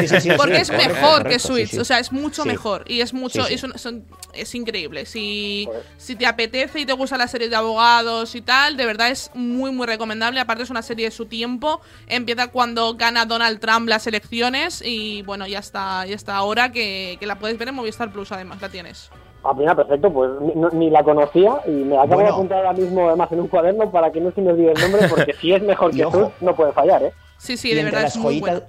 sí, 0.08 0.20
sí, 0.20 0.30
porque 0.36 0.58
es 0.58 0.70
mejor 0.70 1.22
que 1.28 1.38
correcto, 1.38 1.56
sí. 1.66 1.78
o 1.78 1.84
sea, 1.84 1.98
es 1.98 2.12
mucho 2.12 2.42
Sí. 2.42 2.48
mejor 2.48 2.84
y 2.86 3.00
es 3.00 3.14
mucho, 3.14 3.42
Sí, 3.42 3.48
sí. 3.48 3.54
Es, 3.54 3.62
un- 3.64 3.78
son- 3.78 4.04
es 4.34 4.54
increíble. 4.54 5.06
Si, 5.06 5.66
si 5.96 6.14
te 6.16 6.26
apetece 6.26 6.80
y 6.80 6.86
te 6.86 6.92
gusta 6.92 7.16
la 7.16 7.26
serie 7.28 7.48
de 7.48 7.56
abogados 7.56 8.34
y 8.34 8.42
tal, 8.42 8.76
de 8.76 8.84
verdad 8.86 9.08
es 9.10 9.30
muy 9.34 9.70
muy 9.72 9.86
recomendable. 9.86 10.40
Aparte 10.40 10.62
es 10.64 10.70
una 10.70 10.82
serie 10.82 11.06
de 11.06 11.10
su 11.10 11.26
tiempo. 11.26 11.80
Empieza 12.06 12.48
cuando 12.48 12.94
gana 12.94 13.24
Donald 13.24 13.60
Trump 13.60 13.88
las 13.88 14.06
elecciones 14.06 14.82
y 14.84 15.22
bueno, 15.22 15.46
ya 15.46 15.58
está, 15.60 16.04
ya 16.06 16.14
está 16.14 16.36
ahora 16.36 16.70
que, 16.70 17.16
que 17.18 17.26
la 17.26 17.38
puedes 17.38 17.56
ver 17.58 17.68
en 17.68 17.74
Movistar 17.76 18.12
Plus. 18.12 18.30
Además 18.32 18.60
la 18.60 18.68
tienes. 18.68 19.10
Ah, 19.42 19.52
mira, 19.56 19.74
perfecto, 19.76 20.12
pues 20.12 20.30
ni, 20.40 20.54
no- 20.60 20.70
ni 20.70 20.90
la 20.90 21.02
conocía 21.04 21.60
y 21.66 21.70
me 21.70 21.94
la 21.94 22.02
acabo 22.02 22.18
de 22.18 22.24
Bueno. 22.24 22.34
apuntar 22.34 22.58
ahora 22.58 22.72
mismo 22.72 23.08
además 23.08 23.30
en 23.32 23.40
un 23.40 23.48
cuaderno 23.48 23.90
para 23.90 24.10
que 24.10 24.20
no 24.20 24.32
se 24.32 24.40
me 24.40 24.50
olvide 24.52 24.72
el 24.72 24.80
nombre 24.80 25.08
porque 25.08 25.32
si 25.34 25.52
es 25.52 25.62
mejor 25.62 25.90
Y 25.94 25.98
que 25.98 26.02
tú, 26.04 26.30
no 26.40 26.54
puede 26.56 26.72
fallar, 26.72 27.02
¿eh? 27.04 27.12
Sí, 27.38 27.56
sí, 27.56 27.70
y 27.70 27.74
de 27.74 27.80
entre 27.80 27.92
verdad 27.92 28.04
las 28.06 28.16
es 28.16 28.20
muy 28.22 28.34
joyitas 28.40 28.60
bueno. 28.60 28.66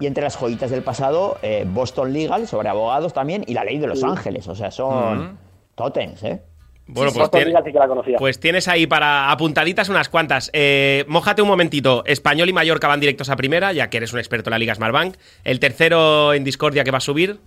y 0.00 0.06
entre 0.06 0.22
las 0.24 0.36
joyitas 0.36 0.70
del 0.70 0.82
pasado 0.82 1.38
eh, 1.42 1.64
Boston 1.68 2.12
Legal 2.12 2.46
sobre 2.46 2.68
abogados 2.68 3.12
también 3.12 3.44
y 3.46 3.54
la 3.54 3.64
ley 3.64 3.78
de 3.78 3.86
Los 3.86 4.02
Ángeles 4.04 4.46
o 4.48 4.54
sea 4.54 4.70
son 4.70 5.38
tótems 5.74 6.22
eh 6.24 6.42
Bueno, 6.86 7.10
Sí, 7.10 7.14
pues, 7.18 7.22
Boston 7.22 7.30
tiene- 7.30 7.46
Legal 7.46 7.64
sí 7.64 7.72
que 7.72 7.78
la 7.78 7.88
conocía. 7.88 8.18
pues 8.18 8.40
tienes 8.40 8.66
ahí 8.68 8.86
para 8.86 9.30
apuntaditas 9.30 9.88
unas 9.88 10.08
cuantas. 10.08 10.50
Eh, 10.52 11.04
mójate 11.06 11.40
un 11.40 11.46
momentito. 11.48 12.02
Español 12.04 12.48
y 12.48 12.52
Mallorca 12.52 12.88
van 12.88 12.98
directos 12.98 13.30
a 13.30 13.36
primera, 13.36 13.72
ya 13.72 13.88
que 13.90 13.98
eres 13.98 14.12
un 14.12 14.18
experto 14.18 14.50
en 14.50 14.52
la 14.52 14.58
Liga 14.58 14.74
Smartbank. 14.74 15.14
El 15.44 15.60
tercero 15.60 16.32
en 16.34 16.42
Discordia 16.42 16.82
que 16.82 16.90
va 16.90 16.98
a 16.98 17.00
subir. 17.00 17.38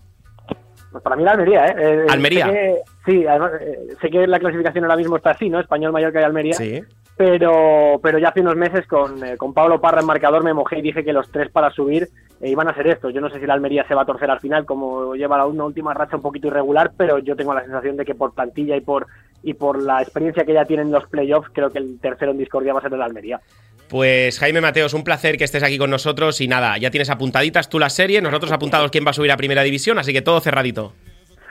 Pues 0.92 1.04
para 1.04 1.16
mí 1.18 1.24
la 1.24 1.32
Almería, 1.32 1.66
¿eh? 1.66 1.76
Eh, 1.78 2.06
Almería. 2.08 2.46
sé 2.46 2.52
que- 2.54 2.82
sí, 3.12 3.28
además, 3.28 3.52
eh, 3.60 3.80
sé 4.02 4.10
que 4.10 4.28
la 4.28 4.40
clasificación 4.40 4.86
ahora 4.86 4.96
mismo 4.96 5.18
está 5.18 5.32
así, 5.32 5.50
¿no? 5.50 5.60
Español, 5.60 5.92
Mallorca 5.92 6.22
y 6.22 6.24
Almería. 6.24 6.54
Sí. 6.54 6.82
Pero, 7.16 8.00
pero 8.02 8.18
ya 8.18 8.30
hace 8.30 8.42
unos 8.42 8.56
meses 8.56 8.88
con, 8.88 9.24
eh, 9.24 9.38
con 9.38 9.54
Pablo 9.54 9.80
Parra 9.80 10.02
en 10.02 10.08
marcador 10.08 10.44
me 10.44 10.54
mojé 10.54 10.80
y 10.80 10.82
dije 10.82 11.04
que 11.04 11.14
los 11.14 11.30
tres 11.32 11.52
para 11.52 11.70
subir 11.70 12.10
eh, 12.42 12.50
iban 12.50 12.68
a 12.68 12.74
ser 12.74 12.88
estos. 12.88 13.14
Yo 13.14 13.22
no 13.22 13.30
sé 13.30 13.40
si 13.40 13.46
la 13.46 13.54
Almería 13.54 13.88
se 13.88 13.94
va 13.94 14.02
a 14.02 14.06
torcer 14.06 14.32
al 14.32 14.40
final, 14.40 14.66
como 14.66 15.16
lleva 15.16 15.38
la 15.38 15.46
una 15.46 15.64
última 15.64 15.94
racha 15.94 16.16
un 16.16 16.24
poquito 16.24 16.48
irregular, 16.48 16.92
pero 16.98 17.20
yo 17.20 17.36
tengo 17.36 17.54
la 17.54 17.62
sensación 17.62 17.98
de 17.98 18.06
que 18.06 18.16
por 18.16 18.34
plantilla 18.34 18.76
y 18.76 18.82
por 18.82 19.08
y 19.44 19.54
por 19.54 19.82
la 19.82 20.02
experiencia 20.02 20.46
que 20.46 20.54
ya 20.54 20.66
tienen 20.66 20.92
los 20.92 21.06
playoffs, 21.08 21.50
creo 21.54 21.70
que 21.70 21.78
el 21.78 22.00
tercero 22.00 22.32
en 22.32 22.38
discordia 22.38 22.74
va 22.74 22.80
a 22.80 22.82
ser 22.82 22.94
el 22.94 23.02
Almería. 23.02 23.42
Pues 23.90 24.40
Jaime 24.40 24.62
Mateos, 24.62 24.94
un 24.94 25.04
placer 25.04 25.38
que 25.38 25.44
estés 25.44 25.62
aquí 25.62 25.78
con 25.78 25.90
nosotros 25.90 26.42
y 26.42 26.48
nada, 26.48 26.78
ya 26.78 26.90
tienes 26.90 27.10
apuntaditas 27.10 27.70
tú 27.70 27.78
las 27.78 27.94
series, 27.94 28.24
nosotros 28.24 28.52
apuntados 28.52 28.90
quién 28.90 29.06
va 29.06 29.12
a 29.12 29.14
subir 29.14 29.32
a 29.32 29.38
primera 29.38 29.62
división, 29.62 30.00
así 30.00 30.14
que 30.14 30.22
todo 30.22 30.40
cerradito. 30.40 30.94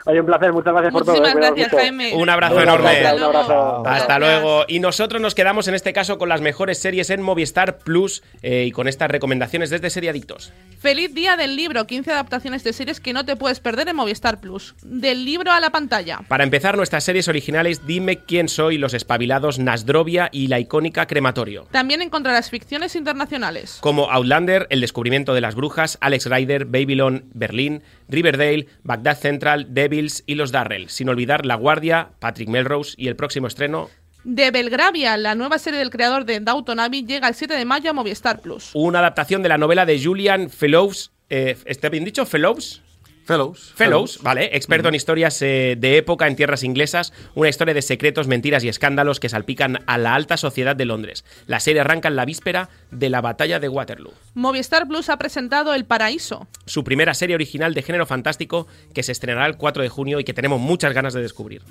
Oye, 0.05 0.19
un 0.19 0.25
placer, 0.25 0.51
muchas 0.51 0.73
gracias 0.73 0.91
por 0.91 1.05
todo. 1.05 1.15
Muchísimas 1.15 1.35
eh, 1.35 1.47
gracias, 1.47 1.71
mucho. 1.71 1.77
Jaime. 1.77 2.13
Un 2.15 2.29
abrazo 2.29 2.61
enorme. 2.61 2.99
Un 3.15 3.23
abrazo. 3.23 3.83
Hasta 3.85 4.19
luego. 4.19 4.65
Y 4.67 4.79
nosotros 4.79 5.21
nos 5.21 5.33
quedamos 5.33 5.67
en 5.67 5.75
este 5.75 5.93
caso 5.93 6.17
con 6.17 6.27
las 6.27 6.41
mejores 6.41 6.77
series 6.77 7.09
en 7.09 7.21
Movistar 7.21 7.77
Plus 7.77 8.21
eh, 8.41 8.65
y 8.67 8.71
con 8.71 8.87
estas 8.87 9.09
recomendaciones 9.09 9.69
desde 9.69 9.89
Serie 9.89 10.09
Adictos. 10.09 10.51
Feliz 10.79 11.13
día 11.13 11.37
del 11.37 11.55
libro, 11.55 11.87
15 11.87 12.11
adaptaciones 12.11 12.65
de 12.65 12.73
series 12.73 12.99
que 12.99 13.13
no 13.13 13.23
te 13.23 13.37
puedes 13.37 13.61
perder 13.61 13.87
en 13.87 13.95
Movistar 13.95 14.41
Plus. 14.41 14.75
Del 14.81 15.23
libro 15.23 15.53
a 15.53 15.61
la 15.61 15.69
pantalla. 15.69 16.19
Para 16.27 16.43
empezar 16.43 16.75
nuestras 16.75 17.05
series 17.05 17.29
originales, 17.29 17.87
Dime 17.87 18.17
quién 18.17 18.49
soy, 18.49 18.77
Los 18.77 18.93
Espabilados, 18.93 19.59
Nasdrovia 19.59 20.27
y 20.33 20.47
la 20.47 20.59
icónica 20.59 21.07
Crematorio. 21.07 21.67
También 21.71 22.01
encontrarás 22.01 22.49
ficciones 22.49 22.97
internacionales. 22.97 23.77
Como 23.79 24.11
Outlander, 24.11 24.67
El 24.69 24.81
descubrimiento 24.81 25.33
de 25.33 25.39
las 25.39 25.55
brujas, 25.55 25.97
Alex 26.01 26.25
Rider, 26.29 26.65
Babylon, 26.65 27.25
Berlín, 27.33 27.83
Riverdale, 28.09 28.67
Bagdad 28.83 29.17
Central, 29.17 29.67
Devils 29.73 30.23
y 30.25 30.35
Los 30.35 30.51
Darrell. 30.51 30.89
Sin 30.89 31.09
olvidar 31.09 31.45
La 31.45 31.55
Guardia, 31.55 32.09
Patrick 32.19 32.49
Melrose 32.49 32.93
y 32.97 33.07
el 33.07 33.15
próximo 33.15 33.47
estreno, 33.47 33.89
De 34.23 34.51
Belgravia, 34.51 35.17
la 35.17 35.35
nueva 35.35 35.59
serie 35.59 35.79
del 35.79 35.89
creador 35.89 36.23
de 36.25 36.39
Downton 36.39 36.79
Abbey, 36.79 37.05
llega 37.05 37.27
el 37.27 37.35
7 37.35 37.55
de 37.55 37.65
mayo 37.65 37.89
a 37.89 37.93
Movistar 37.93 38.39
Plus. 38.39 38.71
una 38.73 38.99
adaptación 38.99 39.43
de 39.43 39.49
la 39.49 39.57
novela 39.57 39.85
de 39.85 40.01
Julian 40.01 40.49
Fellows. 40.49 41.11
Eh, 41.29 41.57
¿Está 41.65 41.89
bien 41.89 42.05
dicho? 42.05 42.25
¿Fellows? 42.25 42.81
Fellows. 43.25 43.73
Fellows, 43.75 44.19
vale, 44.21 44.49
experto 44.55 44.89
en 44.89 44.95
historias 44.95 45.41
eh, 45.41 45.75
de 45.77 45.97
época 45.97 46.27
en 46.27 46.35
tierras 46.35 46.63
inglesas, 46.63 47.13
una 47.35 47.47
historia 47.47 47.73
de 47.73 47.81
secretos, 47.81 48.27
mentiras 48.27 48.65
y 48.65 48.69
escándalos 48.69 49.21
que 49.21 49.29
salpican 49.29 49.79
a 49.87 49.97
la 49.97 50.13
alta 50.13 50.35
sociedad 50.35 50.75
de 50.75 50.85
Londres. 50.85 51.23
La 51.47 51.61
serie 51.61 51.81
arranca 51.81 52.09
en 52.09 52.17
la 52.17 52.25
víspera 52.25 52.69
de 52.93 53.09
la 53.09 53.21
batalla 53.21 53.59
de 53.59 53.69
Waterloo. 53.69 54.13
Movistar 54.33 54.87
Plus 54.87 55.09
ha 55.09 55.17
presentado 55.17 55.73
El 55.73 55.85
Paraíso. 55.85 56.47
Su 56.65 56.83
primera 56.83 57.13
serie 57.13 57.35
original 57.35 57.73
de 57.73 57.81
género 57.81 58.05
fantástico 58.05 58.67
que 58.93 59.03
se 59.03 59.11
estrenará 59.11 59.45
el 59.45 59.57
4 59.57 59.83
de 59.83 59.89
junio 59.89 60.19
y 60.19 60.23
que 60.23 60.33
tenemos 60.33 60.59
muchas 60.59 60.93
ganas 60.93 61.13
de 61.13 61.21
descubrir. 61.21 61.61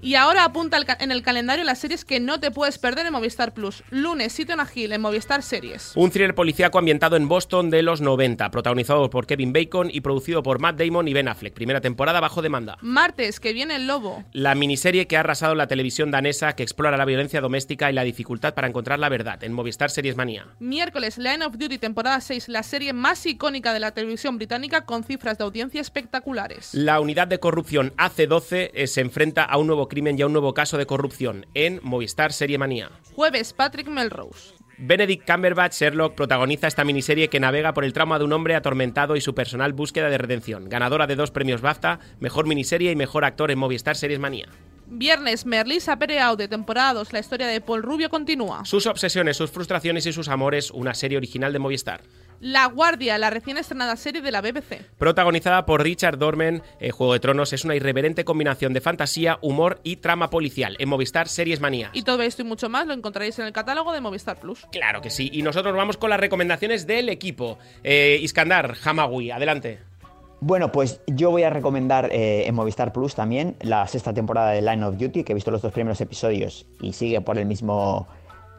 Y 0.00 0.14
ahora 0.14 0.44
apunta 0.44 0.78
en 1.00 1.12
el 1.12 1.22
calendario 1.22 1.64
las 1.64 1.78
series 1.78 2.04
que 2.04 2.20
no 2.20 2.40
te 2.40 2.50
puedes 2.50 2.78
perder 2.78 3.06
en 3.06 3.12
Movistar 3.12 3.54
Plus. 3.54 3.82
Lunes, 3.90 4.32
Sitio 4.32 4.56
Hill 4.74 4.92
en 4.92 5.00
Movistar 5.00 5.42
Series. 5.42 5.92
Un 5.94 6.10
thriller 6.10 6.34
policíaco 6.34 6.78
ambientado 6.78 7.16
en 7.16 7.28
Boston 7.28 7.70
de 7.70 7.82
los 7.82 8.00
90, 8.00 8.50
protagonizado 8.50 9.08
por 9.10 9.26
Kevin 9.26 9.52
Bacon 9.52 9.88
y 9.92 10.00
producido 10.00 10.42
por 10.42 10.58
Matt 10.58 10.78
Damon 10.78 11.08
y 11.08 11.12
Ben 11.12 11.28
Affleck. 11.28 11.54
Primera 11.54 11.80
temporada 11.80 12.20
bajo 12.20 12.42
demanda. 12.42 12.78
Martes, 12.80 13.40
que 13.40 13.52
viene 13.52 13.76
el 13.76 13.86
lobo. 13.86 14.24
La 14.32 14.54
miniserie 14.54 15.06
que 15.06 15.16
ha 15.16 15.20
arrasado 15.20 15.54
la 15.54 15.66
televisión 15.66 16.10
danesa 16.10 16.54
que 16.54 16.62
explora 16.62 16.96
la 16.96 17.04
violencia 17.04 17.40
doméstica 17.40 17.90
y 17.90 17.94
la 17.94 18.04
dificultad 18.04 18.54
para 18.54 18.68
encontrar 18.68 18.98
la 18.98 19.08
verdad 19.08 19.42
en 19.44 19.52
Movistar 19.52 19.90
Series 19.90 20.16
Manía. 20.16 20.46
Miércoles, 20.68 21.16
Line 21.16 21.44
of 21.44 21.56
Duty, 21.56 21.78
temporada 21.78 22.20
6, 22.20 22.48
la 22.48 22.62
serie 22.62 22.92
más 22.92 23.24
icónica 23.24 23.72
de 23.72 23.80
la 23.80 23.92
televisión 23.92 24.36
británica 24.36 24.84
con 24.84 25.02
cifras 25.02 25.38
de 25.38 25.44
audiencia 25.44 25.80
espectaculares. 25.80 26.74
La 26.74 27.00
unidad 27.00 27.26
de 27.26 27.40
corrupción 27.40 27.94
AC12 27.96 28.70
eh, 28.74 28.86
se 28.86 29.00
enfrenta 29.00 29.44
a 29.44 29.56
un 29.56 29.66
nuevo 29.66 29.88
crimen 29.88 30.18
y 30.18 30.22
a 30.22 30.26
un 30.26 30.32
nuevo 30.32 30.52
caso 30.52 30.76
de 30.76 30.86
corrupción 30.86 31.46
en 31.54 31.80
Movistar 31.82 32.32
Serie 32.32 32.58
Manía. 32.58 32.90
Jueves, 33.14 33.54
Patrick 33.54 33.88
Melrose. 33.88 34.54
Benedict 34.76 35.28
Cumberbatch 35.28 35.72
Sherlock 35.72 36.14
protagoniza 36.14 36.68
esta 36.68 36.84
miniserie 36.84 37.28
que 37.28 37.40
navega 37.40 37.74
por 37.74 37.84
el 37.84 37.92
trauma 37.92 38.18
de 38.18 38.24
un 38.26 38.32
hombre 38.32 38.54
atormentado 38.54 39.16
y 39.16 39.20
su 39.20 39.34
personal 39.34 39.72
búsqueda 39.72 40.08
de 40.08 40.18
redención. 40.18 40.68
Ganadora 40.68 41.06
de 41.06 41.16
dos 41.16 41.30
premios 41.32 41.62
BAFTA, 41.62 41.98
mejor 42.20 42.46
miniserie 42.46 42.92
y 42.92 42.96
mejor 42.96 43.24
actor 43.24 43.50
en 43.50 43.58
Movistar 43.58 43.96
Series 43.96 44.20
Manía. 44.20 44.48
Viernes, 44.90 45.44
Merlisa 45.44 45.98
Pereau 45.98 46.34
de 46.36 46.48
temporada 46.48 46.94
2, 46.94 47.12
la 47.12 47.18
historia 47.18 47.46
de 47.46 47.60
Paul 47.60 47.82
Rubio 47.82 48.08
continúa. 48.08 48.64
Sus 48.64 48.86
obsesiones, 48.86 49.36
sus 49.36 49.50
frustraciones 49.50 50.06
y 50.06 50.12
sus 50.12 50.28
amores, 50.28 50.70
una 50.70 50.94
serie 50.94 51.18
original 51.18 51.52
de 51.52 51.58
Movistar. 51.58 52.00
La 52.40 52.66
Guardia, 52.66 53.18
la 53.18 53.30
recién 53.30 53.58
estrenada 53.58 53.96
serie 53.96 54.22
de 54.22 54.30
la 54.30 54.40
BBC. 54.40 54.86
Protagonizada 54.96 55.66
por 55.66 55.82
Richard 55.82 56.18
Dorman, 56.18 56.62
eh, 56.78 56.90
Juego 56.90 57.12
de 57.12 57.20
Tronos 57.20 57.52
es 57.52 57.64
una 57.64 57.74
irreverente 57.74 58.24
combinación 58.24 58.72
de 58.72 58.80
fantasía, 58.80 59.38
humor 59.42 59.80
y 59.82 59.96
trama 59.96 60.30
policial. 60.30 60.76
En 60.78 60.88
Movistar 60.88 61.28
Series 61.28 61.60
Manía. 61.60 61.90
Y 61.92 62.02
todo 62.02 62.22
esto 62.22 62.42
y 62.42 62.44
mucho 62.44 62.68
más 62.68 62.86
lo 62.86 62.94
encontraréis 62.94 63.38
en 63.40 63.46
el 63.46 63.52
catálogo 63.52 63.92
de 63.92 64.00
Movistar 64.00 64.38
Plus. 64.38 64.66
Claro 64.70 65.02
que 65.02 65.10
sí. 65.10 65.28
Y 65.32 65.42
nosotros 65.42 65.74
vamos 65.74 65.96
con 65.96 66.10
las 66.10 66.20
recomendaciones 66.20 66.86
del 66.86 67.08
equipo. 67.08 67.58
Eh, 67.82 68.18
Iskandar, 68.22 68.76
Hamawi, 68.84 69.32
adelante. 69.32 69.87
Bueno, 70.40 70.70
pues 70.70 71.00
yo 71.06 71.30
voy 71.30 71.42
a 71.42 71.50
recomendar 71.50 72.10
eh, 72.12 72.46
en 72.46 72.54
Movistar 72.54 72.92
Plus 72.92 73.14
también 73.14 73.56
la 73.60 73.86
sexta 73.88 74.12
temporada 74.14 74.50
de 74.50 74.62
Line 74.62 74.84
of 74.84 74.96
Duty, 74.96 75.24
que 75.24 75.32
he 75.32 75.34
visto 75.34 75.50
los 75.50 75.62
dos 75.62 75.72
primeros 75.72 76.00
episodios 76.00 76.66
y 76.80 76.92
sigue 76.92 77.20
por 77.20 77.38
el 77.38 77.46
mismo. 77.46 78.06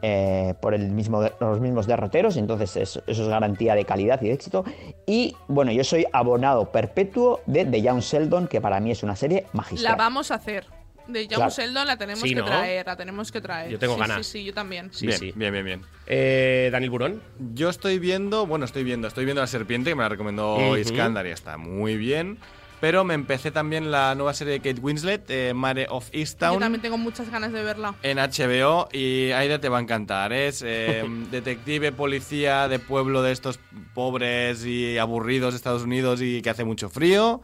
eh, 0.02 0.54
por 0.62 0.72
el 0.72 0.90
mismo, 0.90 1.22
los 1.40 1.60
mismos 1.60 1.86
derroteros, 1.86 2.36
entonces 2.38 2.74
eso, 2.76 3.02
eso 3.06 3.22
es 3.22 3.28
garantía 3.28 3.74
de 3.74 3.84
calidad 3.84 4.20
y 4.22 4.28
de 4.28 4.32
éxito. 4.32 4.64
Y 5.06 5.36
bueno, 5.46 5.72
yo 5.72 5.84
soy 5.84 6.06
abonado 6.12 6.72
perpetuo 6.72 7.40
de 7.46 7.66
The 7.66 7.82
Young 7.82 8.00
Sheldon, 8.00 8.48
que 8.48 8.60
para 8.62 8.80
mí 8.80 8.90
es 8.90 9.02
una 9.02 9.14
serie 9.14 9.42
La 9.52 9.58
magistral. 9.58 9.96
vamos 9.96 10.30
a 10.30 10.36
hacer. 10.36 10.64
De 11.12 11.26
Young 11.26 11.36
Claro. 11.36 11.50
Sheldon 11.50 11.86
la 11.86 11.96
tenemos 11.96 12.22
Sí, 12.22 12.30
que 12.30 12.40
¿no? 12.40 12.44
traer, 12.46 12.86
la 12.86 12.96
tenemos 12.96 13.30
que 13.32 13.40
traer. 13.40 13.70
Yo 13.70 13.78
tengo 13.78 13.94
Sí, 13.94 14.00
ganas. 14.00 14.26
Sí, 14.26 14.38
sí, 14.40 14.44
yo 14.44 14.54
también. 14.54 14.90
Sí, 14.92 15.06
bien, 15.06 15.18
sí. 15.18 15.32
bien, 15.34 15.52
bien, 15.52 15.64
bien. 15.64 15.82
Eh, 16.06 16.68
Daniel 16.72 16.90
Burón. 16.90 17.22
Yo 17.54 17.68
estoy 17.70 17.98
viendo, 17.98 18.46
bueno, 18.46 18.64
estoy 18.64 18.84
viendo, 18.84 19.08
estoy 19.08 19.24
viendo 19.24 19.40
La 19.40 19.46
Serpiente, 19.46 19.90
que 19.90 19.94
me 19.96 20.02
la 20.02 20.08
recomendó 20.08 20.56
Ujú. 20.56 20.76
Iskandar 20.76 21.26
y 21.26 21.30
está 21.30 21.56
muy 21.56 21.96
bien. 21.96 22.38
Pero 22.80 23.04
me 23.04 23.12
empecé 23.12 23.50
también 23.50 23.90
la 23.90 24.14
nueva 24.14 24.32
serie 24.32 24.54
de 24.54 24.60
Kate 24.60 24.80
Winslet, 24.80 25.26
eh, 25.28 25.52
Mare 25.52 25.86
of 25.90 26.10
Yo 26.12 26.18
Easttown. 26.18 26.60
también 26.60 26.80
tengo 26.80 26.96
muchas 26.96 27.28
ganas 27.30 27.52
de 27.52 27.62
verla. 27.62 27.94
En 28.02 28.16
HBO 28.16 28.88
y 28.90 29.32
Aida 29.32 29.60
te 29.60 29.68
va 29.68 29.76
a 29.76 29.80
encantar. 29.82 30.32
Es 30.32 30.62
eh, 30.66 31.04
detective, 31.30 31.92
policía 31.92 32.68
de 32.68 32.78
pueblo 32.78 33.20
de 33.20 33.32
estos 33.32 33.60
pobres 33.92 34.64
y 34.64 34.96
aburridos 34.96 35.52
de 35.52 35.58
Estados 35.58 35.82
Unidos 35.82 36.22
y 36.22 36.40
que 36.40 36.48
hace 36.48 36.64
mucho 36.64 36.88
frío, 36.88 37.42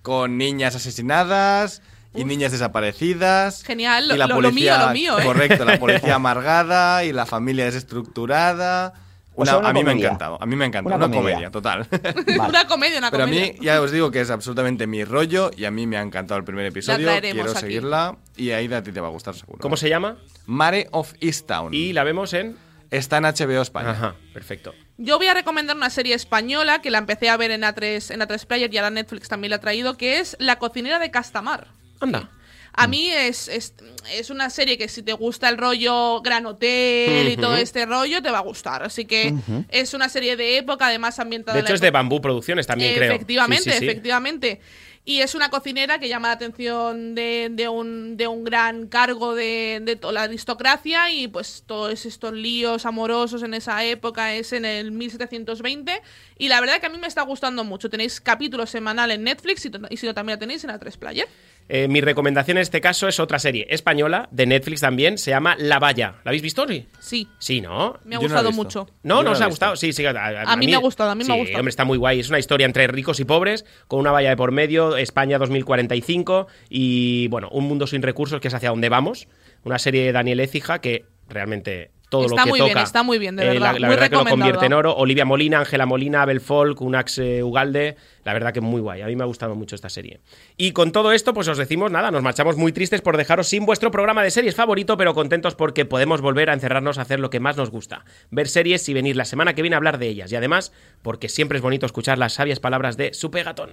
con 0.00 0.38
niñas 0.38 0.74
asesinadas 0.74 1.82
y 2.14 2.24
niñas 2.24 2.52
desaparecidas. 2.52 3.62
Genial, 3.64 4.04
y 4.06 4.16
la 4.16 4.26
lo- 4.26 4.34
lo 4.40 4.48
policía, 4.48 4.76
mío, 4.78 4.86
lo 4.86 4.92
mío, 4.92 5.18
¿eh? 5.18 5.24
Correcto, 5.24 5.64
la 5.64 5.78
policía 5.78 6.14
amargada 6.16 7.04
y 7.04 7.12
la 7.12 7.26
familia 7.26 7.64
desestructurada. 7.66 8.92
O 9.36 9.42
Una, 9.42 9.50
sea, 9.52 9.60
una 9.60 9.68
a 9.68 9.72
mí 9.72 9.84
me 9.84 9.90
ha 9.90 9.94
encantado, 9.94 10.42
a 10.42 10.44
mí 10.44 10.56
me 10.56 10.64
ha 10.64 10.66
encantado. 10.66 10.96
Una 10.96 11.06
Una, 11.06 11.16
comedia. 11.16 11.34
comedia, 11.36 11.50
total. 11.50 11.86
una 12.48 12.66
comedia, 12.66 12.98
una 12.98 13.10
Pero 13.10 13.22
a 13.22 13.26
comedia. 13.26 13.52
mí, 13.52 13.58
ya 13.60 13.80
os 13.80 13.90
digo 13.92 14.10
que 14.10 14.20
es 14.20 14.30
absolutamente 14.30 14.86
mi 14.86 15.04
rollo 15.04 15.50
y 15.56 15.64
a 15.64 15.70
mí 15.70 15.86
me 15.86 15.96
ha 15.96 16.02
encantado 16.02 16.36
el 16.38 16.44
primer 16.44 16.66
episodio. 16.66 17.08
Quiero 17.20 17.50
aquí. 17.50 17.60
seguirla 17.60 18.16
y 18.36 18.50
Aida 18.50 18.78
a 18.78 18.82
ti 18.82 18.92
te 18.92 19.00
va 19.00 19.06
a 19.06 19.10
gustar 19.10 19.34
seguro. 19.36 19.58
¿Cómo 19.60 19.76
se 19.76 19.88
llama? 19.88 20.16
Mare 20.46 20.88
of 20.90 21.12
Easttown. 21.20 21.72
Y 21.72 21.92
la 21.92 22.04
vemos 22.04 22.34
en. 22.34 22.56
Está 22.90 23.18
en 23.18 23.22
HBO 23.24 23.62
España. 23.62 23.90
Ajá, 23.92 24.14
perfecto. 24.34 24.74
Yo 24.98 25.16
voy 25.16 25.28
a 25.28 25.34
recomendar 25.34 25.76
una 25.76 25.90
serie 25.90 26.14
española 26.16 26.82
que 26.82 26.90
la 26.90 26.98
empecé 26.98 27.30
a 27.30 27.36
ver 27.36 27.52
en 27.52 27.62
A3, 27.62 28.12
en 28.12 28.20
A3 28.20 28.46
Player 28.46 28.74
y 28.74 28.78
ahora 28.78 28.90
Netflix 28.90 29.28
también 29.28 29.50
la 29.50 29.56
ha 29.56 29.60
traído, 29.60 29.96
que 29.96 30.18
es 30.18 30.36
La 30.40 30.58
cocinera 30.58 30.98
de 30.98 31.12
Castamar. 31.12 31.68
Anda. 32.00 32.30
A 32.72 32.86
mí 32.86 33.10
es, 33.10 33.48
es, 33.48 33.74
es 34.12 34.30
una 34.30 34.48
serie 34.48 34.78
que 34.78 34.88
si 34.88 35.02
te 35.02 35.12
gusta 35.12 35.48
el 35.48 35.58
rollo 35.58 36.22
Gran 36.22 36.46
Hotel 36.46 37.28
y 37.28 37.36
todo 37.36 37.56
este 37.56 37.84
rollo, 37.84 38.22
te 38.22 38.30
va 38.30 38.38
a 38.38 38.42
gustar. 38.42 38.82
Así 38.84 39.04
que 39.06 39.34
es 39.70 39.92
una 39.92 40.08
serie 40.08 40.36
de 40.36 40.56
época, 40.56 40.86
además 40.86 41.18
ambientada 41.18 41.54
De 41.54 41.60
en 41.60 41.66
hecho, 41.66 41.72
la 41.72 41.76
es 41.76 41.80
de 41.80 41.90
Bambú 41.90 42.20
Producciones 42.20 42.66
también, 42.66 42.94
creo. 42.94 43.12
Efectivamente, 43.12 43.64
Sí, 43.64 43.70
sí, 43.72 43.78
sí. 43.78 43.84
efectivamente. 43.86 44.60
Y 45.04 45.20
es 45.20 45.34
una 45.34 45.50
cocinera 45.50 45.98
que 45.98 46.08
llama 46.08 46.28
la 46.28 46.34
atención 46.34 47.14
de, 47.14 47.48
de 47.50 47.68
un, 47.68 48.16
de 48.16 48.28
un 48.28 48.44
gran 48.44 48.86
cargo 48.86 49.34
de, 49.34 49.80
de 49.82 49.96
toda 49.96 50.12
la 50.12 50.22
aristocracia 50.22 51.10
y 51.10 51.26
pues 51.26 51.64
todos 51.66 52.04
estos 52.06 52.32
líos 52.34 52.86
amorosos 52.86 53.42
en 53.42 53.54
esa 53.54 53.82
época 53.84 54.34
es 54.34 54.52
en 54.52 54.64
el 54.66 54.92
1720 54.92 56.00
y 56.38 56.48
la 56.48 56.60
verdad 56.60 56.80
que 56.80 56.86
a 56.86 56.90
mí 56.90 56.98
me 56.98 57.06
está 57.08 57.22
gustando 57.22 57.64
mucho. 57.64 57.90
Tenéis 57.90 58.20
capítulos 58.20 58.70
semanal 58.70 59.10
en 59.10 59.24
Netflix 59.24 59.64
y, 59.66 59.70
y 59.88 59.96
si 59.96 60.06
no 60.06 60.14
también 60.14 60.36
la 60.36 60.40
tenéis 60.40 60.62
en 60.64 60.70
A3 60.70 60.96
Player. 60.98 61.26
Eh, 61.72 61.86
mi 61.86 62.00
recomendación 62.00 62.56
en 62.56 62.62
este 62.62 62.80
caso 62.80 63.06
es 63.06 63.20
otra 63.20 63.38
serie 63.38 63.64
española, 63.70 64.28
de 64.32 64.44
Netflix 64.44 64.80
también, 64.80 65.18
se 65.18 65.30
llama 65.30 65.54
La 65.56 65.78
Valla. 65.78 66.16
¿La 66.24 66.30
habéis 66.30 66.42
visto? 66.42 66.66
Sí. 66.66 66.86
Sí. 66.98 67.28
Sí, 67.38 67.60
¿no? 67.60 67.96
Me 68.04 68.16
ha 68.16 68.18
Yo 68.18 68.22
gustado 68.22 68.50
mucho. 68.50 68.88
No, 69.04 69.18
Yo 69.18 69.22
no 69.22 69.30
no 69.30 69.30
os 69.36 69.40
ha 69.40 69.46
gustado. 69.46 69.76
Sí, 69.76 69.92
sí. 69.92 70.04
A, 70.04 70.10
A 70.42 70.56
mí 70.56 70.66
me 70.66 70.74
ha 70.74 70.78
gustado, 70.78 71.10
a 71.10 71.14
mí 71.14 71.22
me 71.22 71.32
ha 71.32 71.36
gustado. 71.36 71.58
hombre, 71.60 71.70
está 71.70 71.84
muy 71.84 71.96
guay. 71.96 72.18
Es 72.18 72.28
una 72.28 72.40
historia 72.40 72.66
entre 72.66 72.88
ricos 72.88 73.20
y 73.20 73.24
pobres, 73.24 73.64
con 73.86 74.00
una 74.00 74.10
valla 74.10 74.30
de 74.30 74.36
por 74.36 74.50
medio, 74.50 74.96
España 74.96 75.38
2045 75.38 76.48
y, 76.68 77.28
bueno, 77.28 77.48
un 77.52 77.68
mundo 77.68 77.86
sin 77.86 78.02
recursos 78.02 78.40
que 78.40 78.48
es 78.48 78.54
hacia 78.54 78.70
donde 78.70 78.88
vamos. 78.88 79.28
Una 79.62 79.78
serie 79.78 80.04
de 80.04 80.10
Daniel 80.10 80.40
Écija 80.40 80.80
que 80.80 81.04
realmente 81.28 81.92
todo 82.10 82.26
Está 82.26 82.42
lo 82.42 82.44
que 82.44 82.50
muy 82.50 82.58
toca. 82.58 82.72
bien, 82.74 82.78
está 82.84 83.02
muy 83.02 83.18
bien, 83.18 83.36
de 83.36 83.44
eh, 83.44 83.46
verdad. 83.54 83.72
la 83.72 83.78
la 83.78 83.86
Muy 83.86 83.96
verdad 83.96 84.10
que 84.10 84.16
lo 84.16 84.24
convierte 84.26 84.66
en 84.66 84.72
oro. 84.74 84.94
Olivia 84.96 85.24
Molina, 85.24 85.60
Ángela 85.60 85.86
Molina, 85.86 86.22
Abel 86.22 86.40
Folk, 86.40 86.80
Unax 86.82 87.18
eh, 87.18 87.42
Ugalde. 87.42 87.96
La 88.24 88.34
verdad 88.34 88.52
que 88.52 88.60
muy 88.60 88.80
guay. 88.82 89.00
A 89.00 89.06
mí 89.06 89.16
me 89.16 89.22
ha 89.22 89.26
gustado 89.26 89.54
mucho 89.54 89.74
esta 89.76 89.88
serie. 89.88 90.20
Y 90.58 90.72
con 90.72 90.92
todo 90.92 91.12
esto, 91.12 91.32
pues 91.32 91.48
os 91.48 91.56
decimos 91.56 91.90
nada, 91.90 92.10
nos 92.10 92.22
marchamos 92.22 92.56
muy 92.58 92.72
tristes 92.72 93.00
por 93.00 93.16
dejaros 93.16 93.48
sin 93.48 93.64
vuestro 93.64 93.90
programa 93.90 94.22
de 94.22 94.30
series 94.30 94.54
favorito, 94.54 94.96
pero 94.98 95.14
contentos 95.14 95.54
porque 95.54 95.86
podemos 95.86 96.20
volver 96.20 96.50
a 96.50 96.52
encerrarnos 96.52 96.98
a 96.98 97.02
hacer 97.02 97.20
lo 97.20 97.30
que 97.30 97.40
más 97.40 97.56
nos 97.56 97.70
gusta. 97.70 98.04
Ver 98.30 98.48
series 98.48 98.86
y 98.88 98.92
venir 98.94 99.16
la 99.16 99.24
semana 99.24 99.54
que 99.54 99.62
viene 99.62 99.76
a 99.76 99.78
hablar 99.78 99.98
de 99.98 100.08
ellas. 100.08 100.30
Y 100.32 100.36
además, 100.36 100.72
porque 101.02 101.28
siempre 101.30 101.56
es 101.56 101.62
bonito 101.62 101.86
escuchar 101.86 102.18
las 102.18 102.34
sabias 102.34 102.60
palabras 102.60 102.96
de 102.96 103.14
su 103.14 103.30
pegatón. 103.30 103.70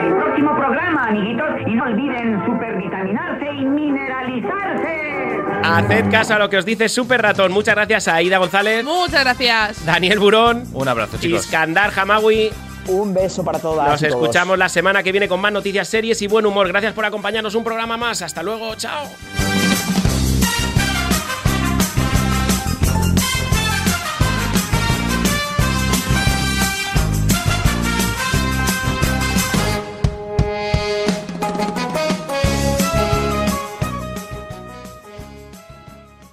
El 0.00 0.14
próximo 0.16 0.54
programa, 0.56 1.08
amiguitos, 1.08 1.48
y 1.66 1.74
no 1.74 1.84
olviden 1.84 2.44
supervitaminarse 2.44 3.46
y 3.58 3.64
mineralizarse. 3.64 5.21
Haced 5.62 6.10
caso 6.10 6.34
a 6.34 6.38
lo 6.38 6.48
que 6.50 6.56
os 6.58 6.64
dice 6.64 6.88
Super 6.88 7.22
Ratón. 7.22 7.52
Muchas 7.52 7.74
gracias 7.74 8.08
a 8.08 8.16
Aida 8.16 8.38
González, 8.38 8.84
Muchas 8.84 9.22
gracias. 9.24 9.84
Daniel 9.84 10.18
Burón, 10.18 10.64
Un 10.72 10.88
abrazo, 10.88 11.18
chicos. 11.18 11.44
Iskandar 11.44 11.92
Hamawi. 11.96 12.50
Un 12.88 13.14
beso 13.14 13.44
para 13.44 13.58
todas. 13.60 13.88
Nos 13.88 14.00
todos. 14.00 14.12
escuchamos 14.14 14.58
la 14.58 14.68
semana 14.68 15.02
que 15.02 15.12
viene 15.12 15.28
con 15.28 15.40
más 15.40 15.52
noticias, 15.52 15.86
series 15.86 16.20
y 16.22 16.26
buen 16.26 16.44
humor. 16.46 16.66
Gracias 16.68 16.92
por 16.92 17.04
acompañarnos 17.04 17.54
un 17.54 17.62
programa 17.62 17.96
más. 17.96 18.22
Hasta 18.22 18.42
luego. 18.42 18.74
Chao. 18.74 19.08